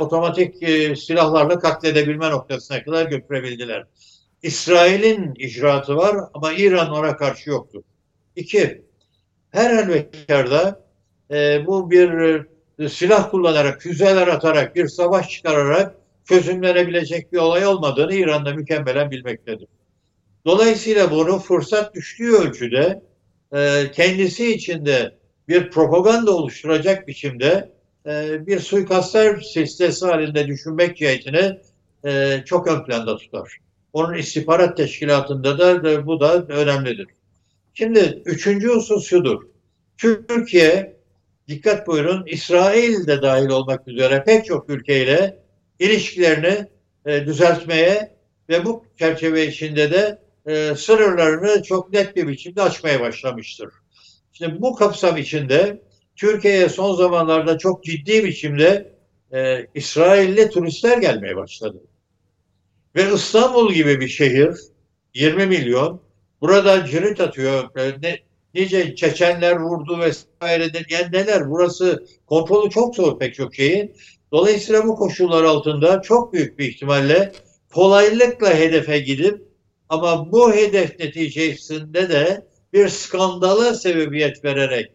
otomatik 0.00 0.56
silahlarla 0.98 1.58
katledebilme 1.58 2.30
noktasına 2.30 2.82
kadar 2.82 3.06
götürebildiler. 3.06 3.84
İsrail'in 4.44 5.34
icraatı 5.34 5.96
var 5.96 6.16
ama 6.34 6.52
İran 6.52 6.90
ona 6.90 7.16
karşı 7.16 7.50
yoktur. 7.50 7.82
İki, 8.36 8.82
her 9.50 9.74
halükarda 9.74 10.84
e, 11.30 11.66
bu 11.66 11.90
bir 11.90 12.10
e, 12.78 12.88
silah 12.88 13.30
kullanarak, 13.30 13.82
füzeler 13.82 14.28
atarak, 14.28 14.76
bir 14.76 14.88
savaş 14.88 15.30
çıkararak 15.30 15.94
çözümlenebilecek 16.24 17.32
bir 17.32 17.38
olay 17.38 17.66
olmadığını 17.66 18.14
İran'da 18.14 18.54
mükemmelen 18.54 19.10
bilmektedir. 19.10 19.68
Dolayısıyla 20.46 21.10
bunu 21.10 21.38
fırsat 21.38 21.94
düştüğü 21.94 22.32
ölçüde 22.32 23.02
e, 23.52 23.90
kendisi 23.92 24.54
içinde 24.54 25.14
bir 25.48 25.70
propaganda 25.70 26.30
oluşturacak 26.36 27.08
biçimde 27.08 27.72
e, 28.06 28.46
bir 28.46 28.60
suikastlar 28.60 29.40
silsilesi 29.40 30.06
halinde 30.06 30.46
düşünmek 30.46 30.96
cihetini 30.96 31.58
e, 32.04 32.42
çok 32.46 32.66
ön 32.68 32.84
planda 32.84 33.16
tutar. 33.16 33.58
Onun 33.92 34.14
istihbarat 34.14 34.76
teşkilatında 34.76 35.58
da 35.58 36.06
bu 36.06 36.20
da 36.20 36.46
önemlidir. 36.46 37.06
Şimdi 37.74 38.22
üçüncü 38.24 38.68
husus 38.68 39.06
şudur. 39.06 39.42
Türkiye, 39.98 40.96
dikkat 41.48 41.86
buyurun, 41.86 42.26
İsrail 42.26 43.06
de 43.06 43.22
dahil 43.22 43.48
olmak 43.48 43.88
üzere 43.88 44.22
pek 44.26 44.46
çok 44.46 44.70
ülkeyle 44.70 45.38
ilişkilerini 45.78 46.66
e, 47.06 47.26
düzeltmeye 47.26 48.16
ve 48.48 48.64
bu 48.64 48.84
çerçeve 48.98 49.46
içinde 49.46 49.92
de 49.92 50.23
e, 50.46 50.74
sınırlarını 50.76 51.62
çok 51.62 51.92
net 51.92 52.16
bir 52.16 52.28
biçimde 52.28 52.62
açmaya 52.62 53.00
başlamıştır. 53.00 53.70
Şimdi 54.32 54.62
bu 54.62 54.74
kapsam 54.74 55.16
içinde 55.16 55.82
Türkiye'ye 56.16 56.68
son 56.68 56.94
zamanlarda 56.94 57.58
çok 57.58 57.84
ciddi 57.84 58.24
biçimde 58.24 58.94
e, 59.32 59.66
İsrailli 59.74 60.50
turistler 60.50 60.98
gelmeye 60.98 61.36
başladı. 61.36 61.82
Ve 62.96 63.14
İstanbul 63.14 63.72
gibi 63.72 64.00
bir 64.00 64.08
şehir 64.08 64.56
20 65.14 65.46
milyon 65.46 66.00
burada 66.40 66.86
cirit 66.86 67.20
atıyor. 67.20 67.76
E, 67.76 67.94
ne, 68.02 68.18
nice 68.54 68.94
Çeçenler 68.94 69.56
vurdu 69.56 69.98
vesaire 70.00 70.70
yani 70.90 71.12
neler 71.12 71.50
burası 71.50 72.06
kontrolü 72.26 72.70
çok 72.70 72.96
zor 72.96 73.18
pek 73.18 73.34
çok 73.34 73.54
şeyin. 73.54 73.96
Dolayısıyla 74.32 74.84
bu 74.86 74.96
koşullar 74.96 75.44
altında 75.44 76.02
çok 76.02 76.32
büyük 76.32 76.58
bir 76.58 76.68
ihtimalle 76.68 77.32
kolaylıkla 77.74 78.54
hedefe 78.54 78.98
gidip 78.98 79.43
ama 79.94 80.32
bu 80.32 80.54
hedef 80.54 81.00
neticesinde 81.00 82.08
de 82.08 82.46
bir 82.72 82.88
skandala 82.88 83.74
sebebiyet 83.74 84.44
vererek 84.44 84.90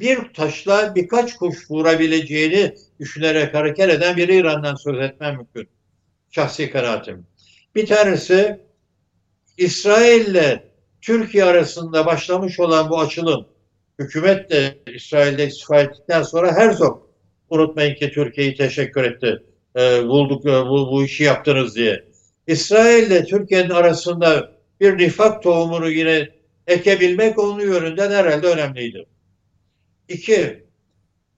bir 0.00 0.32
taşla 0.34 0.94
birkaç 0.94 1.36
kuş 1.36 1.70
vurabileceğini 1.70 2.74
düşünerek 3.00 3.54
hareket 3.54 3.90
eden 3.90 4.16
bir 4.16 4.28
İran'dan 4.28 4.74
söz 4.74 4.98
etmem 4.98 5.36
mümkün. 5.36 5.68
Şahsi 6.30 6.70
kanaatim. 6.70 7.26
Bir 7.74 7.86
tanesi 7.86 8.60
İsrail 9.56 10.26
ile 10.26 10.64
Türkiye 11.02 11.44
arasında 11.44 12.06
başlamış 12.06 12.60
olan 12.60 12.90
bu 12.90 13.00
açılım 13.00 13.46
hükümet 13.98 14.50
de 14.50 14.78
İsrail'de 14.94 15.46
istifa 15.46 15.80
ettikten 15.80 16.22
sonra 16.22 16.56
Herzog 16.56 17.02
unutmayın 17.50 17.94
ki 17.94 18.10
Türkiye'yi 18.10 18.54
teşekkür 18.54 19.04
etti. 19.04 19.42
E, 19.76 20.08
bulduk 20.08 20.44
bu, 20.44 20.88
bu 20.92 21.04
işi 21.04 21.24
yaptınız 21.24 21.76
diye. 21.76 22.09
İsrail 22.50 23.06
ile 23.06 23.24
Türkiye'nin 23.24 23.70
arasında 23.70 24.52
bir 24.80 24.98
nifak 24.98 25.42
tohumunu 25.42 25.90
yine 25.90 26.28
ekebilmek 26.66 27.38
onun 27.38 27.60
yönünden 27.60 28.10
herhalde 28.10 28.46
önemliydi. 28.46 29.06
İki, 30.08 30.64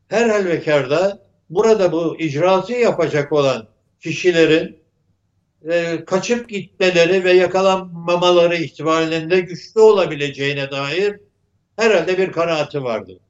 her 0.09 0.29
halvekarda 0.29 1.27
burada 1.51 1.93
bu 1.93 2.17
icraatı 2.19 2.73
yapacak 2.73 3.33
olan 3.33 3.69
kişilerin 4.01 4.79
e, 5.71 6.05
kaçıp 6.05 6.49
gitmeleri 6.49 7.25
ve 7.25 7.33
yakalanmamaları 7.33 8.57
ihtimalinde 8.57 9.41
güçlü 9.41 9.81
olabileceğine 9.81 10.71
dair 10.71 11.21
herhalde 11.77 12.19
bir 12.19 12.33
kanaati 12.33 12.83
vardı. 12.83 13.21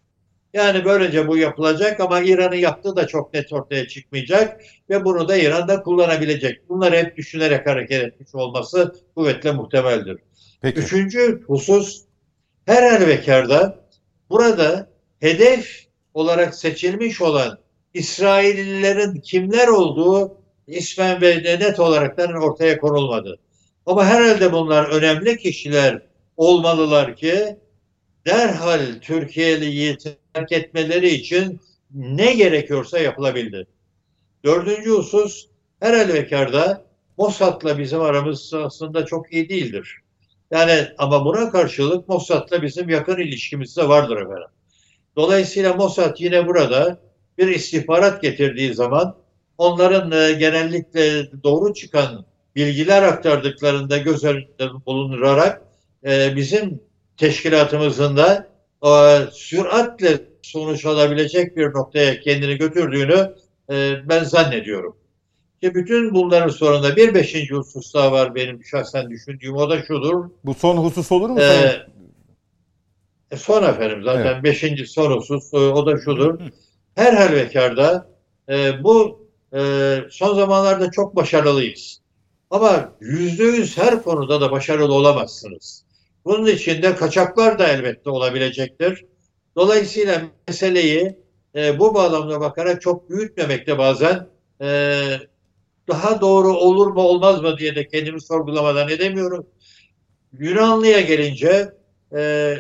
Yani 0.53 0.85
böylece 0.85 1.29
bu 1.29 1.37
yapılacak 1.37 2.01
ama 2.01 2.21
İran'ın 2.21 2.57
yaptığı 2.57 2.97
da 2.97 3.07
çok 3.07 3.35
net 3.35 3.53
ortaya 3.53 3.89
çıkmayacak 3.89 4.61
ve 4.91 5.05
bunu 5.05 5.29
da 5.29 5.37
İran'da 5.37 5.83
kullanabilecek. 5.83 6.69
Bunları 6.69 6.97
hep 6.97 7.17
düşünerek 7.17 7.67
hareket 7.67 8.03
etmiş 8.05 8.35
olması 8.35 8.95
kuvvetle 9.15 9.53
muhtemeldir. 9.53 10.19
Peki. 10.61 10.81
Üçüncü 10.81 11.43
husus 11.47 12.05
her 12.67 12.91
halvekarda 12.91 13.87
burada 14.31 14.91
hedef 15.21 15.87
olarak 16.15 16.55
seçilmiş 16.55 17.23
olan 17.23 17.59
İsraillilerin 17.95 19.21
kimler 19.21 19.69
olduğu 19.69 20.39
ismen 20.67 21.21
ve 21.21 21.59
net 21.61 21.81
olarak 21.81 22.19
ortaya 22.43 22.79
konulmadı. 22.79 23.39
Ama 23.87 24.07
herhalde 24.07 24.53
bunlar 24.53 24.85
önemli 24.85 25.39
kişiler 25.39 26.03
olmalılar 26.37 27.17
ki 27.17 27.57
derhal 28.27 28.81
Türkiye'liyi 29.01 29.99
terk 30.35 30.53
etmeleri 30.53 31.09
için 31.09 31.61
ne 31.95 32.35
gerekiyorsa 32.35 32.99
yapılabildi. 32.99 33.67
Dördüncü 34.45 34.91
husus 34.91 35.47
her 35.81 35.95
halükarda 35.95 36.85
Mossad'la 37.19 37.79
bizim 37.79 38.01
aramız 38.01 38.55
aslında 38.55 39.07
çok 39.07 39.33
iyi 39.33 39.49
değildir. 39.49 39.97
Yani 40.51 40.89
ama 40.99 41.25
buna 41.25 41.51
karşılık 41.51 42.09
Mossad'la 42.09 42.63
bizim 42.63 42.89
yakın 42.89 43.19
ilişkimiz 43.19 43.77
de 43.77 43.89
vardır 43.89 44.17
efendim. 44.17 44.49
Dolayısıyla 45.17 45.75
Mossad 45.75 46.17
yine 46.19 46.47
burada 46.47 47.01
bir 47.39 47.49
istihbarat 47.49 48.23
getirdiği 48.23 48.75
zaman 48.75 49.17
onların 49.59 50.13
e, 50.13 50.33
genellikle 50.33 51.31
doğru 51.45 51.75
çıkan 51.75 52.25
bilgiler 52.57 53.03
aktardıklarında 53.03 53.99
göz 53.99 54.25
önünde 54.25 54.87
bulunurarak 54.87 55.63
e, 56.07 56.37
bizim 56.37 56.81
teşkilatımızın 57.17 58.17
da 58.17 58.49
e, 58.85 58.91
süratle 59.33 60.21
sonuç 60.43 60.87
alabilecek 60.87 61.57
bir 61.57 61.67
noktaya 61.67 62.21
kendini 62.21 62.57
götürdüğünü 62.57 63.35
e, 63.71 64.09
ben 64.09 64.25
zannediyorum. 64.25 64.97
Ki 65.63 65.75
bütün 65.75 66.15
bunların 66.15 66.49
sonunda 66.49 66.97
bir 66.97 67.15
beşinci 67.15 67.55
husus 67.55 67.95
daha 67.95 68.13
var 68.13 68.35
benim 68.35 68.65
şahsen 68.65 69.11
düşündüğüm 69.11 69.57
o 69.57 69.71
da 69.71 69.83
şudur. 69.83 70.25
Bu 70.45 70.55
son 70.55 70.77
husus 70.77 71.13
olur 71.13 71.31
mu? 71.31 71.41
Ee, 71.41 71.87
e, 73.31 73.37
son 73.37 73.63
efendim 73.63 74.03
zaten 74.05 74.33
evet. 74.33 74.45
beşinci 74.45 74.87
son 74.87 75.13
husus 75.13 75.55
e, 75.55 75.57
o 75.57 75.87
da 75.87 76.01
şudur. 76.01 76.41
Her 76.95 77.13
halvekarda 77.13 78.07
e, 78.49 78.85
bu 78.85 79.27
e, 79.55 79.61
son 80.11 80.35
zamanlarda 80.35 80.91
çok 80.91 81.17
başarılıyız. 81.17 82.01
Ama 82.51 82.93
yüzde 83.01 83.45
yüz 83.45 83.79
her 83.79 84.03
konuda 84.03 84.41
da 84.41 84.51
başarılı 84.53 84.95
olamazsınız. 84.95 85.82
Bunun 86.25 86.47
içinde 86.47 86.97
kaçaklar 86.97 87.59
da 87.59 87.69
elbette 87.69 88.11
olabilecektir. 88.11 89.05
Dolayısıyla 89.57 90.23
meseleyi 90.49 91.17
e, 91.55 91.79
bu 91.79 91.95
bağlamda 91.95 92.41
bakarak 92.41 92.83
çok 92.83 93.11
büyütmemekte 93.11 93.79
bazen 93.79 94.29
e, 94.61 94.67
daha 95.89 96.21
doğru 96.21 96.53
olur 96.53 96.87
mu 96.87 97.01
olmaz 97.01 97.43
mı 97.43 97.59
diye 97.59 97.75
de 97.75 97.89
kendimi 97.89 98.21
sorgulamadan 98.21 98.89
edemiyorum. 98.89 99.47
Yunanlı'ya 100.39 101.01
gelince 101.01 101.73
e, 102.17 102.55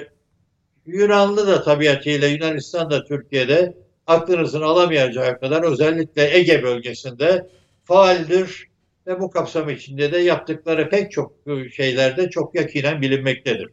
Yunanlı 0.86 1.46
da 1.46 1.62
tabiatıyla 1.62 2.28
Yunanistan 2.28 2.90
da 2.90 3.04
Türkiye'de 3.04 3.76
aklınızın 4.06 4.60
alamayacağı 4.60 5.40
kadar 5.40 5.62
özellikle 5.62 6.36
Ege 6.36 6.62
bölgesinde 6.62 7.46
faaldir 7.84 8.71
ve 9.06 9.20
bu 9.20 9.30
kapsam 9.30 9.70
içinde 9.70 10.12
de 10.12 10.18
yaptıkları 10.18 10.90
pek 10.90 11.12
çok 11.12 11.32
şeylerde 11.72 12.30
çok 12.30 12.54
yakinen 12.54 13.02
bilinmektedir. 13.02 13.68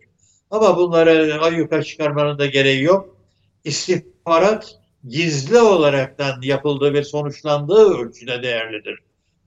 Ama 0.51 0.77
bunları 0.77 1.41
ayyuka 1.41 1.83
çıkarmanın 1.83 2.39
da 2.39 2.45
gereği 2.45 2.83
yok. 2.83 3.17
İstihbarat 3.63 4.79
gizli 5.07 5.57
olaraktan 5.57 6.41
yapıldığı 6.41 6.93
ve 6.93 7.03
sonuçlandığı 7.03 7.99
ölçüde 7.99 8.43
değerlidir. 8.43 8.99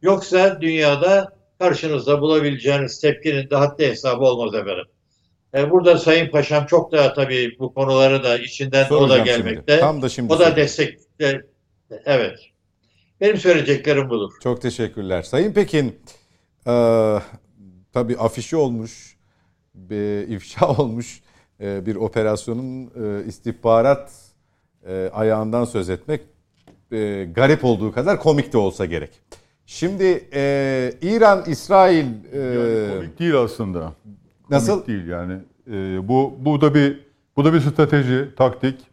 Yoksa 0.03 0.61
dünyada 0.61 1.37
karşınızda 1.59 2.21
bulabileceğiniz 2.21 3.01
tepkinin 3.01 3.51
de 3.51 3.57
haddi 3.57 3.87
hesabı 3.87 4.25
olmaz 4.25 4.55
efendim. 4.55 4.85
E, 5.55 5.71
burada 5.71 5.99
Sayın 5.99 6.31
Paşam 6.31 6.67
çok 6.67 6.93
daha 6.93 7.15
tabii 7.15 7.57
bu 7.59 7.75
konuları 7.75 8.25
da 8.25 8.39
içinden 8.39 8.85
Soracağım 8.85 9.21
o 9.21 9.25
da 9.25 9.25
gelmekte. 9.25 9.73
Şimdi. 9.73 9.81
Tam 9.81 10.03
da 10.03 10.09
şimdi 10.09 10.33
o 10.33 10.39
da 10.39 10.57
destek 10.57 10.99
evet. 12.05 12.52
Benim 13.23 13.37
söyleyeceklerim 13.37 14.11
budur. 14.11 14.33
Çok 14.43 14.63
teşekkürler. 14.63 15.23
Sayın 15.23 15.53
Pekin, 15.53 15.97
e, 16.67 16.73
tabii 17.93 18.17
afişi 18.19 18.57
olmuş, 18.57 19.17
bir 19.75 20.29
ifşa 20.29 20.67
olmuş 20.79 21.23
e, 21.61 21.87
bir 21.87 21.97
operasyonun 21.97 22.87
e, 22.87 23.25
istihbarat 23.27 24.13
e, 24.87 25.11
ayağından 25.13 25.65
söz 25.65 25.91
etmek 25.91 26.21
e, 26.93 27.29
garip 27.35 27.65
olduğu 27.65 27.93
kadar 27.93 28.21
komik 28.21 28.53
de 28.53 28.59
olsa 28.59 28.85
gerek. 28.85 29.11
Şimdi 29.67 30.29
e, 30.35 30.93
İran, 31.03 31.45
İsrail... 31.47 32.07
E, 32.33 32.39
yani 32.39 32.95
komik 32.95 33.19
değil 33.19 33.37
aslında. 33.37 33.93
Nasıl? 34.51 34.73
Komik 34.73 34.89
değil 34.89 35.07
yani. 35.07 35.39
E, 35.71 36.09
bu 36.09 36.35
bu 36.39 36.61
da 36.61 36.75
bir 36.75 37.01
bu 37.37 37.45
da 37.45 37.53
bir 37.55 37.61
strateji, 37.61 38.29
taktik. 38.37 38.92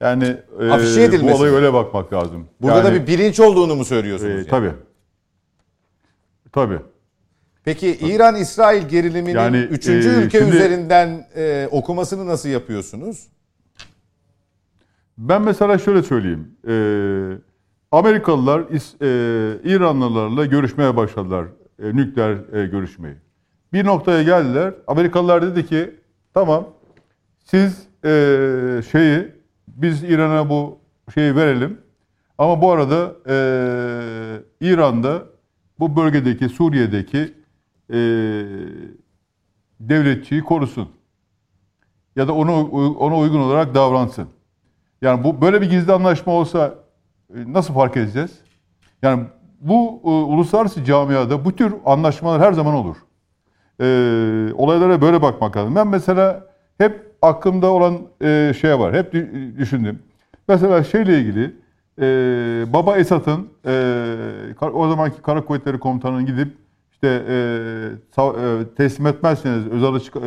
Yani 0.00 0.24
e, 0.60 1.22
bu 1.22 1.34
olaya 1.34 1.52
öyle 1.52 1.72
bakmak 1.72 2.12
lazım. 2.12 2.48
Burada 2.60 2.76
yani, 2.76 2.86
da 2.86 2.94
bir 2.94 3.06
bilinç 3.06 3.40
olduğunu 3.40 3.76
mu 3.76 3.84
söylüyorsunuz? 3.84 4.32
E, 4.32 4.36
yani? 4.36 4.46
Tabii. 4.46 4.72
Tabii. 6.52 6.78
Peki 7.64 7.98
İran-İsrail 8.00 8.88
geriliminin 8.88 9.38
yani, 9.38 9.56
üçüncü 9.56 10.08
e, 10.08 10.12
ülke 10.12 10.38
şimdi, 10.38 10.56
üzerinden 10.56 11.26
e, 11.36 11.68
okumasını 11.70 12.26
nasıl 12.26 12.48
yapıyorsunuz? 12.48 13.26
Ben 15.18 15.42
mesela 15.42 15.78
şöyle 15.78 16.02
söyleyeyim. 16.02 16.50
E, 16.68 16.74
Amerikalılar 17.92 18.60
e, 18.60 19.70
İranlılarla 19.74 20.46
görüşmeye 20.46 20.96
başladılar. 20.96 21.46
E, 21.82 21.96
nükleer 21.96 22.36
e, 22.52 22.66
görüşmeyi. 22.66 23.14
Bir 23.72 23.84
noktaya 23.84 24.22
geldiler. 24.22 24.74
Amerikalılar 24.86 25.42
dedi 25.42 25.66
ki 25.66 25.94
tamam 26.34 26.68
siz 27.44 27.88
e, 28.04 28.10
şeyi 28.92 29.37
biz 29.82 30.02
İran'a 30.02 30.48
bu 30.50 30.78
şeyi 31.14 31.36
verelim. 31.36 31.80
Ama 32.38 32.62
bu 32.62 32.70
arada 32.72 33.12
e, 33.28 33.36
İran'da 34.60 35.22
bu 35.78 35.96
bölgedeki 35.96 36.48
Suriye'deki 36.48 37.34
e, 37.90 37.98
devletçiyi 39.80 40.42
korusun. 40.42 40.88
ya 42.16 42.28
da 42.28 42.34
onu 42.34 42.68
ona 42.98 43.18
uygun 43.18 43.40
olarak 43.40 43.74
davransın. 43.74 44.28
Yani 45.02 45.24
bu 45.24 45.40
böyle 45.40 45.60
bir 45.60 45.70
gizli 45.70 45.92
anlaşma 45.92 46.32
olsa 46.32 46.74
e, 47.34 47.52
nasıl 47.52 47.74
fark 47.74 47.96
edeceğiz? 47.96 48.38
Yani 49.02 49.24
bu 49.60 50.00
e, 50.04 50.08
uluslararası 50.08 50.84
camiada 50.84 51.44
bu 51.44 51.56
tür 51.56 51.74
anlaşmalar 51.84 52.40
her 52.40 52.52
zaman 52.52 52.74
olur. 52.74 52.96
E, 53.80 53.84
olaylara 54.54 55.00
böyle 55.00 55.22
bakmak 55.22 55.56
lazım. 55.56 55.74
Ben 55.74 55.86
mesela 55.88 56.46
hep 56.78 57.07
aklımda 57.22 57.66
olan 57.66 57.98
e, 58.22 58.52
şey 58.60 58.78
var. 58.78 58.94
Hep 58.94 59.14
dü- 59.14 59.56
düşündüm. 59.58 59.98
Mesela 60.48 60.84
şeyle 60.84 61.18
ilgili 61.20 61.54
e, 62.00 62.04
Baba 62.72 62.96
Esat'ın 62.96 63.48
e, 63.66 64.66
o 64.72 64.88
zamanki 64.88 65.22
Kara 65.22 65.44
Kuvvetleri 65.44 65.78
Komutanı'nın 65.78 66.26
gidip 66.26 66.48
işte 66.92 67.08
e, 67.28 67.34
e, 68.18 68.74
teslim 68.76 69.06
etmezseniz 69.06 69.66
Özal'ı 69.66 70.00
çık- 70.00 70.16
e, 70.16 70.20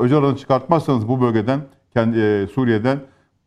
Özal'ı 0.00 0.36
çıkartmazsanız 0.36 1.08
bu 1.08 1.20
bölgeden 1.20 1.60
kendi 1.94 2.18
e, 2.18 2.46
Suriye'den 2.46 2.98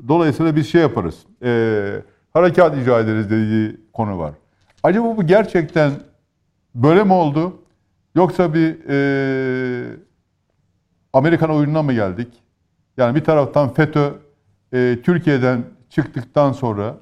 dolayısıyla 0.08 0.56
biz 0.56 0.68
şey 0.72 0.82
yaparız. 0.82 1.16
E, 1.44 1.92
harekat 2.34 2.78
icra 2.78 3.00
ederiz 3.00 3.30
dediği 3.32 3.78
konu 3.94 4.20
var. 4.20 4.32
Acaba 4.84 5.18
bu 5.18 5.24
gerçekten 5.28 5.92
böyle 6.76 7.04
mi 7.04 7.14
oldu? 7.14 7.54
Yoksa 8.16 8.54
bir 8.54 8.76
e, 8.90 9.98
Amerikan 11.14 11.50
oyununa 11.50 11.84
mı 11.84 11.94
geldik? 11.94 12.28
Yani 12.98 13.16
bir 13.16 13.24
taraftan 13.24 13.74
FETÖ 13.74 14.10
e, 14.74 14.98
Türkiye'den 15.04 15.64
çıktıktan 15.90 16.52
sonra 16.52 16.96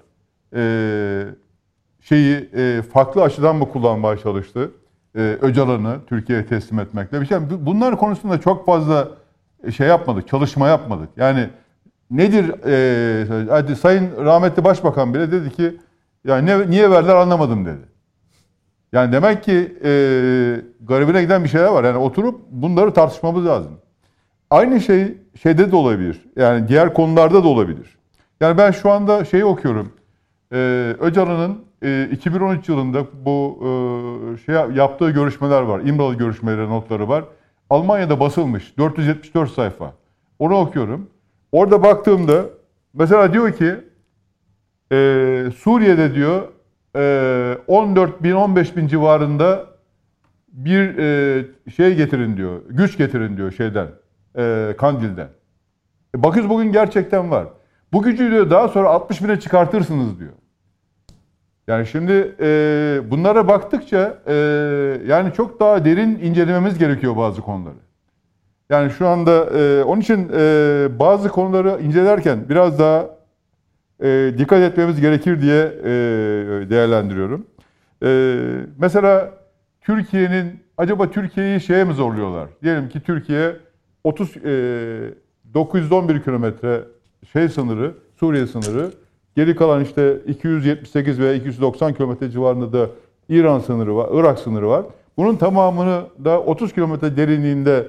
e, 0.56 1.26
şeyi 2.02 2.49
e, 2.56 2.82
farklı 2.82 3.22
açıdan 3.24 3.56
mı 3.56 3.70
kullanmaya 3.70 4.18
çalıştı? 4.18 4.72
E, 5.15 5.38
Öcalan'ı 5.41 5.98
Türkiye'ye 6.07 6.45
teslim 6.45 6.80
etmekle. 6.80 7.22
Bir 7.22 7.26
şey. 7.26 7.38
Bunlar 7.60 7.98
konusunda 7.98 8.41
çok 8.41 8.65
fazla 8.65 9.07
şey 9.76 9.88
yapmadık, 9.88 10.28
çalışma 10.28 10.68
yapmadık. 10.68 11.10
Yani 11.18 11.49
nedir? 12.11 12.52
E, 12.65 13.49
hadi 13.49 13.76
Sayın 13.76 14.26
rahmetli 14.26 14.64
Başbakan 14.64 15.14
bile 15.14 15.32
dedi 15.32 15.49
ki 15.49 15.78
yani 16.26 16.45
ne, 16.45 16.70
niye 16.70 16.91
verdiler 16.91 17.15
anlamadım 17.15 17.65
dedi. 17.65 17.94
Yani 18.94 19.11
demek 19.11 19.44
ki 19.44 19.78
e, 19.84 19.91
garibine 20.82 21.22
giden 21.22 21.44
bir 21.44 21.49
şeyler 21.49 21.68
var. 21.68 21.84
Yani 21.84 21.98
oturup 21.98 22.41
bunları 22.52 22.94
tartışmamız 22.94 23.45
lazım. 23.45 23.72
Aynı 24.53 24.81
şey 24.81 25.17
şeyde 25.41 25.71
de 25.71 25.75
olabilir. 25.75 26.21
Yani 26.35 26.67
diğer 26.67 26.93
konularda 26.93 27.43
da 27.43 27.47
olabilir. 27.47 27.97
Yani 28.41 28.57
ben 28.57 28.71
şu 28.71 28.91
anda 28.91 29.25
şeyi 29.25 29.45
okuyorum. 29.45 29.91
Ee, 30.53 30.95
Öcalan'ın 30.99 31.65
e, 31.84 32.09
2013 32.11 32.69
yılında 32.69 33.05
bu 33.25 33.59
e, 33.61 34.38
şey 34.38 34.55
yaptığı 34.55 35.09
görüşmeler 35.09 35.61
var. 35.61 35.80
İmralı 35.80 36.15
görüşmeleri 36.15 36.69
notları 36.69 37.09
var. 37.09 37.23
Almanya'da 37.69 38.19
basılmış. 38.19 38.77
474 38.77 39.51
sayfa. 39.51 39.93
Onu 40.39 40.55
okuyorum. 40.55 41.09
Orada 41.51 41.84
baktığımda 41.84 42.45
mesela 42.93 43.34
diyor 43.34 43.51
ki 43.51 43.75
e, 44.91 45.45
Suriye'de 45.57 46.15
diyor 46.15 46.41
e, 46.95 47.57
14 47.67 48.23
bin 48.23 48.31
15 48.31 48.77
bin 48.77 48.88
civarında 48.88 49.65
bir 50.47 50.97
e, 50.97 51.45
şey 51.75 51.95
getirin 51.95 52.38
diyor. 52.38 52.61
Güç 52.69 52.97
getirin 52.97 53.38
diyor 53.38 53.51
şeyden. 53.51 54.02
E, 54.38 54.76
Kandil'den. 54.77 55.27
E, 56.18 56.23
bakıyoruz 56.23 56.49
bugün 56.49 56.72
gerçekten 56.72 57.31
var. 57.31 57.47
Bu 57.93 58.01
gücü 58.01 58.31
diyor 58.31 58.49
daha 58.49 58.68
sonra 58.68 58.89
60 58.89 59.23
bine 59.23 59.39
çıkartırsınız 59.39 60.19
diyor. 60.19 60.31
Yani 61.68 61.88
şimdi 61.88 62.35
e, 62.39 63.01
bunlara 63.11 63.47
baktıkça 63.47 64.18
e, 64.27 64.34
yani 65.07 65.34
çok 65.34 65.60
daha 65.60 65.85
derin 65.85 66.19
incelememiz 66.19 66.77
gerekiyor 66.77 67.18
bazı 67.18 67.41
konuları. 67.41 67.76
Yani 68.69 68.91
şu 68.91 69.07
anda 69.07 69.45
e, 69.60 69.84
onun 69.84 70.01
için 70.01 70.31
e, 70.34 70.88
bazı 70.99 71.30
konuları 71.30 71.81
incelerken 71.81 72.49
biraz 72.49 72.80
daha 72.80 73.10
e, 74.03 74.34
dikkat 74.38 74.61
etmemiz 74.61 75.01
gerekir 75.01 75.41
diye 75.41 75.64
e, 75.64 75.89
değerlendiriyorum. 76.69 77.47
E, 78.03 78.39
mesela 78.77 79.30
Türkiye'nin 79.81 80.64
acaba 80.77 81.11
Türkiye'yi 81.11 81.61
şeye 81.61 81.84
mi 81.84 81.93
zorluyorlar? 81.93 82.49
Diyelim 82.64 82.89
ki 82.89 83.01
Türkiye 83.01 83.55
30 84.03 84.38
e, 84.38 85.13
911 85.53 86.23
kilometre 86.23 86.81
şey 87.31 87.49
sınırı, 87.49 87.93
Suriye 88.19 88.47
sınırı. 88.47 88.91
Geri 89.35 89.55
kalan 89.55 89.84
işte 89.84 90.17
278 90.27 91.19
veya 91.19 91.34
290 91.34 91.93
kilometre 91.93 92.30
civarında 92.30 92.73
da 92.73 92.89
İran 93.30 93.59
sınırı 93.59 93.95
var, 93.95 94.09
Irak 94.13 94.39
sınırı 94.39 94.69
var. 94.69 94.85
Bunun 95.17 95.35
tamamını 95.35 96.03
da 96.25 96.41
30 96.41 96.73
kilometre 96.73 97.17
derinliğinde 97.17 97.88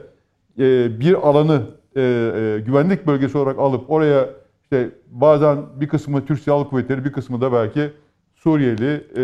e, 0.58 1.00
bir 1.00 1.28
alanı 1.28 1.62
e, 1.96 2.00
e, 2.02 2.60
güvenlik 2.66 3.06
bölgesi 3.06 3.38
olarak 3.38 3.58
alıp 3.58 3.90
oraya 3.90 4.28
işte 4.62 4.90
bazen 5.10 5.58
bir 5.80 5.88
kısmı 5.88 6.26
Türk 6.26 6.40
Silahlı 6.40 6.68
Kuvvetleri, 6.68 7.04
bir 7.04 7.12
kısmı 7.12 7.40
da 7.40 7.52
belki 7.52 7.90
Suriyeli 8.34 9.06
e, 9.16 9.22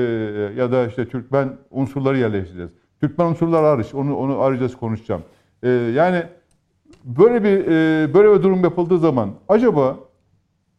ya 0.60 0.72
da 0.72 0.86
işte 0.86 1.08
Türkmen 1.08 1.56
unsurları 1.70 2.18
yerleştireceğiz. 2.18 2.70
Türkmen 3.00 3.26
unsurlar 3.26 3.64
hariç, 3.64 3.94
onu 3.94 4.16
onu 4.16 4.40
ayrıca 4.40 4.76
konuşacağım. 4.78 5.22
E, 5.62 5.68
yani 5.68 6.22
böyle 7.04 7.44
bir 7.44 7.66
e, 7.66 8.14
böyle 8.14 8.38
bir 8.38 8.42
durum 8.42 8.64
yapıldığı 8.64 8.98
zaman 8.98 9.30
acaba 9.48 9.98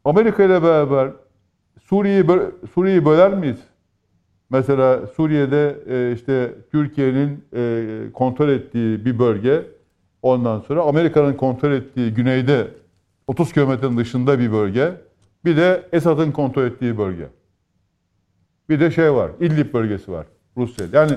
Amerika 0.05 0.43
ile 0.43 0.63
beraber 0.63 1.09
Suriye'yi 1.83 2.25
Suriye'yi 2.73 3.05
böler 3.05 3.33
miyiz? 3.33 3.59
Mesela 4.49 5.07
Suriye'de 5.07 5.75
e, 5.89 6.13
işte 6.13 6.53
Türkiye'nin 6.71 7.45
e, 7.55 7.85
kontrol 8.13 8.49
ettiği 8.49 9.05
bir 9.05 9.19
bölge, 9.19 9.61
ondan 10.21 10.59
sonra 10.59 10.81
Amerika'nın 10.81 11.33
kontrol 11.33 11.71
ettiği 11.71 12.13
güneyde 12.13 12.67
30 13.27 13.53
kilometrenin 13.53 13.97
dışında 13.97 14.39
bir 14.39 14.51
bölge, 14.51 14.91
bir 15.45 15.57
de 15.57 15.83
Esad'ın 15.91 16.31
kontrol 16.31 16.63
ettiği 16.63 16.97
bölge. 16.97 17.27
Bir 18.69 18.79
de 18.79 18.91
şey 18.91 19.13
var, 19.13 19.31
İdlib 19.39 19.73
bölgesi 19.73 20.11
var 20.11 20.25
Rusya. 20.57 20.85
Yani 20.93 21.11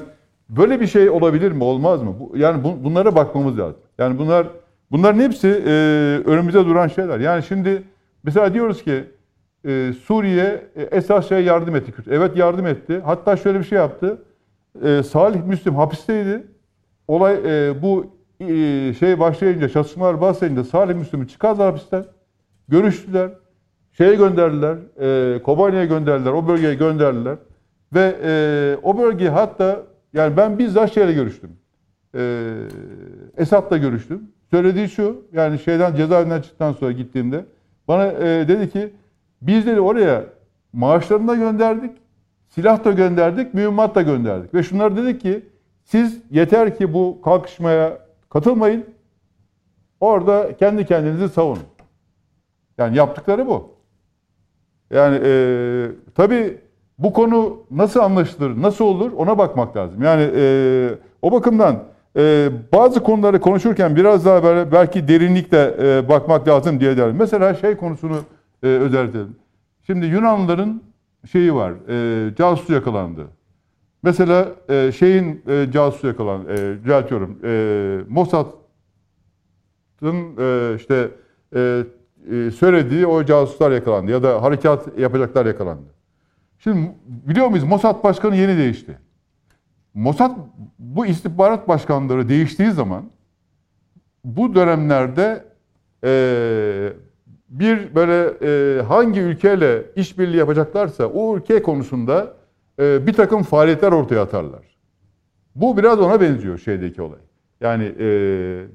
böyle 0.49 0.81
bir 0.81 0.87
şey 0.87 1.11
olabilir 1.11 1.53
mi, 1.53 1.65
olmaz 1.65 2.03
mı? 2.03 2.15
Yani 2.37 2.65
bu, 2.65 2.85
bunlara 2.85 3.17
bakmamız 3.17 3.59
lazım. 3.59 3.81
Yani 3.99 4.19
bunlar 4.19 4.47
bunların 4.95 5.21
hepsi 5.21 5.49
e, 5.49 5.71
önümüzde 6.25 6.67
duran 6.67 6.89
şeyler. 6.89 7.21
Yani 7.21 7.43
şimdi 7.43 7.83
mesela 8.23 8.55
diyoruz 8.55 8.83
ki 8.83 9.05
e, 9.65 9.93
Suriye 9.93 10.67
e, 10.77 10.83
esas 10.83 11.29
şey 11.29 11.45
yardım 11.45 11.77
etti. 11.77 11.93
Evet 12.11 12.37
yardım 12.37 12.67
etti. 12.67 13.01
Hatta 13.05 13.37
şöyle 13.37 13.59
bir 13.59 13.65
şey 13.65 13.79
yaptı. 13.79 14.23
E, 14.85 15.03
Salih 15.03 15.43
Müslim 15.45 15.75
hapisteydi. 15.75 16.47
Olay 17.09 17.35
e, 17.35 17.83
bu 17.83 18.07
e, 18.41 18.95
şey 18.95 19.21
başlayınca, 19.21 19.69
çatışmalar 19.69 20.21
başlayınca 20.21 20.65
Salih 20.65 20.95
Müslim'i 20.95 21.29
çıkardılar 21.29 21.67
hapisten. 21.67 22.05
Görüştüler. 22.69 23.31
Şeye 23.93 24.15
gönderdiler. 24.15 24.77
E, 25.01 25.43
Kobani'ye 25.43 25.87
gönderdiler. 25.87 26.33
O 26.33 26.49
bölgeye 26.49 26.75
gönderdiler. 26.75 27.37
Ve 27.95 28.17
e, 28.25 28.77
o 28.83 28.99
bölgeyi 28.99 29.31
hatta 29.31 29.83
yani 30.13 30.37
ben 30.37 30.59
bizzat 30.59 30.95
şeyle 30.95 31.13
görüştüm. 31.13 31.51
E, 32.15 32.53
Esad'la 33.37 33.77
görüştüm. 33.77 34.34
Söylediği 34.55 34.89
şu, 34.89 35.23
yani 35.33 35.59
şeyden 35.59 35.97
cezaevinden 35.97 36.41
çıktıktan 36.41 36.73
sonra 36.73 36.93
gittiğimde 36.93 37.45
bana 37.89 38.07
e, 38.07 38.49
dedi 38.49 38.71
ki 38.71 38.93
biz 39.43 39.67
dedi 39.67 39.81
oraya 39.81 40.25
maaşlarını 40.73 41.29
da 41.29 41.35
gönderdik, 41.35 41.91
silah 42.49 42.85
da 42.85 42.93
gönderdik, 42.93 43.55
mühimmat 43.55 43.95
da 43.95 44.03
gönderdik. 44.03 44.55
Ve 44.55 44.63
şunlar 44.63 44.97
dedik 44.97 45.21
ki 45.21 45.45
siz 45.85 46.23
yeter 46.31 46.77
ki 46.77 46.95
bu 46.95 47.21
kalkışmaya 47.25 47.99
katılmayın, 48.31 48.85
orada 50.01 50.57
kendi 50.57 50.87
kendinizi 50.87 51.29
savunun. 51.29 51.67
Yani 52.79 52.97
yaptıkları 52.97 53.47
bu. 53.47 53.73
Yani 54.91 55.21
e, 55.25 55.87
tabii 56.15 56.59
bu 56.99 57.13
konu 57.13 57.63
nasıl 57.71 58.01
anlaşılır, 58.01 58.63
nasıl 58.63 58.85
olur 58.85 59.13
ona 59.13 59.39
bakmak 59.39 59.77
lazım. 59.77 60.03
Yani 60.03 60.31
e, 60.37 60.89
o 61.23 61.33
bakımdan 61.33 61.94
e, 62.17 62.51
bazı 62.73 63.03
konuları 63.03 63.41
konuşurken 63.41 63.97
biraz 63.97 64.25
daha 64.25 64.43
böyle 64.43 64.73
belki 64.73 65.09
derinlikle 65.09 65.75
e, 65.83 66.09
bakmak 66.09 66.49
lazım 66.49 66.81
diye 66.81 66.97
derim. 66.97 67.17
Mesela 67.17 67.55
şey 67.55 67.77
konusunu 67.77 68.17
e, 68.63 68.67
özellikledim. 68.67 69.37
Şimdi 69.87 70.07
Yunanlıların 70.07 70.83
şeyi 71.33 71.55
var, 71.55 71.73
e, 71.89 72.35
casusu 72.35 72.73
yakalandı. 72.73 73.27
Mesela 74.03 74.49
e, 74.69 74.93
şeyin 74.93 75.43
e, 75.49 75.67
casusu 75.73 76.07
yakalandı, 76.07 76.53
e, 76.53 76.85
düzeltiyorum, 76.85 77.39
e, 77.45 77.99
Mossad'ın 78.09 78.57
e, 80.39 80.75
işte 80.77 81.09
e, 81.57 81.85
e, 82.31 82.51
söylediği 82.51 83.07
o 83.07 83.25
casuslar 83.25 83.71
yakalandı 83.71 84.11
ya 84.11 84.23
da 84.23 84.43
harekat 84.43 84.99
yapacaklar 84.99 85.47
yakalandı. 85.47 85.95
Şimdi 86.59 86.91
biliyor 87.07 87.47
muyuz 87.47 87.65
Mossad 87.65 88.05
başkanı 88.05 88.37
yeni 88.37 88.59
değişti. 88.59 88.99
Mossad 89.95 90.37
bu 90.79 91.07
istihbarat 91.07 91.69
başkanları 91.69 92.29
değiştiği 92.29 92.71
zaman 92.71 93.05
bu 94.25 94.55
dönemlerde 94.55 95.45
e, 96.05 96.93
bir 97.49 97.95
böyle 97.95 98.35
e, 98.43 98.83
hangi 98.83 99.21
ülkeyle 99.21 99.83
işbirliği 99.97 100.37
yapacaklarsa 100.37 101.07
o 101.07 101.37
ülke 101.37 101.63
konusunda 101.63 102.35
e, 102.81 103.07
bir 103.07 103.13
takım 103.13 103.43
faaliyetler 103.43 103.93
ortaya 103.93 104.23
atarlar. 104.23 104.77
Bu 105.55 105.77
biraz 105.77 106.01
ona 106.01 106.21
benziyor 106.21 106.59
şeydeki 106.59 107.03
olay. 107.03 107.19
Yani 107.61 107.85
e, 107.85 108.07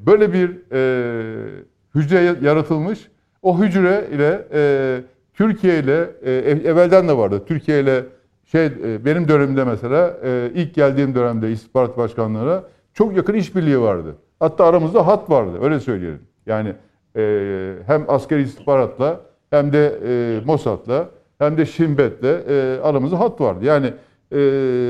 böyle 0.05 0.33
bir 0.33 0.49
e, 0.71 1.63
hücre 1.95 2.35
yaratılmış. 2.41 3.11
O 3.41 3.59
hücre 3.61 4.07
ile 4.11 4.47
e, 4.53 5.01
Türkiye 5.33 5.79
ile 5.79 6.09
e, 6.23 6.31
evvelden 6.69 7.07
de 7.07 7.17
vardı. 7.17 7.43
Türkiye 7.47 7.81
ile 7.81 8.03
şey 8.51 8.65
e, 8.65 9.05
benim 9.05 9.27
dönemimde 9.27 9.63
mesela 9.63 10.17
e, 10.23 10.51
ilk 10.55 10.75
geldiğim 10.75 11.15
dönemde 11.15 11.51
istihbarat 11.51 11.97
başkanlığına 11.97 12.63
çok 12.93 13.17
yakın 13.17 13.33
işbirliği 13.33 13.81
vardı. 13.81 14.15
Hatta 14.39 14.65
aramızda 14.65 15.07
hat 15.07 15.29
vardı 15.29 15.51
öyle 15.61 15.79
söyleyelim. 15.79 16.21
Yani 16.45 16.73
e, 17.15 17.75
hem 17.85 18.05
askeri 18.07 18.41
istihbaratla 18.41 19.19
hem 19.49 19.73
de 19.73 19.99
Mossad'la 20.45 21.09
hem 21.39 21.57
de 21.57 21.65
Şimbet'le 21.65 22.49
aramızda 22.83 23.19
hat 23.19 23.41
vardı. 23.41 23.65
Yani 23.65 23.93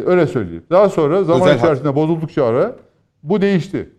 öyle 0.06 0.27
söyleyeyim. 0.27 0.64
Daha 0.69 0.90
sonra 0.90 1.23
zaman 1.23 1.41
Özel 1.41 1.53
hat. 1.53 1.64
içerisinde 1.64 1.95
bozuldukça 1.95 2.45
ara 2.45 2.76
bu 3.23 3.41
değişti. 3.41 3.90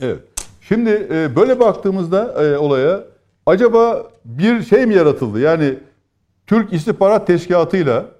Evet. 0.00 0.18
Şimdi 0.60 0.90
böyle 1.36 1.60
baktığımızda 1.60 2.34
olaya 2.60 3.04
acaba 3.46 4.10
bir 4.24 4.62
şey 4.62 4.86
mi 4.86 4.94
yaratıldı? 4.94 5.40
Yani 5.40 5.74
Türk 6.46 6.72
İstihbarat 6.72 7.26
Teşkilatı'yla 7.26 8.15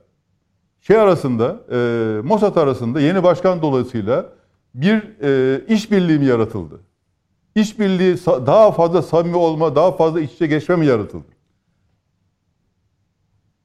şey 0.87 0.97
arasında, 0.97 1.57
e, 1.73 1.77
Mossad 2.25 2.57
arasında 2.57 3.01
yeni 3.01 3.23
başkan 3.23 3.63
dolayısıyla 3.63 4.27
bir 4.75 5.03
e, 5.23 5.61
işbirliği 5.67 6.19
mi 6.19 6.25
yaratıldı? 6.25 6.81
İşbirliği 7.55 8.17
daha 8.27 8.73
fazla 8.73 9.03
samimi 9.03 9.37
olma, 9.37 9.77
daha 9.77 9.93
fazla 9.93 10.21
iç 10.21 10.33
içe 10.33 10.47
geçme 10.47 10.77
mi 10.77 10.87
yaratıldı? 10.87 11.25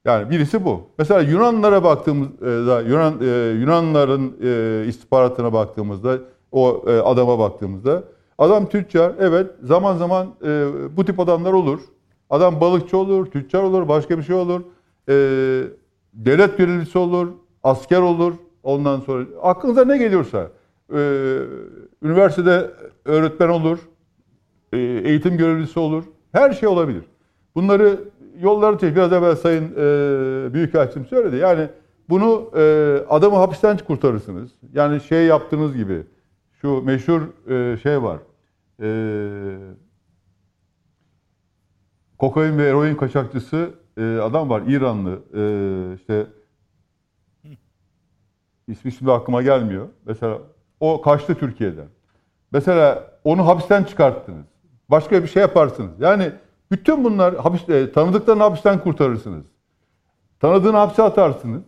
Yani 0.06 0.30
birisi 0.30 0.66
bu. 0.66 0.82
Mesela 0.98 1.22
Yunanlara 1.22 1.84
baktığımızda, 1.84 2.82
Yunan 2.82 3.22
e, 3.22 3.60
Yunanların 3.60 4.38
e, 4.44 4.88
istihbaratına 4.88 5.54
baktığımızda, 5.54 6.20
o 6.52 6.84
e, 6.88 6.92
adama 6.92 7.40
baktığımızda, 7.40 8.04
adam 8.38 8.70
tüccar, 8.70 9.14
evet 9.20 9.52
zaman 9.64 9.98
zaman 9.98 10.28
e, 10.46 10.68
bu 10.98 11.06
tip 11.06 11.20
adamlar 11.20 11.54
olur. 11.54 11.80
Adam 12.30 12.62
balıkçı 12.62 12.98
olur, 12.98 13.26
tüccar 13.26 13.64
olur, 13.64 13.88
başka 13.88 14.18
bir 14.18 14.24
şey 14.24 14.36
olur. 14.36 14.62
E, 15.10 15.81
devlet 16.14 16.58
görevlisi 16.58 16.98
olur, 16.98 17.28
asker 17.64 18.02
olur. 18.02 18.34
Ondan 18.64 19.00
sonra 19.00 19.26
aklınıza 19.42 19.86
ne 19.86 19.98
geliyorsa, 19.98 20.52
e, 20.94 21.00
üniversitede 22.04 22.72
öğretmen 23.06 23.50
olur, 23.50 23.80
e, 24.74 24.78
eğitim 24.78 25.38
görevlisi 25.38 25.80
olur. 25.80 26.04
Her 26.32 26.54
şey 26.54 26.70
olabilir. 26.70 27.04
Bunları 27.56 28.00
yolları 28.40 28.78
çek. 28.78 28.96
Biraz 28.96 29.14
evvel 29.14 29.36
Sayın 29.36 29.72
e, 29.78 30.54
Büyükelçim 30.54 31.06
söyledi. 31.06 31.36
Yani 31.36 31.70
bunu 32.10 32.52
e, 32.56 32.62
adamı 33.10 33.36
hapisten 33.36 33.78
kurtarırsınız. 33.78 34.52
Yani 34.74 35.02
şey 35.02 35.26
yaptığınız 35.26 35.76
gibi 35.76 36.04
şu 36.62 36.82
meşhur 36.82 37.22
e, 37.50 37.78
şey 37.78 38.04
var. 38.04 38.20
E, 38.82 38.90
kokain 42.20 42.58
ve 42.58 42.68
eroin 42.68 42.96
kaçakçısı 42.96 43.70
e, 43.98 44.18
adam 44.20 44.50
var. 44.50 44.62
İranlı. 44.68 45.20
E, 45.36 45.44
işte 45.96 46.26
ismi 48.68 48.92
şimdi 48.92 49.12
aklıma 49.12 49.42
gelmiyor. 49.42 49.88
Mesela 50.06 50.38
o 50.80 51.02
kaçtı 51.02 51.36
Türkiye'den. 51.36 51.88
Mesela 52.52 53.12
onu 53.24 53.48
hapisten 53.48 53.84
çıkarttınız. 53.84 54.46
Başka 54.90 55.24
bir 55.24 55.28
şey 55.28 55.42
yaparsınız. 55.42 55.92
Yani 56.00 56.32
bütün 56.72 57.04
bunlar 57.04 57.36
hapis, 57.36 57.70
e, 57.70 57.92
tanıdıklarını 57.92 58.44
hapisten 58.44 58.80
kurtarırsınız. 58.80 59.46
Tanıdığını 60.40 60.78
hapse 60.78 61.04
atarsınız. 61.04 61.62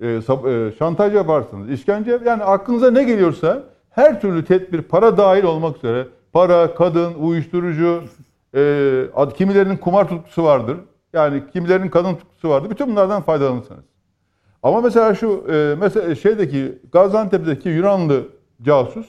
E, 0.00 0.04
sab- 0.04 0.68
e, 0.68 0.72
şantaj 0.72 1.14
yaparsınız. 1.14 1.70
işkence 1.70 2.18
yani 2.26 2.44
aklınıza 2.44 2.90
ne 2.90 3.04
geliyorsa 3.04 3.62
her 3.90 4.20
türlü 4.20 4.44
tedbir 4.44 4.82
para 4.82 5.16
dahil 5.16 5.44
olmak 5.44 5.76
üzere 5.76 6.06
para, 6.32 6.74
kadın, 6.74 7.14
uyuşturucu, 7.14 8.02
e, 8.54 8.60
ad- 9.14 9.34
kimilerinin 9.34 9.76
kumar 9.76 10.08
tutkusu 10.08 10.44
vardır. 10.44 10.76
Yani 11.14 11.42
kimilerinin 11.52 11.88
kadın 11.90 12.14
tutkusu 12.14 12.48
vardır. 12.48 12.70
Bütün 12.70 12.88
bunlardan 12.88 13.22
faydalanırsınız. 13.22 13.84
Ama 14.62 14.80
mesela 14.80 15.14
şu 15.14 15.44
e, 15.52 15.74
mesela 15.80 16.14
şeydeki 16.14 16.78
Gaziantep'teki 16.92 17.68
Yunanlı 17.68 18.28
casus 18.62 19.06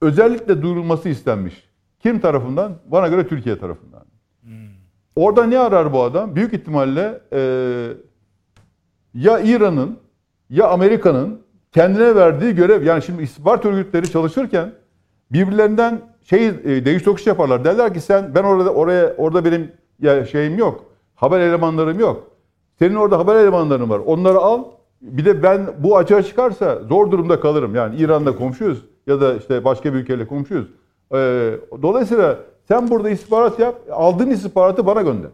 özellikle 0.00 0.62
duyurulması 0.62 1.08
istenmiş. 1.08 1.68
Kim 2.00 2.20
tarafından? 2.20 2.78
Bana 2.86 3.08
göre 3.08 3.28
Türkiye 3.28 3.58
tarafından. 3.58 4.02
Orada 5.16 5.44
ne 5.44 5.58
arar 5.58 5.92
bu 5.92 6.02
adam? 6.02 6.36
Büyük 6.36 6.54
ihtimalle 6.54 7.20
e, 7.32 7.40
ya 9.14 9.40
İran'ın 9.40 9.98
ya 10.50 10.68
Amerika'nın 10.68 11.42
kendine 11.72 12.14
verdiği 12.14 12.54
görev 12.54 12.82
yani 12.82 13.02
şimdi 13.02 13.22
istihbarat 13.22 13.64
örgütleri 13.64 14.10
çalışırken 14.10 14.72
birbirlerinden 15.30 16.00
şey 16.22 16.46
e, 16.46 16.84
değiş 16.84 17.02
tokuş 17.02 17.26
yaparlar. 17.26 17.64
Derler 17.64 17.94
ki 17.94 18.00
sen 18.00 18.34
ben 18.34 18.42
orada 18.42 18.74
oraya 18.74 19.14
orada 19.16 19.44
benim 19.44 19.72
ya 20.02 20.24
şeyim 20.24 20.58
yok. 20.58 20.84
Haber 21.14 21.40
elemanlarım 21.40 22.00
yok. 22.00 22.30
Senin 22.78 22.94
orada 22.94 23.18
haber 23.18 23.34
elemanların 23.34 23.90
var. 23.90 23.98
Onları 23.98 24.38
al. 24.38 24.64
Bir 25.00 25.24
de 25.24 25.42
ben 25.42 25.66
bu 25.78 25.96
açığa 25.96 26.22
çıkarsa 26.22 26.80
zor 26.88 27.10
durumda 27.10 27.40
kalırım. 27.40 27.74
Yani 27.74 27.96
İran'la 27.96 28.36
komşuyuz 28.36 28.84
ya 29.06 29.20
da 29.20 29.34
işte 29.34 29.64
başka 29.64 29.94
bir 29.94 29.98
ülkeyle 29.98 30.26
komşuyuz. 30.26 30.66
Ee, 31.14 31.54
dolayısıyla 31.82 32.38
sen 32.68 32.90
burada 32.90 33.10
istihbarat 33.10 33.58
yap. 33.58 33.74
Aldığın 33.90 34.30
istihbaratı 34.30 34.86
bana 34.86 35.02
gönder. 35.02 35.30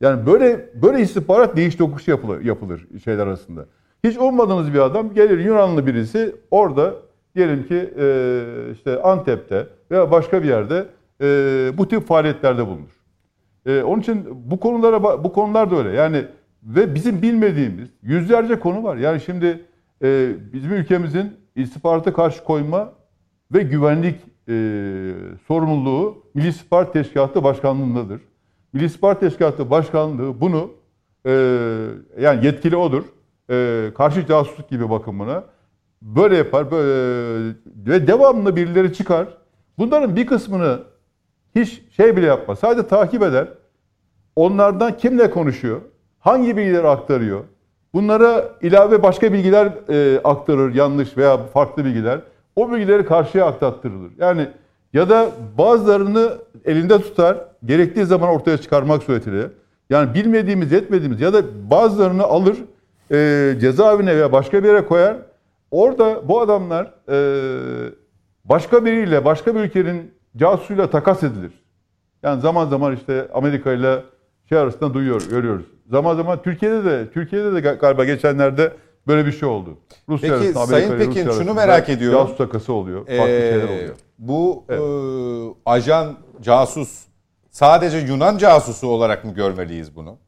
Yani 0.00 0.26
böyle 0.26 0.70
böyle 0.82 1.00
istihbarat 1.00 1.56
değiş 1.56 1.76
tokuş 1.76 2.08
yapılır, 2.08 2.40
yapılır 2.40 2.86
şeyler 3.04 3.26
arasında. 3.26 3.66
Hiç 4.04 4.18
olmadığınız 4.18 4.74
bir 4.74 4.78
adam 4.78 5.14
gelir 5.14 5.38
Yunanlı 5.38 5.86
birisi 5.86 6.36
orada 6.50 6.94
diyelim 7.34 7.66
ki 7.66 7.94
e, 7.98 8.44
işte 8.72 9.02
Antep'te 9.02 9.66
veya 9.90 10.10
başka 10.10 10.42
bir 10.42 10.48
yerde 10.48 10.86
e, 11.20 11.26
bu 11.78 11.88
tip 11.88 12.06
faaliyetlerde 12.06 12.66
bulunur. 12.66 13.01
E, 13.66 13.82
onun 13.82 14.00
için 14.00 14.26
bu 14.50 14.60
konulara 14.60 15.24
bu 15.24 15.32
konular 15.32 15.70
da 15.70 15.76
öyle. 15.76 15.90
Yani 15.90 16.24
ve 16.62 16.94
bizim 16.94 17.22
bilmediğimiz 17.22 17.88
yüzlerce 18.02 18.58
konu 18.58 18.82
var. 18.82 18.96
Yani 18.96 19.20
şimdi 19.20 19.64
e, 20.02 20.30
bizim 20.52 20.72
ülkemizin 20.72 21.36
istihbarata 21.56 22.12
karşı 22.12 22.44
koyma 22.44 22.92
ve 23.52 23.62
güvenlik 23.62 24.16
e, 24.48 24.54
sorumluluğu 25.48 26.24
Milli 26.34 26.48
İstihbarat 26.48 26.92
Teşkilatı 26.92 27.44
Başkanlığındadır. 27.44 28.20
Milli 28.72 28.84
İstihbarat 28.84 29.20
Teşkilatı 29.20 29.70
Başkanlığı 29.70 30.40
bunu 30.40 30.70
e, 31.26 31.32
yani 32.20 32.46
yetkili 32.46 32.76
odur. 32.76 33.04
E, 33.50 33.88
karşı 33.94 34.26
casusluk 34.26 34.68
gibi 34.68 34.90
bakımına 34.90 35.44
böyle 36.02 36.36
yapar 36.36 36.70
böyle 36.70 37.54
ve 37.76 38.06
devamlı 38.06 38.56
birileri 38.56 38.94
çıkar. 38.94 39.28
Bunların 39.78 40.16
bir 40.16 40.26
kısmını 40.26 40.80
hiç 41.54 41.82
şey 41.96 42.16
bile 42.16 42.26
yapmaz. 42.26 42.58
Sadece 42.58 42.88
takip 42.88 43.22
eder. 43.22 43.48
Onlardan 44.36 44.96
kimle 44.96 45.30
konuşuyor? 45.30 45.80
Hangi 46.18 46.56
bilgileri 46.56 46.88
aktarıyor? 46.88 47.40
Bunlara 47.94 48.44
ilave 48.62 49.02
başka 49.02 49.32
bilgiler 49.32 49.72
e, 49.88 50.20
aktarır, 50.24 50.74
yanlış 50.74 51.16
veya 51.16 51.38
farklı 51.38 51.84
bilgiler. 51.84 52.20
O 52.56 52.72
bilgileri 52.72 53.06
karşıya 53.06 53.46
aktattırılır. 53.46 54.10
Yani 54.18 54.48
ya 54.92 55.08
da 55.08 55.30
bazılarını 55.58 56.32
elinde 56.64 56.98
tutar, 56.98 57.36
gerektiği 57.64 58.04
zaman 58.04 58.28
ortaya 58.28 58.58
çıkarmak 58.58 59.02
suretiyle. 59.02 59.50
Yani 59.90 60.14
bilmediğimiz, 60.14 60.72
etmediğimiz 60.72 61.20
ya 61.20 61.32
da 61.32 61.70
bazılarını 61.70 62.22
alır, 62.22 62.56
e, 63.10 63.54
cezaevine 63.60 64.16
veya 64.16 64.32
başka 64.32 64.64
bir 64.64 64.68
yere 64.68 64.86
koyar. 64.86 65.16
Orada 65.70 66.28
bu 66.28 66.40
adamlar 66.40 66.94
e, 67.08 67.16
başka 68.44 68.84
biriyle, 68.84 69.24
başka 69.24 69.54
bir 69.54 69.60
ülkenin 69.60 70.14
casusuyla 70.36 70.90
takas 70.90 71.22
edilir. 71.22 71.52
Yani 72.22 72.40
zaman 72.40 72.66
zaman 72.68 72.96
işte 72.96 73.28
Amerika 73.34 73.72
ile 73.72 74.02
şey 74.48 74.58
arasında 74.58 74.94
duyuyor, 74.94 75.22
görüyoruz. 75.30 75.66
Zaman 75.90 76.16
zaman 76.16 76.42
Türkiye'de 76.42 76.84
de 76.84 77.10
Türkiye'de 77.10 77.54
de 77.54 77.60
galiba 77.60 78.04
geçenlerde 78.04 78.72
böyle 79.06 79.26
bir 79.26 79.32
şey 79.32 79.48
oldu. 79.48 79.78
Rusya 80.08 80.30
Peki, 80.38 80.44
arasında, 80.44 80.66
Sayın 80.66 80.88
ile 80.90 80.98
Pekin, 80.98 81.26
Rusya 81.26 81.42
şunu 81.44 81.54
merak 81.54 81.88
ediyorum. 81.88 82.18
Casus 82.18 82.36
takası 82.36 82.72
oluyor. 82.72 82.98
Farklı 83.06 83.22
Ee, 83.32 83.50
şeyler 83.50 83.64
oluyor. 83.68 83.94
Bu 84.18 84.64
Evet. 84.68 84.80
e, 84.80 85.60
ajan, 85.66 86.16
casus 86.40 87.04
sadece 87.50 87.98
Yunan 87.98 88.38
casusu 88.38 88.88
olarak 88.88 89.24
mı 89.24 89.34
görmeliyiz 89.34 89.96
bunu? 89.96 90.18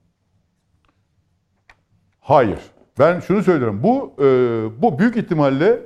Hayır. 2.21 2.59
Ben 2.99 3.21
şunu 3.21 3.43
söylüyorum. 3.43 3.81
Bu 3.83 4.15
e, 4.19 4.25
bu 4.83 4.99
büyük 4.99 5.17
ihtimalle 5.17 5.81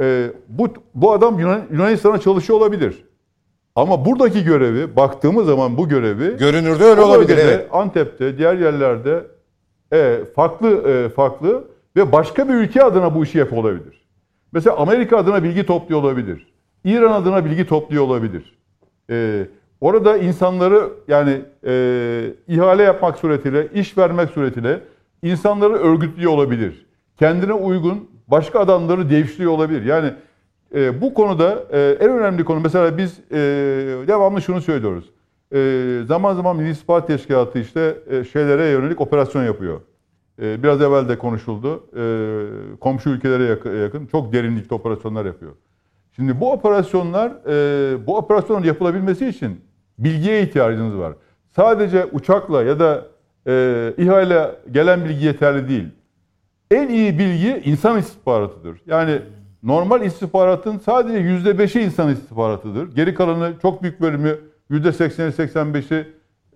e, 0.00 0.30
bu 0.48 0.68
bu 0.94 1.12
adam 1.12 1.38
Yunan, 1.38 1.62
Yunanistan'a 1.70 2.20
çalışıyor 2.20 2.58
olabilir. 2.58 3.04
Ama 3.76 4.04
buradaki 4.04 4.44
görevi 4.44 4.96
baktığımız 4.96 5.46
zaman 5.46 5.76
bu 5.76 5.88
görevi 5.88 6.36
Görünürde 6.36 6.84
öyle 6.84 7.00
olabilir. 7.00 7.28
bölgede, 7.28 7.42
Evet. 7.42 7.68
Antep'te, 7.72 8.38
diğer 8.38 8.54
yerlerde 8.58 9.24
e, 9.92 10.18
farklı 10.36 10.68
e, 10.90 11.08
farklı 11.08 11.64
ve 11.96 12.12
başka 12.12 12.48
bir 12.48 12.54
ülke 12.54 12.82
adına 12.82 13.14
bu 13.14 13.24
işi 13.24 13.38
yapıyor 13.38 13.62
olabilir. 13.62 14.02
Mesela 14.52 14.76
Amerika 14.76 15.16
adına 15.16 15.42
bilgi 15.42 15.66
topluyor 15.66 16.02
olabilir. 16.02 16.46
İran 16.84 17.12
adına 17.12 17.44
bilgi 17.44 17.66
topluyor 17.66 18.04
olabilir. 18.04 18.58
E, 19.10 19.46
orada 19.80 20.16
insanları 20.16 20.88
yani 21.08 21.40
e, 21.66 22.24
ihale 22.48 22.82
yapmak 22.82 23.18
suretiyle, 23.18 23.68
iş 23.74 23.98
vermek 23.98 24.30
suretiyle 24.30 24.80
insanları 25.22 25.72
örgütlüyor 25.74 26.32
olabilir. 26.32 26.86
Kendine 27.18 27.52
uygun 27.52 28.10
başka 28.28 28.60
adamları 28.60 29.10
devşiriyor 29.10 29.52
olabilir. 29.52 29.84
Yani 29.84 30.12
E, 30.74 31.00
bu 31.00 31.14
konuda 31.14 31.64
e, 31.72 31.96
en 32.00 32.10
önemli 32.10 32.44
konu 32.44 32.60
mesela 32.60 32.98
biz 32.98 33.20
e, 33.30 33.36
devamlı 34.06 34.42
şunu 34.42 34.60
söylüyoruz. 34.60 35.10
E, 35.54 36.00
zaman 36.06 36.34
zaman 36.34 36.56
Milli 36.56 36.70
İstihbarat 36.70 37.06
Teşkilatı 37.06 37.58
işte 37.58 37.96
e, 38.10 38.24
şeylere 38.24 38.66
yönelik 38.66 39.00
operasyon 39.00 39.44
yapıyor. 39.44 39.80
E, 40.42 40.62
biraz 40.62 40.82
evvel 40.82 41.08
de 41.08 41.18
konuşuldu. 41.18 41.84
E, 41.96 42.04
komşu 42.80 43.10
ülkelere 43.10 43.44
yakın, 43.44 43.82
yakın 43.82 44.06
çok 44.06 44.32
derinlikli 44.32 44.74
operasyonlar 44.74 45.24
yapıyor. 45.24 45.52
Şimdi 46.16 46.40
bu 46.40 46.52
operasyonlar, 46.52 47.32
e, 47.48 48.06
bu 48.06 48.16
operasyonların 48.16 48.66
yapılabilmesi 48.66 49.28
için 49.28 49.60
bilgiye 49.98 50.42
ihtiyacınız 50.42 50.98
var. 50.98 51.12
Sadece 51.50 52.04
uçakla 52.04 52.62
ya 52.62 52.80
da 52.80 53.06
e, 53.46 53.94
İHA 53.98 54.54
gelen 54.70 55.04
bilgi 55.04 55.26
yeterli 55.26 55.68
değil. 55.68 55.88
En 56.70 56.88
iyi 56.88 57.18
bilgi 57.18 57.62
insan 57.64 57.98
istihbaratıdır. 57.98 58.78
Yani 58.86 59.18
normal 59.62 60.02
istihbaratın 60.02 60.78
sadece 60.78 61.18
yüzde 61.18 61.58
beşi 61.58 61.80
insan 61.80 62.12
istihbaratıdır. 62.12 62.94
Geri 62.94 63.14
kalanı 63.14 63.52
çok 63.62 63.82
büyük 63.82 64.00
bölümü 64.00 64.38
yüzde 64.70 64.92
sekseni 64.92 65.32
seksen 65.32 65.74
beşi 65.74 66.08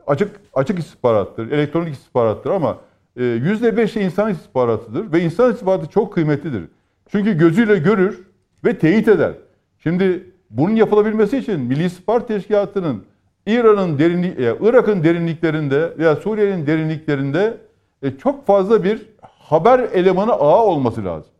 açık 0.06 0.40
açık 0.54 0.78
istihbarattır, 0.78 1.50
elektronik 1.50 1.94
istihbarattır 1.94 2.50
ama 2.50 2.78
e, 3.16 3.24
yüzde 3.24 3.76
beşi 3.76 4.00
insan 4.00 4.30
istihbaratıdır 4.30 5.12
ve 5.12 5.20
insan 5.20 5.52
istihbaratı 5.52 5.90
çok 5.90 6.12
kıymetlidir. 6.12 6.64
Çünkü 7.08 7.38
gözüyle 7.38 7.78
görür 7.78 8.26
ve 8.64 8.78
teyit 8.78 9.08
eder. 9.08 9.32
Şimdi 9.78 10.30
bunun 10.50 10.74
yapılabilmesi 10.74 11.38
için 11.38 11.60
Milli 11.60 11.84
İstihbarat 11.84 12.28
Teşkilatı'nın 12.28 13.04
İran'ın 13.46 13.98
derinlik, 13.98 14.40
e, 14.40 14.56
Irak'ın 14.60 15.04
derinliklerinde 15.04 15.98
veya 15.98 16.16
Suriye'nin 16.16 16.66
derinliklerinde 16.66 17.56
e, 18.02 18.10
çok 18.16 18.46
fazla 18.46 18.84
bir 18.84 19.06
haber 19.22 19.78
elemanı 19.78 20.32
ağı 20.32 20.62
olması 20.62 21.04
lazım. 21.04 21.30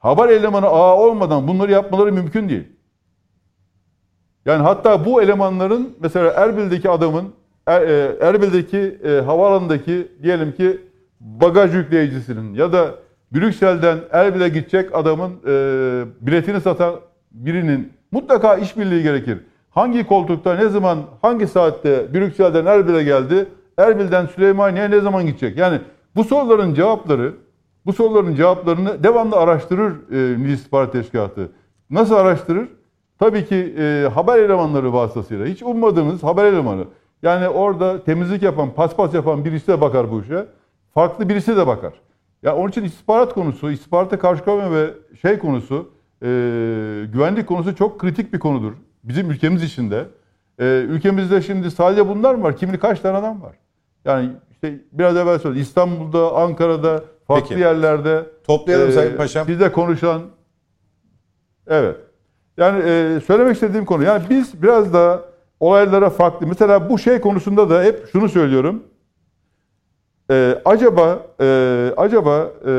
Haber 0.00 0.28
elemanı 0.28 0.66
ağı 0.66 0.96
olmadan 0.96 1.48
bunları 1.48 1.72
yapmaları 1.72 2.12
mümkün 2.12 2.48
değil. 2.48 2.64
Yani 4.46 4.62
hatta 4.62 5.04
bu 5.04 5.22
elemanların 5.22 5.96
mesela 6.00 6.30
Erbil'deki 6.30 6.90
adamın 6.90 7.32
er, 7.66 7.82
e, 7.82 8.16
Erbil'deki 8.20 8.98
e, 9.04 9.20
havaalanındaki 9.20 10.08
diyelim 10.22 10.52
ki 10.52 10.80
bagaj 11.20 11.74
yükleyicisinin 11.74 12.54
ya 12.54 12.72
da 12.72 12.94
Brüksel'den 13.34 13.98
Erbil'e 14.12 14.48
gidecek 14.48 14.94
adamın 14.94 15.30
e, 15.46 16.04
biletini 16.20 16.60
satan 16.60 16.94
birinin 17.32 17.92
mutlaka 18.12 18.56
işbirliği 18.56 19.02
gerekir. 19.02 19.38
Hangi 19.70 20.06
koltukta 20.06 20.54
ne 20.54 20.68
zaman 20.68 20.98
hangi 21.22 21.46
saatte 21.46 22.14
Brüksel'den 22.14 22.66
Erbil'e 22.66 23.04
geldi? 23.04 23.46
Erbil'den 23.78 24.26
Süleymaniye 24.26 24.90
ne 24.90 25.00
zaman 25.00 25.26
gidecek? 25.26 25.56
Yani 25.56 25.80
bu 26.16 26.24
soruların 26.24 26.74
cevapları 26.74 27.34
bu 27.86 27.92
soruların 27.92 28.34
cevaplarını 28.34 29.04
devamlı 29.04 29.36
araştırır 29.36 29.92
e, 29.92 30.36
Milli 30.36 30.52
İstihbarat 30.52 30.92
Teşkilatı. 30.92 31.52
Nasıl 31.90 32.14
araştırır? 32.14 32.68
Tabii 33.18 33.46
ki 33.46 33.74
e, 33.78 34.08
haber 34.14 34.38
elemanları 34.38 34.92
vasıtasıyla. 34.92 35.46
Hiç 35.46 35.62
ummadığınız 35.62 36.22
haber 36.22 36.44
elemanı. 36.44 36.84
Yani 37.22 37.48
orada 37.48 38.04
temizlik 38.04 38.42
yapan, 38.42 38.74
paspas 38.74 39.14
yapan 39.14 39.44
birisi 39.44 39.66
de 39.68 39.80
bakar 39.80 40.10
bu 40.10 40.22
işe. 40.22 40.46
Farklı 40.94 41.28
birisi 41.28 41.56
de 41.56 41.66
bakar. 41.66 41.92
Ya 42.42 42.56
onun 42.56 42.68
için 42.68 42.84
istihbarat 42.84 43.34
konusu, 43.34 43.70
istihbarata 43.70 44.18
karşı 44.18 44.44
koyma 44.44 44.72
ve 44.72 44.90
şey 45.22 45.38
konusu, 45.38 45.88
e, 46.22 46.26
güvenlik 47.12 47.46
konusu 47.46 47.76
çok 47.76 47.98
kritik 47.98 48.32
bir 48.32 48.38
konudur. 48.38 48.72
Bizim 49.04 49.30
ülkemiz 49.30 49.62
içinde. 49.62 50.04
E, 50.58 50.64
ülkemizde 50.64 51.42
şimdi 51.42 51.70
sadece 51.70 52.08
bunlar 52.08 52.34
mı 52.34 52.42
var? 52.42 52.56
Kimini 52.56 52.78
kaç 52.78 53.00
tane 53.00 53.18
adam 53.18 53.42
var? 53.42 53.56
Yani 54.04 54.30
işte 54.50 54.80
biraz 54.92 55.16
evvel 55.16 55.38
söyledim. 55.38 55.62
İstanbul'da, 55.62 56.36
Ankara'da, 56.36 57.04
farklı 57.34 57.48
Peki. 57.48 57.60
yerlerde. 57.60 58.26
Toplayalım 58.46 58.88
e, 58.88 58.92
Sayın 58.92 59.16
Paşam. 59.16 59.46
Sizde 59.46 59.72
konuşan. 59.72 60.22
Evet. 61.66 61.96
Yani 62.56 62.82
e, 62.86 63.20
söylemek 63.26 63.54
istediğim 63.54 63.84
konu. 63.84 64.04
Yani 64.04 64.22
biz 64.30 64.62
biraz 64.62 64.92
da 64.92 65.24
olaylara 65.60 66.10
farklı. 66.10 66.46
Mesela 66.46 66.90
bu 66.90 66.98
şey 66.98 67.20
konusunda 67.20 67.70
da 67.70 67.82
hep 67.82 68.08
şunu 68.12 68.28
söylüyorum. 68.28 68.82
E, 70.30 70.62
acaba 70.64 71.26
e, 71.40 71.92
acaba 71.96 72.50
e, 72.66 72.72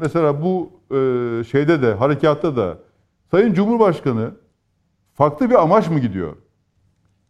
mesela 0.00 0.42
bu 0.42 0.70
e, 0.90 0.96
şeyde 1.44 1.82
de 1.82 1.94
harekatta 1.94 2.56
da 2.56 2.76
Sayın 3.30 3.54
Cumhurbaşkanı 3.54 4.30
farklı 5.14 5.50
bir 5.50 5.62
amaç 5.62 5.88
mı 5.88 5.98
gidiyor? 5.98 6.36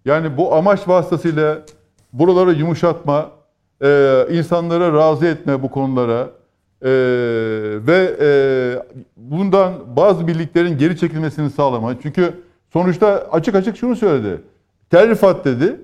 Yani 0.05 0.37
bu 0.37 0.55
amaç 0.55 0.89
vasıtasıyla 0.89 1.59
buraları 2.13 2.53
yumuşatma, 2.53 3.31
e, 3.83 4.27
insanları 4.31 4.93
razı 4.95 5.27
etme 5.27 5.63
bu 5.63 5.71
konulara 5.71 6.38
e, 6.83 6.91
ve 7.87 8.17
e, 8.21 8.29
bundan 9.17 9.97
bazı 9.97 10.27
birliklerin 10.27 10.79
geri 10.79 10.99
çekilmesini 10.99 11.51
sağlama. 11.51 12.01
Çünkü 12.03 12.35
sonuçta 12.73 13.29
açık 13.33 13.55
açık 13.55 13.77
şunu 13.77 13.97
söyledi. 13.97 14.43
Terrifat 14.91 15.45
dedi 15.45 15.81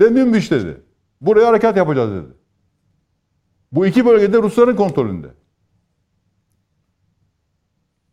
ve 0.00 0.08
münbiş 0.08 0.50
dedi. 0.50 0.76
Buraya 1.20 1.46
harekat 1.46 1.76
yapacağız 1.76 2.10
dedi. 2.10 2.32
Bu 3.72 3.86
iki 3.86 4.06
bölgede 4.06 4.38
Rusların 4.38 4.76
kontrolünde. 4.76 5.26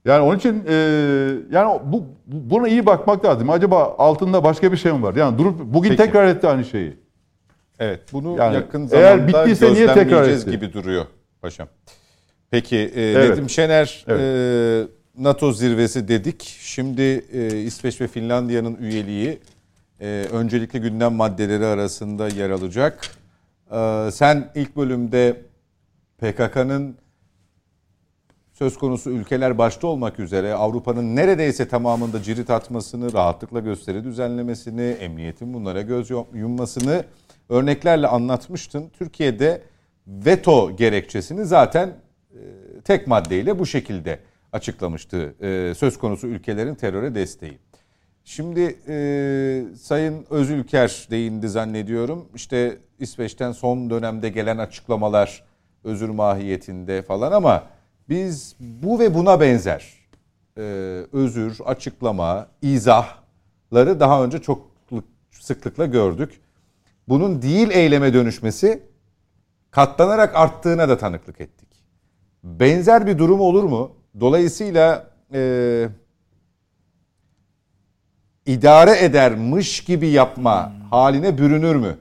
Yani 0.05 0.21
onun 0.21 0.37
için 0.37 0.63
e, 0.67 0.73
yani 1.51 1.79
bu 1.85 2.03
buna 2.27 2.67
iyi 2.67 2.85
bakmak 2.85 3.25
lazım. 3.25 3.49
Acaba 3.49 3.95
altında 3.97 4.43
başka 4.43 4.71
bir 4.71 4.77
şey 4.77 4.91
mi 4.91 5.03
var? 5.03 5.15
Yani 5.15 5.37
durup 5.37 5.59
bugün 5.59 5.89
Peki. 5.89 6.03
tekrar 6.03 6.25
etti 6.27 6.47
aynı 6.47 6.65
şeyi. 6.65 6.97
Evet, 7.79 8.01
bunu 8.13 8.37
Yani 8.37 8.55
yakın 8.55 8.89
eğer 8.91 9.17
zamanda 9.17 9.27
bittiyse 9.27 9.73
niye 9.73 9.93
tekrar 9.93 10.29
etti? 10.29 10.51
gibi 10.51 10.73
duruyor 10.73 11.05
paşam. 11.41 11.67
Peki 12.55 12.77
e, 12.77 13.01
Evet. 13.01 13.29
Nedim 13.29 13.49
Şener 13.49 14.05
Evet. 14.07 14.21
e, 14.21 15.23
NATO 15.23 15.51
zirvesi 15.51 16.07
dedik. 16.07 16.57
Şimdi 16.61 17.01
e, 17.33 17.61
İsveç 17.61 18.01
ve 18.01 18.07
Finlandiya'nın 18.07 18.75
üyeliği 18.75 19.39
e, 20.01 20.25
öncelikli 20.31 20.81
gündem 20.81 21.13
maddeleri 21.13 21.65
arasında 21.65 22.27
yer 22.27 22.49
alacak. 22.49 23.11
E, 23.71 24.09
sen 24.11 24.51
ilk 24.55 24.75
bölümde 24.75 25.41
PKK'nın 26.17 26.95
söz 28.53 28.77
konusu 28.77 29.09
ülkeler 29.09 29.57
başta 29.57 29.87
olmak 29.87 30.19
üzere 30.19 30.53
Avrupa'nın 30.53 31.15
neredeyse 31.15 31.67
tamamında 31.67 32.23
cirit 32.23 32.49
atmasını, 32.49 33.13
rahatlıkla 33.13 33.59
gösteri 33.59 34.03
düzenlemesini, 34.03 34.81
emniyetin 34.81 35.53
bunlara 35.53 35.81
göz 35.81 36.09
yummasını 36.33 37.03
örneklerle 37.49 38.07
anlatmıştın. 38.07 38.89
Türkiye'de 38.89 39.61
veto 40.07 40.75
gerekçesini 40.75 41.45
zaten 41.45 42.04
tek 42.83 43.07
maddeyle 43.07 43.59
bu 43.59 43.65
şekilde 43.65 44.19
açıklamıştı 44.53 45.35
e, 45.41 45.73
söz 45.75 45.97
konusu 45.97 46.27
ülkelerin 46.27 46.75
teröre 46.75 47.15
desteği. 47.15 47.59
Şimdi 48.23 48.79
e, 48.87 49.63
Sayın 49.77 50.25
Özülker 50.29 51.07
değindi 51.11 51.49
zannediyorum. 51.49 52.29
İşte 52.35 52.77
İsveç'ten 52.99 53.51
son 53.51 53.89
dönemde 53.89 54.29
gelen 54.29 54.57
açıklamalar 54.57 55.43
özür 55.83 56.09
mahiyetinde 56.09 57.01
falan 57.01 57.31
ama 57.31 57.63
biz 58.09 58.55
bu 58.59 58.99
ve 58.99 59.13
buna 59.13 59.41
benzer 59.41 59.93
e, 60.57 60.61
özür, 61.13 61.59
açıklama, 61.65 62.47
izahları 62.61 63.99
daha 63.99 64.23
önce 64.23 64.41
çok 64.41 64.75
sıklıkla 65.31 65.85
gördük. 65.85 66.41
Bunun 67.07 67.41
değil 67.41 67.69
eyleme 67.71 68.13
dönüşmesi 68.13 68.83
katlanarak 69.71 70.35
arttığına 70.35 70.89
da 70.89 70.97
tanıklık 70.97 71.41
ettik. 71.41 71.64
Benzer 72.45 73.07
bir 73.07 73.17
durum 73.17 73.39
olur 73.39 73.63
mu? 73.63 73.91
Dolayısıyla 74.19 75.07
e, 75.33 75.89
idare 78.45 79.03
edermiş 79.05 79.83
gibi 79.83 80.07
yapma 80.07 80.71
haline 80.91 81.37
bürünür 81.37 81.75
mü 81.75 81.97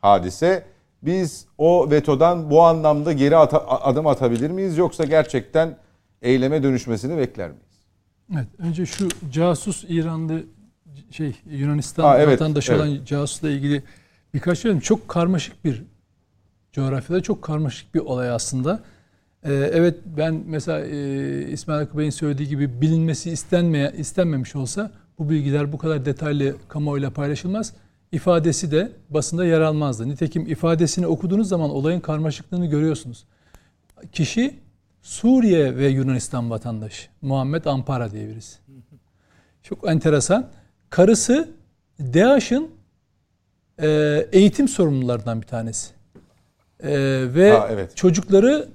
hadise? 0.00 0.64
Biz 1.02 1.46
o 1.58 1.90
vetodan 1.90 2.50
bu 2.50 2.62
anlamda 2.62 3.12
geri 3.12 3.36
ata- 3.36 3.66
adım 3.68 4.06
atabilir 4.06 4.50
miyiz 4.50 4.78
yoksa 4.78 5.04
gerçekten 5.04 5.76
eyleme 6.22 6.62
dönüşmesini 6.62 7.18
bekler 7.18 7.48
miyiz? 7.50 7.62
Evet, 8.34 8.46
önce 8.58 8.86
şu 8.86 9.08
casus 9.30 9.84
İranlı 9.88 10.42
şey 11.10 11.36
Yunanistan 11.50 12.04
Ha, 12.04 12.18
evet, 12.18 12.40
vatandaşı 12.40 12.72
evet. 12.72 12.80
olan 12.82 13.04
casusla 13.04 13.50
ilgili 13.50 13.82
birkaç 14.34 14.58
şey 14.58 14.80
Çok 14.80 15.08
karmaşık 15.08 15.64
bir 15.64 15.82
coğrafyada 16.72 17.22
çok 17.22 17.42
karmaşık 17.42 17.94
bir 17.94 18.00
olay 18.00 18.30
aslında. 18.30 18.82
Ee, 19.44 19.52
evet 19.52 19.94
ben 20.16 20.42
mesela 20.46 20.86
e, 20.86 21.48
İsmail 21.50 21.78
Hakkı 21.78 21.98
Bey'in 21.98 22.10
söylediği 22.10 22.48
gibi 22.48 22.80
bilinmesi 22.80 23.30
istenmeye 23.30 23.92
istenmemiş 23.96 24.56
olsa 24.56 24.90
bu 25.18 25.30
bilgiler 25.30 25.72
bu 25.72 25.78
kadar 25.78 26.04
detaylı 26.04 26.56
kamuoyuyla 26.68 27.10
paylaşılmaz. 27.10 27.72
İfadesi 28.12 28.70
de 28.70 28.92
basında 29.10 29.44
yer 29.44 29.60
almazdı. 29.60 30.08
Nitekim 30.08 30.46
ifadesini 30.46 31.06
okuduğunuz 31.06 31.48
zaman 31.48 31.70
olayın 31.70 32.00
karmaşıklığını 32.00 32.66
görüyorsunuz. 32.66 33.24
Kişi 34.12 34.54
Suriye 35.02 35.76
ve 35.76 35.88
Yunanistan 35.88 36.50
vatandaşı. 36.50 37.08
Muhammed 37.22 37.64
Ampara 37.64 38.10
diye 38.10 38.28
birisi. 38.28 38.58
Çok 39.62 39.88
enteresan. 39.88 40.50
Karısı 40.90 41.48
DAEŞ'in 42.00 42.70
e, 43.82 43.88
eğitim 44.32 44.68
sorumlularından 44.68 45.40
bir 45.40 45.46
tanesi. 45.46 45.90
E, 46.82 46.90
ve 47.34 47.50
Ha, 47.52 47.68
evet. 47.70 47.96
çocukları 47.96 48.68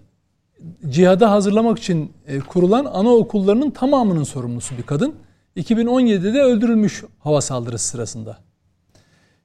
cihada 0.89 1.31
hazırlamak 1.31 1.79
için 1.79 2.11
e, 2.27 2.39
kurulan 2.39 2.85
anaokullarının 2.85 3.69
tamamının 3.69 4.23
sorumlusu 4.23 4.77
bir 4.77 4.83
kadın. 4.83 5.15
2017'de 5.57 6.41
öldürülmüş 6.41 7.03
hava 7.19 7.41
saldırısı 7.41 7.87
sırasında. 7.87 8.37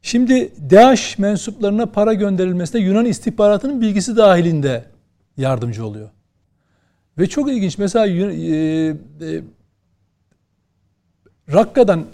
Şimdi 0.02 0.52
DAEŞ 0.70 1.18
mensuplarına 1.18 1.86
para 1.86 2.14
gönderilmesinde 2.14 2.82
Yunan 2.82 3.04
istihbaratının 3.04 3.80
bilgisi 3.80 4.16
dahilinde 4.16 4.84
yardımcı 5.36 5.86
oluyor. 5.86 6.08
Ve 7.18 7.26
çok 7.26 7.50
ilginç 7.50 7.78
mesela 7.78 8.06
e, 8.06 8.10
e, 8.10 8.94
Rakka'dan 11.52 12.04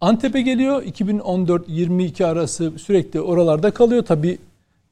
Antep'e 0.00 0.42
geliyor 0.42 0.82
2014-22 0.82 2.24
arası 2.24 2.72
sürekli 2.78 3.20
oralarda 3.20 3.70
kalıyor. 3.70 4.04
Tabi 4.04 4.38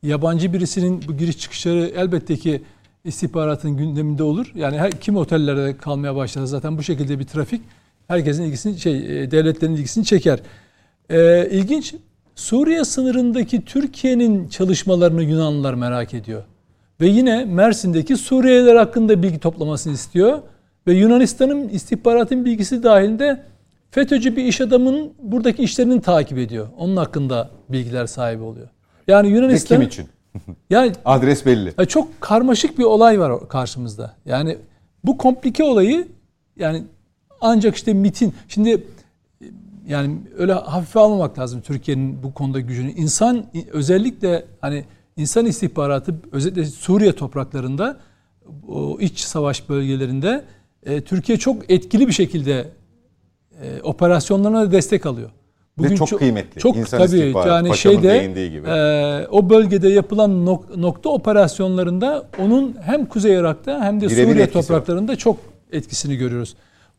yabancı 0.03 0.53
birisinin 0.53 1.05
bu 1.09 1.17
giriş 1.17 1.39
çıkışları 1.39 1.93
elbette 1.97 2.37
ki 2.37 2.63
istihbaratın 3.05 3.77
gündeminde 3.77 4.23
olur. 4.23 4.53
Yani 4.55 4.79
her 4.79 4.91
kim 4.91 5.17
otellerde 5.17 5.77
kalmaya 5.77 6.17
başlar 6.17 6.45
zaten 6.45 6.79
bu 6.79 6.83
şekilde 6.83 7.19
bir 7.19 7.25
trafik 7.25 7.63
herkesin 8.09 8.43
ilgisini 8.43 8.79
şey 8.79 9.23
e, 9.23 9.31
devletlerin 9.31 9.75
ilgisini 9.75 10.05
çeker. 10.05 10.39
Ee, 11.11 11.49
ilginç 11.51 11.95
Suriye 12.35 12.85
sınırındaki 12.85 13.65
Türkiye'nin 13.65 14.49
çalışmalarını 14.49 15.23
Yunanlılar 15.23 15.75
merak 15.75 16.15
ediyor. 16.15 16.43
Ve 17.01 17.07
yine 17.07 17.45
Mersin'deki 17.45 18.17
Suriyeliler 18.17 18.77
hakkında 18.77 19.23
bilgi 19.23 19.39
toplamasını 19.39 19.93
istiyor. 19.93 20.39
Ve 20.87 20.95
Yunanistan'ın 20.95 21.69
istihbaratın 21.69 22.45
bilgisi 22.45 22.83
dahilinde 22.83 23.43
FETÖ'cü 23.91 24.37
bir 24.37 24.45
iş 24.45 24.61
adamının 24.61 25.13
buradaki 25.23 25.63
işlerini 25.63 26.01
takip 26.01 26.39
ediyor. 26.39 26.69
Onun 26.79 26.97
hakkında 26.97 27.51
bilgiler 27.69 28.07
sahibi 28.07 28.43
oluyor. 28.43 28.69
Yani 29.09 29.29
Yunanistan... 29.29 29.81
Ve 29.81 29.83
kim 29.83 29.89
için? 29.89 30.09
Yani 30.71 30.93
Adres 31.05 31.47
belli. 31.47 31.87
Çok 31.89 32.21
karmaşık 32.21 32.79
bir 32.79 32.85
olay 32.85 33.21
var 33.21 33.49
karşımızda. 33.49 34.17
Yani 34.25 34.59
bu 35.05 35.19
komplike 35.19 35.65
olayı 35.65 36.09
yani 36.57 36.85
ancak 37.41 37.77
işte 37.77 37.95
MIT'in... 37.95 38.35
Şimdi 38.49 38.87
yani 39.89 40.19
öyle 40.39 40.53
hafife 40.53 41.01
almamak 41.01 41.39
lazım 41.39 41.61
Türkiye'nin 41.61 42.23
bu 42.23 42.35
konuda 42.35 42.61
gücünü. 42.61 42.91
İnsan 42.91 43.47
özellikle 43.73 44.45
hani 44.61 44.85
insan 45.17 45.47
istihbaratı 45.47 46.15
özellikle 46.33 46.65
Suriye 46.65 47.13
topraklarında 47.13 48.01
o 48.69 49.01
iç 49.01 49.21
savaş 49.21 49.69
bölgelerinde 49.69 50.45
e, 50.83 51.01
Türkiye 51.01 51.39
çok 51.39 51.71
etkili 51.71 52.07
bir 52.07 52.13
şekilde 52.13 52.69
e, 53.63 53.81
operasyonlarına 53.83 54.73
destek 54.73 55.07
alıyor. 55.07 55.31
Bugün 55.79 55.91
Ve 55.91 55.97
çok, 55.97 56.09
çok 56.09 56.19
kıymetli. 56.19 56.61
Çok 56.61 56.77
İnsan 56.77 57.07
tabii 57.07 57.35
yani 57.47 57.77
şeyde 57.77 58.49
gibi. 58.49 58.69
E, 58.69 59.27
o 59.31 59.51
bölgede 59.51 59.89
yapılan 59.89 60.47
nok, 60.47 60.77
nokta 60.77 61.09
operasyonlarında 61.09 62.29
onun 62.39 62.77
hem 62.83 63.07
Kuzey 63.07 63.35
Irak'ta 63.35 63.81
hem 63.85 64.01
de 64.01 64.09
Birebir 64.09 64.33
Suriye 64.33 64.51
topraklarında 64.51 65.13
var. 65.13 65.17
çok 65.17 65.37
etkisini 65.73 66.17
görüyoruz. 66.17 66.57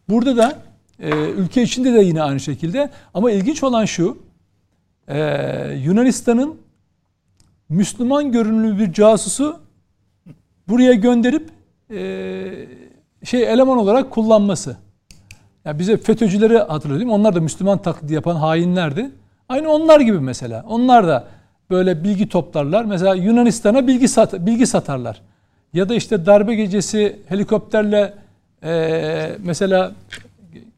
Burada 0.09 0.37
da 0.37 0.59
e, 0.99 1.09
ülke 1.11 1.63
içinde 1.63 1.93
de 1.93 1.99
yine 1.99 2.21
aynı 2.21 2.39
şekilde 2.39 2.89
ama 3.13 3.31
ilginç 3.31 3.63
olan 3.63 3.85
şu 3.85 4.17
e, 5.07 5.17
Yunanistan'ın 5.83 6.57
Müslüman 7.69 8.31
görünümlü 8.31 8.79
bir 8.79 8.93
casusu 8.93 9.59
buraya 10.67 10.93
gönderip 10.93 11.49
e, 11.91 11.97
şey 13.23 13.43
eleman 13.43 13.77
olarak 13.77 14.11
kullanması. 14.11 14.77
Ya 15.65 15.79
bize 15.79 15.97
FETÖ'cüleri 15.97 16.57
hatırlıyor 16.57 16.99
değil 16.99 17.07
mi? 17.07 17.13
Onlar 17.13 17.35
da 17.35 17.41
Müslüman 17.41 17.81
taklidi 17.81 18.13
yapan 18.13 18.35
hainlerdi. 18.35 19.11
Aynı 19.49 19.69
onlar 19.69 19.99
gibi 19.99 20.19
mesela. 20.19 20.65
Onlar 20.67 21.07
da 21.07 21.27
böyle 21.69 22.03
bilgi 22.03 22.29
toplarlar. 22.29 22.85
Mesela 22.85 23.15
Yunanistan'a 23.15 23.87
bilgi 23.87 24.07
sat 24.07 24.33
bilgi 24.33 24.67
satarlar. 24.67 25.21
Ya 25.73 25.89
da 25.89 25.95
işte 25.95 26.25
darbe 26.25 26.55
gecesi 26.55 27.19
helikopterle 27.27 28.13
e, 28.63 29.37
mesela 29.43 29.91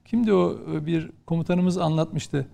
kimdi 0.06 0.34
o 0.34 0.57
bir 0.68 1.10
komutanımız 1.26 1.78
anlatmıştı. 1.78 2.48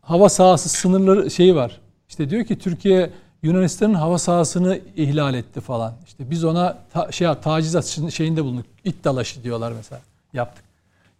Hava 0.00 0.28
sahası 0.28 0.68
sınırları 0.68 1.30
şeyi 1.30 1.54
var. 1.54 1.80
İşte 2.08 2.30
diyor 2.30 2.44
ki 2.44 2.58
Türkiye 2.58 3.10
Yunanistan'ın 3.42 3.94
hava 3.94 4.18
sahasını 4.18 4.80
ihlal 4.96 5.34
etti 5.34 5.60
falan. 5.60 5.94
İşte 6.06 6.30
biz 6.30 6.44
ona 6.44 6.78
ta, 6.92 7.12
şey 7.12 7.28
taciz 7.42 7.98
şeyinde 8.14 8.44
bulunduk. 8.44 8.66
İt 8.84 9.04
dalaşı 9.04 9.44
diyorlar 9.44 9.72
mesela. 9.76 10.00
Yaptık. 10.32 10.64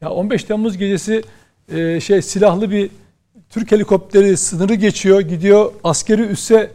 Ya 0.01 0.11
15 0.11 0.45
Temmuz 0.45 0.79
gecesi 0.79 1.23
e, 1.73 2.01
şey 2.01 2.23
silahlı 2.23 2.71
bir 2.71 2.91
Türk 3.51 3.73
helikopteri 3.73 4.37
sınırı 4.37 4.75
geçiyor, 4.75 5.21
gidiyor 5.21 5.73
askeri 5.85 6.23
üsse 6.23 6.71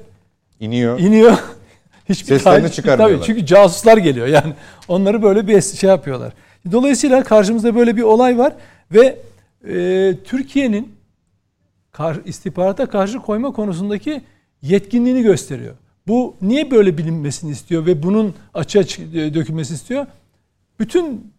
iniyor. 0.60 1.00
iniyor. 1.00 1.38
Hiçbir 2.10 2.26
Seslerini 2.26 2.72
çıkarmıyorlar. 2.72 3.18
Tabii 3.18 3.26
çünkü 3.26 3.46
casuslar 3.46 3.98
geliyor 3.98 4.28
yani. 4.28 4.54
Onları 4.88 5.24
böyle 5.24 5.48
bir 5.48 5.62
şey 5.62 5.90
yapıyorlar. 5.90 6.34
Dolayısıyla 6.72 7.24
karşımızda 7.24 7.76
böyle 7.76 7.98
bir 7.98 8.02
olay 8.02 8.38
var 8.38 8.54
ve 8.92 9.20
e, 9.68 10.16
Türkiye'nin 10.24 10.98
istihbarata 12.26 12.86
karşı 12.86 13.20
koyma 13.20 13.52
konusundaki 13.52 14.22
yetkinliğini 14.62 15.22
gösteriyor. 15.22 15.76
Bu 16.08 16.36
niye 16.42 16.72
böyle 16.72 16.98
bilinmesini 16.98 17.52
istiyor 17.52 17.86
ve 17.86 18.04
bunun 18.04 18.34
açığa 18.54 18.82
e, 18.82 19.34
dökülmesi 19.34 19.74
istiyor? 19.74 20.06
Bütün 20.80 21.34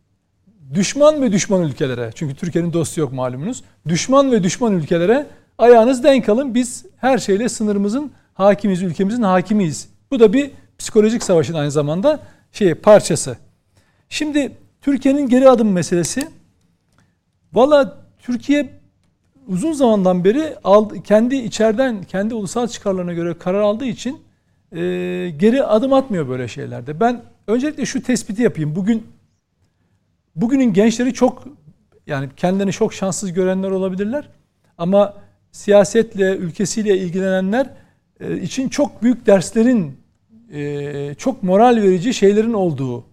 düşman 0.75 1.23
ve 1.23 1.33
düşman 1.33 1.63
ülkelere, 1.63 2.11
çünkü 2.15 2.35
Türkiye'nin 2.35 2.73
dostu 2.73 3.01
yok 3.01 3.13
malumunuz, 3.13 3.63
düşman 3.89 4.33
ve 4.33 4.43
düşman 4.43 4.73
ülkelere 4.73 5.27
ayağınız 5.59 6.05
denk 6.05 6.29
alın. 6.29 6.55
Biz 6.55 6.85
her 6.97 7.19
şeyle 7.19 7.49
sınırımızın 7.49 8.13
hakimiz, 8.35 8.83
ülkemizin 8.83 9.23
hakimiyiz. 9.23 9.89
Bu 10.11 10.21
da 10.21 10.33
bir 10.33 10.51
psikolojik 10.79 11.23
savaşın 11.23 11.55
aynı 11.55 11.71
zamanda 11.71 12.21
şey 12.53 12.75
parçası. 12.75 13.37
Şimdi 14.09 14.53
Türkiye'nin 14.81 15.29
geri 15.29 15.49
adım 15.49 15.73
meselesi. 15.73 16.29
Valla 17.53 17.99
Türkiye 18.19 18.78
uzun 19.49 19.73
zamandan 19.73 20.25
beri 20.25 20.57
aldı, 20.65 21.03
kendi 21.03 21.37
içeriden 21.37 22.03
kendi 22.03 22.35
ulusal 22.35 22.69
çıkarlarına 22.69 23.13
göre 23.13 23.39
karar 23.39 23.61
aldığı 23.61 23.85
için 23.85 24.21
e, 24.73 24.79
geri 25.37 25.65
adım 25.65 25.93
atmıyor 25.93 26.29
böyle 26.29 26.49
şeylerde. 26.49 27.01
Ben 27.01 27.23
öncelikle 27.47 27.87
şu 27.87 28.03
tespiti 28.03 28.43
yapayım. 28.43 28.77
Bugün 28.77 29.07
bugünün 30.37 30.73
gençleri 30.73 31.15
çok 31.15 31.45
yani 32.07 32.29
kendilerini 32.37 32.73
çok 32.73 32.95
şanssız 32.95 33.33
görenler 33.33 33.71
olabilirler. 33.71 34.29
Ama 34.79 35.15
siyasetle, 35.53 36.37
ülkesiyle 36.37 36.99
ilgilenenler 36.99 37.71
e, 38.21 38.41
için 38.41 38.69
çok 38.69 39.03
büyük 39.03 39.27
derslerin, 39.27 39.97
e, 40.53 41.15
çok 41.15 41.43
moral 41.43 41.77
verici 41.77 42.15
şeylerin 42.15 42.53
olduğu 42.53 43.05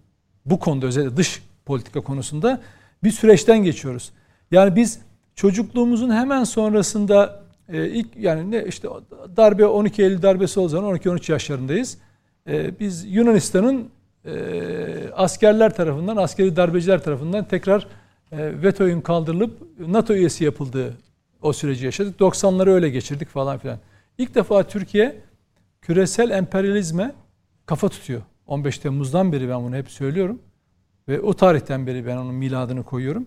bu 0.45 0.59
konuda 0.59 0.85
özellikle 0.85 1.17
dış 1.17 1.43
politika 1.65 2.01
konusunda 2.01 2.61
bir 3.03 3.11
süreçten 3.11 3.63
geçiyoruz. 3.63 4.11
Yani 4.51 4.75
biz 4.75 4.99
çocukluğumuzun 5.35 6.09
hemen 6.09 6.43
sonrasında 6.43 7.43
e, 7.69 7.87
ilk 7.89 8.07
yani 8.17 8.51
ne 8.51 8.65
işte 8.65 8.87
darbe 9.37 9.65
12 9.65 10.03
Eylül 10.03 10.21
darbesi 10.21 10.59
o 10.59 10.67
zaman 10.67 10.95
12-13 10.95 11.31
yaşlarındayız. 11.31 11.97
E, 12.47 12.79
biz 12.79 13.05
Yunanistan'ın 13.05 13.89
e, 14.25 14.33
askerler 15.13 15.75
tarafından, 15.75 16.17
askeri 16.17 16.55
darbeciler 16.55 17.03
tarafından 17.03 17.45
tekrar 17.45 17.87
e, 18.31 18.61
vetoyun 18.61 19.01
kaldırılıp 19.01 19.79
NATO 19.79 20.13
üyesi 20.13 20.43
yapıldığı 20.43 20.93
o 21.41 21.53
süreci 21.53 21.85
yaşadık. 21.85 22.19
90'ları 22.19 22.69
öyle 22.69 22.89
geçirdik 22.89 23.29
falan 23.29 23.57
filan. 23.57 23.79
İlk 24.17 24.35
defa 24.35 24.63
Türkiye 24.63 25.15
küresel 25.81 26.29
emperyalizme 26.29 27.11
kafa 27.65 27.89
tutuyor. 27.89 28.21
15 28.47 28.77
Temmuz'dan 28.77 29.31
beri 29.31 29.49
ben 29.49 29.63
bunu 29.63 29.75
hep 29.75 29.91
söylüyorum. 29.91 30.39
Ve 31.07 31.21
o 31.21 31.33
tarihten 31.33 31.87
beri 31.87 32.05
ben 32.05 32.17
onun 32.17 32.35
miladını 32.35 32.83
koyuyorum. 32.83 33.25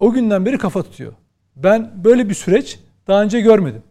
O 0.00 0.12
günden 0.12 0.46
beri 0.46 0.58
kafa 0.58 0.82
tutuyor. 0.82 1.12
Ben 1.56 1.90
böyle 2.04 2.28
bir 2.28 2.34
süreç 2.34 2.78
daha 3.06 3.22
önce 3.22 3.40
görmedim. 3.40 3.82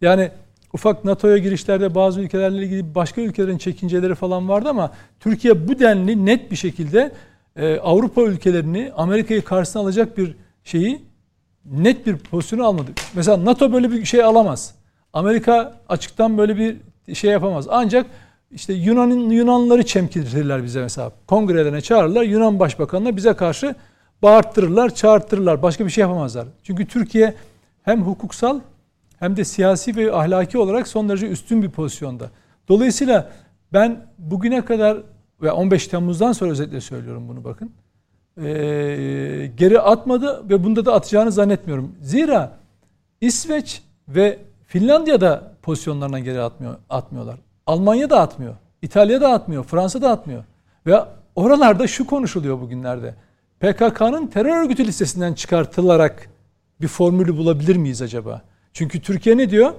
Yani 0.00 0.30
ufak 0.72 1.04
NATO'ya 1.04 1.38
girişlerde 1.38 1.94
bazı 1.94 2.20
ülkelerle 2.20 2.62
ilgili 2.64 2.94
başka 2.94 3.20
ülkelerin 3.20 3.58
çekinceleri 3.58 4.14
falan 4.14 4.48
vardı 4.48 4.68
ama 4.68 4.92
Türkiye 5.20 5.68
bu 5.68 5.78
denli 5.78 6.26
net 6.26 6.50
bir 6.50 6.56
şekilde 6.56 7.12
e, 7.56 7.78
Avrupa 7.78 8.22
ülkelerini 8.22 8.92
Amerika'yı 8.96 9.44
karşısına 9.44 9.82
alacak 9.82 10.18
bir 10.18 10.34
şeyi 10.64 11.02
net 11.64 12.06
bir 12.06 12.16
pozisyonu 12.16 12.66
almadı. 12.66 12.90
Mesela 13.14 13.44
NATO 13.44 13.72
böyle 13.72 13.90
bir 13.90 14.04
şey 14.04 14.24
alamaz. 14.24 14.74
Amerika 15.12 15.80
açıktan 15.88 16.38
böyle 16.38 16.56
bir 16.56 16.76
şey 17.14 17.30
yapamaz. 17.30 17.66
Ancak 17.70 18.06
işte 18.50 18.72
Yunan'ın 18.72 19.30
Yunanlıları 19.30 19.82
çemkirtirler 19.86 20.64
bize 20.64 20.82
mesela. 20.82 21.12
Kongrelerine 21.26 21.80
çağırırlar. 21.80 22.22
Yunan 22.22 22.60
Başbakanına 22.60 23.16
bize 23.16 23.34
karşı 23.34 23.74
bağırttırırlar, 24.22 24.94
çağırttırırlar. 24.94 25.62
Başka 25.62 25.86
bir 25.86 25.90
şey 25.90 26.02
yapamazlar. 26.02 26.46
Çünkü 26.62 26.86
Türkiye 26.86 27.34
hem 27.82 28.02
hukuksal 28.02 28.60
hem 29.18 29.36
de 29.36 29.44
siyasi 29.44 29.96
ve 29.96 30.12
ahlaki 30.12 30.58
olarak 30.58 30.88
son 30.88 31.08
derece 31.08 31.28
üstün 31.28 31.62
bir 31.62 31.70
pozisyonda. 31.70 32.30
Dolayısıyla 32.68 33.30
ben 33.72 34.06
bugüne 34.18 34.64
kadar 34.64 34.98
ve 35.42 35.52
15 35.52 35.86
Temmuz'dan 35.86 36.32
sonra 36.32 36.50
özellikle 36.50 36.80
söylüyorum 36.80 37.28
bunu 37.28 37.44
bakın. 37.44 37.72
Ee, 38.36 39.50
geri 39.56 39.80
atmadı 39.80 40.48
ve 40.48 40.64
bunda 40.64 40.86
da 40.86 40.94
atacağını 40.94 41.32
zannetmiyorum. 41.32 41.94
Zira 42.00 42.58
İsveç 43.20 43.82
ve 44.08 44.38
Finlandiya 44.66 45.20
da 45.20 45.52
pozisyonlarından 45.62 46.24
geri 46.24 46.40
atmıyor, 46.40 46.76
atmıyorlar. 46.90 47.36
Almanya 47.66 48.10
da 48.10 48.20
atmıyor. 48.20 48.54
İtalya 48.82 49.20
da 49.20 49.32
atmıyor. 49.32 49.64
Fransa 49.64 50.02
da 50.02 50.10
atmıyor. 50.10 50.44
Ve 50.86 51.00
oralarda 51.34 51.86
şu 51.86 52.06
konuşuluyor 52.06 52.60
bugünlerde. 52.60 53.14
PKK'nın 53.62 54.26
terör 54.26 54.62
örgütü 54.62 54.86
listesinden 54.86 55.34
çıkartılarak 55.34 56.28
bir 56.80 56.88
formülü 56.88 57.36
bulabilir 57.36 57.76
miyiz 57.76 58.02
acaba? 58.02 58.42
Çünkü 58.72 59.00
Türkiye 59.00 59.36
ne 59.36 59.50
diyor? 59.50 59.72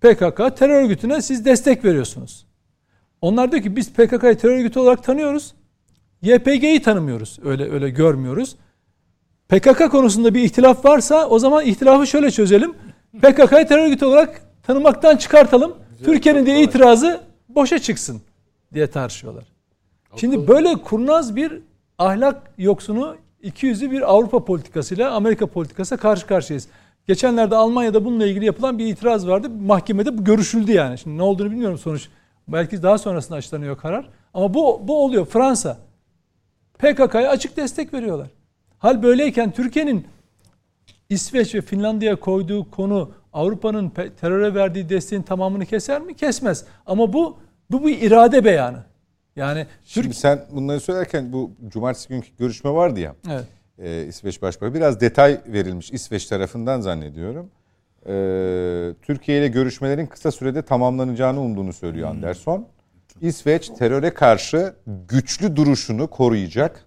PKK 0.00 0.56
terör 0.56 0.82
örgütüne 0.82 1.22
siz 1.22 1.44
destek 1.44 1.84
veriyorsunuz. 1.84 2.46
Onlar 3.20 3.52
diyor 3.52 3.62
ki 3.62 3.76
biz 3.76 3.92
PKK'yı 3.92 4.38
terör 4.38 4.58
örgütü 4.58 4.78
olarak 4.78 5.04
tanıyoruz. 5.04 5.54
YPG'yi 6.22 6.82
tanımıyoruz. 6.82 7.38
Öyle 7.44 7.70
öyle 7.70 7.90
görmüyoruz. 7.90 8.56
PKK 9.48 9.90
konusunda 9.90 10.34
bir 10.34 10.42
ihtilaf 10.42 10.84
varsa 10.84 11.28
o 11.28 11.38
zaman 11.38 11.66
ihtilafı 11.66 12.06
şöyle 12.06 12.30
çözelim. 12.30 12.74
PKK'yı 13.22 13.66
terör 13.66 13.84
örgütü 13.86 14.04
olarak 14.04 14.40
tanımaktan 14.62 15.16
çıkartalım. 15.16 15.74
Türkiye'nin 16.04 16.46
de 16.46 16.62
itirazı 16.62 17.20
boşa 17.48 17.78
çıksın 17.78 18.22
diye 18.74 18.86
tartışıyorlar. 18.86 19.44
Şimdi 20.16 20.48
böyle 20.48 20.74
kurnaz 20.74 21.36
bir 21.36 21.62
ahlak 21.98 22.50
yoksunu 22.58 23.16
iki 23.42 23.66
yüzlü 23.66 23.90
bir 23.90 24.12
Avrupa 24.12 24.44
politikasıyla 24.44 25.10
Amerika 25.10 25.46
politikası 25.46 25.96
karşı 25.96 26.26
karşıyayız. 26.26 26.68
Geçenlerde 27.06 27.56
Almanya'da 27.56 28.04
bununla 28.04 28.26
ilgili 28.26 28.44
yapılan 28.44 28.78
bir 28.78 28.86
itiraz 28.86 29.28
vardı. 29.28 29.50
Mahkemede 29.50 30.18
bu 30.18 30.24
görüşüldü 30.24 30.72
yani. 30.72 30.98
Şimdi 30.98 31.18
ne 31.18 31.22
olduğunu 31.22 31.50
bilmiyorum 31.50 31.78
sonuç. 31.78 32.08
Belki 32.48 32.82
daha 32.82 32.98
sonrasında 32.98 33.38
açıklanıyor 33.38 33.76
karar. 33.76 34.08
Ama 34.34 34.54
bu, 34.54 34.80
bu 34.88 35.04
oluyor. 35.04 35.26
Fransa 35.26 35.78
PKK'ya 36.78 37.30
açık 37.30 37.56
destek 37.56 37.94
veriyorlar. 37.94 38.28
Hal 38.78 39.02
böyleyken 39.02 39.50
Türkiye'nin 39.50 40.06
İsveç 41.08 41.54
ve 41.54 41.60
Finlandiya 41.60 42.16
koyduğu 42.16 42.70
konu 42.70 43.10
Avrupa'nın 43.32 43.92
teröre 44.20 44.54
verdiği 44.54 44.88
desteğin 44.88 45.22
tamamını 45.22 45.66
keser 45.66 46.00
mi? 46.00 46.16
Kesmez. 46.16 46.64
Ama 46.86 47.12
bu 47.12 47.36
bu 47.70 47.86
bir 47.86 48.02
irade 48.02 48.44
beyanı. 48.44 48.78
Yani 49.36 49.66
Şimdi 49.84 50.06
Türk... 50.06 50.16
sen 50.16 50.44
bunları 50.50 50.80
söylerken 50.80 51.32
bu 51.32 51.50
cumartesi 51.68 52.08
günkü 52.08 52.28
görüşme 52.38 52.70
vardı 52.70 53.00
ya. 53.00 53.14
Evet. 53.30 53.44
E, 53.78 54.06
İsveç 54.06 54.42
Başbakanı 54.42 54.74
biraz 54.74 55.00
detay 55.00 55.40
verilmiş 55.46 55.92
İsveç 55.92 56.26
tarafından 56.26 56.80
zannediyorum. 56.80 57.50
E, 58.06 58.12
Türkiye 59.02 59.38
ile 59.38 59.48
görüşmelerin 59.48 60.06
kısa 60.06 60.30
sürede 60.30 60.62
tamamlanacağını 60.62 61.40
umduğunu 61.40 61.72
söylüyor 61.72 62.10
hmm. 62.10 62.16
Anderson. 62.16 62.68
İsveç 63.20 63.68
teröre 63.68 64.14
karşı 64.14 64.74
güçlü 65.08 65.56
duruşunu 65.56 66.10
koruyacak. 66.10 66.84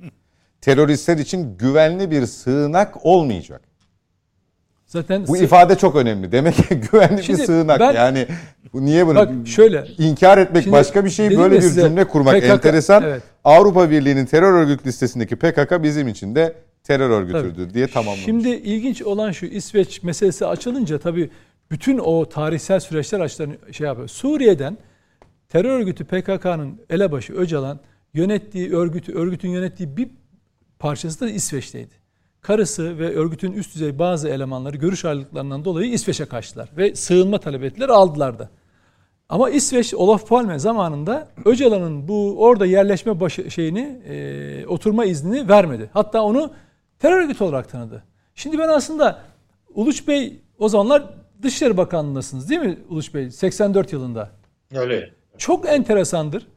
Teröristler 0.62 1.18
için 1.18 1.58
güvenli 1.58 2.12
bir 2.12 2.26
sığınak 2.26 3.06
olmayacak. 3.06 3.62
Zaten 4.88 5.28
bu 5.28 5.38
ifade 5.38 5.78
çok 5.78 5.96
önemli. 5.96 6.32
Demek 6.32 6.56
ki 6.56 6.76
güvenli 6.92 7.24
Şimdi 7.24 7.40
bir 7.40 7.46
sığınak. 7.46 7.80
Ben, 7.80 7.94
yani 7.94 8.28
bu 8.74 8.86
niye 8.86 9.08
bunu 9.08 9.16
bak 9.16 9.30
şöyle 9.46 9.88
inkar 9.98 10.38
etmek 10.38 10.64
Şimdi, 10.64 10.76
başka 10.76 11.06
bir 11.06 11.10
şey 11.10 11.38
böyle 11.38 11.56
bir 11.56 11.62
size, 11.62 11.82
cümle 11.82 12.08
kurmak 12.08 12.36
PKK, 12.36 12.50
enteresan. 12.50 13.04
Evet. 13.04 13.24
Avrupa 13.44 13.90
Birliği'nin 13.90 14.26
terör 14.26 14.54
örgüt 14.54 14.88
listesindeki 14.88 15.36
PKK 15.36 15.84
bizim 15.84 16.08
için 16.08 16.36
de 16.36 16.56
terör 16.84 17.10
örgütüdür 17.10 17.64
tabii. 17.66 17.74
diye 17.74 17.88
tamamlamış. 17.88 18.26
Şimdi 18.26 18.50
ilginç 18.50 19.02
olan 19.02 19.32
şu 19.32 19.46
İsveç 19.46 20.04
meselesi 20.04 20.46
açılınca 20.46 20.98
tabii 21.00 21.30
bütün 21.72 21.98
o 21.98 22.30
tarihsel 22.30 22.80
süreçler 22.80 23.20
açılan 23.20 23.58
şey 23.72 23.88
yapıyor. 23.88 24.08
Suriye'den 24.08 24.78
terör 25.50 25.80
örgütü 25.80 26.06
PKK'nın 26.06 26.82
elebaşı 26.90 27.34
Öcalan 27.34 27.80
yönettiği 28.14 28.76
örgütü, 28.76 29.14
örgütün 29.14 29.50
yönettiği 29.50 29.98
bir 29.98 30.10
parçası 30.80 31.22
da 31.22 31.30
İsveç'teydi. 31.30 32.07
Karısı 32.48 33.00
ve 33.00 33.16
örgütün 33.16 33.52
üst 33.52 33.76
düzey 33.76 34.00
bazı 34.00 34.30
elemanları 34.30 34.78
görüş 34.78 35.06
ayrılıklarından 35.06 35.66
dolayı 35.66 35.92
İsveç'e 35.92 36.26
kaçtılar 36.26 36.70
ve 36.78 36.96
sığınma 36.96 37.38
talep 37.38 37.64
ettiler, 37.64 37.90
aldılar 37.90 38.40
da. 38.40 38.50
Ama 39.30 39.50
İsveç 39.50 39.94
Olaf 39.94 40.28
Palme 40.28 40.60
zamanında 40.60 41.28
Öcalan'ın 41.46 42.08
bu 42.08 42.36
orada 42.38 42.66
yerleşme 42.66 43.20
başı, 43.20 43.52
şeyini 43.52 44.02
e, 44.08 44.66
oturma 44.68 45.06
iznini 45.06 45.50
vermedi. 45.50 45.90
Hatta 45.94 46.22
onu 46.22 46.54
terör 47.00 47.24
örgütü 47.24 47.44
olarak 47.44 47.70
tanıdı. 47.70 48.04
Şimdi 48.36 48.60
ben 48.60 48.68
aslında 48.68 49.20
Uluç 49.74 50.08
Bey 50.08 50.42
o 50.60 50.70
zamanlar 50.70 51.04
Dışişleri 51.44 51.78
Bakanlığı'ndasınız 51.78 52.50
değil 52.50 52.62
mi 52.62 52.78
Uluç 52.90 53.14
Bey? 53.14 53.32
84 53.32 53.94
yılında. 53.94 54.32
Öyle. 54.76 55.14
Çok 55.38 55.70
enteresandır. 55.70 56.48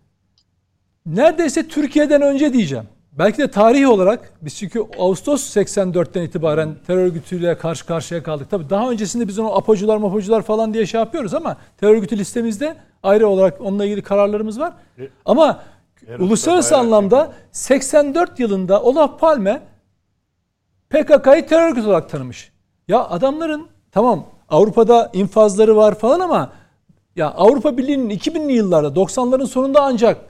Neredeyse 1.07 1.69
Türkiye'den 1.69 2.23
önce 2.23 2.53
diyeceğim. 2.53 2.87
Belki 3.13 3.39
de 3.39 3.51
tarihi 3.51 3.87
olarak 3.89 4.33
biz 4.43 4.57
çünkü 4.57 4.85
Ağustos 4.99 5.57
84'ten 5.57 6.23
itibaren 6.23 6.77
terör 6.87 7.05
örgütüyle 7.05 7.59
karşı 7.59 7.87
karşıya 7.87 8.23
kaldık. 8.23 8.51
Tabii 8.51 8.71
daha 8.71 8.91
öncesinde 8.91 9.29
biz 9.29 9.39
onu 9.39 9.57
apocular 9.57 9.97
mapocular 9.97 10.43
falan 10.43 10.75
diye 10.75 10.87
şey 10.87 11.01
yapıyoruz 11.01 11.35
ama 11.35 11.57
terör 11.77 11.95
örgütü 11.95 12.19
listemizde 12.19 12.77
ayrı 13.03 13.29
olarak 13.29 13.61
onunla 13.61 13.85
ilgili 13.85 14.03
kararlarımız 14.03 14.61
var. 14.61 14.73
E, 14.99 15.09
ama 15.25 15.61
e, 16.07 16.17
uluslararası 16.17 16.77
anlamda 16.77 17.33
84 17.53 18.41
yılında 18.41 18.83
Olaf 18.83 19.21
Palme 19.21 19.63
PKK'yı 20.91 21.47
terör 21.47 21.71
örgütü 21.71 21.87
olarak 21.87 22.11
tanımış. 22.11 22.53
Ya 22.89 23.09
adamların 23.09 23.67
tamam 23.93 24.27
Avrupa'da 24.49 25.11
infazları 25.13 25.77
var 25.77 25.99
falan 25.99 26.21
ama 26.21 26.53
ya 27.17 27.31
Avrupa 27.31 27.77
Birliği'nin 27.77 28.11
2000'li 28.11 28.53
yıllarda 28.53 29.01
90'ların 29.01 29.47
sonunda 29.47 29.83
ancak 29.83 30.21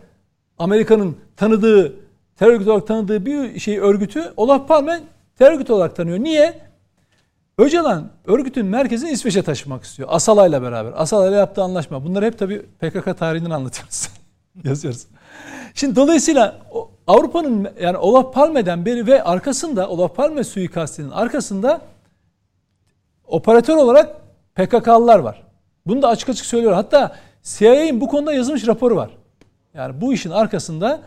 Amerika'nın 0.58 1.16
tanıdığı 1.36 1.99
terör 2.40 2.52
örgütü 2.52 2.70
olarak 2.70 2.86
tanıdığı 2.86 3.26
bir 3.26 3.60
şey 3.60 3.78
örgütü 3.78 4.32
Olaf 4.36 4.68
Palme 4.68 5.00
terör 5.38 5.52
örgütü 5.52 5.72
olarak 5.72 5.96
tanıyor. 5.96 6.18
Niye? 6.18 6.58
Öcalan 7.58 8.10
örgütün 8.26 8.66
merkezini 8.66 9.10
İsveç'e 9.10 9.42
taşımak 9.42 9.84
istiyor. 9.84 10.08
Asala 10.12 10.46
ile 10.46 10.62
beraber. 10.62 10.92
Asala 10.96 11.28
ile 11.28 11.36
yaptığı 11.36 11.62
anlaşma. 11.62 12.04
Bunları 12.04 12.24
hep 12.24 12.38
tabii 12.38 12.62
PKK 12.62 13.18
tarihinden 13.18 13.50
anlatıyoruz. 13.50 14.08
Yazıyoruz. 14.64 15.06
Şimdi 15.74 15.96
dolayısıyla 15.96 16.58
Avrupa'nın 17.06 17.68
yani 17.80 17.96
Olaf 17.96 18.34
Palme'den 18.34 18.86
beri 18.86 19.06
ve 19.06 19.22
arkasında 19.22 19.88
Olaf 19.88 20.16
Palme 20.16 20.44
suikastinin 20.44 21.10
arkasında 21.10 21.80
operatör 23.26 23.76
olarak 23.76 24.16
PKK'lılar 24.54 25.18
var. 25.18 25.42
Bunu 25.86 26.02
da 26.02 26.08
açık 26.08 26.28
açık 26.28 26.46
söylüyor. 26.46 26.72
Hatta 26.72 27.16
CIA'nin 27.42 28.00
bu 28.00 28.08
konuda 28.08 28.32
yazılmış 28.32 28.66
raporu 28.66 28.96
var. 28.96 29.10
Yani 29.74 30.00
bu 30.00 30.12
işin 30.12 30.30
arkasında 30.30 31.00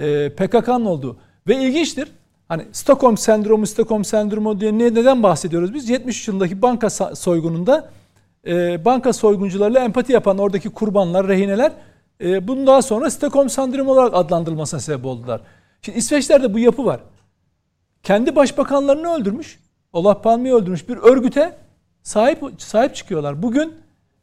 e, 0.00 0.28
PKK'nın 0.28 0.84
olduğu. 0.84 1.16
Ve 1.48 1.56
ilginçtir. 1.56 2.08
Hani 2.48 2.64
Stockholm 2.72 3.16
sendromu, 3.16 3.66
Stockholm 3.66 4.04
sendromu 4.04 4.60
diye 4.60 4.78
ne, 4.78 4.84
neden 4.94 5.22
bahsediyoruz 5.22 5.74
biz? 5.74 5.90
73 5.90 6.28
yılındaki 6.28 6.62
banka 6.62 6.90
soygununda 7.14 7.90
e, 8.46 8.84
banka 8.84 9.12
soyguncularıyla 9.12 9.84
empati 9.84 10.12
yapan 10.12 10.38
oradaki 10.38 10.70
kurbanlar, 10.70 11.28
rehineler 11.28 11.72
e, 12.20 12.48
bunun 12.48 12.66
daha 12.66 12.82
sonra 12.82 13.10
Stockholm 13.10 13.48
sendromu 13.48 13.92
olarak 13.92 14.14
adlandırılmasına 14.14 14.80
sebep 14.80 15.06
oldular. 15.06 15.40
Şimdi 15.82 15.98
İsveçlerde 15.98 16.54
bu 16.54 16.58
yapı 16.58 16.84
var. 16.84 17.00
Kendi 18.02 18.36
başbakanlarını 18.36 19.14
öldürmüş. 19.14 19.60
Olaf 19.92 20.22
Palme'yi 20.24 20.54
öldürmüş 20.54 20.88
bir 20.88 20.96
örgüte 20.96 21.56
sahip 22.02 22.44
sahip 22.58 22.94
çıkıyorlar. 22.94 23.42
Bugün 23.42 23.74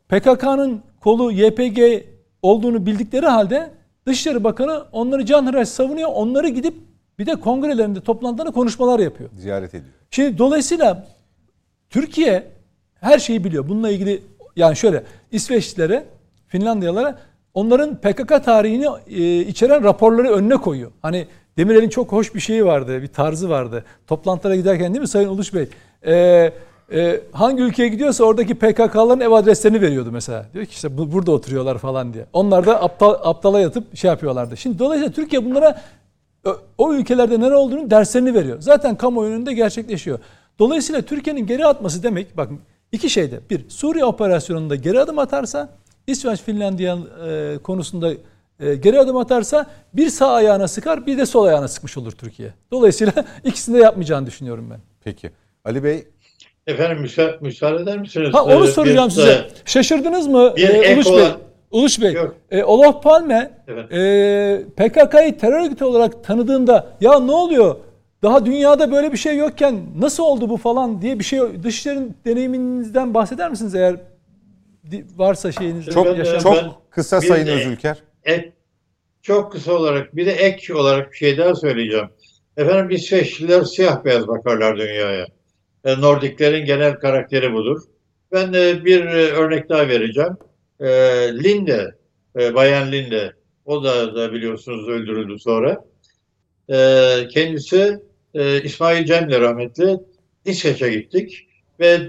PKK'nın 0.10 0.82
kolu 1.00 1.32
YPG 1.32 2.06
olduğunu 2.42 2.86
bildikleri 2.86 3.26
halde 3.26 3.72
Dışişleri 4.06 4.44
Bakanı 4.44 4.84
onları 4.92 5.26
canhıraş 5.26 5.70
savunuyor. 5.70 6.10
Onları 6.14 6.48
gidip 6.48 6.74
bir 7.20 7.26
de 7.26 7.36
kongrelerinde 7.36 8.02
toplantılarında 8.02 8.54
konuşmalar 8.54 9.00
yapıyor. 9.00 9.30
Ziyaret 9.38 9.70
ediyor. 9.70 9.94
Şimdi 10.12 10.38
dolayısıyla 10.38 11.08
Türkiye 11.90 12.44
her 13.00 13.20
şeyi 13.20 13.44
biliyor. 13.44 13.70
Bununla 13.70 13.90
ilgili 13.90 14.22
yani 14.56 14.76
şöyle 14.76 15.04
İsveçlilere, 15.32 16.06
Finlandiyalara 16.48 17.20
onların 17.54 17.96
PKK 17.96 18.46
tarihini 18.46 18.86
e, 19.08 19.40
içeren 19.40 19.84
raporları 19.84 20.30
önüne 20.30 20.58
koyuyor. 20.58 20.92
Hani 21.02 21.28
Demirel'in 21.58 21.90
çok 21.90 22.12
hoş 22.12 22.36
bir 22.36 22.40
şeyi 22.40 22.66
vardı, 22.66 23.02
bir 23.02 23.08
tarzı 23.08 23.50
vardı. 23.50 23.86
Toplantılara 24.08 24.56
giderken 24.56 24.94
değil 24.94 25.02
mi 25.02 25.08
Sayın 25.08 25.30
Uluş 25.30 25.54
Bey? 25.54 25.70
Eee 26.06 26.54
e, 26.92 27.22
hangi 27.32 27.64
ülkeye 27.64 27.88
gidiyorsa 27.90 28.24
oradaki 28.24 28.56
PKK'ların 28.56 29.20
ev 29.20 29.32
adreslerini 29.32 29.82
veriyordu 29.82 30.10
mesela. 30.12 30.46
Diyor 30.54 30.66
ki 30.66 30.72
işte 30.72 30.98
bu, 30.98 31.12
burada 31.12 31.32
oturuyorlar 31.32 31.78
falan 31.78 32.14
diye. 32.14 32.26
Onlar 32.34 32.66
da 32.66 32.84
aptal, 32.84 33.16
aptala 33.24 33.60
yatıp 33.60 33.96
şey 33.98 34.10
yapıyorlardı. 34.10 34.58
Şimdi 34.58 34.80
dolayısıyla 34.80 35.14
Türkiye 35.14 35.46
bunlara 35.46 35.82
o 36.78 36.94
ülkelerde 36.94 37.40
nere 37.40 37.56
olduğunu 37.56 37.92
derslerini 37.92 38.34
veriyor. 38.34 38.62
Zaten 38.62 38.98
kamuoyu 38.98 39.32
önünde 39.32 39.54
gerçekleşiyor. 39.54 40.20
Dolayısıyla 40.60 41.02
Türkiye'nin 41.02 41.48
geri 41.48 41.66
atması 41.66 42.04
demek 42.04 42.38
bakın 42.38 42.60
iki 42.92 43.10
şeyde. 43.10 43.40
Bir 43.50 43.70
Suriye 43.70 44.06
operasyonunda 44.06 44.76
geri 44.76 45.00
adım 45.00 45.20
atarsa 45.20 45.70
İsveç 46.08 46.42
Finlandiya 46.42 46.98
e, 47.28 47.58
konusunda 47.64 48.12
e, 48.60 48.76
geri 48.76 49.00
adım 49.00 49.18
atarsa 49.18 49.66
bir 49.94 50.10
sağ 50.10 50.32
ayağına 50.32 50.68
sıkar 50.68 51.06
bir 51.06 51.18
de 51.18 51.26
sol 51.26 51.46
ayağına 51.46 51.68
sıkmış 51.68 51.98
olur 51.98 52.12
Türkiye. 52.12 52.54
Dolayısıyla 52.72 53.14
ikisini 53.44 53.78
de 53.78 53.82
yapmayacağını 53.82 54.26
düşünüyorum 54.26 54.68
ben. 54.72 54.80
Peki. 55.04 55.32
Ali 55.66 55.84
Bey 55.84 56.08
Efendim 56.68 57.02
müsa 57.02 57.38
müsaade 57.42 57.84
eder 57.84 57.98
misiniz? 57.98 58.34
Ha 58.34 58.44
onu 58.44 58.66
ee, 58.66 58.68
soracağım 58.68 59.08
bir, 59.08 59.14
size. 59.14 59.48
Şaşırdınız 59.66 60.28
mı 60.28 60.54
bir 60.58 60.70
e, 60.70 60.96
Uluş 60.96 61.08
Bey? 61.08 61.28
Uluş 61.72 62.02
Bey. 62.02 62.18
E, 62.52 62.64
Olaf 62.64 63.04
Palme 63.04 63.52
evet. 63.68 63.92
e, 63.92 64.66
PKK'yı 64.78 65.38
terör 65.38 65.66
örgütü 65.66 65.86
olarak 65.86 66.24
tanıdığında 66.24 66.88
ya 67.02 67.20
ne 67.20 67.32
oluyor? 67.32 67.76
Daha 68.24 68.46
dünyada 68.46 68.92
böyle 68.92 69.12
bir 69.12 69.18
şey 69.18 69.38
yokken 69.38 69.80
nasıl 70.00 70.24
oldu 70.24 70.50
bu 70.50 70.58
falan 70.58 71.02
diye 71.02 71.20
bir 71.20 71.24
şey 71.24 71.40
dışişlerin 71.64 72.18
deneyiminizden 72.26 73.14
bahseder 73.14 73.50
misiniz 73.50 73.76
eğer 73.76 73.96
varsa 75.16 75.52
şeyiniz 75.52 75.86
çok 75.86 76.18
yaşam. 76.18 76.40
çok 76.40 76.82
kısa 76.90 77.22
sayın 77.22 77.48
Özülker. 77.48 77.98
Ek, 78.24 78.52
çok 79.22 79.52
kısa 79.52 79.74
olarak 79.74 80.16
bir 80.16 80.26
de 80.26 80.32
ek 80.32 80.74
olarak 80.74 81.12
bir 81.12 81.18
şey 81.18 81.38
daha 81.38 81.56
söyleyeceğim. 81.56 82.10
Efendim 82.58 82.90
İsveçliler 82.90 83.64
siyah 83.64 84.06
beyaz 84.06 84.28
bakarlar 84.28 84.78
dünyaya. 84.78 85.28
E, 85.86 86.02
Nordiklerin 86.02 86.66
genel 86.66 86.96
karakteri 86.96 87.54
budur. 87.54 87.82
Ben 88.32 88.54
e, 88.54 88.86
bir 88.86 89.06
e, 89.06 89.32
örnek 89.32 89.70
daha 89.70 89.88
vereceğim. 89.88 90.38
Linde, 91.44 91.96
Bayan 92.36 92.92
Linde, 92.92 93.34
o 93.66 93.84
da, 93.84 94.16
da 94.16 94.34
biliyorsunuz 94.34 94.88
öldürüldü 94.90 95.40
sonra. 95.40 95.86
Kendisi 97.30 98.00
İsmail 98.64 99.06
Cem'le 99.06 99.42
rahmetli 99.42 100.00
İsveç'e 100.46 100.90
gittik 100.90 101.48
ve 101.80 102.08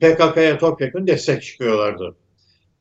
PKK'ya 0.00 0.58
topyekun 0.58 1.06
destek 1.06 1.42
çıkıyorlardı. 1.42 2.16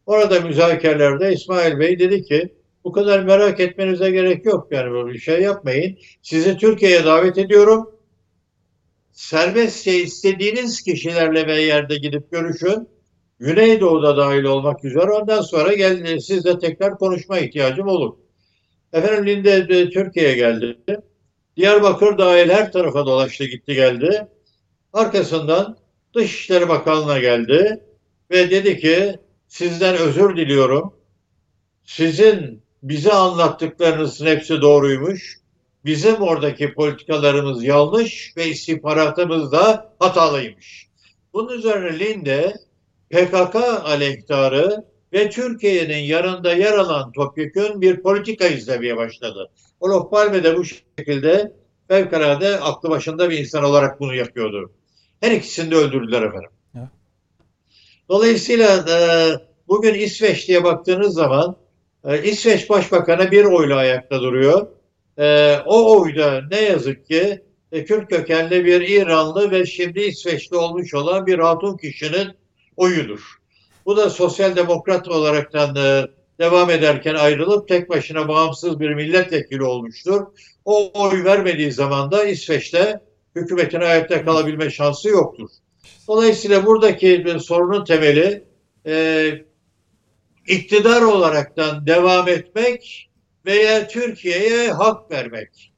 Orada 0.06 0.42
müzakerelerde 0.42 1.34
İsmail 1.34 1.80
Bey 1.80 2.00
dedi 2.00 2.24
ki 2.24 2.54
bu 2.84 2.92
kadar 2.92 3.24
merak 3.24 3.60
etmenize 3.60 4.12
gerek 4.12 4.46
yok 4.46 4.68
yani 4.72 4.92
böyle 4.92 5.14
bir 5.14 5.20
şey 5.20 5.42
yapmayın. 5.42 5.98
Sizi 6.22 6.58
Türkiye'ye 6.58 7.06
davet 7.06 7.38
ediyorum. 7.38 7.99
Serbestçe 9.20 9.94
istediğiniz 9.96 10.82
kişilerle 10.82 11.48
ve 11.48 11.62
yerde 11.62 11.96
gidip 11.96 12.32
görüşün. 12.32 12.90
Güneydoğu'da 13.40 14.18
dahil 14.18 14.44
olmak 14.44 14.86
üzere 14.86 15.12
ondan 15.12 15.42
sonra 15.42 15.74
gelin 15.74 16.18
sizle 16.18 16.60
tekrar 16.60 16.98
konuşma 16.98 17.40
ihtiyacım 17.40 17.88
olur. 17.88 18.16
Efendim 18.94 19.28
Linde 19.28 19.70
de 19.70 19.90
Türkiye'ye 19.90 20.36
geldi. 20.36 20.78
Diyarbakır 21.58 22.18
dahil 22.18 22.50
her 22.50 22.72
tarafa 22.72 23.06
dolaştı 23.06 23.46
gitti 23.46 23.76
geldi. 23.76 24.28
Arkasından 24.94 25.78
Dışişleri 26.16 26.70
Bakanlığı'na 26.70 27.20
geldi 27.20 27.84
ve 28.32 28.52
dedi 28.52 28.80
ki 28.80 29.16
sizden 29.48 29.98
özür 29.98 30.38
diliyorum. 30.38 30.94
Sizin 31.84 32.64
bize 32.84 33.12
anlattıklarınızın 33.12 34.26
hepsi 34.26 34.62
doğruymuş. 34.62 35.39
Bizim 35.86 36.16
oradaki 36.16 36.74
politikalarımız 36.74 37.64
yanlış 37.64 38.34
ve 38.38 38.48
istihbaratımız 38.48 39.52
da 39.52 39.94
hatalıymış. 40.00 40.88
Bunun 41.34 41.58
üzerine 41.58 42.00
Linde 42.00 42.54
PKK 43.10 43.56
aleyhtarı 43.86 44.84
ve 45.14 45.30
Türkiye'nin 45.30 46.04
yanında 46.04 46.54
yer 46.54 46.74
alan 46.74 47.12
topyekun 47.12 47.82
bir 47.82 48.02
politika 48.02 48.48
izlemeye 48.48 48.98
başladı. 48.98 49.52
Olof 49.80 50.12
Palme 50.12 50.44
de 50.44 50.58
bu 50.58 50.66
şekilde 50.66 51.54
fevkalade 51.88 52.60
aklı 52.60 52.90
başında 52.90 53.30
bir 53.30 53.38
insan 53.38 53.64
olarak 53.64 54.00
bunu 54.00 54.16
yapıyordu. 54.16 54.72
Her 55.20 55.32
ikisini 55.32 55.72
de 55.72 55.76
öldürdüler 55.76 56.22
efendim. 56.22 56.50
Dolayısıyla 58.10 58.86
e, 58.90 58.98
bugün 59.68 59.94
İsveç 59.94 60.48
diye 60.48 60.64
baktığınız 60.64 61.14
zaman 61.14 61.56
e, 62.04 62.24
İsveç 62.24 62.70
Başbakanı 62.70 63.32
bir 63.32 63.46
oyla 63.46 63.76
ayakta 63.76 64.22
duruyor. 64.22 64.68
E, 65.20 65.58
o 65.66 66.02
oyda 66.02 66.42
ne 66.52 66.62
yazık 66.62 67.08
ki 67.08 67.42
e, 67.72 67.86
Kürt 67.86 68.10
kökenli 68.10 68.66
bir 68.66 68.82
İranlı 68.82 69.52
ve 69.52 69.66
şimdi 69.66 70.00
İsveçli 70.00 70.58
olmuş 70.58 70.94
olan 70.94 71.26
bir 71.26 71.40
hatun 71.40 71.78
kişinin 71.78 72.28
oyudur. 72.78 73.40
Bu 73.86 73.98
da 73.98 74.10
sosyal 74.10 74.56
demokrat 74.56 75.08
olaraktan 75.08 75.76
e, 75.76 76.08
devam 76.40 76.70
ederken 76.70 77.16
ayrılıp 77.16 77.68
tek 77.68 77.90
başına 77.90 78.28
bağımsız 78.28 78.80
bir 78.80 78.94
milletvekili 78.94 79.64
olmuştur. 79.64 80.22
O 80.66 80.92
oy 80.94 81.24
vermediği 81.24 81.72
zaman 81.72 82.12
da 82.12 82.24
İsveç'te 82.24 83.00
hükümetin 83.36 83.82
hayatta 83.82 84.26
kalabilme 84.26 84.70
şansı 84.70 85.10
yoktur. 85.10 85.50
Dolayısıyla 86.08 86.66
buradaki 86.66 87.26
bir 87.26 87.40
sorunun 87.40 87.86
temeli 87.86 88.44
e, 88.86 89.32
iktidar 90.48 91.02
olaraktan 91.02 91.88
devam 91.88 92.28
etmek 92.28 93.09
veya 93.50 93.88
Türkiye'ye 93.88 94.72
hak 94.72 95.12
vermek. 95.12 95.74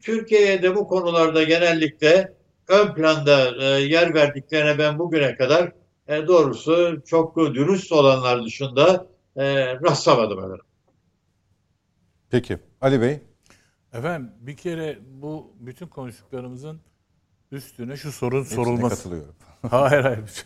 Türkiye'ye 0.00 0.62
de 0.62 0.74
bu 0.76 0.86
konularda 0.88 1.42
genellikle 1.42 2.32
ön 2.68 2.94
planda 2.94 3.64
e, 3.64 3.64
yer 3.82 4.14
verdiklerine 4.14 4.78
ben 4.78 4.98
bugüne 4.98 5.34
kadar 5.34 5.72
e, 6.08 6.26
doğrusu 6.26 7.02
çok 7.06 7.36
dürüst 7.36 7.92
olanlar 7.92 8.44
dışında 8.44 9.06
e, 9.36 9.74
rastlamadım 9.74 10.38
efendim. 10.38 10.60
Peki 12.30 12.58
Ali 12.80 13.00
Bey. 13.00 13.20
Efendim 13.92 14.30
bir 14.40 14.56
kere 14.56 14.98
bu 15.02 15.52
bütün 15.60 15.86
konuştuklarımızın 15.86 16.80
üstüne 17.52 17.96
şu 17.96 18.12
sorun 18.12 18.40
Hepsine 18.40 18.56
sorulması. 18.56 18.96
katılıyorum. 18.96 19.34
Hayır 19.70 20.02
hayır. 20.02 20.44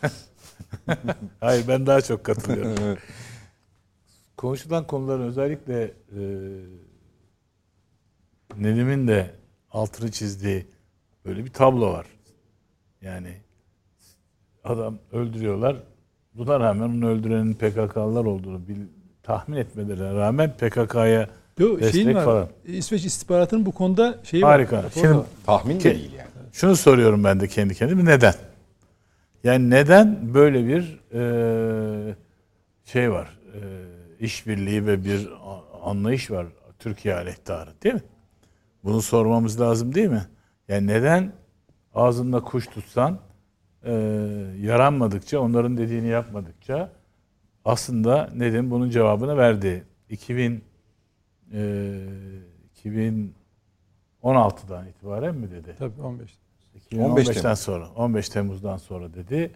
hayır 1.39 1.65
ben 1.67 1.85
daha 1.87 2.01
çok 2.01 2.23
katılıyorum. 2.23 2.97
Konuşulan 4.37 4.87
konuların 4.87 5.23
özellikle 5.23 5.83
e, 5.83 6.21
Nedim'in 8.57 9.07
de 9.07 9.31
altını 9.71 10.11
çizdiği 10.11 10.65
böyle 11.25 11.45
bir 11.45 11.53
tablo 11.53 11.91
var. 11.93 12.05
Yani 13.01 13.33
adam 14.63 14.97
öldürüyorlar. 15.11 15.75
Buna 16.33 16.59
rağmen 16.59 16.89
onu 16.89 17.07
öldürenin 17.07 17.53
PKK'lılar 17.53 18.25
olduğunu 18.25 18.67
bil, 18.67 18.77
tahmin 19.23 19.57
etmelerine 19.57 20.13
rağmen 20.13 20.53
PKK'ya 20.57 21.29
Yo, 21.59 21.79
Destek 21.79 21.91
şeyin 21.93 22.15
var. 22.15 22.25
falan. 22.25 22.47
İsveç 22.65 23.05
istihbaratının 23.05 23.65
bu 23.65 23.71
konuda 23.71 24.19
şeyi 24.23 24.43
harika. 24.43 24.77
var. 24.77 24.85
Şimdi 24.93 25.17
var. 25.17 25.25
Tahmin 25.45 25.79
de 25.79 25.83
değil 25.83 26.13
yani. 26.13 26.27
Şunu 26.51 26.75
soruyorum 26.75 27.23
ben 27.23 27.39
de 27.39 27.47
kendi 27.47 27.75
kendime 27.75 28.05
neden? 28.05 28.33
Yani 29.43 29.69
neden 29.69 30.33
böyle 30.33 30.67
bir 30.67 30.99
e, 31.13 32.15
şey 32.85 33.11
var, 33.11 33.39
e, 33.53 33.59
işbirliği 34.19 34.85
ve 34.85 35.05
bir 35.05 35.29
anlayış 35.83 36.31
var 36.31 36.47
Türkiye 36.79 37.15
aleyhtarı 37.15 37.69
değil 37.83 37.95
mi? 37.95 38.03
Bunu 38.83 39.01
sormamız 39.01 39.61
lazım 39.61 39.95
değil 39.95 40.09
mi? 40.09 40.27
Yani 40.67 40.87
neden 40.87 41.33
ağzında 41.93 42.39
kuş 42.39 42.67
tutsan 42.67 43.19
e, 43.83 43.93
yaranmadıkça, 44.59 45.39
onların 45.39 45.77
dediğini 45.77 46.07
yapmadıkça 46.07 46.91
aslında 47.65 48.29
Nedim 48.35 48.71
bunun 48.71 48.89
cevabını 48.89 49.37
verdi. 49.37 49.83
2000 50.09 50.63
e, 51.53 52.03
2016'dan 54.23 54.87
itibaren 54.87 55.35
mi 55.35 55.51
dedi? 55.51 55.75
Tabii 55.79 56.01
15. 56.01 56.37
15 56.95 57.27
2015'ten 57.27 57.41
Temmuz. 57.41 57.59
sonra, 57.59 57.89
15 57.95 58.29
Temmuz'dan 58.29 58.77
sonra 58.77 59.13
dedi. 59.13 59.51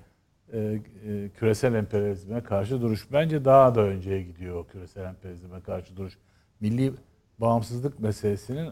E, 0.54 0.58
e, 0.60 1.30
küresel 1.40 1.74
emperyalizme 1.74 2.42
karşı 2.44 2.82
duruş. 2.82 3.08
Bence 3.14 3.46
daha 3.46 3.76
da 3.76 3.82
önceye 3.82 4.22
gidiyor 4.22 4.56
o 4.56 4.64
küresel 4.68 5.04
emperyalizme 5.06 5.62
karşı 5.62 5.98
duruş. 5.98 6.18
Milli 6.60 6.94
bağımsızlık 7.40 8.00
meselesinin 8.00 8.70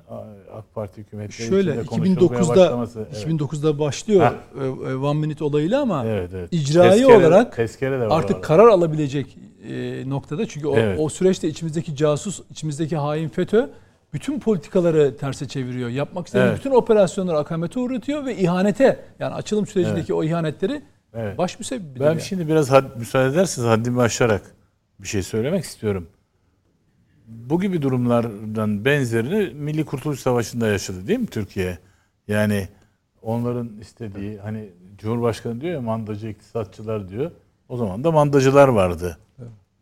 AK 0.54 0.76
Parti 0.76 1.02
hükümetleri 1.02 1.48
Şöyle 1.48 1.72
içinde 1.72 1.86
konuşulmaya 1.86 2.16
2009'da 2.42 2.56
başlaması. 2.66 3.00
Evet. 3.14 3.28
2009'da 3.28 3.80
başlıyor 3.80 4.22
Ha. 4.22 4.34
e, 4.62 4.66
e, 4.66 4.96
One 4.96 5.20
Minute 5.20 5.44
olayıyla 5.44 5.82
ama 5.82 6.06
evet, 6.06 6.32
evet. 6.34 6.50
icraî 6.54 6.90
Tezkere- 7.00 7.16
olarak 7.18 7.56
tezkere 7.56 8.00
de 8.00 8.08
var 8.10 8.18
artık 8.20 8.36
orada. 8.36 8.42
karar 8.48 8.68
alabilecek 8.68 9.38
e, 9.70 10.04
noktada 10.10 10.48
çünkü 10.48 10.68
o, 10.68 10.76
Evet. 10.78 11.00
o 11.00 11.10
süreçte 11.10 11.48
içimizdeki 11.48 11.96
casus, 11.96 12.42
içimizdeki 12.52 12.98
hain 12.98 13.30
FETÖ 13.30 13.70
bütün 14.14 14.40
politikaları 14.40 15.18
terse 15.18 15.48
çeviriyor. 15.48 15.90
Yapmak 15.90 16.28
istediği 16.28 16.44
Evet. 16.48 16.58
bütün 16.60 16.72
operasyonları 16.72 17.38
akamete 17.38 17.80
uğratıyor 17.80 18.26
ve 18.26 18.38
ihanete 18.38 19.00
yani 19.20 19.34
açılım 19.34 19.68
sürecindeki 19.68 20.14
o 20.14 20.24
ihanetleri 20.24 20.82
Evet. 21.14 21.38
baş 21.38 21.60
müsebbibidir. 21.60 22.00
Ben 22.00 22.06
yani. 22.06 22.22
şimdi 22.22 22.48
biraz 22.48 22.72
had, 22.72 22.96
müsaade 22.98 23.30
ederseniz 23.30 23.70
haddimi 23.70 24.02
aşarak 24.02 24.56
bir 25.00 25.08
şey 25.08 25.24
söylemek 25.24 25.64
istiyorum. 25.64 26.08
Bu 27.28 27.62
gibi 27.62 27.82
durumlardan 27.82 28.86
benzerini 28.86 29.54
Milli 29.54 29.86
Kurtuluş 29.86 30.20
Savaşı'nda 30.20 30.68
yaşadı 30.68 31.08
değil 31.08 31.20
mi 31.20 31.28
Türkiye? 31.28 31.78
Yani 32.28 32.68
onların 33.22 33.70
istediği 33.82 34.38
hani 34.38 34.70
Cumhurbaşkanı 34.98 35.62
diyor 35.62 35.74
ya 35.74 35.82
mandacı 35.82 36.28
iktisatçılar 36.28 37.10
diyor. 37.10 37.32
O 37.70 37.78
zaman 37.78 38.04
da 38.04 38.12
mandacılar 38.12 38.68
vardı. 38.68 39.18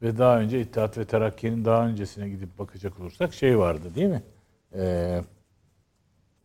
Ve 0.01 0.17
daha 0.17 0.39
önce 0.39 0.61
İttihat 0.61 0.97
ve 0.97 1.05
Terakki'nin 1.05 1.65
daha 1.65 1.87
öncesine 1.87 2.29
gidip 2.29 2.59
bakacak 2.59 2.99
olursak 2.99 3.33
şey 3.33 3.57
vardı 3.59 3.95
değil 3.95 4.07
mi? 4.07 4.23
Ee, 4.75 5.21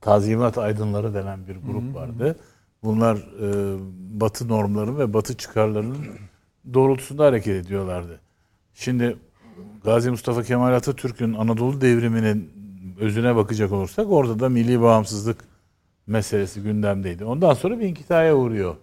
Tazimat 0.00 0.58
Aydınları 0.58 1.14
denen 1.14 1.46
bir 1.46 1.56
grup 1.56 1.94
vardı. 1.94 2.36
Bunlar 2.82 3.16
e, 3.16 3.76
Batı 4.20 4.48
normları 4.48 4.98
ve 4.98 5.14
Batı 5.14 5.36
çıkarlarının 5.36 5.96
doğrultusunda 6.74 7.24
hareket 7.24 7.66
ediyorlardı. 7.66 8.20
Şimdi 8.74 9.16
Gazi 9.84 10.10
Mustafa 10.10 10.42
Kemal 10.42 10.72
Atatürk'ün 10.74 11.34
Anadolu 11.34 11.80
devriminin 11.80 12.50
özüne 13.00 13.36
bakacak 13.36 13.72
olursak 13.72 14.10
orada 14.10 14.40
da 14.40 14.48
milli 14.48 14.80
bağımsızlık 14.80 15.44
meselesi 16.06 16.62
gündemdeydi. 16.62 17.24
Ondan 17.24 17.54
sonra 17.54 17.80
bir 17.80 17.86
inkitaya 17.86 18.36
uğruyor. 18.36 18.76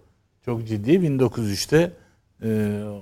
Çok 0.45 0.67
ciddi 0.67 0.91
1903'te 0.91 1.91
e, 2.41 2.47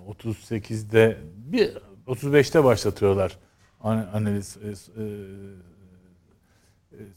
38'de 0.09 1.17
bir 1.35 1.77
35'te 2.07 2.63
başlatıyorlar 2.63 3.37
An- 3.81 4.09
analiz 4.13 4.57
e, 4.57 4.69
e, 4.69 5.05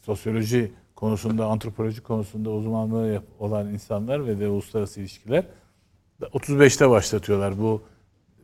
sosyoloji 0.03 0.73
konusunda, 1.01 1.47
antropoloji 1.47 2.01
konusunda 2.01 2.51
uzmanlığı 2.51 3.23
olan 3.39 3.69
insanlar 3.69 4.27
ve 4.27 4.41
de 4.41 4.49
uluslararası 4.49 5.01
ilişkiler 5.01 5.45
35'te 6.23 6.91
başlatıyorlar. 6.91 7.59
Bu 7.59 7.83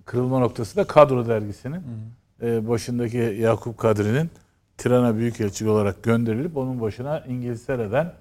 kırılma 0.04 0.38
noktası 0.38 0.76
da 0.76 0.84
Kadro 0.84 1.28
dergisinin 1.28 1.82
e, 2.42 2.68
başındaki 2.68 3.16
Yakup 3.16 3.78
Kadri'nin 3.78 4.30
Tirana 4.78 5.16
Büyükelçi 5.16 5.68
olarak 5.68 6.02
gönderilip 6.02 6.56
onun 6.56 6.80
başına 6.80 7.20
İngiltere'den 7.20 8.12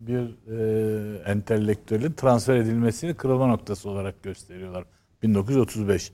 bir 0.00 0.20
e, 0.50 1.18
entelektüelin 1.24 2.12
transfer 2.12 2.56
edilmesini 2.56 3.14
kırılma 3.14 3.46
noktası 3.46 3.90
olarak 3.90 4.22
gösteriyorlar. 4.22 4.84
1935. 5.22 6.12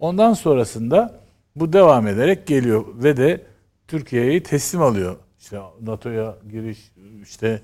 Ondan 0.00 0.32
sonrasında 0.32 1.20
bu 1.56 1.72
devam 1.72 2.06
ederek 2.06 2.46
geliyor 2.46 2.84
ve 2.94 3.16
de 3.16 3.46
Türkiye'yi 3.88 4.42
teslim 4.42 4.82
alıyor. 4.82 5.16
İşte 5.40 5.60
NATO'ya 5.80 6.36
giriş, 6.50 6.92
işte 7.22 7.60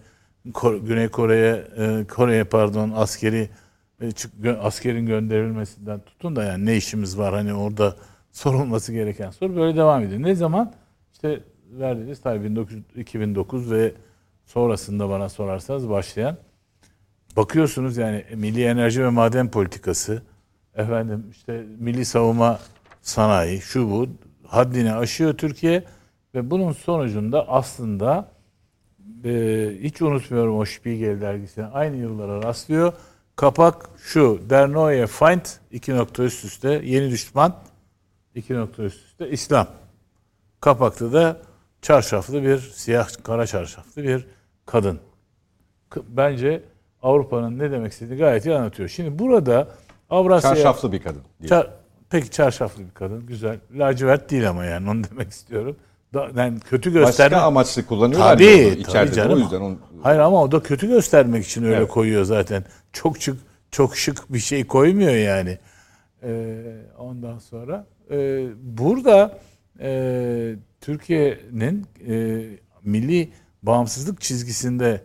Güney 0.83 1.09
Kore'ye, 1.09 1.65
e, 1.77 2.07
Kore'ye 2.07 2.45
pardon 2.45 2.93
askeri 2.97 3.51
e, 4.45 4.51
askerin 4.51 5.07
gönderilmesinden 5.07 6.01
tutun 6.01 6.37
da 6.37 6.45
yani 6.45 6.67
ne 6.67 6.77
işimiz 6.77 7.19
var 7.19 7.35
hani 7.35 7.55
orada 7.55 7.97
sorulması 8.33 8.93
gereken 8.93 9.31
soru 9.31 9.57
böyle 9.57 9.77
devam 9.77 10.03
ediyor. 10.03 10.23
Ne 10.23 10.35
zaman? 10.35 10.73
İşte 11.13 11.41
verdiğiniz 11.71 12.21
tabii 12.21 12.67
2009 12.97 13.71
ve 13.71 13.93
sonrasında 14.47 15.09
bana 15.09 15.29
sorarsanız 15.29 15.89
başlayan 15.89 16.37
bakıyorsunuz 17.37 17.97
yani 17.97 18.25
milli 18.35 18.65
enerji 18.65 19.05
ve 19.05 19.09
maden 19.09 19.51
politikası 19.51 20.23
efendim 20.75 21.27
işte 21.31 21.65
milli 21.79 22.05
savunma 22.05 22.61
sanayi 23.03 23.61
şu 23.61 23.91
bu 23.91 24.09
haddini 24.47 24.95
aşıyor 24.95 25.35
Türkiye 25.35 25.85
ve 26.37 26.51
bunun 26.51 26.73
sonucunda 26.73 27.49
aslında 27.49 28.29
e, 29.25 29.71
hiç 29.81 30.03
unutmuyorum 30.03 30.59
o 30.59 30.65
Spiegel 30.65 31.21
dergisine 31.21 31.67
aynı 31.67 31.97
yıllara 31.97 32.43
rastlıyor. 32.43 32.93
Kapak 33.37 33.89
şu 33.99 34.41
Der 34.51 34.73
Neue 34.73 35.07
Feind 35.07 35.45
iki 35.71 35.97
nokta 35.97 36.23
üst 36.23 36.45
üste 36.45 36.81
yeni 36.85 37.11
düşman 37.11 37.57
iki 38.35 38.55
nokta 38.55 38.83
üst 38.83 39.05
üste 39.05 39.31
İslam. 39.31 39.67
Kapakta 40.61 41.13
da 41.13 41.41
çarşaflı 41.83 42.43
bir 42.43 42.59
siyah 42.59 43.09
kara 43.25 43.47
çarşaflı 43.47 44.03
bir 44.03 44.27
kadın. 44.67 45.01
Bence 46.09 46.63
Avrupa'nın 47.03 47.59
ne 47.59 47.71
demek 47.71 47.93
istediğini 47.93 48.19
gayet 48.19 48.47
iyi 48.47 48.55
anlatıyor. 48.55 48.89
Şimdi 48.89 49.19
burada 49.19 49.69
Avrasya... 50.11 50.55
Çarşaflı 50.55 50.93
bir 50.93 51.03
kadın. 51.03 51.23
Çar, 51.49 51.71
peki 52.11 52.31
çarşaflı 52.31 52.85
bir 52.85 52.95
kadın. 52.95 53.27
Güzel. 53.27 53.59
Lacivert 53.75 54.31
değil 54.31 54.49
ama 54.49 54.65
yani 54.65 54.91
onu 54.91 55.03
demek 55.11 55.31
istiyorum. 55.31 55.77
Yani 56.37 56.61
kötü 56.61 56.93
göstermek... 56.93 57.33
Başka 57.33 57.47
amaçlı 57.47 57.87
kullanıyorlar 57.87 58.33
tabii, 58.33 58.45
ya 58.45 58.69
onu 58.69 58.75
içeride. 58.75 59.15
canım. 59.15 59.33
O 59.33 59.39
yüzden 59.39 59.61
onu... 59.61 59.77
Hayır 60.03 60.19
ama 60.21 60.43
o 60.43 60.53
da 60.53 60.63
kötü 60.63 60.89
göstermek 60.89 61.47
için 61.47 61.65
öyle 61.65 61.77
Evet. 61.77 61.89
koyuyor 61.89 62.25
zaten. 62.25 62.65
Çok 62.93 63.19
şık, 63.19 63.37
çok 63.71 63.97
şık 63.97 64.33
bir 64.33 64.39
şey 64.39 64.67
koymuyor 64.67 65.15
yani. 65.15 65.59
Ee, 66.23 66.57
ondan 66.99 67.39
sonra 67.39 67.87
e, 68.11 68.47
burada 68.63 69.39
e, 69.81 70.55
Türkiye'nin 70.81 71.87
e, 72.09 72.45
milli 72.85 73.33
bağımsızlık 73.63 74.21
çizgisinde 74.21 75.01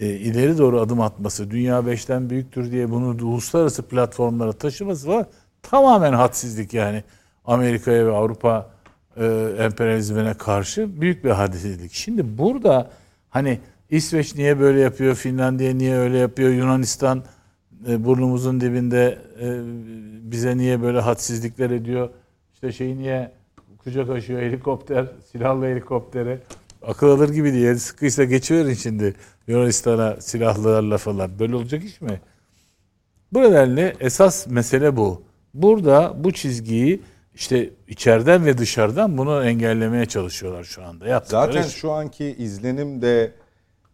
e, 0.00 0.06
ileri 0.06 0.58
doğru 0.58 0.80
adım 0.80 1.00
atması, 1.00 1.50
dünya 1.50 1.86
beşten 1.86 2.30
büyüktür 2.30 2.72
diye 2.72 2.90
bunu 2.90 3.26
uluslararası 3.26 3.82
platformlara 3.82 4.52
taşıması 4.52 5.08
var. 5.08 5.26
Tamamen 5.62 6.12
hadsizlik 6.12 6.74
yani. 6.74 7.04
Amerika'ya 7.44 8.06
ve 8.06 8.12
Avrupa 8.12 8.73
e, 9.16 9.24
emperyalizmine 9.58 10.34
karşı 10.34 11.00
büyük 11.00 11.24
bir 11.24 11.30
hadisizlik. 11.30 11.92
Şimdi 11.92 12.38
burada 12.38 12.90
hani 13.30 13.58
İsveç 13.90 14.34
niye 14.34 14.60
böyle 14.60 14.80
yapıyor, 14.80 15.14
Finlandiya 15.14 15.74
niye 15.74 15.96
öyle 15.96 16.18
yapıyor, 16.18 16.50
Yunanistan 16.50 17.24
e, 17.88 18.04
burnumuzun 18.04 18.60
dibinde 18.60 19.18
e, 19.40 19.60
bize 20.30 20.56
niye 20.56 20.82
böyle 20.82 21.00
hadsizlikler 21.00 21.70
ediyor, 21.70 22.10
işte 22.54 22.72
şeyi 22.72 22.98
niye 22.98 23.32
kucak 23.78 24.10
açıyor 24.10 24.42
helikopter, 24.42 25.06
silahlı 25.32 25.66
helikoptere. 25.66 26.38
Akıl 26.82 27.08
alır 27.08 27.28
gibi 27.28 27.52
diye 27.52 27.74
sıkıysa 27.74 28.24
geçiverin 28.24 28.74
şimdi 28.74 29.14
Yunanistan'a 29.46 30.20
silahlarla 30.20 30.98
falan. 30.98 31.38
Böyle 31.38 31.56
olacak 31.56 31.84
iş 31.84 32.00
mi? 32.00 32.20
Bu 33.32 33.40
nedenle 33.40 33.94
esas 34.00 34.46
mesele 34.46 34.96
bu. 34.96 35.22
Burada 35.54 36.14
bu 36.24 36.32
çizgiyi 36.32 37.00
işte 37.34 37.70
içeriden 37.88 38.46
ve 38.46 38.58
dışarıdan 38.58 39.18
bunu 39.18 39.44
engellemeye 39.44 40.06
çalışıyorlar 40.06 40.64
şu 40.64 40.84
anda. 40.84 41.08
Yaptıkları 41.08 41.52
Zaten 41.52 41.68
iş. 41.68 41.74
şu 41.74 41.92
anki 41.92 42.24
izlenim 42.24 43.02
de 43.02 43.32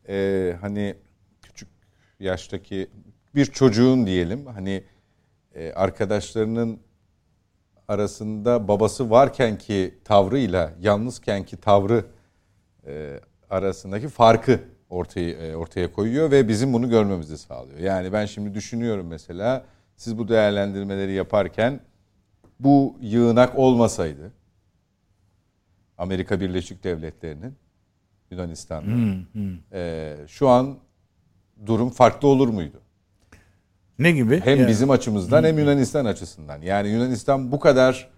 e, 0.09 0.57
hani 0.61 0.95
küçük 1.43 1.69
yaştaki 2.21 2.91
bir 3.35 3.47
çocuğun 3.47 4.07
diyelim 4.07 4.47
hani 4.47 4.85
e, 5.55 5.73
arkadaşlarının 5.73 6.81
arasında 7.89 8.69
babası 8.69 9.11
varken 9.11 9.59
ki 9.59 9.95
tavrıyla 10.05 10.73
yalnızken 10.81 11.45
ki 11.45 11.57
tavrı 11.57 12.05
e, 12.87 13.21
arasındaki 13.51 14.09
farkı 14.09 14.61
ortaya 14.91 15.31
e, 15.31 15.57
ortaya 15.57 15.93
koyuyor 15.93 16.31
ve 16.31 16.49
bizim 16.49 16.73
bunu 16.73 16.91
görmemizi 16.91 17.39
sağlıyor. 17.39 17.79
Yani 17.79 18.12
ben 18.12 18.27
şimdi 18.27 18.55
düşünüyorum 18.55 19.07
mesela 19.07 19.65
siz 19.97 20.19
bu 20.19 20.29
değerlendirmeleri 20.29 21.12
yaparken 21.12 21.81
bu 22.61 22.97
yığınak 23.01 23.59
olmasaydı 23.59 24.32
Amerika 25.99 26.41
Birleşik 26.41 26.85
Devletleri'nin 26.85 27.55
Yunanistan'da 28.31 29.20
e, 29.73 30.16
şu 30.28 30.49
an 30.49 30.77
durum 31.66 31.91
farklı 31.91 32.28
olur 32.28 32.49
muydu? 32.49 32.77
ne 33.99 34.12
gibi? 34.12 34.41
Hem 34.45 34.59
Yani- 34.59 34.69
bizim 34.69 34.91
açımızdan 34.91 35.45
hem 35.45 35.59
Yunanistan 35.59 36.05
açısından. 36.05 36.62
Yani 36.62 36.89
Yunanistan 36.89 37.53
bu 37.53 37.61
kadar 37.61 38.11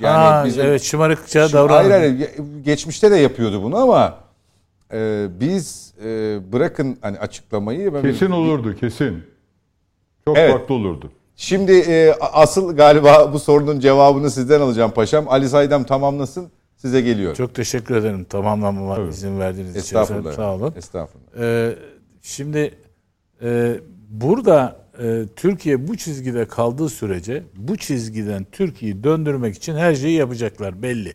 yani 0.00 0.16
Aa, 0.16 0.44
bizim 0.44 0.66
evet 0.66 0.82
şımarıkça 0.82 1.40
Şimdi 1.48 1.52
davran. 1.52 1.74
Hayır 1.76 1.90
hayır 1.90 2.18
ge- 2.18 2.62
geçmişte 2.62 3.10
de 3.10 3.16
yapıyordu 3.16 3.62
bunu 3.62 3.76
ama 3.76 4.18
e, 4.92 5.26
biz 5.40 5.94
e, 6.04 6.38
bırakın 6.52 6.98
hani 7.02 7.18
açıklamayı 7.18 7.94
ben- 7.94 8.02
Kesin 8.02 8.30
olurdu 8.30 8.76
kesin. 8.76 9.24
Çok 10.24 10.38
Evet. 10.38 10.52
farklı 10.52 10.74
olurdu. 10.74 11.12
Şimdi 11.40 11.72
e, 11.72 12.14
asıl 12.20 12.76
galiba 12.76 13.32
bu 13.32 13.38
sorunun 13.38 13.80
cevabını 13.80 14.30
sizden 14.30 14.60
alacağım 14.60 14.90
paşam. 14.90 15.28
Ali 15.28 15.48
Saydam 15.48 15.84
tamamlasın 15.84 16.50
size 16.76 17.00
geliyor. 17.00 17.36
Çok 17.36 17.54
teşekkür 17.54 17.94
ederim 17.94 18.24
tamamlamama 18.24 18.96
Evet. 18.98 19.14
izin 19.14 19.38
verdiğiniz 19.40 19.70
için. 19.70 19.80
Estağfurullah. 19.80 20.32
Sağ 20.32 20.54
olun. 20.54 20.72
Estağfurullah. 20.76 21.26
Ee, 21.38 21.76
şimdi 22.22 22.74
e, 23.42 23.80
burada 24.08 24.76
e, 25.02 25.24
Türkiye 25.36 25.88
bu 25.88 25.96
çizgide 25.96 26.48
kaldığı 26.48 26.88
sürece 26.88 27.42
bu 27.56 27.76
çizgiden 27.76 28.46
Türkiye'yi 28.52 29.04
döndürmek 29.04 29.56
için 29.56 29.76
her 29.76 29.94
şeyi 29.94 30.16
yapacaklar 30.16 30.82
belli. 30.82 31.12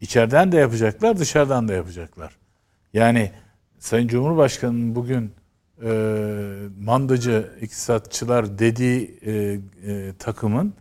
İçeriden 0.00 0.52
de 0.52 0.56
yapacaklar, 0.56 1.18
dışarıdan 1.18 1.68
da 1.68 1.72
yapacaklar. 1.72 2.36
Yani 2.92 3.30
Sayın 3.78 4.08
Cumhurbaşkanı'nın 4.08 4.94
bugün 4.94 5.32
e, 5.84 5.90
mandacı 6.84 7.50
iktisatçılar 7.60 8.58
dediği 8.58 9.18
e, 9.26 9.32
e, 9.32 10.12
takımın 10.18 10.74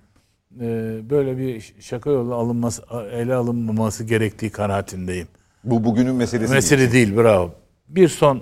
e, 0.61 0.99
böyle 1.09 1.37
bir 1.37 1.73
şaka 1.79 2.09
yolu 2.09 2.35
alınması, 2.35 2.83
ele 3.11 3.33
alınmaması 3.33 4.03
gerektiği 4.03 4.49
kanaatindeyim. 4.49 5.27
Bu 5.63 5.83
bugünün 5.83 6.15
meselesi. 6.15 6.53
Mesele 6.53 6.79
değil. 6.79 6.91
değil 6.91 7.17
bravo. 7.17 7.51
Bir 7.87 8.07
son 8.07 8.41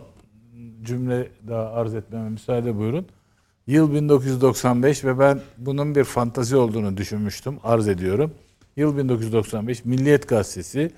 cümle 0.83 1.27
daha 1.47 1.71
arz 1.71 1.95
etmeme 1.95 2.29
müsaade 2.29 2.77
buyurun. 2.77 3.05
Yıl 3.67 3.93
1995 3.93 5.05
ve 5.05 5.19
ben 5.19 5.39
bunun 5.57 5.95
bir 5.95 6.03
fantazi 6.03 6.55
olduğunu 6.55 6.97
düşünmüştüm. 6.97 7.57
Arz 7.63 7.87
ediyorum. 7.87 8.31
Yıl 8.75 8.97
1995 8.97 9.85
Milliyet 9.85 10.27
Gazetesi 10.27 10.91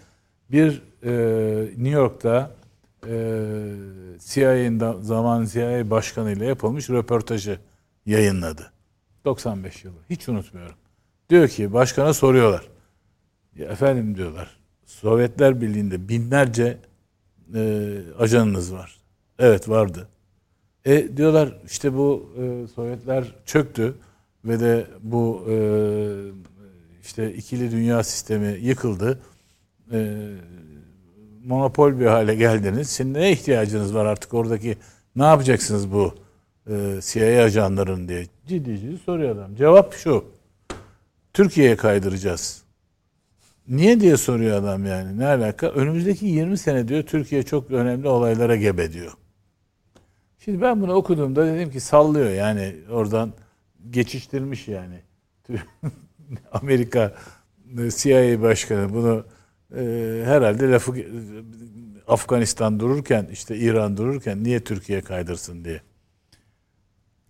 bir 0.51 0.81
e, 1.03 1.11
New 1.65 1.89
York'ta 1.89 2.51
CIA'nin 4.19 4.79
da- 4.79 4.97
zaman 5.01 5.45
CIA 5.45 5.89
başkanı 5.89 6.31
ile 6.31 6.45
yapılmış 6.45 6.89
röportajı 6.89 7.59
yayınladı. 8.05 8.71
95 9.25 9.83
yılı. 9.85 9.95
Hiç 10.09 10.29
unutmuyorum. 10.29 10.75
Diyor 11.29 11.47
ki 11.47 11.73
başkana 11.73 12.13
soruyorlar. 12.13 12.67
Ya 13.55 13.65
efendim 13.69 14.15
diyorlar. 14.17 14.59
Sovyetler 14.85 15.61
Birliği'nde 15.61 16.09
binlerce 16.09 16.77
e, 17.55 17.97
ajanınız 18.19 18.73
var. 18.73 18.97
Evet 19.39 19.69
vardı. 19.69 20.07
E 20.85 21.17
diyorlar 21.17 21.57
işte 21.65 21.93
bu 21.93 22.33
e, 22.37 22.67
Sovyetler 22.67 23.35
çöktü 23.45 23.95
ve 24.45 24.59
de 24.59 24.87
bu 25.01 25.45
e, 25.49 25.55
işte 27.01 27.33
ikili 27.33 27.71
dünya 27.71 28.03
sistemi 28.03 28.57
yıkıldı. 28.61 29.19
E, 29.91 30.29
monopol 31.45 31.99
bir 31.99 32.05
hale 32.05 32.35
geldiniz. 32.35 32.89
Şimdi 32.89 33.19
ne 33.19 33.31
ihtiyacınız 33.31 33.95
var 33.95 34.05
artık 34.05 34.33
oradaki 34.33 34.77
ne 35.15 35.23
yapacaksınız 35.23 35.91
bu 35.91 36.15
e, 36.69 36.99
CIA 37.01 37.43
ajanların 37.43 38.07
diye 38.07 38.25
ciddi 38.47 38.79
ciddi 38.79 38.97
soruyor 38.97 39.35
adam. 39.35 39.55
Cevap 39.55 39.93
şu. 39.93 40.25
Türkiye'ye 41.33 41.75
kaydıracağız. 41.75 42.63
Niye 43.67 43.99
diye 43.99 44.17
soruyor 44.17 44.57
adam 44.57 44.85
yani. 44.85 45.19
Ne 45.19 45.27
alaka? 45.27 45.67
Önümüzdeki 45.67 46.25
20 46.25 46.57
sene 46.57 46.87
diyor 46.87 47.03
Türkiye 47.03 47.43
çok 47.43 47.71
önemli 47.71 48.07
olaylara 48.07 48.55
gebe 48.55 48.93
diyor. 48.93 49.13
Şimdi 50.39 50.61
ben 50.61 50.81
bunu 50.81 50.93
okuduğumda 50.93 51.45
dedim 51.45 51.71
ki 51.71 51.79
sallıyor 51.79 52.29
yani 52.29 52.75
oradan 52.91 53.33
geçiştirmiş 53.89 54.67
yani. 54.67 54.99
Amerika 56.51 57.13
CIA 57.75 58.41
başkanı 58.41 58.93
bunu 58.93 59.25
e, 59.75 59.81
herhalde 60.25 60.71
lafı 60.71 60.93
Afganistan 62.07 62.79
dururken 62.79 63.27
işte 63.31 63.57
İran 63.57 63.97
dururken 63.97 64.43
niye 64.43 64.63
Türkiye 64.63 65.01
kaydırsın 65.01 65.65
diye. 65.65 65.81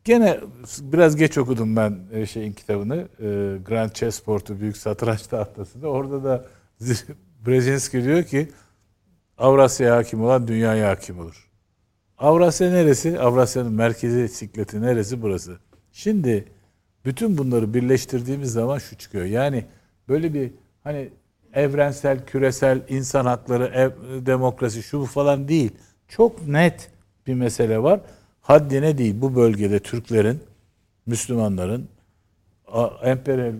Gene 0.03 0.39
biraz 0.81 1.15
geç 1.15 1.37
okudum 1.37 1.75
ben 1.75 1.99
e, 2.11 2.25
şeyin 2.25 2.53
kitabını. 2.53 3.07
E, 3.19 3.57
Grand 3.65 3.89
Chessboard'u 3.91 4.59
Büyük 4.59 4.77
Satranç 4.77 5.21
Tahtası'nda. 5.27 5.87
Orada 5.87 6.23
da 6.23 6.45
Brzezinski 7.45 8.03
diyor 8.03 8.23
ki 8.23 8.49
Avrasya'ya 9.37 9.95
hakim 9.95 10.23
olan 10.23 10.47
dünyaya 10.47 10.89
hakim 10.89 11.19
olur. 11.19 11.49
Avrasya 12.17 12.69
neresi? 12.69 13.19
Avrasya'nın 13.19 13.73
merkezi 13.73 14.29
sikleti 14.29 14.81
neresi? 14.81 15.21
Burası. 15.21 15.57
Şimdi 15.91 16.45
bütün 17.05 17.37
bunları 17.37 17.73
birleştirdiğimiz 17.73 18.51
zaman 18.51 18.77
şu 18.77 18.97
çıkıyor. 18.97 19.25
Yani 19.25 19.65
böyle 20.07 20.33
bir 20.33 20.51
hani 20.83 21.09
evrensel, 21.53 22.26
küresel 22.26 22.81
insan 22.89 23.26
hakları, 23.26 23.65
ev, 23.65 23.91
demokrasi 24.26 24.84
şu 24.84 24.99
bu 24.99 25.05
falan 25.05 25.47
değil. 25.47 25.71
Çok 26.07 26.47
net 26.47 26.91
bir 27.27 27.34
mesele 27.34 27.84
var. 27.84 27.99
Haddine 28.41 28.97
değil 28.97 29.15
bu 29.21 29.35
bölgede 29.35 29.80
Türklerin, 29.80 30.39
Müslümanların, 31.05 31.89
emperyal 33.03 33.53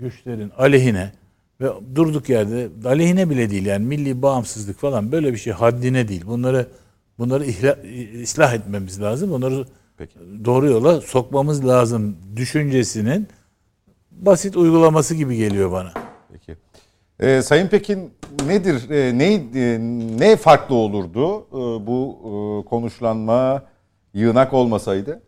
güçlerin 0.00 0.52
aleyhine 0.58 1.12
ve 1.60 1.68
durduk 1.94 2.28
yerde 2.28 2.68
aleyhine 2.84 3.30
bile 3.30 3.50
değil 3.50 3.66
yani 3.66 3.86
milli 3.86 4.22
bağımsızlık 4.22 4.78
falan 4.78 5.12
böyle 5.12 5.32
bir 5.32 5.38
şey 5.38 5.52
haddine 5.52 6.08
değil. 6.08 6.26
Bunları 6.26 6.66
bunları 7.18 7.44
ihla, 7.44 7.78
ıslah 8.22 8.54
etmemiz 8.54 9.00
lazım. 9.00 9.30
Bunları 9.30 9.66
Peki. 9.96 10.18
doğru 10.44 10.66
yola 10.66 11.00
sokmamız 11.00 11.66
lazım 11.66 12.16
düşüncesinin 12.36 13.28
basit 14.10 14.56
uygulaması 14.56 15.14
gibi 15.14 15.36
geliyor 15.36 15.72
bana. 15.72 15.92
Ee, 17.20 17.42
Sayın 17.42 17.68
Pekin 17.68 18.12
nedir, 18.46 18.90
e, 18.90 19.18
ne, 19.18 19.34
e, 19.34 19.78
ne 20.18 20.36
farklı 20.36 20.74
olurdu 20.74 21.46
e, 21.48 21.86
bu 21.86 22.18
e, 22.24 22.68
konuşlanma 22.68 23.62
yığınak 24.14 24.52
olmasaydı? 24.52 25.22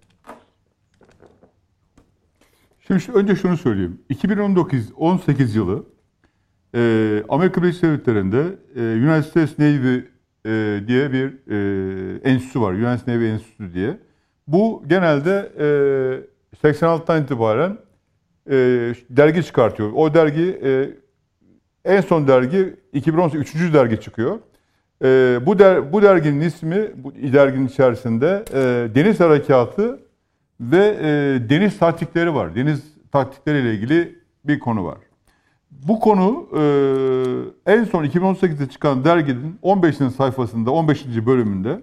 Şimdi 2.87 3.13
önce 3.15 3.37
şunu 3.37 3.57
söyleyeyim. 3.57 4.01
2019-18 4.11 5.57
yılı 5.57 5.85
e, 6.75 7.23
Amerika 7.29 7.63
Birleşik 7.63 7.83
Devletleri'nde 7.83 8.45
e, 8.77 8.81
United 8.81 9.31
States 9.31 9.59
Navy 9.59 9.97
e, 10.47 10.81
diye 10.89 11.13
bir 11.13 11.51
e, 11.51 12.31
enstitü 12.31 12.61
var. 12.61 12.73
United 12.73 13.09
Navy 13.15 13.31
Enstitüsü 13.31 13.75
diye. 13.75 13.99
Bu 14.47 14.83
genelde 14.87 15.53
e, 16.63 16.69
86'tan 16.69 17.23
itibaren 17.23 17.79
e, 18.51 18.55
dergi 19.11 19.45
çıkartıyor. 19.45 19.93
O 19.93 20.15
dergi 20.15 20.61
e, 20.65 20.91
en 21.85 22.01
son 22.01 22.29
dergi 22.29 22.77
2018 22.93 23.63
3. 23.63 23.75
dergi 23.75 24.01
çıkıyor. 24.01 24.39
E, 25.05 25.39
bu 25.47 25.59
der, 25.59 25.93
bu 25.93 26.03
derginin 26.03 26.41
ismi 26.41 26.91
bu 26.97 27.15
derginin 27.15 27.67
içerisinde 27.67 28.45
e, 28.53 28.95
Deniz 28.95 29.21
Harekatı 29.21 30.01
ve 30.61 30.97
e, 31.01 31.49
deniz 31.51 31.79
taktikleri 31.79 32.35
var. 32.35 32.55
Deniz 32.55 32.85
taktikleriyle 33.13 33.75
ilgili 33.75 34.19
bir 34.45 34.59
konu 34.59 34.85
var. 34.85 34.99
Bu 35.71 36.01
konu 36.01 36.49
e, 37.67 37.73
en 37.73 37.85
son 37.85 38.05
2018'de 38.05 38.69
çıkan 38.69 39.05
derginin 39.05 39.59
15. 39.63 39.97
sayfasında 39.97 40.71
15. 40.71 41.07
bölümünde 41.07 41.81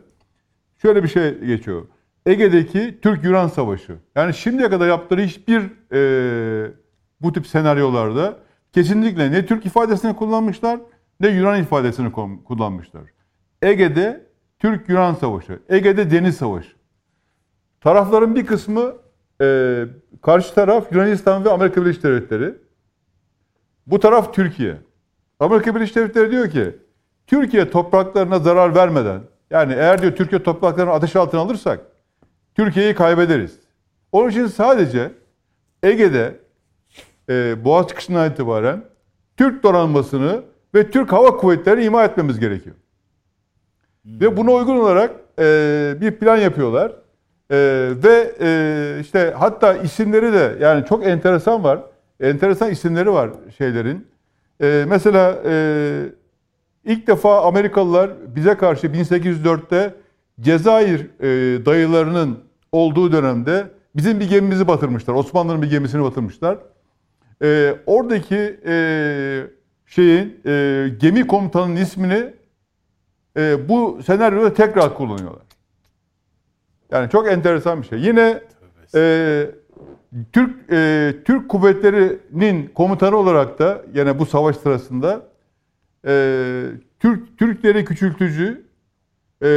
şöyle 0.82 1.04
bir 1.04 1.08
şey 1.08 1.40
geçiyor. 1.40 1.86
Ege'deki 2.26 3.00
Türk-Yunan 3.02 3.48
Savaşı. 3.48 3.96
Yani 4.16 4.34
şimdiye 4.34 4.70
kadar 4.70 4.88
yaptığı 4.88 5.18
hiçbir 5.18 5.62
e, 5.94 6.72
bu 7.22 7.34
tip 7.34 7.48
senaryolarda 7.48 8.40
kesinlikle 8.74 9.32
ne 9.32 9.46
Türk 9.46 9.66
ifadesini 9.66 10.16
kullanmışlar 10.16 10.80
ne 11.20 11.28
Yunan 11.28 11.62
ifadesini 11.62 12.12
kullanmışlar. 12.46 13.04
Ege'de 13.62 14.28
Türk-Yunan 14.60 15.14
Savaşı, 15.14 15.60
Ege'de 15.70 16.12
Deniz 16.12 16.38
Savaşı. 16.38 16.72
Tarafların 17.82 18.36
bir 18.36 18.46
kısmı 18.46 18.94
e, 19.42 19.86
karşı 20.22 20.56
taraf 20.56 20.92
Yunanistan 20.92 21.46
ve 21.46 21.50
Amerika 21.50 21.82
Birleşik 21.82 22.04
Devletleri. 22.04 22.54
Bu 23.88 24.00
taraf 24.00 24.34
Türkiye. 24.34 24.78
Amerika 25.40 25.76
Birleşik 25.76 25.96
Devletleri 25.96 26.32
diyor 26.32 26.50
ki 26.50 26.76
Türkiye 27.28 27.70
topraklarına 27.70 28.40
zarar 28.40 28.76
vermeden 28.76 29.22
yani 29.50 29.74
eğer 29.74 30.02
diyor 30.02 30.16
Türkiye 30.16 30.44
topraklarını 30.44 30.92
ateş 30.92 31.16
altına 31.16 31.42
alırsak 31.42 31.80
Türkiye'yi 32.56 32.96
kaybederiz. 32.96 33.60
Onun 34.12 34.30
için 34.30 34.48
sadece 34.48 35.12
Ege'de 35.84 36.40
e, 37.30 37.66
Boğaz 37.66 37.88
çıkışından 37.88 38.32
itibaren 38.32 38.84
Türk 39.38 39.64
donanmasını 39.64 40.42
ve 40.76 40.92
Türk 40.92 41.12
Hava 41.12 41.38
Kuvvetleri'ni 41.38 41.86
ima 41.86 42.04
etmemiz 42.04 42.40
gerekiyor. 42.40 42.76
Hmm. 44.04 44.22
Ve 44.22 44.38
buna 44.38 44.52
uygun 44.52 44.78
olarak 44.78 45.12
e, 45.40 45.96
bir 46.02 46.12
plan 46.12 46.38
yapıyorlar. 46.38 46.92
E, 47.52 47.58
ve 48.04 48.36
e, 48.40 49.00
işte 49.02 49.34
hatta 49.38 49.74
isimleri 49.74 50.34
de 50.34 50.58
yani 50.60 50.86
çok 50.86 51.08
enteresan 51.08 51.64
var. 51.64 51.80
Enteresan 52.20 52.72
isimleri 52.72 53.12
var 53.12 53.30
şeylerin. 53.58 54.08
E, 54.62 54.86
mesela 54.88 55.40
e, 55.46 56.04
ilk 56.86 57.08
defa 57.08 57.42
Amerikalılar 57.42 58.12
bize 58.36 58.56
karşı 58.56 58.88
1804'te 58.88 59.94
Cezayir 60.42 61.00
e, 61.20 61.66
dayılarının 61.66 62.40
olduğu 62.72 63.12
dönemde 63.12 63.68
bizim 63.96 64.20
bir 64.20 64.30
gemimizi 64.30 64.68
batırmışlar. 64.68 65.14
Osmanlı'nın 65.14 65.62
bir 65.62 65.70
gemisini 65.70 66.04
batırmışlar. 66.04 66.58
E, 67.44 67.76
oradaki 67.86 68.60
e, 68.66 69.48
şeyin 69.86 70.40
e, 70.46 70.88
gemi 71.00 71.28
komutanının 71.28 71.76
ismini 71.76 72.34
e, 73.38 73.70
bu 73.70 74.00
senaryoda 74.06 74.54
tekrar 74.54 74.96
kullanıyorlar. 74.96 75.44
Yani 76.92 77.10
çok 77.10 77.28
enteresan 77.28 77.82
bir 77.82 77.88
şey. 77.88 78.00
Yine 78.00 78.42
e, 78.96 79.52
Türk 80.34 80.72
e, 80.72 81.14
Türk 81.26 81.50
kuvvetlerinin 81.50 82.68
komutanı 82.68 83.16
olarak 83.16 83.60
da 83.60 83.82
yine 83.94 84.20
bu 84.20 84.26
savaş 84.26 84.58
sırasında 84.58 85.22
e, 86.08 86.64
Türk 87.00 87.38
Türkleri 87.38 87.86
küçültücü 87.86 88.66
e, 89.44 89.50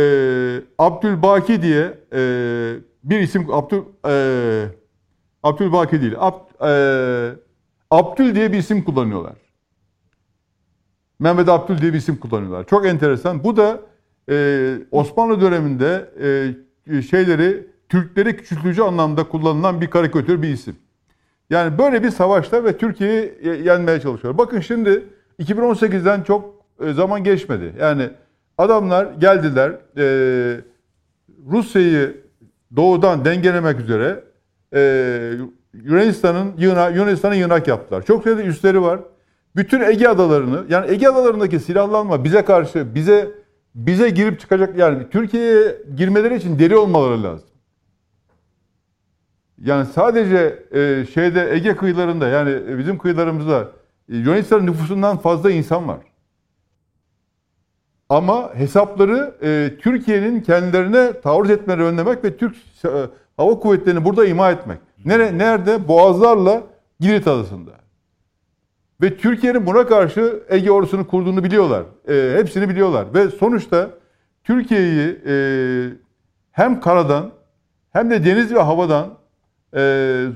Abdülbaki 0.79 1.63
diye 1.63 1.99
e, 2.13 2.21
bir 3.05 3.21
isim 3.21 3.47
Abdül 3.53 3.83
e, 4.07 4.67
Abdülbaki 5.43 6.01
değil. 6.01 6.15
Ab, 6.19 6.37
e, 6.67 7.50
Abdül 7.91 8.35
diye 8.35 8.53
bir 8.53 8.59
isim 8.59 8.85
kullanıyorlar. 8.85 9.35
Mehmet 11.19 11.49
Abdül 11.49 11.79
diye 11.79 11.93
bir 11.93 11.99
isim 11.99 12.17
kullanıyorlar. 12.17 12.67
Çok 12.67 12.87
enteresan. 12.87 13.45
Bu 13.45 13.57
da 13.57 13.81
e, 14.31 14.77
Osmanlı 14.91 15.41
döneminde 15.41 16.11
e, 16.87 17.03
şeyleri 17.03 17.67
Türkleri 17.89 18.37
küçültücü 18.37 18.83
anlamda 18.83 19.29
kullanılan 19.29 19.81
bir 19.81 19.91
karikatür 19.91 20.43
bir 20.43 20.49
isim. 20.49 20.77
Yani 21.51 21.79
böyle 21.79 22.03
bir 22.03 22.11
savaşta 22.11 22.65
ve 22.65 22.79
Türkiye'yi 22.79 23.67
yenmeye 23.67 24.01
çalışıyor. 24.01 24.39
Bakın 24.39 24.61
şimdi 24.61 25.05
2018'den 25.41 26.23
çok 26.23 26.55
e, 26.81 26.93
zaman 26.93 27.25
geçmedi. 27.25 27.75
Yani 27.81 28.11
adamlar 28.59 29.13
geldiler 29.19 29.73
e, 29.97 30.05
Rusya'yı 31.51 32.17
doğudan 32.77 33.25
dengelemek 33.25 33.81
üzere 33.81 34.25
e, 34.75 35.33
Yunanistan'ın 35.75 36.55
yığına, 36.59 36.89
Yunanistan'ın 36.89 37.35
yığınak 37.35 37.69
yaptılar. 37.69 38.03
Çok 38.03 38.25
sayıda 38.25 38.43
üsleri 38.43 38.83
var. 38.83 39.01
Bütün 39.57 39.81
Ege 39.81 40.09
adalarını 40.09 40.65
yani 40.69 40.91
Ege 40.91 41.09
adalarındaki 41.09 41.61
silahlanma 41.61 42.25
bize 42.25 42.45
karşı 42.45 42.95
bize 42.95 43.31
bize 43.75 44.11
girip 44.11 44.41
çıkacak 44.41 44.79
yani 44.79 45.11
Türkiye'ye 45.11 45.79
girmeleri 45.97 46.37
için 46.37 46.59
deri 46.59 46.77
olmaları 46.77 47.23
lazım. 47.23 47.49
Yani 49.59 49.87
sadece 49.87 50.65
e, 50.73 51.07
şeyde 51.15 51.51
Ege 51.55 51.77
kıyılarında 51.77 52.29
yani 52.29 52.79
bizim 52.79 52.99
kıyılarımızda 52.99 53.69
e, 54.09 54.17
Yunanistan 54.17 54.67
nüfusundan 54.67 55.17
fazla 55.19 55.51
insan 55.51 55.89
var. 55.89 55.99
Ama 58.09 58.55
hesapları 58.55 59.35
e, 59.43 59.79
Türkiye'nin 59.81 60.41
kendilerine 60.41 61.21
taarruz 61.21 61.51
etmeleri 61.51 61.85
önlemek 61.87 62.25
ve 62.25 62.37
Türk 62.37 62.57
e, 62.85 62.89
hava 63.37 63.59
kuvvetlerini 63.59 64.05
burada 64.05 64.27
ima 64.27 64.51
etmek. 64.51 64.79
Nere, 65.05 65.39
nerede? 65.39 65.89
Boğazlarla 65.89 66.63
Girit 67.01 67.27
Adası'nda. 67.27 67.71
Ve 69.03 69.17
Türkiye'nin 69.17 69.67
buna 69.67 69.87
karşı 69.87 70.43
Ege 70.49 70.71
ordusunu 70.71 71.07
kurduğunu 71.07 71.45
biliyorlar. 71.45 71.83
E, 72.09 72.39
hepsini 72.39 72.69
biliyorlar. 72.69 73.15
Ve 73.15 73.29
sonuçta 73.29 73.91
Türkiye'yi 74.45 75.19
e, 75.27 75.35
hem 76.53 76.81
karadan 76.81 77.31
hem 77.93 78.11
de 78.11 78.25
deniz 78.25 78.55
ve 78.55 78.61
havadan 78.61 79.07
e, 79.77 79.81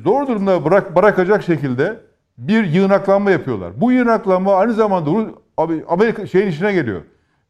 zor 0.05 0.27
durumda 0.27 0.65
bırak, 0.65 0.97
bırakacak 0.97 1.43
şekilde 1.43 1.97
bir 2.39 2.65
yığınaklanma 2.65 3.31
yapıyorlar. 3.31 3.81
Bu 3.81 3.93
yığınaklanma 3.93 4.55
aynı 4.55 4.73
zamanda 4.73 5.11
Amerika 5.89 6.27
şeyin 6.27 6.47
işine 6.47 6.73
geliyor. 6.73 7.03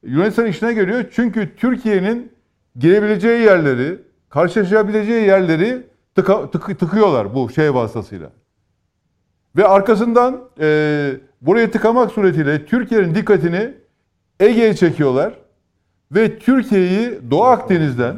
Yunanistan 0.02 0.46
işine 0.46 0.72
geliyor. 0.72 1.04
Çünkü 1.12 1.56
Türkiye'nin 1.56 2.32
girebileceği 2.76 3.40
yerleri, 3.40 3.98
karşılaşabileceği 4.28 5.26
yerleri 5.26 5.82
tıka, 6.14 6.50
tık, 6.50 6.78
tıkıyorlar 6.80 7.34
bu 7.34 7.50
şey 7.50 7.74
vasıtasıyla. 7.74 8.30
Ve 9.56 9.68
arkasından 9.68 10.40
e, 10.60 11.10
buraya 11.40 11.70
tıkamak 11.70 12.12
suretiyle 12.12 12.66
Türkiye'nin 12.66 13.14
dikkatini 13.14 13.74
Ege'ye 14.40 14.76
çekiyorlar 14.76 15.34
ve 16.12 16.38
Türkiye'yi 16.38 17.30
Doğu 17.30 17.44
Akdeniz'den 17.44 18.16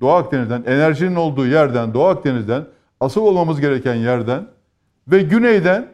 Doğu 0.00 0.10
Akdeniz'den 0.10 0.62
enerjinin 0.66 1.16
olduğu 1.16 1.46
yerden 1.46 1.94
Doğu 1.94 2.04
Akdeniz'den 2.04 2.64
asıl 3.00 3.20
olmamız 3.20 3.60
gereken 3.60 3.94
yerden 3.94 4.46
ve 5.08 5.22
güneyden 5.22 5.88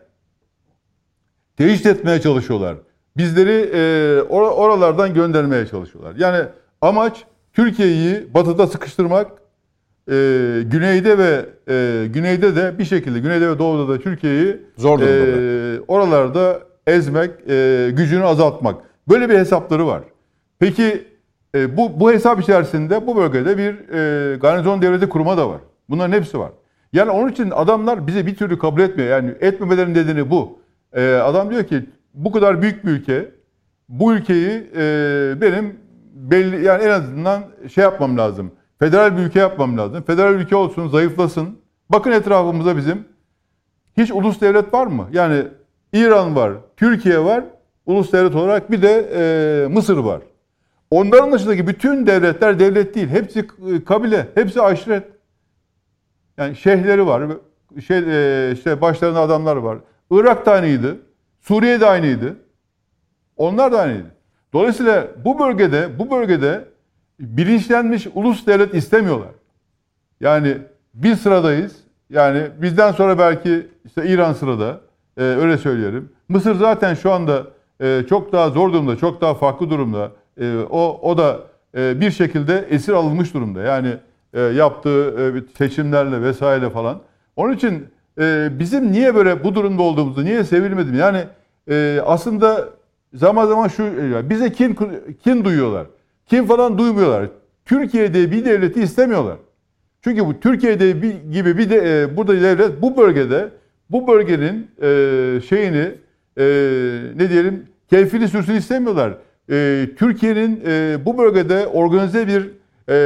tehdit 1.56 1.86
etmeye 1.86 2.20
çalışıyorlar. 2.20 2.76
Bizleri 3.16 3.70
e, 3.72 3.78
or- 4.20 4.54
oralardan 4.54 5.14
göndermeye 5.14 5.66
çalışıyorlar. 5.66 6.14
Yani 6.16 6.46
amaç 6.80 7.24
Türkiye'yi 7.52 8.34
batıda 8.34 8.66
sıkıştırmak, 8.66 9.30
e, 10.10 10.62
güneyde 10.64 11.18
ve 11.18 11.46
e, 11.68 12.06
güneyde 12.06 12.56
de 12.56 12.78
bir 12.78 12.84
şekilde 12.84 13.18
güneyde 13.18 13.50
ve 13.50 13.58
doğuda 13.58 13.92
da 13.94 14.00
Türkiye'yi 14.00 14.56
Zor 14.76 15.00
e, 15.00 15.80
oralarda 15.88 16.60
ezmek, 16.86 17.30
e, 17.48 17.90
gücünü 17.92 18.24
azaltmak. 18.24 18.82
Böyle 19.08 19.28
bir 19.28 19.38
hesapları 19.38 19.86
var. 19.86 20.02
Peki 20.58 21.04
e, 21.54 21.76
bu 21.76 22.00
bu 22.00 22.12
hesap 22.12 22.40
içerisinde 22.40 23.06
bu 23.06 23.16
bölgede 23.16 23.58
bir 23.58 23.94
e, 23.94 24.36
garnizon 24.36 24.82
devleti 24.82 25.08
kurma 25.08 25.36
da 25.36 25.48
var. 25.48 25.60
Bunların 25.88 26.12
hepsi 26.12 26.38
var. 26.38 26.50
Yani 26.92 27.10
onun 27.10 27.28
için 27.28 27.50
adamlar 27.50 28.06
bize 28.06 28.26
bir 28.26 28.34
türlü 28.36 28.58
kabul 28.58 28.80
etmiyor. 28.80 29.10
Yani 29.10 29.34
etmemelerin 29.40 29.94
nedeni 29.94 30.30
bu. 30.30 30.58
E, 30.92 31.14
adam 31.14 31.50
diyor 31.50 31.64
ki 31.64 31.86
bu 32.14 32.32
kadar 32.32 32.62
büyük 32.62 32.84
bir 32.84 32.90
ülke, 32.90 33.28
bu 33.88 34.14
ülkeyi 34.14 34.70
e, 34.76 35.34
benim 35.40 35.76
belli 36.14 36.64
yani 36.64 36.84
en 36.84 36.90
azından 36.90 37.42
şey 37.74 37.84
yapmam 37.84 38.18
lazım. 38.18 38.50
Federal 38.78 39.16
bir 39.16 39.22
ülke 39.22 39.38
yapmam 39.38 39.78
lazım. 39.78 40.02
Federal 40.02 40.34
ülke 40.34 40.56
olsun, 40.56 40.88
zayıflasın. 40.88 41.58
Bakın 41.90 42.12
etrafımıza 42.12 42.76
bizim 42.76 43.08
hiç 43.96 44.10
ulus 44.10 44.40
devlet 44.40 44.74
var 44.74 44.86
mı? 44.86 45.08
Yani 45.12 45.44
İran 45.92 46.36
var, 46.36 46.52
Türkiye 46.76 47.24
var, 47.24 47.44
ulus 47.86 48.12
devlet 48.12 48.34
olarak 48.34 48.70
bir 48.70 48.82
de 48.82 49.10
e, 49.14 49.68
Mısır 49.68 49.96
var. 49.96 50.20
Onların 50.90 51.32
dışındaki 51.32 51.66
bütün 51.66 52.06
devletler 52.06 52.58
devlet 52.58 52.94
değil. 52.94 53.08
Hepsi 53.08 53.38
e, 53.40 53.84
kabile, 53.84 54.28
hepsi 54.34 54.62
aşiret. 54.62 55.04
Yani 56.38 56.56
şeyhleri 56.56 57.06
var, 57.06 57.22
şey, 57.86 57.98
e, 57.98 58.52
işte 58.52 58.80
başlarında 58.80 59.20
adamlar 59.20 59.56
var. 59.56 59.78
Irak 60.10 60.46
da 60.46 60.52
aynıydı, 60.52 60.96
Suriye 61.40 61.80
de 61.80 61.86
aynıydı. 61.86 62.36
Onlar 63.36 63.72
da 63.72 63.80
aynıydı. 63.80 64.10
Dolayısıyla 64.52 65.08
bu 65.24 65.38
bölgede, 65.38 65.98
bu 65.98 66.10
bölgede 66.10 66.68
bilinçlenmiş 67.20 68.06
ulus 68.14 68.46
devlet 68.46 68.74
istemiyorlar. 68.74 69.28
Yani 70.20 70.58
bir 70.94 71.16
sıradayız. 71.16 71.76
Yani 72.10 72.42
bizden 72.62 72.92
sonra 72.92 73.18
belki 73.18 73.66
işte 73.84 74.08
İran 74.08 74.32
sırada. 74.32 74.80
Ee, 75.18 75.22
öyle 75.22 75.58
söyleyelim. 75.58 76.08
Mısır 76.28 76.54
zaten 76.54 76.94
şu 76.94 77.12
anda 77.12 77.46
e, 77.80 78.02
çok 78.08 78.32
daha 78.32 78.50
zor 78.50 78.72
durumda, 78.72 78.96
çok 78.96 79.20
daha 79.20 79.34
farklı 79.34 79.70
durumda. 79.70 80.12
E, 80.40 80.56
o 80.70 81.00
o 81.02 81.18
da 81.18 81.40
e, 81.76 82.00
bir 82.00 82.10
şekilde 82.10 82.66
esir 82.70 82.92
alınmış 82.92 83.34
durumda. 83.34 83.62
Yani 83.62 83.94
e, 84.34 84.40
yaptığı 84.40 85.14
e, 85.20 85.56
seçimlerle 85.58 86.22
vesaire 86.22 86.70
falan. 86.70 87.00
Onun 87.36 87.52
için 87.52 87.86
e, 88.20 88.48
bizim 88.58 88.92
niye 88.92 89.14
böyle 89.14 89.44
bu 89.44 89.54
durumda 89.54 89.82
olduğumuzu, 89.82 90.24
niye 90.24 90.44
sevilmedim? 90.44 90.94
Yani 90.94 91.24
e, 91.70 92.00
aslında 92.06 92.68
zaman 93.14 93.46
zaman 93.46 93.68
şu 93.68 93.82
e, 93.82 94.30
bize 94.30 94.52
kin 94.52 94.78
kin 95.24 95.44
duyuyorlar. 95.44 95.86
Kin 96.26 96.46
falan 96.46 96.78
duymuyorlar. 96.78 97.28
Türkiye'de 97.64 98.30
bir 98.30 98.44
devleti 98.44 98.82
istemiyorlar. 98.82 99.36
Çünkü 100.00 100.26
bu 100.26 100.40
Türkiye'de 100.40 101.02
bir, 101.02 101.14
gibi 101.32 101.58
bir 101.58 101.70
de 101.70 102.02
e, 102.02 102.16
burada 102.16 102.40
devlet 102.40 102.82
bu 102.82 102.96
bölgede 102.96 103.48
bu 103.90 104.06
bölgenin 104.06 104.70
e, 104.82 105.40
şeyini 105.48 105.94
e, 106.38 106.44
ne 107.16 107.30
diyelim 107.30 107.66
keyfini 107.90 108.28
sürsün 108.28 108.54
istemiyorlar. 108.54 109.18
E, 109.50 109.88
Türkiye'nin 109.98 110.62
e, 110.66 110.98
bu 111.04 111.18
bölgede 111.18 111.66
organize 111.66 112.26
bir 112.26 112.50
e, 112.88 112.96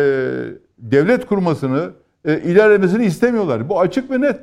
devlet 0.78 1.26
kurmasını, 1.26 1.90
e, 2.24 2.40
ilerlemesini 2.40 3.04
istemiyorlar. 3.04 3.68
Bu 3.68 3.80
açık 3.80 4.10
ve 4.10 4.20
net. 4.20 4.40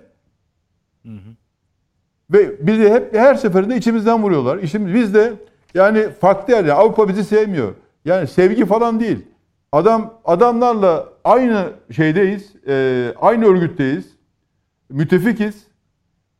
Ve 2.33 2.67
bizi 2.67 2.89
hep 2.89 3.13
her 3.15 3.35
seferinde 3.35 3.75
içimizden 3.75 4.23
vuruyorlar. 4.23 4.57
İşimiz 4.57 4.93
biz 4.93 5.13
de 5.13 5.33
yani 5.73 6.09
farklı 6.09 6.53
yer. 6.53 6.65
yani 6.65 6.73
Avrupa 6.73 7.07
bizi 7.07 7.23
sevmiyor. 7.23 7.73
Yani 8.07 8.27
sevgi 8.27 8.65
falan 8.65 8.99
değil. 8.99 9.25
Adam 9.71 10.13
adamlarla 10.25 11.05
aynı 11.23 11.65
şeydeyiz, 11.91 12.53
e, 12.67 13.05
aynı 13.21 13.45
örgütteyiz, 13.45 14.05
müttefikiz. 14.89 15.67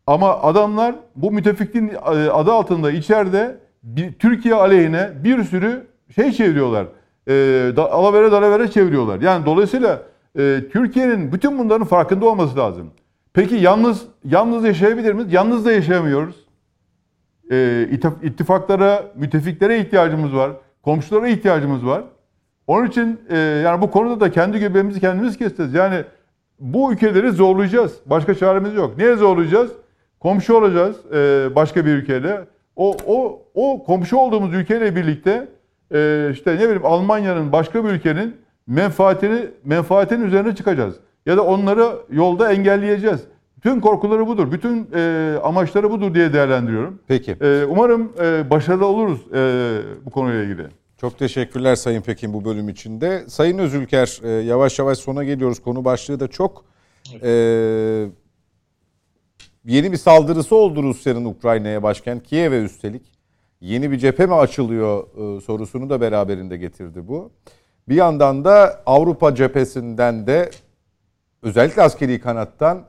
Ama 0.07 0.41
adamlar 0.41 0.95
bu 1.15 1.31
müttefikliğin 1.31 1.89
e, 1.89 2.29
adı 2.29 2.51
altında 2.51 2.91
içeride 2.91 3.57
bir, 3.83 4.13
Türkiye 4.13 4.55
aleyhine 4.55 5.11
bir 5.23 5.43
sürü 5.43 5.87
şey 6.15 6.31
çeviriyorlar. 6.31 6.85
E, 7.27 7.33
da, 7.75 7.91
alavere 7.91 8.31
dalavere 8.31 8.67
çeviriyorlar. 8.71 9.21
Yani 9.21 9.45
dolayısıyla 9.45 10.01
e, 10.39 10.61
Türkiye'nin 10.71 11.31
bütün 11.31 11.59
bunların 11.59 11.87
farkında 11.87 12.25
olması 12.25 12.57
lazım. 12.57 12.91
Peki 13.33 13.55
yalnız 13.55 14.03
yalnız 14.23 14.65
yaşayabilir 14.65 15.13
miyiz? 15.13 15.33
Yalnız 15.33 15.65
da 15.65 15.71
yaşayamıyoruz. 15.71 16.35
E, 17.51 17.87
ittif- 17.91 18.25
ittifaklara, 18.25 19.03
müttefiklere 19.15 19.79
ihtiyacımız 19.79 20.35
var. 20.35 20.51
Komşulara 20.87 21.27
ihtiyacımız 21.27 21.85
var. 21.85 22.03
Onun 22.67 22.87
için 22.87 23.21
e, 23.29 23.37
yani 23.37 23.81
bu 23.81 23.91
konuda 23.91 24.19
da 24.19 24.31
kendi 24.31 24.59
göbeğimizi 24.59 24.99
kendimiz 24.99 25.37
keseceğiz. 25.37 25.73
Yani 25.73 26.03
bu 26.59 26.93
ülkeleri 26.93 27.31
zorlayacağız. 27.31 27.99
Başka 28.05 28.35
çaremiz 28.35 28.73
yok. 28.73 28.97
Niye 28.97 29.15
zorlayacağız? 29.15 29.71
Komşu 30.19 30.53
olacağız 30.53 30.97
e, 31.13 31.49
başka 31.55 31.85
bir 31.85 31.91
ülkeyle. 31.91 32.41
O, 32.75 32.97
o, 33.07 33.41
o 33.53 33.83
komşu 33.83 34.17
olduğumuz 34.17 34.53
ülkeyle 34.53 34.95
birlikte 34.95 35.47
e, 35.93 36.29
işte 36.33 36.55
ne 36.55 36.59
bileyim 36.59 36.85
Almanya'nın 36.85 37.51
başka 37.51 37.83
bir 37.83 37.89
ülkenin 37.89 38.35
menfaatini 38.67 39.45
menfaatinin 39.63 40.25
üzerine 40.25 40.55
çıkacağız. 40.55 40.95
Ya 41.25 41.37
da 41.37 41.45
onları 41.45 41.87
yolda 42.11 42.51
engelleyeceğiz. 42.51 43.23
Bütün 43.57 43.79
korkuları 43.81 44.27
budur. 44.27 44.51
Bütün 44.51 44.89
e, 44.95 45.33
amaçları 45.43 45.91
budur 45.91 46.13
diye 46.13 46.33
değerlendiriyorum. 46.33 46.99
Peki. 47.07 47.31
E, 47.41 47.65
umarım 47.65 48.13
e, 48.21 48.49
başarılı 48.49 48.85
oluruz 48.85 49.19
e, 49.33 50.05
bu 50.05 50.09
konuyla 50.09 50.43
ilgili. 50.43 50.67
Çok 51.01 51.19
teşekkürler 51.19 51.75
Sayın 51.75 52.01
Pekin 52.01 52.33
bu 52.33 52.45
bölüm 52.45 52.69
içinde. 52.69 53.23
Sayın 53.27 53.57
Özülker 53.57 54.19
e, 54.23 54.29
yavaş 54.29 54.79
yavaş 54.79 54.97
sona 54.97 55.23
geliyoruz. 55.23 55.59
Konu 55.59 55.85
başlığı 55.85 56.19
da 56.19 56.27
çok. 56.27 56.65
E, 57.23 57.29
yeni 59.65 59.91
bir 59.91 59.97
saldırısı 59.97 60.55
oldu 60.55 60.83
Rusya'nın 60.83 61.25
Ukrayna'ya 61.25 61.83
başkent 61.83 62.23
Kiev'e 62.23 62.63
üstelik. 62.63 63.11
Yeni 63.61 63.91
bir 63.91 63.97
cephe 63.97 64.25
mi 64.25 64.35
açılıyor 64.35 65.07
e, 65.37 65.41
sorusunu 65.41 65.89
da 65.89 66.01
beraberinde 66.01 66.57
getirdi 66.57 67.07
bu. 67.07 67.31
Bir 67.89 67.95
yandan 67.95 68.45
da 68.45 68.83
Avrupa 68.85 69.35
cephesinden 69.35 70.27
de 70.27 70.49
özellikle 71.41 71.81
askeri 71.81 72.19
kanattan 72.19 72.85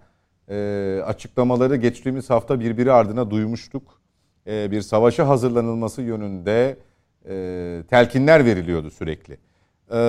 e, 0.51 1.01
açıklamaları 1.07 1.77
geçtiğimiz 1.77 2.31
hafta 2.31 2.61
birbiri 2.61 2.93
ardına 2.93 3.31
duymuştuk. 3.31 4.01
E, 4.47 4.71
bir 4.71 4.83
savaşa 4.83 5.29
hazırlanılması 5.29 6.03
yönünde 6.03 6.79
e, 7.29 7.83
telkinler 7.91 8.45
veriliyordu 8.45 8.91
sürekli. 8.91 9.39
E, 9.93 10.01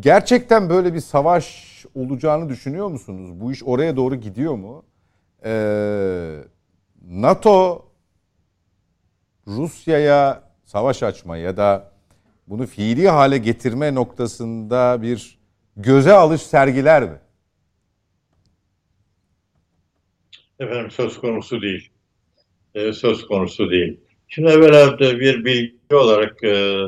gerçekten 0.00 0.70
böyle 0.70 0.94
bir 0.94 1.00
savaş 1.00 1.70
olacağını 1.94 2.48
düşünüyor 2.48 2.88
musunuz? 2.88 3.40
Bu 3.40 3.52
iş 3.52 3.62
oraya 3.64 3.96
doğru 3.96 4.14
gidiyor 4.14 4.54
mu? 4.54 4.84
E, 5.44 5.52
NATO 7.06 7.84
Rusya'ya 9.46 10.42
savaş 10.64 11.02
açma 11.02 11.36
ya 11.36 11.56
da 11.56 11.90
bunu 12.48 12.66
fiili 12.66 13.08
hale 13.08 13.38
getirme 13.38 13.94
noktasında 13.94 15.02
bir 15.02 15.38
göze 15.76 16.12
alış 16.12 16.42
sergiler 16.42 17.02
mi? 17.02 17.18
Efendim 20.60 20.90
söz 20.90 21.18
konusu 21.18 21.62
değil. 21.62 21.88
Ee, 22.74 22.92
söz 22.92 23.26
konusu 23.26 23.70
değil. 23.70 24.00
Şimdi 24.28 24.50
evvela 24.50 24.98
bir 24.98 25.44
bilgi 25.44 25.94
olarak 25.94 26.44
e, 26.44 26.84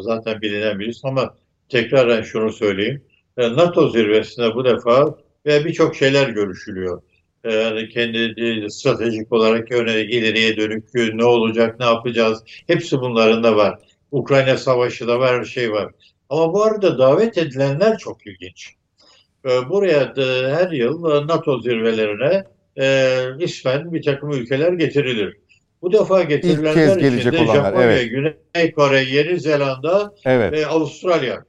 zaten 0.00 0.40
bilinen 0.40 0.78
birisi 0.78 1.08
ama 1.08 1.34
tekraren 1.68 2.22
şunu 2.22 2.52
söyleyeyim. 2.52 3.04
E, 3.36 3.56
NATO 3.56 3.90
zirvesinde 3.90 4.54
bu 4.54 4.64
defa 4.64 5.18
ve 5.46 5.64
birçok 5.64 5.96
şeyler 5.96 6.28
görüşülüyor. 6.28 7.02
E, 7.44 7.52
yani 7.52 7.88
kendi 7.88 8.70
stratejik 8.70 9.32
olarak 9.32 9.72
öne, 9.72 10.00
ileriye 10.00 10.56
dönük 10.56 10.94
ne 10.94 11.24
olacak, 11.24 11.80
ne 11.80 11.86
yapacağız 11.86 12.44
hepsi 12.66 13.00
bunların 13.00 13.56
var. 13.56 13.78
Ukrayna 14.10 14.56
Savaşı 14.56 15.08
da 15.08 15.20
var, 15.20 15.38
her 15.38 15.44
şey 15.44 15.72
var. 15.72 15.92
Ama 16.28 16.52
bu 16.52 16.62
arada 16.62 16.98
davet 16.98 17.38
edilenler 17.38 17.98
çok 17.98 18.26
ilginç. 18.26 18.74
Buraya 19.44 20.14
her 20.56 20.70
yıl 20.70 21.26
NATO 21.26 21.60
zirvelerine 21.60 22.44
e, 22.80 23.18
ismen 23.38 23.92
bir 23.92 24.02
takım 24.02 24.30
ülkeler 24.30 24.72
getirilir. 24.72 25.36
Bu 25.82 25.92
defa 25.92 26.22
getirilenler 26.22 26.96
içinde 26.96 27.46
Japonya, 27.46 27.74
evet. 27.82 28.10
Güney 28.10 28.72
Kore, 28.72 29.00
Yeni 29.00 29.40
Zelanda 29.40 30.14
evet. 30.24 30.52
ve 30.52 30.66
Avustralya. 30.66 31.44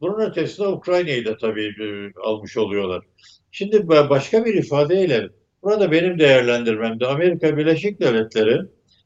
Bunun 0.00 0.20
ötesinde 0.20 0.68
Ukrayna'yı 0.68 1.24
da 1.24 1.36
tabii 1.36 1.66
e, 1.66 2.12
almış 2.24 2.56
oluyorlar. 2.56 3.04
Şimdi 3.52 3.88
başka 3.88 4.44
bir 4.44 4.54
ifadeyle 4.54 5.28
Burada 5.62 5.92
benim 5.92 6.18
değerlendirmemde 6.18 7.06
Amerika 7.06 7.56
Birleşik 7.56 8.00
Devletleri, 8.00 8.60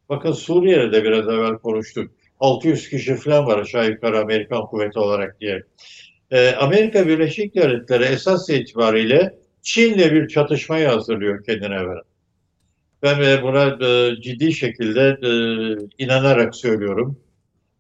bakın 0.08 0.32
Suriye'de 0.32 0.92
de 0.92 1.04
biraz 1.04 1.28
evvel 1.28 1.54
konuştuk. 1.54 2.10
600 2.40 2.88
kişi 2.88 3.16
falan 3.16 3.46
var 3.46 3.58
aşağı 3.58 3.88
yukarı 3.88 4.20
Amerikan 4.20 4.66
kuvveti 4.66 4.98
olarak 4.98 5.40
diye. 5.40 5.62
Ee, 6.30 6.50
Amerika 6.50 7.08
Birleşik 7.08 7.54
Devletleri 7.54 8.04
esas 8.04 8.50
itibariyle 8.50 9.34
Çin'le 9.62 10.12
bir 10.12 10.28
çatışmayı 10.28 10.86
hazırlıyor 10.88 11.44
kendine 11.44 11.82
göre. 11.82 12.00
Ben 13.02 13.42
buna 13.42 13.86
e, 13.86 14.20
ciddi 14.20 14.52
şekilde 14.52 15.18
e, 15.22 15.32
inanarak 16.04 16.54
söylüyorum. 16.56 17.20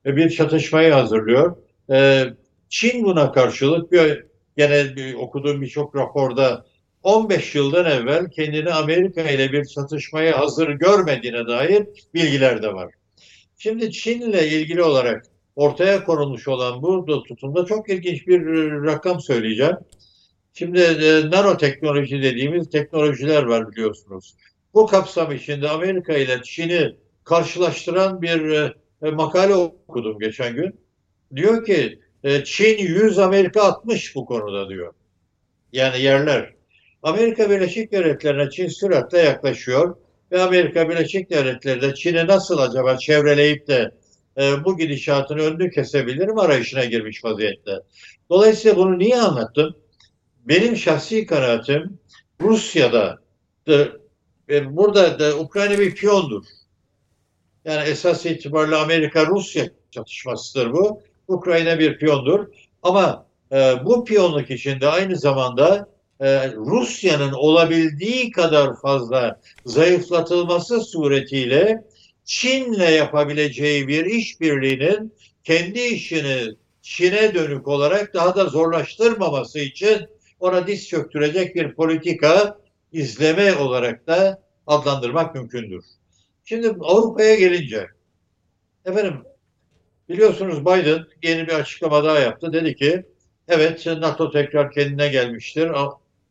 E, 0.06 0.16
bir 0.16 0.30
çatışmayı 0.30 0.92
hazırlıyor. 0.92 1.56
E, 1.90 2.24
Çin 2.68 3.04
buna 3.04 3.32
karşılık 3.32 3.92
bir, 3.92 4.24
gene 4.56 4.96
bir, 4.96 5.14
okuduğum 5.14 5.62
birçok 5.62 5.96
raporda 5.96 6.66
15 7.02 7.54
yıldan 7.54 7.84
evvel 7.84 8.30
kendini 8.30 8.70
Amerika 8.72 9.22
ile 9.22 9.52
bir 9.52 9.64
çatışmaya 9.64 10.38
hazır 10.38 10.68
görmediğine 10.68 11.46
dair 11.46 11.86
bilgiler 12.14 12.62
de 12.62 12.74
var. 12.74 12.94
Şimdi 13.58 13.92
Çin 13.92 14.20
ile 14.20 14.48
ilgili 14.48 14.82
olarak 14.82 15.24
ortaya 15.56 16.04
konulmuş 16.04 16.48
olan 16.48 16.82
bu 16.82 17.22
tutumda 17.28 17.64
çok 17.64 17.88
ilginç 17.88 18.26
bir 18.26 18.46
rakam 18.84 19.20
söyleyeceğim. 19.20 19.76
Şimdi 20.54 20.80
e, 20.80 21.30
nanoteknoloji 21.30 22.22
dediğimiz 22.22 22.70
teknolojiler 22.70 23.42
var 23.42 23.72
biliyorsunuz. 23.72 24.34
Bu 24.74 24.86
kapsam 24.86 25.32
içinde 25.32 25.68
Amerika 25.68 26.12
ile 26.12 26.42
Çin'i 26.42 26.96
karşılaştıran 27.24 28.22
bir 28.22 28.50
e, 28.50 28.74
e 29.02 29.10
makale 29.10 29.54
okudum 29.54 30.18
geçen 30.18 30.54
gün. 30.54 30.80
Diyor 31.36 31.64
ki 31.64 32.00
e, 32.24 32.44
Çin 32.44 32.78
100 32.78 33.18
Amerika 33.18 33.62
60 33.62 34.16
bu 34.16 34.26
konuda 34.26 34.68
diyor. 34.68 34.94
Yani 35.72 36.02
yerler. 36.02 36.54
Amerika 37.02 37.50
Birleşik 37.50 37.92
Devletleri'ne 37.92 38.50
Çin 38.50 38.68
süratle 38.68 39.18
yaklaşıyor 39.18 39.96
ve 40.32 40.42
Amerika 40.42 40.88
Birleşik 40.88 41.30
Devletleri 41.30 41.82
de 41.82 41.94
Çin'i 41.94 42.26
nasıl 42.26 42.58
acaba 42.58 42.96
çevreleyip 42.96 43.66
de 43.66 43.90
e, 44.40 44.64
bu 44.64 44.78
gidişatın 44.78 45.38
önünü 45.38 45.70
kesebilirim 45.70 46.38
arayışına 46.38 46.84
girmiş 46.84 47.24
vaziyette. 47.24 47.72
Dolayısıyla 48.30 48.76
bunu 48.76 48.98
niye 48.98 49.16
anlattım? 49.16 49.81
Benim 50.42 50.76
şahsi 50.76 51.26
kanaatim 51.26 51.98
Rusya'da 52.40 53.18
de, 53.66 53.92
e, 54.48 54.76
burada 54.76 55.18
da 55.18 55.38
Ukrayna 55.38 55.78
bir 55.78 55.94
piyondur. 55.94 56.44
Yani 57.64 57.88
esas 57.88 58.26
itibariyle 58.26 58.76
Amerika-Rusya 58.76 59.70
çatışmasıdır 59.90 60.72
bu. 60.72 61.02
Ukrayna 61.28 61.78
bir 61.78 61.98
piyondur. 61.98 62.46
Ama 62.82 63.26
e, 63.52 63.74
bu 63.84 64.04
piyonluk 64.04 64.50
içinde 64.50 64.88
aynı 64.88 65.16
zamanda 65.16 65.88
e, 66.20 66.52
Rusya'nın 66.52 67.32
olabildiği 67.32 68.30
kadar 68.30 68.80
fazla 68.80 69.40
zayıflatılması 69.66 70.80
suretiyle 70.80 71.84
Çin'le 72.24 72.90
yapabileceği 72.96 73.88
bir 73.88 74.04
işbirliğinin 74.04 75.14
kendi 75.44 75.80
işini 75.80 76.54
Çin'e 76.82 77.34
dönük 77.34 77.68
olarak 77.68 78.14
daha 78.14 78.36
da 78.36 78.44
zorlaştırmaması 78.44 79.58
için 79.58 80.08
ona 80.42 80.66
diz 80.66 80.88
çöktürecek 80.88 81.54
bir 81.54 81.74
politika 81.74 82.58
izleme 82.92 83.54
olarak 83.54 84.06
da 84.06 84.42
adlandırmak 84.66 85.34
mümkündür. 85.34 85.84
Şimdi 86.44 86.68
Avrupa'ya 86.80 87.34
gelince 87.34 87.86
efendim 88.84 89.14
biliyorsunuz 90.08 90.60
Biden 90.60 91.04
yeni 91.22 91.46
bir 91.46 91.52
açıklama 91.52 92.04
daha 92.04 92.18
yaptı. 92.18 92.52
Dedi 92.52 92.76
ki 92.76 93.06
evet 93.48 93.86
NATO 93.86 94.30
tekrar 94.30 94.72
kendine 94.72 95.08
gelmiştir. 95.08 95.70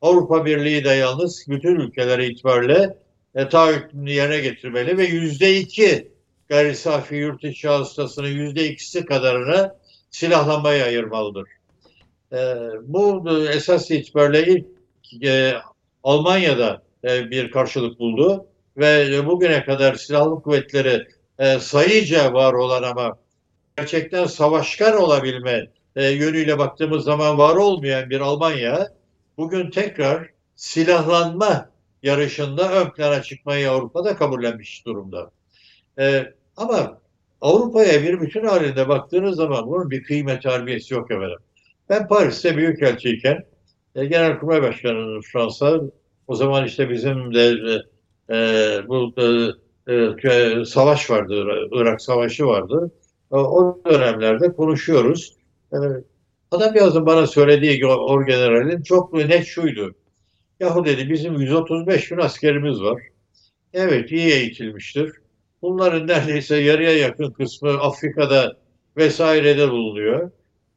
Avrupa 0.01 0.45
Birliği 0.45 0.83
de 0.83 0.89
yalnız 0.89 1.45
bütün 1.47 1.75
ülkeleri 1.75 2.25
itibariyle 2.25 2.97
e, 3.35 3.49
taahhütünü 3.49 4.11
yerine 4.11 4.39
getirmeli 4.39 4.97
ve 4.97 5.03
yüzde 5.03 5.57
iki 5.57 6.11
gayri 6.49 6.75
safi 6.75 7.15
yurt 7.15 7.43
içi 7.43 7.67
hastasının 7.67 8.27
yüzde 8.27 8.69
ikisi 8.69 9.05
kadarını 9.05 9.75
silahlanmaya 10.09 10.85
ayırmalıdır. 10.85 11.60
E, 12.33 12.37
bu 12.81 13.29
esas 13.53 13.91
itibariyle 13.91 14.51
ilk 14.51 14.65
e, 15.23 15.53
Almanya'da 16.03 16.81
e, 17.03 17.31
bir 17.31 17.51
karşılık 17.51 17.99
buldu 17.99 18.45
ve 18.77 19.25
bugüne 19.25 19.65
kadar 19.65 19.95
silahlı 19.95 20.41
kuvvetleri 20.41 21.07
e, 21.39 21.59
sayıca 21.59 22.33
var 22.33 22.53
olan 22.53 22.83
ama 22.83 23.17
gerçekten 23.77 24.25
savaşkan 24.25 24.97
olabilme 24.97 25.67
e, 25.95 26.09
yönüyle 26.09 26.57
baktığımız 26.57 27.03
zaman 27.03 27.37
var 27.37 27.55
olmayan 27.55 28.09
bir 28.09 28.19
Almanya 28.19 28.87
bugün 29.37 29.69
tekrar 29.69 30.29
silahlanma 30.55 31.69
yarışında 32.03 32.71
ön 32.71 32.89
plana 32.89 33.21
çıkmayı 33.21 33.71
Avrupa'da 33.71 34.15
kabullenmiş 34.15 34.85
durumda. 34.85 35.31
Ee, 35.99 36.33
ama 36.57 37.01
Avrupa'ya 37.41 38.03
bir 38.03 38.21
bütün 38.21 38.45
halinde 38.45 38.89
baktığınız 38.89 39.35
zaman 39.35 39.67
bunun 39.67 39.91
bir 39.91 40.03
kıymet 40.03 40.45
harbiyesi 40.45 40.93
yok 40.93 41.11
efendim. 41.11 41.37
Ben 41.91 42.07
Paris'te 42.07 42.57
büyükelçiyken 42.57 43.43
e, 43.95 44.05
Genelkurmay 44.05 44.61
Başkanı'nın 44.61 45.21
Fransa 45.21 45.81
o 46.27 46.35
zaman 46.35 46.65
işte 46.65 46.89
bizim 46.89 47.33
de 47.33 47.55
e, 48.29 48.37
bu 48.87 49.13
e, 49.87 49.93
e, 49.93 50.65
savaş 50.65 51.09
vardı, 51.09 51.45
Irak 51.71 52.01
Savaşı 52.01 52.45
vardı. 52.45 52.91
E, 53.31 53.35
o 53.35 53.81
dönemlerde 53.91 54.53
konuşuyoruz. 54.53 55.35
E, 55.73 55.77
Adam 56.51 56.75
yazın 56.75 57.05
bana 57.05 57.27
söylediği 57.27 57.85
orgeneralin 57.85 58.81
çok 58.81 59.13
net 59.13 59.45
şuydu. 59.45 59.95
Yahu 60.59 60.85
dedi 60.85 61.09
bizim 61.09 61.33
135 61.33 62.11
bin 62.11 62.17
askerimiz 62.17 62.81
var. 62.81 63.01
Evet 63.73 64.11
iyi 64.11 64.33
eğitilmiştir. 64.33 65.11
Bunların 65.61 66.07
neredeyse 66.07 66.55
yarıya 66.55 66.97
yakın 66.97 67.31
kısmı 67.31 67.69
Afrika'da 67.69 68.57
vesairede 68.97 69.71
bulunuyor. 69.71 70.31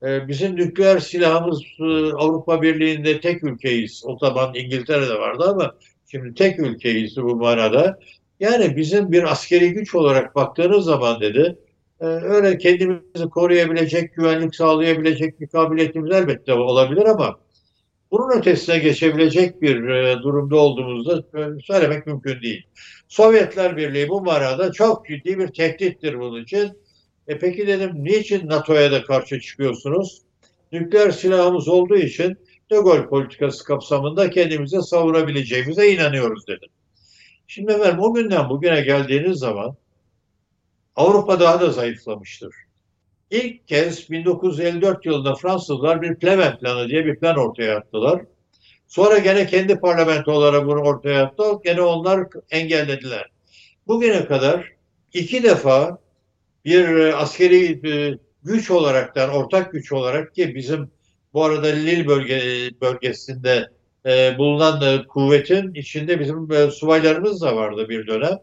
Ee, 0.04 0.28
bizim 0.28 0.56
nükleer 0.56 0.98
silahımız 0.98 1.62
e, 1.80 1.84
Avrupa 2.12 2.62
Birliği'nde 2.62 3.20
tek 3.20 3.44
ülkeyiz. 3.44 4.02
O 4.06 4.18
zaman 4.18 4.54
İngiltere'de 4.54 5.14
vardı 5.14 5.44
ama 5.48 5.74
şimdi 6.10 6.34
tek 6.34 6.58
ülkeyiz 6.58 7.16
bu 7.16 7.36
manada. 7.36 7.98
Yani 8.40 8.76
bizim 8.76 9.12
bir 9.12 9.32
askeri 9.32 9.72
güç 9.72 9.94
olarak 9.94 10.34
baktığınız 10.34 10.84
zaman 10.84 11.20
dedi 11.20 11.58
ee, 12.00 12.06
öyle 12.06 12.58
kendimizi 12.58 13.28
koruyabilecek, 13.30 14.14
güvenlik 14.14 14.54
sağlayabilecek 14.54 15.40
bir 15.40 15.46
kabiliyetimiz 15.46 16.16
elbette 16.16 16.52
olabilir 16.52 17.04
ama 17.06 17.38
bunun 18.10 18.38
ötesine 18.38 18.78
geçebilecek 18.78 19.62
bir 19.62 19.88
e, 19.88 20.22
durumda 20.22 20.56
olduğumuzda 20.56 21.22
söylemek 21.62 22.06
mümkün 22.06 22.42
değil. 22.42 22.66
Sovyetler 23.08 23.76
Birliği 23.76 24.08
bu 24.08 24.20
manada 24.20 24.72
çok 24.72 25.06
ciddi 25.06 25.38
bir 25.38 25.48
tehdittir 25.48 26.20
bunun 26.20 26.42
için. 26.42 26.83
E 27.28 27.38
peki 27.38 27.66
dedim 27.66 28.04
niçin 28.04 28.48
NATO'ya 28.48 28.92
da 28.92 29.04
karşı 29.04 29.40
çıkıyorsunuz? 29.40 30.22
Nükleer 30.72 31.10
silahımız 31.10 31.68
olduğu 31.68 31.96
için 31.96 32.38
De 32.70 32.76
Gaulle 32.76 33.06
politikası 33.06 33.64
kapsamında 33.64 34.30
kendimize 34.30 34.82
savunabileceğimize 34.82 35.92
inanıyoruz 35.92 36.46
dedim. 36.46 36.68
Şimdi 37.46 37.72
efendim 37.72 38.00
o 38.00 38.14
günden 38.14 38.48
bugüne 38.48 38.80
geldiğiniz 38.80 39.38
zaman 39.38 39.76
Avrupa 40.96 41.40
daha 41.40 41.60
da 41.60 41.70
zayıflamıştır. 41.70 42.54
İlk 43.30 43.68
kez 43.68 44.10
1954 44.10 45.06
yılında 45.06 45.34
Fransızlar 45.34 46.02
bir 46.02 46.14
Pleven 46.14 46.58
planı 46.58 46.88
diye 46.88 47.06
bir 47.06 47.16
plan 47.20 47.36
ortaya 47.36 47.76
attılar. 47.76 48.22
Sonra 48.86 49.18
gene 49.18 49.46
kendi 49.46 49.80
parlamentolara 49.80 50.66
bunu 50.66 50.80
ortaya 50.80 51.22
attı. 51.22 51.42
Gene 51.64 51.82
onlar 51.82 52.26
engellediler. 52.50 53.30
Bugüne 53.86 54.26
kadar 54.26 54.72
iki 55.12 55.42
defa 55.42 55.98
bir 56.64 56.88
e, 56.88 57.14
askeri 57.14 57.88
e, 57.92 58.18
güç 58.44 58.70
olaraktan, 58.70 59.30
ortak 59.30 59.72
güç 59.72 59.92
olarak 59.92 60.34
ki 60.34 60.54
bizim 60.54 60.90
bu 61.34 61.44
arada 61.44 61.66
Lille 61.66 62.06
bölge, 62.06 62.70
bölgesinde 62.80 63.68
e, 64.06 64.38
bulunan 64.38 65.06
kuvvetin 65.06 65.74
içinde 65.74 66.20
bizim 66.20 66.70
subaylarımız 66.70 67.42
da 67.42 67.56
vardı 67.56 67.88
bir 67.88 68.06
dönem. 68.06 68.38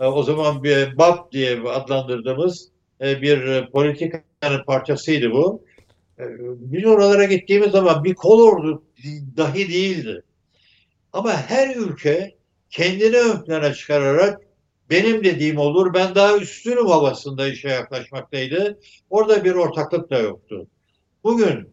E, 0.00 0.04
o 0.04 0.22
zaman 0.22 0.62
bir 0.62 0.98
BAP 0.98 1.32
diye 1.32 1.60
adlandırdığımız 1.60 2.68
e, 3.00 3.22
bir 3.22 3.70
politikanın 3.70 4.64
parçasıydı 4.66 5.30
bu. 5.30 5.64
E, 6.18 6.24
biz 6.40 6.86
oralara 6.86 7.24
gittiğimiz 7.24 7.70
zaman 7.70 8.04
bir 8.04 8.14
kol 8.14 8.42
ordu 8.42 8.82
dahi 9.36 9.68
değildi. 9.68 10.22
Ama 11.12 11.32
her 11.32 11.76
ülke 11.76 12.34
kendini 12.70 13.16
ön 13.16 13.44
plana 13.44 13.74
çıkararak 13.74 14.40
benim 14.92 15.24
dediğim 15.24 15.58
olur, 15.58 15.94
ben 15.94 16.14
daha 16.14 16.36
üstünüm 16.36 16.86
havasında 16.86 17.48
işe 17.48 17.68
yaklaşmaktaydı. 17.68 18.78
Orada 19.10 19.44
bir 19.44 19.52
ortaklık 19.52 20.10
da 20.10 20.18
yoktu. 20.18 20.66
Bugün 21.24 21.68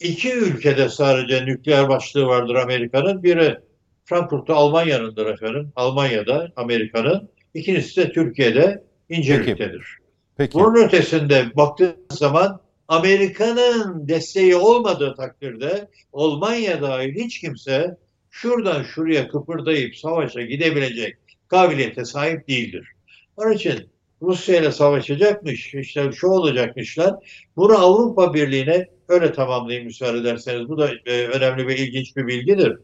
iki 0.00 0.32
ülkede 0.32 0.88
sadece 0.88 1.46
nükleer 1.46 1.88
başlığı 1.88 2.26
vardır 2.26 2.54
Amerika'nın. 2.54 3.22
Biri 3.22 3.58
Frankfurt'ta 4.04 4.54
Almanya'nındır 4.54 5.26
efendim. 5.26 5.72
Almanya'da 5.76 6.52
Amerika'nın. 6.56 7.28
İkincisi 7.54 7.96
de 7.96 8.12
Türkiye'de 8.12 8.84
İncirlik'tedir. 9.08 9.98
Peki. 10.36 10.54
Bunun 10.54 10.84
ötesinde 10.84 11.44
baktığınız 11.56 11.96
zaman 12.18 12.60
Amerika'nın 12.88 14.08
desteği 14.08 14.56
olmadığı 14.56 15.14
takdirde 15.14 15.88
Almanya 16.12 16.82
dahil 16.82 17.14
hiç 17.14 17.40
kimse 17.40 17.96
şuradan 18.30 18.82
şuraya 18.82 19.28
kıpırdayıp 19.28 19.96
savaşa 19.96 20.42
gidebilecek 20.42 21.23
kabiliyete 21.54 22.04
sahip 22.04 22.48
değildir. 22.48 22.88
Onun 23.36 23.52
için 23.52 23.88
Rusya 24.22 24.60
ile 24.60 24.72
savaşacakmış, 24.72 25.74
işte 25.74 26.12
şu 26.12 26.26
olacakmışlar. 26.26 27.14
Bunu 27.56 27.78
Avrupa 27.78 28.34
Birliği'ne 28.34 28.88
öyle 29.08 29.32
tamamlayayım 29.32 29.86
müsaade 29.86 30.18
ederseniz. 30.18 30.68
Bu 30.68 30.78
da 30.78 30.90
e, 31.06 31.26
önemli 31.26 31.66
ve 31.66 31.76
ilginç 31.76 32.16
bir 32.16 32.26
bilgidir. 32.26 32.78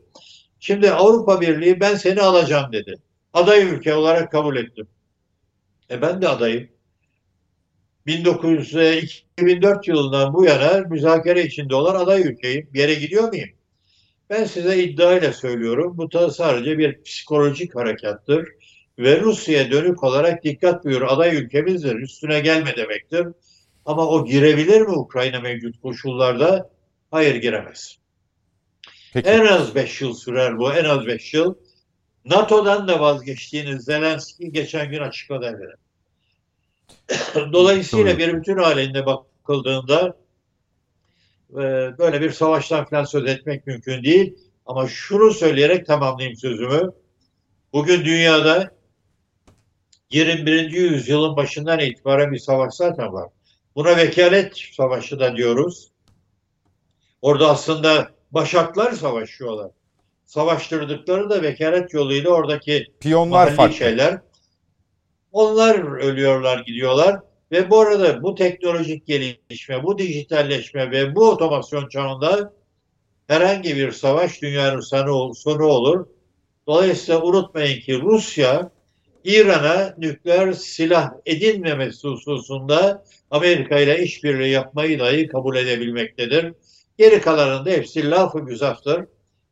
Şimdi 0.60 0.90
Avrupa 0.90 1.40
Birliği 1.40 1.80
ben 1.80 1.94
seni 1.94 2.20
alacağım 2.20 2.72
dedi. 2.72 2.94
Aday 3.32 3.62
ülke 3.62 3.94
olarak 3.94 4.32
kabul 4.32 4.56
ettim. 4.56 4.88
E 5.90 6.02
ben 6.02 6.22
de 6.22 6.28
adayım. 6.28 6.68
2004 9.36 9.88
yılından 9.88 10.34
bu 10.34 10.44
yana 10.44 10.80
müzakere 10.80 11.44
içinde 11.44 11.74
olan 11.74 11.94
aday 11.94 12.20
ülkeyim. 12.22 12.68
Bir 12.74 12.78
yere 12.78 12.94
gidiyor 12.94 13.28
muyum? 13.28 13.48
Ben 14.30 14.44
size 14.44 14.82
iddiayla 14.82 15.32
söylüyorum. 15.32 15.98
Bu 15.98 16.12
da 16.12 16.30
sadece 16.30 16.78
bir 16.78 17.02
psikolojik 17.02 17.76
harekattır. 17.76 18.48
Ve 19.01 19.20
Rusya'ya 19.20 19.70
dönük 19.70 20.05
olarak 20.05 20.44
dikkat 20.44 20.85
buyur 20.85 21.02
aday 21.02 21.36
ülkemizdir. 21.36 21.97
Üstüne 21.97 22.40
gelme 22.40 22.77
demektir. 22.77 23.27
Ama 23.86 24.06
o 24.06 24.24
girebilir 24.24 24.81
mi 24.81 24.93
Ukrayna 24.93 25.40
mevcut 25.40 25.81
koşullarda? 25.82 26.70
Hayır 27.10 27.35
giremez. 27.35 27.98
Peki. 29.12 29.28
En 29.28 29.47
az 29.47 29.74
5 29.74 30.01
yıl 30.01 30.14
sürer 30.14 30.59
bu. 30.59 30.72
En 30.72 30.85
az 30.85 31.06
5 31.06 31.35
yıl. 31.35 31.55
NATO'dan 32.24 32.89
da 32.89 33.01
vazgeçtiğiniz 33.01 33.85
Zelenski 33.85 34.52
geçen 34.52 34.90
gün 34.90 35.01
açıkladı 35.01 35.47
efendim. 35.47 35.77
Dolayısıyla 37.52 38.18
bir 38.18 38.35
bütün 38.35 38.56
halinde 38.56 39.06
bakıldığında 39.06 40.16
e, 41.51 41.59
böyle 41.98 42.20
bir 42.20 42.31
savaştan 42.31 42.85
falan 42.85 43.05
söz 43.05 43.27
etmek 43.27 43.66
mümkün 43.66 44.02
değil. 44.02 44.39
Ama 44.66 44.89
şunu 44.89 45.31
söyleyerek 45.31 45.86
tamamlayayım 45.86 46.36
sözümü. 46.36 46.93
Bugün 47.72 48.05
dünyada 48.05 48.80
21. 50.11 50.70
yüzyılın 50.70 51.37
başından 51.37 51.81
itibaren 51.81 52.32
bir 52.32 52.39
savaş 52.39 52.74
zaten 52.74 53.12
var. 53.12 53.28
Buna 53.77 53.97
vekalet 53.97 54.57
savaşı 54.57 55.20
da 55.20 55.37
diyoruz. 55.37 55.91
Orada 57.23 57.51
aslında 57.51 58.11
başaklar 58.31 58.93
savaşıyorlar. 58.93 59.70
Savaştırdıkları 60.24 61.31
da 61.31 61.43
vekalet 61.43 61.95
yoluyla 61.95 62.31
oradaki 62.31 62.87
piyonlar 63.01 63.55
farklı 63.55 63.77
şeyler. 63.77 64.19
Onlar 65.32 65.78
ölüyorlar, 66.03 66.59
gidiyorlar. 66.59 67.20
Ve 67.53 67.70
bu 67.70 67.81
arada 67.81 68.23
bu 68.23 68.35
teknolojik 68.35 69.07
gelişme, 69.07 69.82
bu 69.82 69.99
dijitalleşme 69.99 70.91
ve 70.91 71.15
bu 71.15 71.28
otomasyon 71.28 71.89
çağında 71.89 72.53
herhangi 73.27 73.77
bir 73.77 73.93
savaş 73.93 74.43
dünyanın 74.43 74.81
sonu, 74.81 75.35
sonu 75.35 75.65
olur. 75.65 76.07
Dolayısıyla 76.66 77.23
unutmayın 77.23 77.81
ki 77.81 78.01
Rusya 78.01 78.70
İran'a 79.24 79.94
nükleer 79.98 80.52
silah 80.52 81.10
edinmemesi 81.26 82.09
hususunda 82.09 83.05
Amerika 83.30 83.78
ile 83.78 84.02
işbirliği 84.02 84.51
yapmayı 84.51 84.98
dahi 84.98 85.26
kabul 85.26 85.56
edebilmektedir. 85.56 86.55
Geri 86.98 87.20
kalanında 87.20 87.70
hepsi 87.70 88.10
lafı 88.10 88.40
güzaftır. 88.40 89.05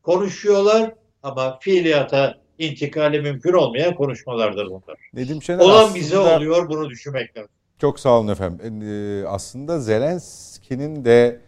Konuşuyorlar 0.03 0.95
ama 1.23 1.59
fiiliyata 1.59 2.35
intikali 2.59 3.21
mümkün 3.21 3.53
olmayan 3.53 3.95
konuşmalardır 3.95 4.67
bunlar. 4.67 4.99
Nedim 5.15 5.43
Şener 5.43 5.59
Olan 5.59 5.85
aslında, 5.85 5.95
bize 5.95 6.19
oluyor 6.19 6.69
bunu 6.69 6.91
düşünmek 6.91 7.37
lazım. 7.37 7.51
Çok 7.81 8.01
sağ 8.01 8.11
olun 8.11 8.29
efendim. 8.29 8.83
Ee, 8.83 9.27
aslında 9.27 9.81
Zelenski'nin 9.81 11.05
de 11.05 11.41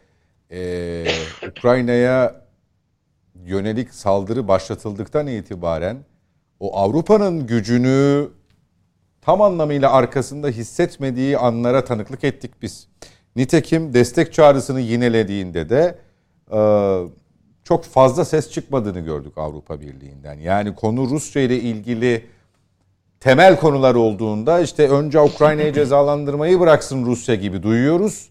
e, 0.51 1.05
Ukrayna'ya 1.51 2.45
yönelik 3.45 3.95
saldırı 3.95 4.49
başlatıldıktan 4.49 5.27
itibaren 5.27 6.05
o 6.61 6.77
Avrupa'nın 6.77 7.47
gücünü 7.47 8.29
tam 9.21 9.43
anlamıyla 9.43 9.93
arkasında 9.93 10.49
hissetmediği 10.49 11.39
anlara 11.39 11.85
tanıklık 11.85 12.25
ettik 12.25 12.63
biz. 12.63 12.89
Nitekim 13.37 13.95
destek 13.95 14.33
çağrısını 14.33 14.81
yinelediğinde 14.81 15.69
de 15.69 15.99
e, 16.53 16.61
çok 17.65 17.85
fazla 17.85 18.25
ses 18.25 18.51
çıkmadığını 18.51 19.01
gördük 19.01 19.33
Avrupa 19.39 19.81
Birliği'nden. 19.81 20.35
Yani 20.39 20.75
konu 20.75 21.11
Rusya 21.11 21.43
ile 21.43 21.61
ilgili 21.61 22.27
temel 23.21 23.57
konular 23.61 23.95
olduğunda 23.95 24.61
işte 24.61 24.89
önce 24.89 25.21
Ukrayna'yı 25.21 25.73
cezalandırmayı 25.73 26.61
bıraksın 26.61 27.07
Rusya 27.07 27.35
gibi 27.35 27.63
duyuyoruz. 27.63 28.29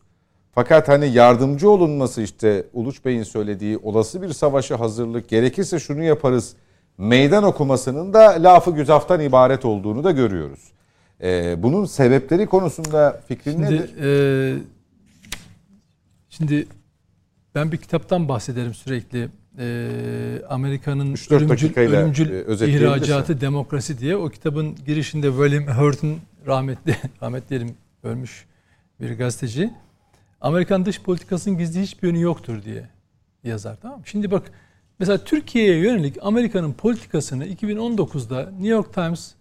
Fakat 0.51 0.87
hani 0.87 1.07
yardımcı 1.07 1.69
olunması 1.69 2.21
işte 2.21 2.65
Uluç 2.73 3.05
Bey'in 3.05 3.23
söylediği 3.23 3.77
olası 3.77 4.21
bir 4.21 4.33
savaşa 4.33 4.79
hazırlık 4.79 5.29
gerekirse 5.29 5.79
şunu 5.79 6.03
yaparız 6.03 6.55
meydan 6.99 7.43
okumasının 7.43 8.13
da 8.13 8.43
lafı 8.43 8.71
güzaftan 8.71 9.19
ibaret 9.19 9.65
olduğunu 9.65 10.03
da 10.03 10.11
görüyoruz. 10.11 10.59
Ee, 11.23 11.63
bunun 11.63 11.85
sebepleri 11.85 12.45
konusunda 12.45 13.21
fikrin 13.27 13.51
şimdi, 13.51 13.65
nedir? 13.65 13.89
E, 14.01 14.59
şimdi 16.29 16.67
ben 17.55 17.71
bir 17.71 17.77
kitaptan 17.77 18.29
bahsederim 18.29 18.73
sürekli. 18.73 19.29
Ee, 19.59 20.41
Amerika'nın 20.49 21.15
ölümcül, 21.29 21.75
ölümcül 21.75 22.29
e, 22.61 22.69
ihracatı 22.69 23.41
demokrasi 23.41 23.99
diye. 23.99 24.15
O 24.15 24.29
kitabın 24.29 24.75
girişinde 24.85 25.27
William 25.29 25.77
Hurt'un 25.77 26.17
rahmetli, 26.47 26.95
rahmetli 27.21 27.49
diyelim 27.49 27.75
ölmüş 28.03 28.45
bir 28.99 29.17
gazeteci. 29.17 29.73
Amerikan 30.41 30.85
dış 30.85 31.01
politikasının 31.01 31.57
gizli 31.57 31.81
hiçbir 31.81 32.07
yönü 32.07 32.21
yoktur 32.21 32.63
diye 32.63 32.89
yazar. 33.43 33.77
Tamam 33.81 34.01
Şimdi 34.05 34.31
bak 34.31 34.51
Mesela 34.99 35.17
Türkiye'ye 35.17 35.77
yönelik 35.77 36.15
Amerika'nın 36.21 36.73
politikasını 36.73 37.45
2019'da 37.45 38.41
New 38.41 38.67
York 38.67 38.93
Times 38.93 39.31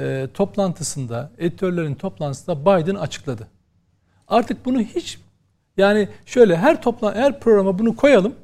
e, 0.00 0.26
toplantısında, 0.34 1.30
editörlerin 1.38 1.94
toplantısında 1.94 2.60
Biden 2.60 2.94
açıkladı. 2.94 3.46
Artık 4.28 4.64
bunu 4.64 4.80
hiç 4.80 5.18
yani 5.76 6.08
şöyle 6.26 6.56
her 6.56 6.82
toplan 6.82 7.14
her 7.14 7.40
programa 7.40 7.78
bunu 7.78 7.96
koyalım. 7.96 8.34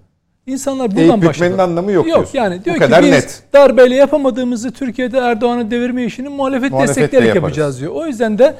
İnsanlar 0.47 0.97
buradan 0.97 1.23
başlıyor. 1.23 1.59
anlamı 1.59 1.93
yok, 1.93 2.07
yok 2.07 2.16
diyorsun. 2.16 2.39
yani 2.39 2.65
diyor 2.65 2.77
Bu 2.77 2.81
ki 2.81 2.85
kadar 2.86 3.03
biz 3.03 3.11
net. 3.11 3.43
darbeyle 3.53 3.94
yapamadığımızı 3.94 4.73
Türkiye'de 4.73 5.19
Erdoğan'ı 5.19 5.70
devirme 5.70 6.05
işini 6.05 6.28
muhalefet, 6.28 6.70
muhalefet 6.70 6.97
destekleyerek 6.97 7.35
yapacağız 7.35 7.81
diyor. 7.81 7.93
O 7.93 8.07
yüzden 8.07 8.39
de 8.39 8.57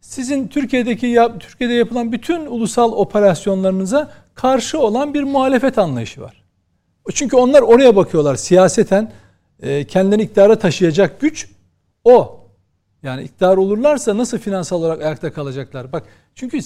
sizin 0.00 0.48
Türkiye'deki 0.48 1.06
yap, 1.06 1.40
Türkiye'de 1.40 1.74
yapılan 1.74 2.12
bütün 2.12 2.46
ulusal 2.46 2.92
operasyonlarınıza 2.92 4.10
karşı 4.34 4.78
olan 4.80 5.14
bir 5.14 5.22
muhalefet 5.22 5.78
anlayışı 5.78 6.20
var. 6.20 6.39
Çünkü 7.14 7.36
onlar 7.36 7.62
oraya 7.62 7.96
bakıyorlar 7.96 8.36
siyaseten 8.36 9.12
e, 9.62 9.84
kendini 9.84 10.22
iktidara 10.22 10.58
taşıyacak 10.58 11.20
güç 11.20 11.50
o. 12.04 12.40
Yani 13.02 13.22
iktidar 13.22 13.56
olurlarsa 13.56 14.18
nasıl 14.18 14.38
finansal 14.38 14.76
olarak 14.80 15.02
ayakta 15.02 15.32
kalacaklar? 15.32 15.92
Bak 15.92 16.02
çünkü 16.34 16.58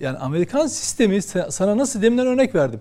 yani 0.00 0.18
Amerikan 0.18 0.66
sistemi 0.66 1.22
sana 1.22 1.78
nasıl 1.78 2.02
deminden 2.02 2.26
örnek 2.26 2.54
verdim. 2.54 2.80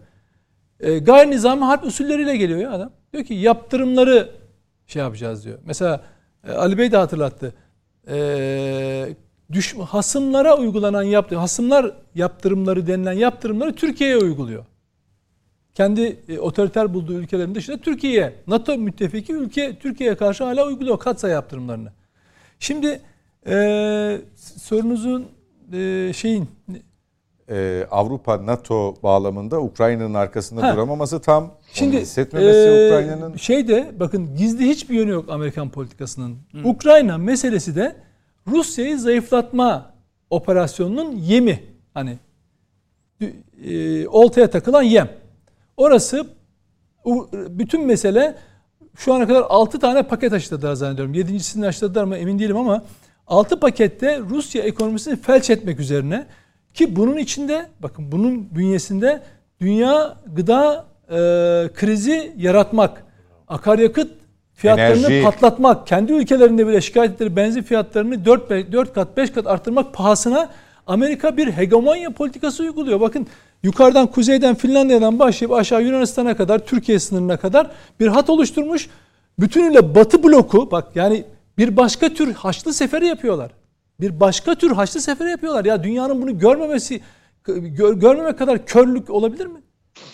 E, 0.80 1.00
gayri 1.00 1.32
nizami 1.32 1.64
harp 1.64 1.86
usulleriyle 1.86 2.38
geliyor 2.38 2.60
ya 2.60 2.72
adam. 2.72 2.92
Diyor 3.14 3.24
ki 3.24 3.34
yaptırımları 3.34 4.30
şey 4.88 5.02
yapacağız 5.02 5.46
diyor. 5.46 5.60
Mesela 5.66 6.04
e, 6.48 6.52
Ali 6.52 6.78
Bey 6.78 6.92
de 6.92 6.98
hatırlattı. 6.98 7.54
E, 8.08 9.16
düş, 9.52 9.76
hasımlara 9.76 10.58
uygulanan 10.58 11.04
yaptı 11.04 11.38
hasımlar 11.38 11.92
yaptırımları 12.16 12.88
denilen 12.88 13.14
yaptırımları 13.14 13.76
Türkiye'ye 13.76 14.18
uyguluyor 14.18 14.66
kendi 15.76 16.20
e, 16.30 16.40
otoriter 16.40 16.94
bulduğu 16.94 17.14
ülkelerin 17.14 17.56
dışında 17.56 17.78
Türkiye'ye, 17.78 18.34
NATO 18.48 18.78
müttefiki 18.78 19.34
ülke 19.34 19.80
Türkiye'ye 19.80 20.16
karşı 20.16 20.44
hala 20.44 20.68
uyguluyor 20.68 21.00
katsayı 21.00 21.34
yaptırımlarını. 21.34 21.92
Şimdi 22.60 23.02
e, 23.48 24.22
sorunuzun 24.58 25.28
e, 25.74 26.12
şeyin 26.16 26.50
ee, 27.50 27.88
Avrupa 27.92 28.46
NATO 28.46 28.96
bağlamında 29.04 29.62
Ukrayna'nın 29.62 30.14
arkasında 30.14 30.64
ha. 30.64 30.74
duramaması 30.74 31.22
tam 31.22 31.54
şimdi 31.74 32.00
hissetmemesi 32.02 32.58
e, 32.58 32.88
Ukrayna'nın 32.88 33.38
şeyde 33.38 33.92
bakın 34.00 34.36
gizli 34.36 34.70
hiçbir 34.70 34.96
yönü 34.96 35.12
yok 35.12 35.30
Amerikan 35.30 35.70
politikasının. 35.70 36.38
Hı. 36.52 36.68
Ukrayna 36.68 37.18
meselesi 37.18 37.76
de 37.76 37.96
Rusya'yı 38.48 39.00
zayıflatma 39.00 39.94
operasyonunun 40.30 41.12
yemi. 41.12 41.64
Hani 41.94 42.18
e, 43.66 44.08
oltaya 44.08 44.50
takılan 44.50 44.84
yem. 44.84 45.10
Orası 45.78 46.28
bütün 47.34 47.86
mesele 47.86 48.36
şu 48.96 49.14
ana 49.14 49.28
kadar 49.28 49.44
6 49.50 49.80
tane 49.80 50.04
paket 50.04 50.34
açıkladılar 50.34 50.74
zannediyorum. 50.74 51.14
7.sini 51.14 51.68
açıkladılar 51.68 52.04
mı 52.04 52.18
emin 52.18 52.40
değilim 52.40 52.58
ama 52.58 52.84
6 53.28 53.60
pakette 53.60 54.20
Rusya 54.30 54.64
ekonomisini 54.64 55.16
felç 55.16 55.50
etmek 55.50 55.80
üzerine 55.80 56.26
ki 56.74 56.96
bunun 56.96 57.18
içinde 57.18 57.66
bakın 57.80 58.12
bunun 58.12 58.56
bünyesinde 58.56 59.22
dünya 59.62 60.18
gıda 60.36 60.86
e, 61.10 61.16
krizi 61.74 62.34
yaratmak, 62.38 63.04
akaryakıt 63.48 64.12
fiyatlarını 64.54 65.08
Enerji. 65.08 65.24
patlatmak, 65.24 65.88
kendi 65.88 66.14
ülkelerinde 66.14 66.68
bile 66.68 66.82
şikayet 66.82 67.12
ettikleri 67.12 67.36
benzin 67.36 67.62
fiyatlarını 67.62 68.26
4, 68.26 68.50
4 68.50 68.94
kat 68.94 69.18
5 69.18 69.32
kat 69.32 69.48
arttırmak 69.48 69.94
pahasına 69.94 70.50
Amerika 70.88 71.38
bir 71.38 71.52
hegemonya 71.52 72.10
politikası 72.10 72.64
uyguluyor. 72.64 73.02
Bakın 73.02 73.28
yukarıdan 73.66 74.08
kuzeyden 74.08 74.56
Finlandiya'dan 74.56 75.20
başlayıp 75.20 75.54
aşağı 75.54 75.84
Yunanistan'a 75.84 76.38
kadar 76.38 76.60
Türkiye 76.60 77.00
sınırına 77.00 77.38
kadar 77.38 77.72
bir 78.00 78.08
hat 78.08 78.30
oluşturmuş. 78.30 78.90
Bütünüyle 79.40 79.96
Batı 79.96 80.24
bloku 80.24 80.72
bak 80.72 80.96
yani 80.96 81.24
bir 81.58 81.78
başka 81.78 82.10
tür 82.10 82.34
haçlı 82.34 82.74
seferi 82.74 83.08
yapıyorlar. 83.08 83.52
Bir 84.00 84.20
başka 84.20 84.56
tür 84.56 84.72
haçlı 84.72 85.02
seferi 85.02 85.30
yapıyorlar. 85.30 85.66
Ya 85.66 85.84
dünyanın 85.84 86.22
bunu 86.22 86.40
görmemesi 86.40 87.02
gör, 87.46 87.94
görmemek 87.94 88.38
kadar 88.40 88.66
körlük 88.66 89.10
olabilir 89.10 89.46
mi? 89.46 89.60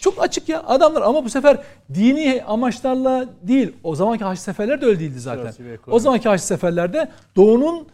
Çok 0.01 0.23
açık 0.23 0.49
ya 0.49 0.63
adamlar 0.63 1.01
ama 1.01 1.25
bu 1.25 1.29
sefer 1.29 1.57
dini 1.93 2.43
amaçlarla 2.47 3.25
değil. 3.41 3.71
O 3.83 3.95
zamanki 3.95 4.23
haç 4.23 4.39
seferler 4.39 4.81
de 4.81 4.85
öyle 4.85 4.99
değildi 4.99 5.19
zaten. 5.19 5.53
O 5.87 5.99
zamanki 5.99 6.29
haç 6.29 6.41
seferlerde 6.41 7.09
doğunun 7.35 7.87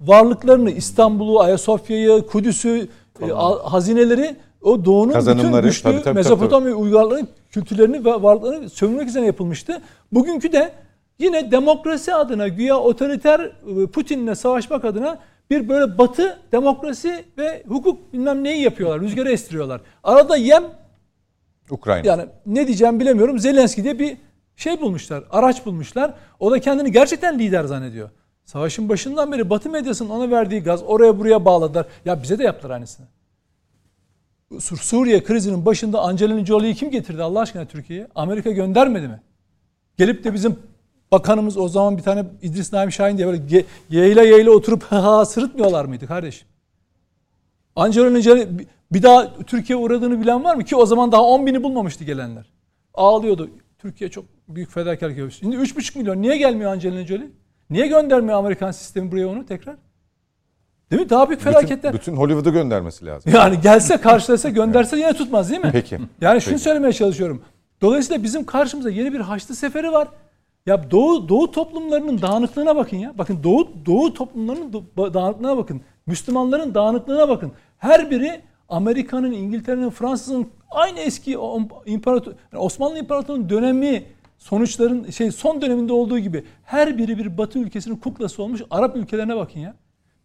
varlıklarını 0.00 0.70
İstanbul'u, 0.70 1.40
Ayasofya'yı, 1.40 2.26
Kudüs'ü, 2.26 2.88
e, 3.22 3.26
hazineleri 3.64 4.36
o 4.62 4.84
doğunun 4.84 5.14
bütün 5.14 5.62
güçlü 5.62 5.82
tabii, 5.82 6.02
tabii, 6.02 6.14
Mezopotamya 6.14 6.74
uygarlığının 6.74 7.28
kültürlerini 7.50 8.04
ve 8.04 8.22
varlıklarını 8.22 8.70
sömürmek 8.70 9.08
üzere 9.08 9.26
yapılmıştı. 9.26 9.82
Bugünkü 10.12 10.52
de 10.52 10.72
yine 11.18 11.50
demokrasi 11.50 12.14
adına 12.14 12.48
güya 12.48 12.78
otoriter 12.78 13.40
e, 13.40 13.86
Putin'le 13.86 14.34
savaşmak 14.34 14.84
adına 14.84 15.18
bir 15.50 15.68
böyle 15.68 15.98
batı 15.98 16.38
demokrasi 16.52 17.24
ve 17.38 17.62
hukuk 17.68 18.12
bilmem 18.12 18.44
neyi 18.44 18.62
yapıyorlar. 18.62 19.00
Rüzgarı 19.00 19.32
estiriyorlar. 19.32 19.80
Arada 20.04 20.36
yem 20.36 20.64
Ukrayna. 21.70 22.06
Yani 22.06 22.26
ne 22.46 22.66
diyeceğim 22.66 23.00
bilemiyorum. 23.00 23.38
Zelenski 23.38 23.84
diye 23.84 23.98
bir 23.98 24.16
şey 24.56 24.80
bulmuşlar. 24.80 25.24
Araç 25.30 25.66
bulmuşlar. 25.66 26.14
O 26.40 26.50
da 26.50 26.60
kendini 26.60 26.92
gerçekten 26.92 27.38
lider 27.38 27.64
zannediyor. 27.64 28.10
Savaşın 28.44 28.88
başından 28.88 29.32
beri 29.32 29.50
Batı 29.50 29.70
medyasının 29.70 30.10
ona 30.10 30.30
verdiği 30.30 30.62
gaz 30.62 30.82
oraya 30.82 31.18
buraya 31.18 31.44
bağladılar. 31.44 31.86
Ya 32.04 32.22
bize 32.22 32.38
de 32.38 32.44
yaptılar 32.44 32.74
aynısını. 32.74 33.06
Suriye 34.58 35.22
krizinin 35.22 35.66
başında 35.66 36.00
Angelina 36.00 36.44
Jolie'yi 36.46 36.74
kim 36.74 36.90
getirdi 36.90 37.22
Allah 37.22 37.40
aşkına 37.40 37.64
Türkiye'ye? 37.64 38.08
Amerika 38.14 38.50
göndermedi 38.50 39.08
mi? 39.08 39.20
Gelip 39.96 40.24
de 40.24 40.34
bizim 40.34 40.58
bakanımız 41.12 41.56
o 41.56 41.68
zaman 41.68 41.96
bir 41.96 42.02
tane 42.02 42.24
İdris 42.42 42.72
Naim 42.72 42.92
Şahin 42.92 43.18
diye 43.18 43.26
böyle 43.26 43.64
yeğle 43.90 44.26
yeğle 44.26 44.50
oturup 44.50 44.82
ha 44.92 45.24
sırıtmıyorlar 45.24 45.84
mıydı 45.84 46.06
kardeşim? 46.06 46.48
Angelina 47.76 48.20
Jolie 48.20 48.48
bir 48.92 49.02
daha 49.02 49.36
Türkiye 49.36 49.76
uğradığını 49.76 50.20
bilen 50.20 50.44
var 50.44 50.54
mı? 50.56 50.64
Ki 50.64 50.76
o 50.76 50.86
zaman 50.86 51.12
daha 51.12 51.22
10 51.22 51.46
bini 51.46 51.62
bulmamıştı 51.62 52.04
gelenler. 52.04 52.46
Ağlıyordu. 52.94 53.50
Türkiye 53.78 54.10
çok 54.10 54.24
büyük 54.48 54.70
fedakarlık 54.70 55.18
yapıyor. 55.18 55.30
Şimdi 55.30 55.56
3,5 55.56 55.98
milyon. 55.98 56.22
Niye 56.22 56.36
gelmiyor 56.36 56.72
Angelina 56.72 57.06
Jolie? 57.06 57.30
Niye 57.70 57.86
göndermiyor 57.86 58.38
Amerikan 58.38 58.70
sistemi 58.70 59.12
buraya 59.12 59.28
onu 59.28 59.46
tekrar? 59.46 59.76
Değil 60.90 61.02
mi? 61.02 61.10
Daha 61.10 61.28
büyük 61.28 61.40
felaketler. 61.40 61.92
Bütün, 61.92 62.14
bütün 62.14 62.16
Hollywood'u 62.16 62.52
göndermesi 62.52 63.06
lazım. 63.06 63.32
Yani 63.36 63.60
gelse 63.60 63.96
karşılasa 63.96 64.48
gönderse 64.48 64.96
yine 64.96 65.12
tutmaz 65.12 65.50
değil 65.50 65.60
mi? 65.60 65.70
Peki. 65.72 65.98
Yani 66.20 66.40
şunu 66.40 66.52
Peki. 66.52 66.64
söylemeye 66.64 66.92
çalışıyorum. 66.92 67.42
Dolayısıyla 67.80 68.22
bizim 68.22 68.44
karşımıza 68.46 68.90
yeni 68.90 69.12
bir 69.12 69.20
Haçlı 69.20 69.54
Seferi 69.54 69.92
var. 69.92 70.08
Ya 70.66 70.90
Doğu 70.90 71.28
Doğu 71.28 71.50
toplumlarının 71.50 72.22
dağınıklığına 72.22 72.76
bakın 72.76 72.96
ya. 72.96 73.18
Bakın 73.18 73.42
Doğu 73.42 73.68
Doğu 73.86 74.14
toplumlarının 74.14 74.72
dağınıklığına 74.96 75.56
bakın. 75.56 75.80
Müslümanların 76.06 76.74
dağınıklığına 76.74 77.28
bakın. 77.28 77.52
Her 77.78 78.10
biri 78.10 78.40
Amerika'nın, 78.68 79.32
İngiltere'nin, 79.32 79.90
Fransız'ın 79.90 80.48
aynı 80.70 81.00
eski 81.00 81.36
imparator 81.86 82.32
yani 82.52 82.62
Osmanlı 82.62 82.98
İmparatorluğu'nun 82.98 83.48
dönemi 83.48 84.04
sonuçların 84.38 85.10
şey 85.10 85.30
son 85.30 85.62
döneminde 85.62 85.92
olduğu 85.92 86.18
gibi 86.18 86.44
her 86.64 86.98
biri 86.98 87.18
bir 87.18 87.38
Batı 87.38 87.58
ülkesinin 87.58 87.96
kuklası 87.96 88.42
olmuş 88.42 88.62
Arap 88.70 88.96
ülkelerine 88.96 89.36
bakın 89.36 89.60
ya. 89.60 89.74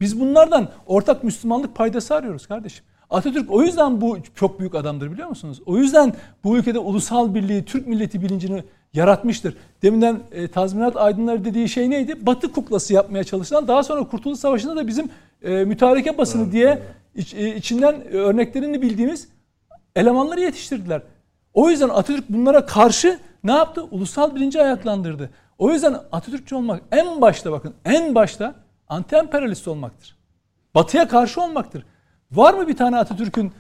Biz 0.02 0.20
bunlardan 0.20 0.70
ortak 0.88 1.24
Müslümanlık 1.24 1.76
paydası 1.76 2.16
arıyoruz 2.16 2.48
kardeşim. 2.48 2.86
Atatürk 3.10 3.52
o 3.52 3.62
yüzden 3.62 4.02
bu 4.02 4.18
çok 4.36 4.60
büyük 4.60 4.76
adamdır 4.76 5.12
biliyor 5.12 5.28
musunuz? 5.28 5.62
O 5.66 5.78
yüzden 5.78 6.14
bu 6.44 6.58
ülkede 6.58 6.80
ulusal 6.80 7.34
birliği, 7.34 7.66
Türk 7.66 7.88
milleti 7.88 8.22
bilincini 8.22 8.64
yaratmıştır. 8.94 9.58
Deminden 9.84 10.20
e, 10.32 10.48
tazminat 10.48 10.98
aydınları 10.98 11.46
dediği 11.46 11.70
şey 11.70 11.90
neydi? 11.90 12.26
Batı 12.26 12.52
kuklası 12.52 12.94
yapmaya 12.94 13.24
çalışılan 13.24 13.68
daha 13.68 13.84
sonra 13.84 14.04
Kurtuluş 14.04 14.40
Savaşı'nda 14.40 14.76
da 14.76 14.88
bizim 14.88 15.10
e, 15.42 15.66
mütareke 15.66 16.18
basını 16.18 16.44
evet, 16.44 16.54
diye 16.54 16.80
iç, 17.16 17.34
e, 17.34 17.56
içinden 17.56 18.08
örneklerini 18.08 18.82
bildiğimiz 18.82 19.28
elemanları 19.96 20.42
yetiştirdiler. 20.42 21.02
O 21.54 21.70
yüzden 21.70 21.90
Atatürk 21.90 22.30
bunlara 22.30 22.66
karşı 22.66 23.20
ne 23.44 23.52
yaptı? 23.52 23.84
Ulusal 23.84 24.36
bilinci 24.36 24.62
ayaklandırdı. 24.62 25.30
O 25.58 25.72
yüzden 25.72 25.94
Atatürkçü 26.12 26.56
olmak 26.56 26.82
en 26.92 27.22
başta 27.22 27.52
bakın 27.52 27.74
en 27.86 28.16
başta 28.16 28.56
anti-emperyalist 28.90 29.70
olmaktır. 29.70 30.16
Batıya 30.76 31.07
karşı 31.07 31.41
olmaktır. 31.41 31.86
Var 32.32 32.53
mı 32.53 32.68
bir 32.68 32.78
tane 32.78 32.98
Atatürk'ün 32.98 33.52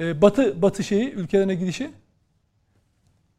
e, 0.00 0.22
batı 0.22 0.62
batı 0.62 0.84
şeyi 0.84 1.10
ülkelerine 1.12 1.54
gidişi? 1.54 1.90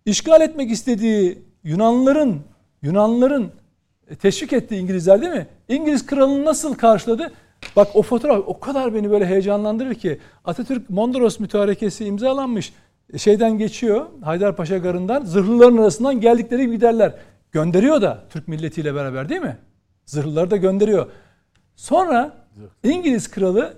İşgal 0.05 0.41
etmek 0.41 0.71
istediği 0.71 1.41
Yunanlıların 1.63 2.39
Yunanlıların 2.81 3.51
e, 4.07 4.15
teşvik 4.15 4.53
ettiği 4.53 4.81
İngilizler 4.81 5.21
değil 5.21 5.33
mi? 5.33 5.47
İngiliz 5.67 6.05
kralını 6.05 6.45
nasıl 6.45 6.73
karşıladı? 6.75 7.31
Bak 7.75 7.87
o 7.93 8.01
fotoğraf 8.01 8.43
o 8.47 8.59
kadar 8.59 8.93
beni 8.93 9.09
böyle 9.11 9.25
heyecanlandırır 9.25 9.95
ki 9.95 10.19
Atatürk 10.45 10.89
Mondros 10.89 11.39
mütarekesi 11.39 12.05
imzalanmış. 12.05 12.73
Şeyden 13.17 13.57
geçiyor 13.57 14.05
Haydarpaşa 14.21 14.77
Garı'ndan 14.77 15.25
zırhlıların 15.25 15.77
arasından 15.77 16.21
geldikleri 16.21 16.71
giderler. 16.71 17.13
Gönderiyor 17.51 18.01
da 18.01 18.23
Türk 18.29 18.47
milletiyle 18.47 18.95
beraber 18.95 19.29
değil 19.29 19.41
mi? 19.41 19.57
Zırhlıları 20.05 20.51
da 20.51 20.57
gönderiyor. 20.57 21.07
Sonra 21.75 22.47
İngiliz 22.83 23.31
kralı 23.31 23.77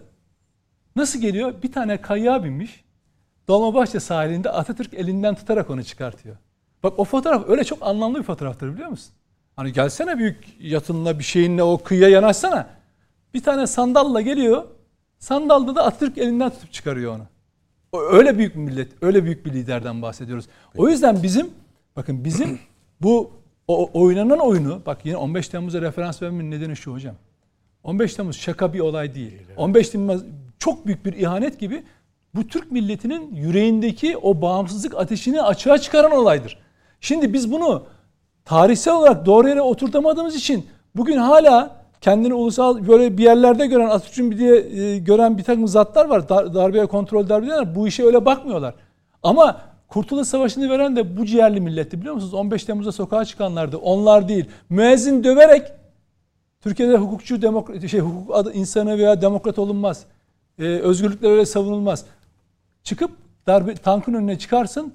nasıl 0.95 1.19
geliyor? 1.19 1.53
Bir 1.63 1.71
tane 1.71 2.01
kayığa 2.01 2.43
binmiş. 2.43 2.85
Dolmabahçe 3.47 3.99
sahilinde 3.99 4.49
Atatürk 4.49 4.93
elinden 4.93 5.35
tutarak 5.35 5.69
onu 5.69 5.83
çıkartıyor. 5.83 6.37
Bak 6.83 6.99
o 6.99 7.03
fotoğraf 7.03 7.49
öyle 7.49 7.63
çok 7.63 7.83
anlamlı 7.83 8.19
bir 8.19 8.23
fotoğraftır 8.23 8.73
biliyor 8.73 8.89
musun? 8.89 9.13
Hani 9.55 9.73
gelsene 9.73 10.17
büyük 10.17 10.37
yatınla 10.59 11.19
bir 11.19 11.23
şeyinle 11.23 11.63
o 11.63 11.77
kıyıya 11.77 12.09
yanaşsana. 12.09 12.67
Bir 13.33 13.43
tane 13.43 13.67
sandalla 13.67 14.21
geliyor. 14.21 14.63
Sandalda 15.19 15.75
da 15.75 15.85
Atatürk 15.85 16.17
elinden 16.17 16.49
tutup 16.49 16.73
çıkarıyor 16.73 17.15
onu. 17.15 17.23
Öyle 18.11 18.37
büyük 18.37 18.55
bir 18.55 18.59
millet, 18.59 18.91
öyle 19.03 19.23
büyük 19.23 19.45
bir 19.45 19.53
liderden 19.53 20.01
bahsediyoruz. 20.01 20.45
O 20.77 20.89
yüzden 20.89 21.23
bizim, 21.23 21.49
bakın 21.95 22.25
bizim 22.25 22.59
bu 23.01 23.31
o, 23.67 24.01
oynanan 24.01 24.39
oyunu, 24.39 24.81
bak 24.85 25.05
yine 25.05 25.17
15 25.17 25.49
Temmuz'a 25.49 25.81
referans 25.81 26.21
vermemin 26.21 26.51
nedeni 26.51 26.75
şu 26.75 26.93
hocam. 26.93 27.15
15 27.85 28.13
Temmuz 28.13 28.37
şaka 28.37 28.73
bir 28.73 28.79
olay 28.79 29.15
değil. 29.15 29.41
15 29.57 29.89
Temmuz 29.89 30.21
çok 30.59 30.85
büyük 30.85 31.05
bir 31.05 31.13
ihanet 31.13 31.59
gibi 31.59 31.83
bu 32.35 32.47
Türk 32.47 32.71
milletinin 32.71 33.35
yüreğindeki 33.35 34.17
o 34.17 34.41
bağımsızlık 34.41 34.95
ateşini 34.95 35.41
açığa 35.41 35.77
çıkaran 35.77 36.11
olaydır. 36.11 36.57
Şimdi 37.01 37.33
biz 37.33 37.51
bunu 37.51 37.83
tarihsel 38.45 38.93
olarak 38.93 39.25
doğru 39.25 39.49
yere 39.49 39.61
oturtamadığımız 39.61 40.35
için 40.35 40.65
bugün 40.95 41.17
hala 41.17 41.75
kendini 42.01 42.33
ulusal 42.33 42.87
böyle 42.87 43.17
bir 43.17 43.23
yerlerde 43.23 43.67
gören 43.67 43.89
Atatürk'ün 43.89 44.37
diye 44.37 44.55
e, 44.55 44.97
gören 44.97 45.37
bir 45.37 45.43
takım 45.43 45.67
zatlar 45.67 46.05
var. 46.05 46.29
Dar, 46.29 46.53
darbeye 46.53 46.85
kontrol 46.85 47.29
darbe 47.29 47.75
Bu 47.75 47.87
işe 47.87 48.05
öyle 48.05 48.25
bakmıyorlar. 48.25 48.75
Ama 49.23 49.61
Kurtuluş 49.87 50.27
Savaşı'nı 50.27 50.69
veren 50.69 50.95
de 50.95 51.17
bu 51.17 51.25
ciğerli 51.25 51.61
milletti 51.61 51.99
biliyor 51.99 52.15
musunuz? 52.15 52.33
15 52.33 52.63
Temmuz'da 52.63 52.91
sokağa 52.91 53.25
çıkanlardı. 53.25 53.77
Onlar 53.77 54.27
değil. 54.27 54.45
Müezzin 54.69 55.23
döverek 55.23 55.71
Türkiye'de 56.65 56.97
hukukçu, 56.97 57.41
demokrat, 57.41 57.87
şey, 57.87 57.99
hukuk 57.99 58.35
adı, 58.35 58.53
insanı 58.53 58.97
veya 58.97 59.21
demokrat 59.21 59.59
olunmaz. 59.59 60.05
Ee, 60.59 60.63
özgürlükler 60.63 61.31
öyle 61.31 61.45
savunulmaz. 61.45 62.05
Çıkıp 62.83 63.11
darbe 63.47 63.75
tankın 63.75 64.13
önüne 64.13 64.39
çıkarsın, 64.39 64.93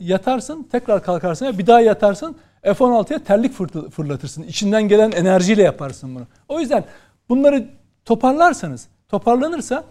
yatarsın, 0.00 0.62
tekrar 0.62 1.02
kalkarsın, 1.02 1.58
bir 1.58 1.66
daha 1.66 1.80
yatarsın. 1.80 2.36
F-16'ya 2.62 3.18
terlik 3.18 3.52
fırlatırsın. 3.90 4.42
İçinden 4.42 4.88
gelen 4.88 5.12
enerjiyle 5.12 5.62
yaparsın 5.62 6.14
bunu. 6.14 6.26
O 6.48 6.60
yüzden 6.60 6.84
bunları 7.28 7.68
toparlarsanız, 8.04 8.88
toparlanırsa 9.08 9.84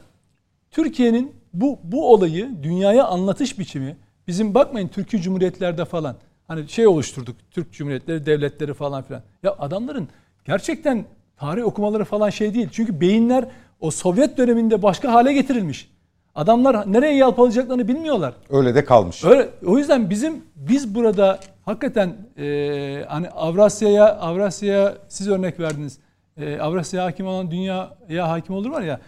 Türkiye'nin 0.71 1.35
bu 1.53 1.79
bu 1.83 2.13
olayı 2.13 2.63
dünyaya 2.63 3.05
anlatış 3.07 3.59
biçimi 3.59 3.97
bizim 4.27 4.53
bakmayın 4.53 4.87
Türkiye 4.87 5.21
Cumhuriyetlerde 5.21 5.85
falan 5.85 6.15
hani 6.47 6.69
şey 6.69 6.87
oluşturduk 6.87 7.35
Türk 7.51 7.73
Cumhuriyetleri 7.73 8.25
devletleri 8.25 8.73
falan 8.73 9.03
filan. 9.03 9.21
Ya 9.43 9.55
adamların 9.59 10.07
gerçekten 10.45 11.05
tarih 11.41 11.65
okumaları 11.65 12.05
falan 12.05 12.29
şey 12.29 12.53
değil. 12.53 12.69
Çünkü 12.71 13.01
beyinler 13.01 13.45
o 13.79 13.91
Sovyet 13.91 14.37
döneminde 14.37 14.81
başka 14.81 15.13
hale 15.13 15.33
getirilmiş. 15.33 15.91
Adamlar 16.35 16.93
nereye 16.93 17.15
yalpalayacaklarını 17.15 17.87
bilmiyorlar. 17.87 18.33
Öyle 18.49 18.75
de 18.75 18.85
kalmış. 18.85 19.23
Öyle, 19.23 19.49
o 19.65 19.77
yüzden 19.77 20.09
bizim 20.09 20.45
biz 20.55 20.95
burada 20.95 21.39
hakikaten 21.65 22.15
e, 22.37 23.05
hani 23.07 23.29
Avrasya'ya 23.29 24.19
Avrasya'ya 24.19 24.97
siz 25.07 25.27
örnek 25.27 25.59
verdiniz. 25.59 25.97
E, 26.37 26.59
Avrasya'ya 26.59 27.05
hakim 27.05 27.27
olan 27.27 27.51
dünyaya 27.51 28.29
hakim 28.29 28.55
olur 28.55 28.69
var 28.69 28.81
ya. 28.81 28.99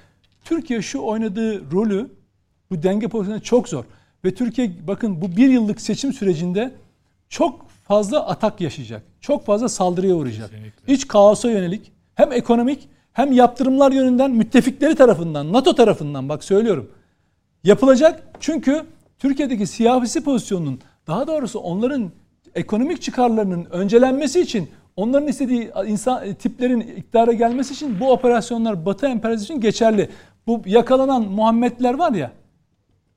Türkiye 0.44 0.82
şu 0.82 1.02
oynadığı 1.02 1.72
rolü 1.72 2.10
bu 2.72 2.84
denge 2.84 3.08
pozisyonu 3.08 3.42
çok 3.42 3.70
zor. 3.70 3.84
Ve 4.26 4.34
Türkiye 4.34 4.72
bakın 4.88 5.22
bu 5.22 5.38
bir 5.38 5.50
yıllık 5.50 5.82
seçim 5.82 6.14
sürecinde 6.14 6.72
çok 7.30 7.70
fazla 7.70 8.28
atak 8.28 8.62
yaşayacak. 8.62 9.04
Çok 9.22 9.46
fazla 9.46 9.70
saldırıya 9.70 10.16
uğrayacak. 10.16 10.50
Kesinlikle. 10.50 10.94
İç 10.94 11.08
kaosa 11.08 11.52
yönelik 11.52 11.94
hem 12.16 12.32
ekonomik 12.32 12.90
hem 13.14 13.32
yaptırımlar 13.32 13.92
yönünden 13.92 14.32
müttefikleri 14.32 14.96
tarafından, 14.96 15.54
NATO 15.54 15.76
tarafından 15.76 16.30
bak 16.30 16.44
söylüyorum. 16.44 16.92
Yapılacak 17.64 18.24
çünkü 18.40 18.82
Türkiye'deki 19.20 19.68
siyasi 19.68 20.24
pozisyonun 20.24 20.80
daha 21.08 21.28
doğrusu 21.28 21.60
onların 21.60 22.12
ekonomik 22.56 23.02
çıkarlarının 23.02 23.66
öncelenmesi 23.72 24.42
için 24.42 24.70
onların 24.96 25.28
istediği 25.28 25.72
insan 25.88 26.34
tiplerin 26.34 26.80
iktidara 26.80 27.34
gelmesi 27.34 27.74
için 27.74 28.00
bu 28.00 28.12
operasyonlar 28.12 28.86
Batı 28.86 29.08
emperyalizmi 29.08 29.44
için 29.44 29.62
geçerli. 29.62 30.10
Bu 30.48 30.62
yakalanan 30.66 31.22
Muhammedler 31.22 31.94
var 31.94 32.12
ya 32.12 32.32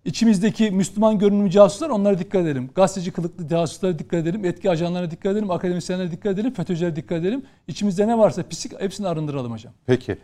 İçimizdeki 0.06 0.70
Müslüman 0.70 1.18
görünümlü 1.18 1.50
casuslar 1.50 1.90
onlara 1.90 2.18
dikkat 2.18 2.42
edelim. 2.42 2.70
Gazeteci 2.74 3.10
kılıklı 3.10 3.48
casuslara 3.48 3.98
dikkat 3.98 4.20
edelim. 4.20 4.44
Etki 4.44 4.70
ajanlarına 4.70 5.10
dikkat 5.10 5.32
edelim. 5.32 5.50
Akademisyenlere 5.50 6.10
dikkat 6.10 6.32
edelim. 6.32 6.54
FETÖ'cülere 6.54 6.96
dikkat 6.96 7.18
edelim. 7.18 7.42
İçimizde 7.68 8.08
ne 8.08 8.18
varsa 8.18 8.42
pislik 8.42 8.80
hepsini 8.80 9.08
arındıralım 9.08 9.52
hocam. 9.52 9.72
Peki. 9.86 10.16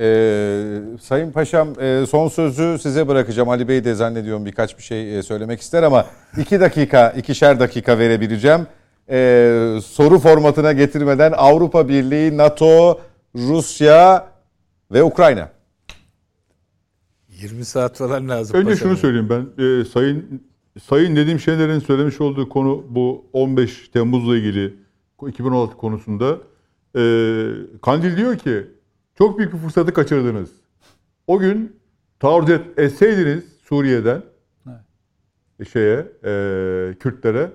Ee, 0.00 0.78
Sayın 1.00 1.32
Paşam 1.32 1.80
e, 1.80 2.06
son 2.06 2.28
sözü 2.28 2.78
size 2.82 3.08
bırakacağım. 3.08 3.48
Ali 3.48 3.68
Bey 3.68 3.84
de 3.84 3.94
zannediyorum 3.94 4.46
birkaç 4.46 4.78
bir 4.78 4.82
şey 4.82 5.18
e, 5.18 5.22
söylemek 5.22 5.60
ister 5.60 5.82
ama 5.82 6.06
iki 6.38 6.60
dakika, 6.60 7.10
ikişer 7.10 7.60
dakika 7.60 7.98
verebileceğim. 7.98 8.66
Ee, 9.10 9.78
soru 9.84 10.18
formatına 10.18 10.72
getirmeden 10.72 11.32
Avrupa 11.36 11.88
Birliği, 11.88 12.36
NATO, 12.36 13.00
Rusya 13.34 14.26
ve 14.92 15.02
Ukrayna. 15.02 15.48
20 17.42 17.64
saat 17.64 17.96
falan 17.98 18.28
lazım. 18.28 18.56
Önce 18.60 18.76
şunu 18.76 18.96
söyleyeyim 18.96 19.28
ben. 19.30 19.64
Ee, 19.64 19.84
sayın 19.84 20.42
Sayın 20.82 21.14
Nedim 21.14 21.40
Şener'in 21.40 21.78
söylemiş 21.78 22.20
olduğu 22.20 22.48
konu 22.48 22.84
bu 22.88 23.24
15 23.32 23.88
Temmuz'la 23.88 24.36
ilgili 24.36 24.74
2016 25.28 25.76
konusunda. 25.76 26.38
Ee, 26.96 27.48
Kandil 27.82 28.16
diyor 28.16 28.36
ki 28.36 28.66
çok 29.18 29.38
büyük 29.38 29.52
bir 29.52 29.58
fırsatı 29.58 29.92
kaçırdınız. 29.92 30.50
O 31.26 31.38
gün 31.38 31.76
taarruz 32.20 32.50
et, 32.50 32.60
etseydiniz 32.76 33.44
Suriye'den 33.64 34.22
şeye 35.72 36.06
e, 36.24 36.94
Kürtlere 37.00 37.50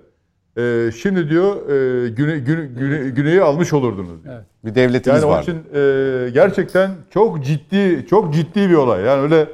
e, 0.57 0.91
şimdi 0.91 1.29
diyor 1.29 1.69
e, 1.69 2.09
güne, 2.09 2.39
güne, 2.39 2.65
güne, 2.65 3.09
güneyi 3.09 3.41
almış 3.41 3.73
olurdunuz. 3.73 4.23
diyor. 4.23 4.35
Evet. 4.35 4.45
Bir 4.65 4.75
devletimiz 4.75 5.21
Yani 5.23 5.25
onun 5.31 5.37
var. 5.37 5.43
için 5.43 5.57
e, 5.73 6.29
gerçekten 6.29 6.91
çok 7.09 7.43
ciddi 7.45 8.05
çok 8.09 8.33
ciddi 8.33 8.69
bir 8.69 8.75
olay. 8.75 9.03
Yani 9.03 9.21
öyle 9.21 9.47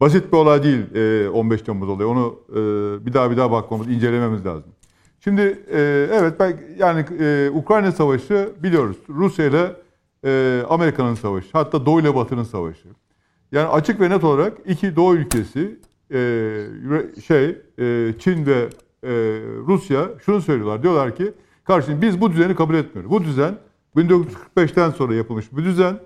basit 0.00 0.32
bir 0.32 0.38
olay 0.38 0.62
değil 0.62 0.94
e, 0.94 1.28
15 1.28 1.62
Temmuz 1.62 1.88
olayı. 1.88 2.08
Onu 2.08 2.38
e, 2.50 2.56
bir 3.06 3.12
daha 3.12 3.30
bir 3.30 3.36
daha 3.36 3.50
bakmamız, 3.50 3.88
incelememiz 3.88 4.46
lazım. 4.46 4.72
Şimdi 5.20 5.40
e, 5.70 6.08
evet 6.12 6.40
ben 6.40 6.60
yani 6.78 7.04
e, 7.20 7.50
Ukrayna 7.54 7.92
Savaşı 7.92 8.52
biliyoruz. 8.62 8.96
Rusya 9.08 9.46
ile 9.46 9.72
e, 10.24 10.62
Amerika'nın 10.68 11.14
savaşı. 11.14 11.48
Hatta 11.52 11.86
Doğu 11.86 12.00
ile 12.00 12.14
Batı'nın 12.14 12.42
savaşı. 12.42 12.88
Yani 13.52 13.68
açık 13.68 14.00
ve 14.00 14.10
net 14.10 14.24
olarak 14.24 14.58
iki 14.66 14.96
Doğu 14.96 15.14
ülkesi 15.14 15.78
e, 16.12 16.18
şey 17.26 17.58
e, 17.78 18.14
Çin 18.18 18.46
ve 18.46 18.68
e, 19.02 19.10
Rusya 19.66 20.08
şunu 20.24 20.40
söylüyorlar. 20.42 20.82
Diyorlar 20.82 21.16
ki 21.16 21.32
kardeşim 21.64 22.02
biz 22.02 22.20
bu 22.20 22.32
düzeni 22.32 22.54
kabul 22.54 22.74
etmiyoruz. 22.74 23.10
Bu 23.10 23.24
düzen 23.24 23.58
1945'ten 23.96 24.90
sonra 24.90 25.14
yapılmış 25.14 25.52
bir 25.52 25.64
düzen 25.64 26.00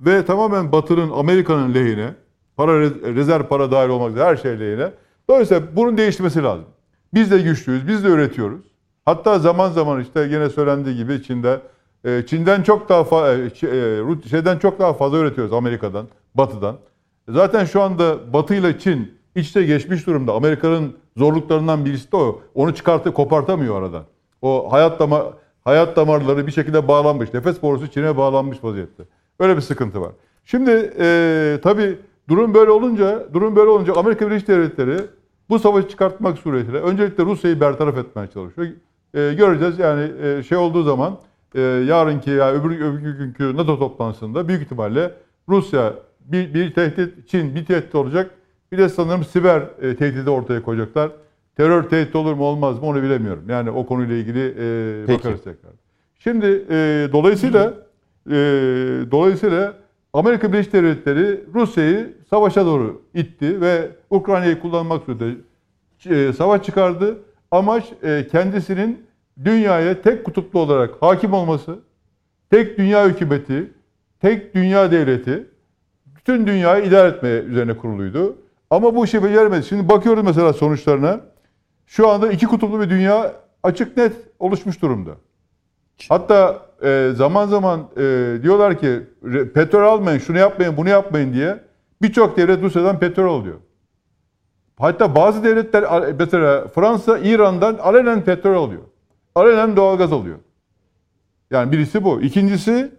ve 0.00 0.24
tamamen 0.24 0.72
Batı'nın 0.72 1.10
Amerika'nın 1.10 1.74
lehine 1.74 2.14
para 2.56 2.72
re- 2.72 3.14
rezerv 3.14 3.42
para 3.42 3.70
dahil 3.70 3.88
olmak 3.88 4.10
üzere 4.10 4.24
her 4.24 4.36
şey 4.36 4.60
lehine. 4.60 4.90
Dolayısıyla 5.30 5.62
bunun 5.76 5.98
değişmesi 5.98 6.42
lazım. 6.42 6.64
Biz 7.14 7.30
de 7.30 7.38
güçlüyüz, 7.38 7.88
biz 7.88 8.04
de 8.04 8.08
üretiyoruz. 8.08 8.60
Hatta 9.04 9.38
zaman 9.38 9.70
zaman 9.70 10.00
işte 10.00 10.20
yine 10.20 10.48
söylendiği 10.50 10.96
gibi 10.96 11.22
Çin'de 11.22 11.60
e, 12.04 12.22
Çin'den 12.26 12.62
çok 12.62 12.88
daha 12.88 13.32
e, 13.32 13.46
e, 13.46 14.28
şeyden 14.28 14.58
çok 14.58 14.78
daha 14.78 14.92
fazla 14.92 15.18
üretiyoruz 15.18 15.52
Amerika'dan, 15.52 16.08
Batı'dan. 16.34 16.76
Zaten 17.28 17.64
şu 17.64 17.82
anda 17.82 18.32
Batı 18.32 18.54
ile 18.54 18.78
Çin 18.78 19.14
iç 19.34 19.48
içe 19.48 19.64
geçmiş 19.64 20.06
durumda. 20.06 20.32
Amerika'nın 20.32 20.96
zorluklarından 21.16 21.84
birisi 21.84 22.12
de 22.12 22.16
o. 22.16 22.40
Onu 22.54 22.74
çıkartıp 22.74 23.14
kopartamıyor 23.14 23.82
aradan. 23.82 24.04
O 24.42 24.72
hayat 24.72 25.00
dama 25.00 25.24
hayat 25.64 25.96
damarları 25.96 26.46
bir 26.46 26.52
şekilde 26.52 26.88
bağlanmış. 26.88 27.34
Nefes 27.34 27.62
borusu 27.62 27.90
Çin'e 27.90 28.16
bağlanmış 28.16 28.64
vaziyette. 28.64 29.02
Öyle 29.40 29.56
bir 29.56 29.60
sıkıntı 29.60 30.00
var. 30.00 30.12
Şimdi 30.44 30.92
e, 30.98 31.58
tabii 31.62 31.98
durum 32.28 32.54
böyle 32.54 32.70
olunca, 32.70 33.28
durum 33.34 33.56
böyle 33.56 33.70
olunca 33.70 33.94
Amerika 33.94 34.26
Birleşik 34.26 34.48
Devletleri 34.48 34.96
bu 35.48 35.58
savaşı 35.58 35.88
çıkartmak 35.88 36.38
suretiyle 36.38 36.78
öncelikle 36.78 37.24
Rusya'yı 37.24 37.60
bertaraf 37.60 37.98
etmeye 37.98 38.26
çalışıyor. 38.26 38.68
E, 39.14 39.34
göreceğiz 39.34 39.78
yani 39.78 40.12
e, 40.22 40.42
şey 40.42 40.58
olduğu 40.58 40.82
zaman 40.82 41.18
e, 41.54 41.60
yarınki 41.60 42.30
ya 42.30 42.52
öbür, 42.52 42.80
öbür 42.80 43.18
günkü 43.18 43.56
NATO 43.56 43.78
toplantısında 43.78 44.48
büyük 44.48 44.62
ihtimalle 44.62 45.14
Rusya 45.48 45.94
bir, 46.20 46.54
bir 46.54 46.74
tehdit, 46.74 47.28
Çin 47.28 47.54
bir 47.54 47.64
tehdit 47.64 47.94
olacak. 47.94 48.30
Bir 48.72 48.78
de 48.78 48.88
sanırım 48.88 49.24
siber 49.24 49.62
e, 49.82 49.96
tehdidi 49.96 50.30
ortaya 50.30 50.62
koyacaklar. 50.62 51.10
Terör 51.56 51.82
tehdit 51.82 52.16
olur 52.16 52.34
mu 52.34 52.44
olmaz 52.44 52.78
mı 52.78 52.86
onu 52.86 53.02
bilemiyorum. 53.02 53.44
Yani 53.48 53.70
o 53.70 53.86
konuyla 53.86 54.16
ilgili 54.16 54.54
e, 54.58 55.06
Peki. 55.06 55.18
bakarız 55.18 55.44
tekrar. 55.44 55.72
Şimdi 56.18 56.46
e, 56.70 57.08
dolayısıyla 57.12 57.74
e, 58.26 58.34
dolayısıyla 59.10 59.74
Amerika 60.16 60.52
Birleşik 60.52 60.72
Devletleri 60.72 61.40
Rusya'yı 61.54 62.14
savaşa 62.30 62.66
doğru 62.66 63.02
itti 63.14 63.60
ve 63.60 63.88
Ukrayna'yı 64.10 64.60
kullanmak 64.60 65.04
suretiyle 65.04 65.36
e, 66.06 66.32
savaş 66.32 66.62
çıkardı. 66.62 67.18
Amaç 67.50 67.84
e, 68.02 68.26
kendisinin 68.30 69.06
dünyaya 69.44 70.02
tek 70.02 70.24
kutuplu 70.24 70.60
olarak 70.60 71.02
hakim 71.02 71.32
olması, 71.32 71.78
tek 72.50 72.78
dünya 72.78 73.08
hükümeti, 73.08 73.72
tek 74.20 74.54
dünya 74.54 74.90
devleti, 74.90 75.46
bütün 76.06 76.46
dünyayı 76.46 76.84
idare 76.84 77.08
etmeye 77.08 77.40
üzerine 77.40 77.76
kuruluydu. 77.76 78.36
Ama 78.70 78.94
bu 78.94 79.04
işi 79.04 79.24
beceremedi. 79.24 79.66
Şimdi 79.66 79.88
bakıyoruz 79.88 80.24
mesela 80.24 80.52
sonuçlarına. 80.52 81.20
Şu 81.86 82.08
anda 82.08 82.32
iki 82.32 82.46
kutuplu 82.46 82.80
bir 82.80 82.90
dünya 82.90 83.32
açık 83.62 83.96
net 83.96 84.12
oluşmuş 84.38 84.82
durumda. 84.82 85.10
Hatta 86.08 86.65
e, 86.82 87.12
zaman 87.14 87.46
zaman 87.46 87.88
e, 87.96 88.36
diyorlar 88.42 88.78
ki 88.78 89.02
petrol 89.54 89.88
almayın, 89.88 90.18
şunu 90.18 90.38
yapmayın, 90.38 90.76
bunu 90.76 90.88
yapmayın 90.88 91.32
diye 91.32 91.58
birçok 92.02 92.36
devlet 92.36 92.62
Rusya'dan 92.62 92.98
petrol 92.98 93.40
alıyor. 93.40 93.56
Hatta 94.78 95.14
bazı 95.14 95.44
devletler 95.44 95.84
mesela 96.18 96.68
Fransa 96.68 97.18
İran'dan 97.18 97.74
alenen 97.74 98.24
petrol 98.24 98.64
alıyor. 98.64 98.82
Alenen 99.34 99.76
doğalgaz 99.76 100.12
alıyor. 100.12 100.36
Yani 101.50 101.72
birisi 101.72 102.04
bu. 102.04 102.20
İkincisi 102.20 102.92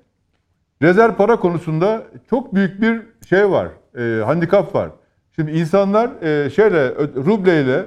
rezerv 0.81 1.13
para 1.13 1.39
konusunda 1.39 2.03
çok 2.29 2.55
büyük 2.55 2.81
bir 2.81 3.01
şey 3.29 3.49
var. 3.51 3.67
E, 3.97 4.23
handikap 4.23 4.75
var. 4.75 4.89
Şimdi 5.35 5.51
insanlar 5.51 6.21
e, 6.21 6.49
şeyle 6.49 6.95
rubleyle 6.95 7.85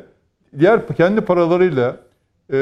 diğer 0.58 0.86
kendi 0.86 1.20
paralarıyla 1.20 1.96
e, 2.52 2.58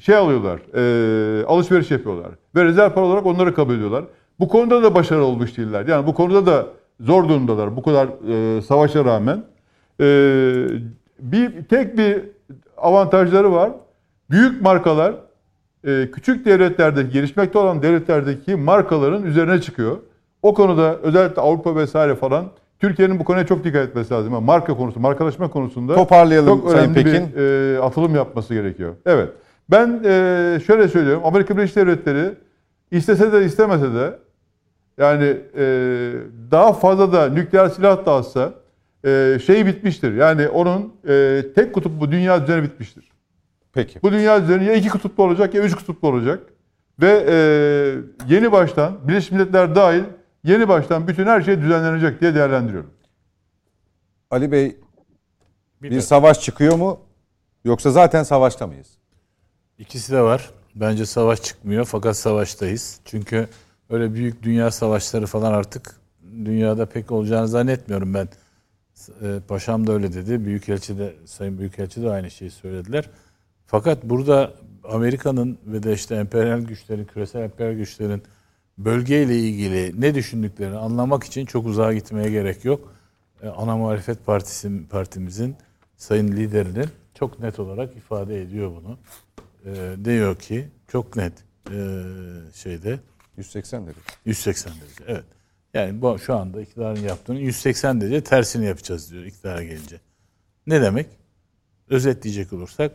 şey 0.00 0.16
alıyorlar. 0.16 0.60
E, 0.74 1.44
alışveriş 1.44 1.90
yapıyorlar. 1.90 2.30
Ve 2.54 2.64
rezerv 2.64 2.90
para 2.90 3.04
olarak 3.04 3.26
onları 3.26 3.54
kabul 3.54 3.74
ediyorlar. 3.74 4.04
Bu 4.40 4.48
konuda 4.48 4.82
da 4.82 4.94
başarılı 4.94 5.24
olmuş 5.24 5.56
değiller. 5.56 5.86
Yani 5.88 6.06
bu 6.06 6.14
konuda 6.14 6.46
da 6.46 6.66
zor 7.00 7.28
durumdalar. 7.28 7.76
Bu 7.76 7.82
kadar 7.82 8.08
e, 8.58 8.62
savaşa 8.62 9.04
rağmen. 9.04 9.44
E, 10.00 10.06
bir 11.20 11.64
tek 11.64 11.98
bir 11.98 12.20
avantajları 12.76 13.52
var. 13.52 13.70
Büyük 14.30 14.62
markalar 14.62 15.14
e, 15.84 16.10
küçük 16.12 16.46
devletlerdeki, 16.46 17.10
gelişmekte 17.10 17.58
olan 17.58 17.82
devletlerdeki 17.82 18.56
markaların 18.56 19.22
üzerine 19.22 19.60
çıkıyor. 19.60 19.96
O 20.42 20.54
konuda 20.54 20.96
özellikle 20.96 21.42
Avrupa 21.42 21.76
vesaire 21.76 22.14
falan 22.14 22.44
Türkiye'nin 22.80 23.18
bu 23.18 23.24
konuya 23.24 23.46
çok 23.46 23.64
dikkat 23.64 23.88
etmesi 23.88 24.14
lazım. 24.14 24.32
Yani 24.32 24.44
marka 24.44 24.76
konusunda, 24.76 25.08
markalaşma 25.08 25.50
konusunda 25.50 25.94
Toparlayalım 25.94 26.60
çok 26.60 26.70
Sayın 26.70 26.84
önemli 26.84 27.04
Pekin. 27.04 27.36
bir 27.36 27.76
e, 27.76 27.80
atılım 27.80 28.14
yapması 28.14 28.54
gerekiyor. 28.54 28.94
Evet. 29.06 29.28
Ben 29.70 30.00
e, 30.04 30.60
şöyle 30.66 30.88
söylüyorum. 30.88 31.22
Amerika 31.24 31.56
Birleşik 31.56 31.76
Devletleri 31.76 32.34
istese 32.90 33.32
de 33.32 33.44
istemese 33.44 33.94
de 33.94 34.18
yani 34.98 35.36
e, 35.56 35.64
daha 36.50 36.72
fazla 36.72 37.12
da 37.12 37.28
nükleer 37.28 37.68
silah 37.68 38.06
dağıtsa 38.06 38.52
e, 39.04 39.38
şey 39.46 39.66
bitmiştir. 39.66 40.14
Yani 40.14 40.48
onun 40.48 40.94
e, 41.08 41.44
tek 41.54 41.72
kutuplu 41.74 42.12
dünya 42.12 42.42
düzeni 42.42 42.62
bitmiştir. 42.62 43.10
Peki. 43.72 44.02
Bu 44.02 44.12
dünya 44.12 44.42
düzeni 44.42 44.64
ya 44.64 44.74
iki 44.74 44.88
kutuplu 44.88 45.22
olacak 45.24 45.54
ya 45.54 45.62
üç 45.62 45.74
kutuplu 45.74 46.08
olacak. 46.08 46.40
Ve 47.00 47.24
e, 47.28 47.36
yeni 48.34 48.52
baştan 48.52 49.08
Birleşmiş 49.08 49.30
Milletler 49.30 49.74
dahil 49.74 50.04
yeni 50.44 50.68
baştan 50.68 51.08
bütün 51.08 51.26
her 51.26 51.40
şey 51.40 51.60
düzenlenecek 51.60 52.20
diye 52.20 52.34
değerlendiriyorum. 52.34 52.90
Ali 54.30 54.52
Bey 54.52 54.76
Bir 55.82 55.90
bir 55.90 56.00
savaş 56.00 56.40
çıkıyor 56.40 56.76
mu? 56.76 57.00
Yoksa 57.64 57.90
zaten 57.90 58.22
savaşta 58.22 58.66
mıyız? 58.66 58.98
İkisi 59.78 60.12
de 60.12 60.20
var. 60.20 60.50
Bence 60.74 61.06
savaş 61.06 61.42
çıkmıyor 61.42 61.84
fakat 61.84 62.16
savaştayız. 62.16 63.00
Çünkü 63.04 63.48
öyle 63.90 64.14
büyük 64.14 64.42
dünya 64.42 64.70
savaşları 64.70 65.26
falan 65.26 65.52
artık 65.52 66.00
dünyada 66.44 66.86
pek 66.86 67.12
olacağını 67.12 67.48
zannetmiyorum 67.48 68.14
ben. 68.14 68.28
E, 69.22 69.40
Paşam 69.48 69.86
da 69.86 69.92
öyle 69.92 70.12
dedi. 70.12 70.44
Büyükelçi 70.44 70.98
de, 70.98 71.14
Sayın 71.24 71.58
Büyükelçi 71.58 72.02
de 72.02 72.10
aynı 72.10 72.30
şeyi 72.30 72.50
söylediler. 72.50 73.10
Fakat 73.66 74.04
burada 74.04 74.54
Amerika'nın 74.84 75.58
ve 75.66 75.82
de 75.82 75.92
işte 75.92 76.14
emperyal 76.14 76.60
güçlerin, 76.60 77.04
küresel 77.04 77.40
emperyal 77.40 77.76
güçlerin 77.76 78.22
bölgeyle 78.78 79.38
ilgili 79.38 80.00
ne 80.00 80.14
düşündüklerini 80.14 80.76
anlamak 80.76 81.24
için 81.24 81.46
çok 81.46 81.66
uzağa 81.66 81.92
gitmeye 81.92 82.30
gerek 82.30 82.64
yok. 82.64 82.94
E, 83.42 83.48
Ana 83.48 83.76
Muhalefet 83.76 84.26
Partisi 84.26 84.88
partimizin 84.90 85.56
sayın 85.96 86.28
liderinin 86.28 86.88
çok 87.14 87.40
net 87.40 87.58
olarak 87.60 87.96
ifade 87.96 88.42
ediyor 88.42 88.72
bunu. 88.76 88.98
E, 89.66 89.96
diyor 90.04 90.36
ki 90.36 90.68
çok 90.88 91.16
net 91.16 91.32
e, 91.70 91.78
şeyde 92.54 92.98
180 93.36 93.86
derece. 93.86 94.00
180 94.24 94.72
derece. 94.72 95.04
Evet. 95.06 95.24
Yani 95.74 96.02
bu 96.02 96.18
şu 96.18 96.36
anda 96.36 96.60
iktidarın 96.60 97.00
yaptığının 97.00 97.38
180 97.38 98.00
derece 98.00 98.20
tersini 98.20 98.66
yapacağız 98.66 99.12
diyor 99.12 99.24
iktidara 99.24 99.62
gelince. 99.62 100.00
Ne 100.66 100.82
demek? 100.82 101.06
Özetleyecek 101.88 102.52
olursak 102.52 102.92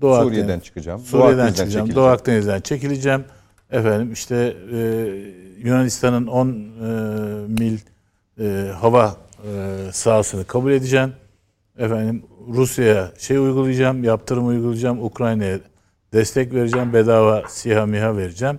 Doğu 0.00 0.22
Suriye'den 0.22 0.58
Akdeniz- 0.58 0.62
çıkacağım. 0.62 1.00
Doğu 1.00 1.06
Suriye'den 1.06 1.30
Akdeniz'den 1.30 1.64
çıkacağım. 1.64 1.86
çekileceğim. 1.86 1.96
Doğu 1.96 2.12
Akdeniz'den 2.12 2.60
çekileceğim. 2.60 3.24
Efendim 3.70 4.12
işte 4.12 4.56
e, 4.72 4.78
Yunanistan'ın 5.58 6.26
10 6.26 6.48
e, 6.48 6.52
mil 7.48 7.78
e, 8.40 8.72
hava 8.72 9.16
e, 9.46 9.78
sahasını 9.92 10.44
kabul 10.44 10.72
edeceğim. 10.72 11.12
Efendim 11.78 12.22
Rusya'ya 12.48 13.12
şey 13.18 13.38
uygulayacağım, 13.38 14.04
yaptırım 14.04 14.46
uygulayacağım. 14.46 15.04
Ukrayna'ya 15.04 15.58
destek 16.12 16.54
vereceğim, 16.54 16.92
bedava 16.92 17.42
SİHA 17.48 17.86
MİHA 17.86 18.16
vereceğim. 18.16 18.58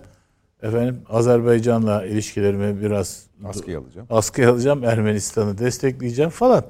Efendim 0.61 1.01
Azerbaycan'la 1.09 2.05
ilişkilerimi 2.05 2.81
biraz 2.81 3.27
Askıya 3.45 3.79
alacağım. 3.79 4.07
askıya 4.09 4.51
alacağım, 4.51 4.83
Ermenistan'ı 4.83 5.57
destekleyeceğim 5.57 6.31
falan. 6.31 6.63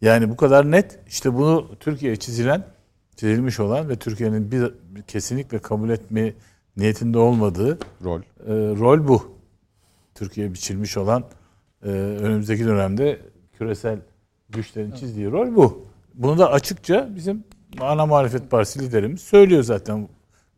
Yani 0.00 0.30
bu 0.30 0.36
kadar 0.36 0.70
net. 0.70 0.98
İşte 1.08 1.34
bunu 1.34 1.76
Türkiye'ye 1.80 2.16
çizilen, 2.16 2.64
çizilmiş 3.16 3.60
olan 3.60 3.88
ve 3.88 3.96
Türkiye'nin 3.96 4.50
bir, 4.50 4.74
bir 4.90 5.02
kesinlikle 5.02 5.58
kabul 5.58 5.90
etme 5.90 6.34
niyetinde 6.76 7.18
olmadığı 7.18 7.78
Rol. 8.04 8.20
e, 8.20 8.24
rol 8.78 9.08
bu. 9.08 9.34
Türkiye 10.14 10.52
biçilmiş 10.52 10.96
olan 10.96 11.24
e, 11.84 11.88
önümüzdeki 11.88 12.64
dönemde 12.64 13.20
küresel 13.58 13.98
güçlerin 14.48 14.92
çizdiği 14.92 15.30
rol 15.30 15.56
bu. 15.56 15.86
Bunu 16.14 16.38
da 16.38 16.52
açıkça 16.52 17.08
bizim 17.16 17.44
ana 17.80 18.06
muhalefet 18.06 18.50
partisi 18.50 18.80
liderimiz 18.80 19.20
söylüyor 19.20 19.62
zaten. 19.62 20.08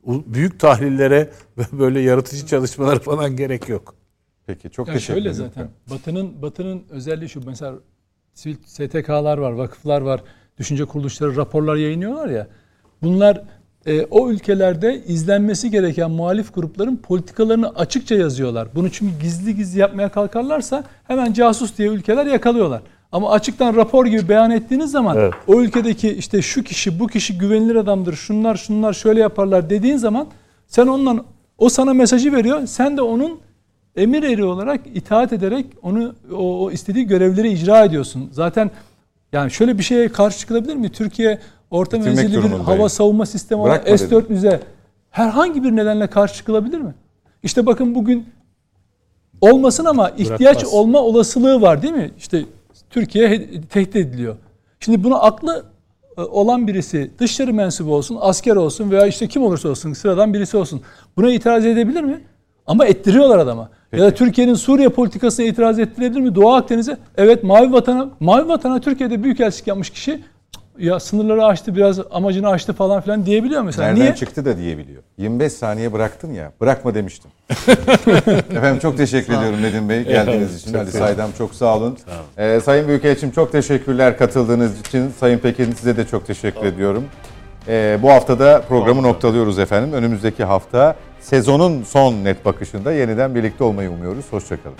Büyük 0.06 0.60
tahlillere 0.60 1.30
ve 1.58 1.62
böyle 1.78 2.00
yaratıcı 2.00 2.46
çalışmalara 2.46 2.98
falan 2.98 3.36
gerek 3.36 3.68
yok. 3.68 3.94
Peki 4.46 4.70
çok 4.70 4.88
Ya 4.88 4.94
teşekkür 4.94 5.14
şöyle 5.14 5.28
ederim. 5.30 5.44
zaten 5.54 5.68
Batı'nın 5.90 6.42
Batı'nın 6.42 6.82
özelliği 6.90 7.28
şu 7.28 7.40
mesela 7.46 7.74
sivil 8.34 8.56
STK'lar 8.66 9.38
var, 9.38 9.52
vakıflar 9.52 10.00
var, 10.00 10.22
düşünce 10.58 10.84
kuruluşları 10.84 11.36
raporlar 11.36 11.76
yayınlıyorlar 11.76 12.28
ya. 12.28 12.46
Bunlar 13.02 13.42
e, 13.86 14.04
o 14.04 14.30
ülkelerde 14.30 15.04
izlenmesi 15.06 15.70
gereken 15.70 16.10
muhalif 16.10 16.54
grupların 16.54 16.96
politikalarını 16.96 17.68
açıkça 17.70 18.14
yazıyorlar. 18.14 18.68
Bunu 18.74 18.90
çünkü 18.90 19.18
gizli 19.22 19.56
gizli 19.56 19.78
yapmaya 19.80 20.08
kalkarlarsa 20.08 20.84
hemen 21.04 21.32
casus 21.32 21.78
diye 21.78 21.88
ülkeler 21.88 22.26
yakalıyorlar. 22.26 22.82
Ama 23.12 23.30
açıktan 23.30 23.76
rapor 23.76 24.06
gibi 24.06 24.28
beyan 24.28 24.50
ettiğiniz 24.50 24.90
zaman 24.90 25.16
Evet. 25.16 25.34
o 25.46 25.60
ülkedeki 25.60 26.10
işte 26.12 26.42
şu 26.42 26.62
kişi 26.62 27.00
bu 27.00 27.06
kişi 27.06 27.38
güvenilir 27.38 27.76
adamdır 27.76 28.14
şunlar 28.14 28.56
şunlar 28.56 28.92
şöyle 28.92 29.20
yaparlar 29.20 29.70
dediğin 29.70 29.96
zaman 29.96 30.26
sen 30.66 30.86
ondan 30.86 31.24
o 31.58 31.68
sana 31.68 31.94
mesajı 31.94 32.32
veriyor. 32.32 32.66
Sen 32.66 32.96
de 32.96 33.02
onun 33.02 33.38
emir 33.96 34.22
eri 34.22 34.44
olarak 34.44 34.80
itaat 34.94 35.32
ederek 35.32 35.66
onu 35.82 36.14
o, 36.32 36.64
o 36.64 36.70
istediği 36.70 37.06
görevleri 37.06 37.52
icra 37.52 37.84
ediyorsun. 37.84 38.28
Zaten 38.32 38.70
yani 39.32 39.50
şöyle 39.50 39.78
bir 39.78 39.82
şeye 39.82 40.08
karşı 40.08 40.38
çıkılabilir 40.38 40.74
mi? 40.74 40.88
Türkiye 40.88 41.38
orta 41.70 41.96
Bitirmek 41.98 42.16
menzilli 42.16 42.44
bir 42.44 42.50
hava 42.50 42.88
savunma 42.88 43.26
sistemi 43.26 43.60
olan 43.60 43.70
Bırakma 43.70 43.92
dedim. 43.92 44.08
S-400'e 44.08 44.60
herhangi 45.10 45.64
bir 45.64 45.76
nedenle 45.76 46.06
karşı 46.06 46.34
çıkılabilir 46.34 46.78
mi? 46.80 46.94
İşte 47.42 47.66
bakın 47.66 47.94
bugün 47.94 48.26
olmasın 49.40 49.84
ama 49.84 50.10
ihtiyaç 50.10 50.56
Bırakmaz. 50.56 50.74
olma 50.74 50.98
olasılığı 51.00 51.60
var 51.60 51.82
değil 51.82 51.94
mi? 51.94 52.10
İşte 52.18 52.44
Türkiye 52.90 53.50
tehdit 53.60 53.96
ediliyor. 53.96 54.36
Şimdi 54.80 55.04
bunu 55.04 55.24
aklı 55.24 55.64
e, 56.18 56.20
olan 56.20 56.66
birisi 56.66 57.10
dışarı 57.18 57.54
mensubu 57.54 57.94
olsun, 57.94 58.18
asker 58.20 58.56
olsun 58.56 58.90
veya 58.90 59.06
işte 59.06 59.28
kim 59.28 59.42
olursa 59.42 59.68
olsun 59.68 59.92
sıradan 59.92 60.34
birisi 60.34 60.56
olsun. 60.56 60.82
Buna 61.16 61.32
itiraz 61.32 61.66
edebilir 61.66 62.02
mi? 62.02 62.20
Ama 62.66 62.86
ettiriyorlar 62.86 63.38
adama. 63.38 63.70
Ya 63.92 64.00
da 64.00 64.14
Türkiye'nin 64.14 64.54
Suriye 64.54 64.88
politikasına 64.88 65.46
itiraz 65.46 65.78
ettirebilir 65.78 66.20
mi? 66.20 66.34
Doğu 66.34 66.52
Akdeniz'e 66.54 66.96
evet 67.16 67.44
Mavi 67.44 67.72
Vatan'a 67.72 68.10
Mavi 68.20 68.48
Vatan'a 68.48 68.80
Türkiye'de 68.80 69.22
büyükelçilik 69.22 69.66
yapmış 69.66 69.90
kişi 69.90 70.12
"Cık, 70.12 70.24
ya 70.78 71.00
sınırları 71.00 71.44
aştı 71.44 71.76
biraz 71.76 71.98
amacını 72.10 72.48
aştı 72.48 72.72
falan 72.72 73.00
filan 73.00 73.26
diyebiliyor 73.26 73.62
mesela. 73.62 73.88
Nereden 73.88 74.02
Niye? 74.02 74.14
çıktı 74.14 74.44
da 74.44 74.56
diyebiliyor. 74.56 75.02
25 75.18 75.52
saniye 75.52 75.92
bıraktın 75.92 76.32
ya. 76.32 76.52
Bırakma 76.60 76.94
demiştim. 76.94 77.30
Efendim 78.56 78.78
çok 78.82 78.96
teşekkür 78.96 79.32
ediyorum 79.32 79.62
Nedim 79.62 79.88
Bey 79.88 80.02
geldiğiniz 80.02 80.62
için. 80.62 80.74
Ali 80.74 80.90
sağ 80.90 80.98
olun. 80.98 81.06
Saydam 81.06 81.30
çok 81.38 81.54
sağ 81.54 81.76
olun. 81.76 81.98
Ee, 82.38 82.60
Sayın 82.64 82.88
Büyükelçim 82.88 83.30
çok 83.30 83.52
teşekkürler 83.52 84.18
katıldığınız 84.18 84.80
için. 84.80 85.10
Sayın 85.20 85.38
Pekin 85.38 85.72
size 85.72 85.96
de 85.96 86.06
çok 86.06 86.26
teşekkür 86.26 86.66
ediyorum. 86.66 87.04
Ee, 87.68 87.98
bu 88.02 88.10
haftada 88.10 88.62
programı 88.68 89.02
noktalıyoruz 89.02 89.58
efendim. 89.58 89.92
Önümüzdeki 89.92 90.44
hafta 90.44 90.94
sezonun 91.20 91.82
son 91.82 92.24
net 92.24 92.44
bakışında 92.44 92.92
yeniden 92.92 93.34
birlikte 93.34 93.64
olmayı 93.64 93.90
umuyoruz. 93.90 94.24
Hoşçakalın. 94.30 94.76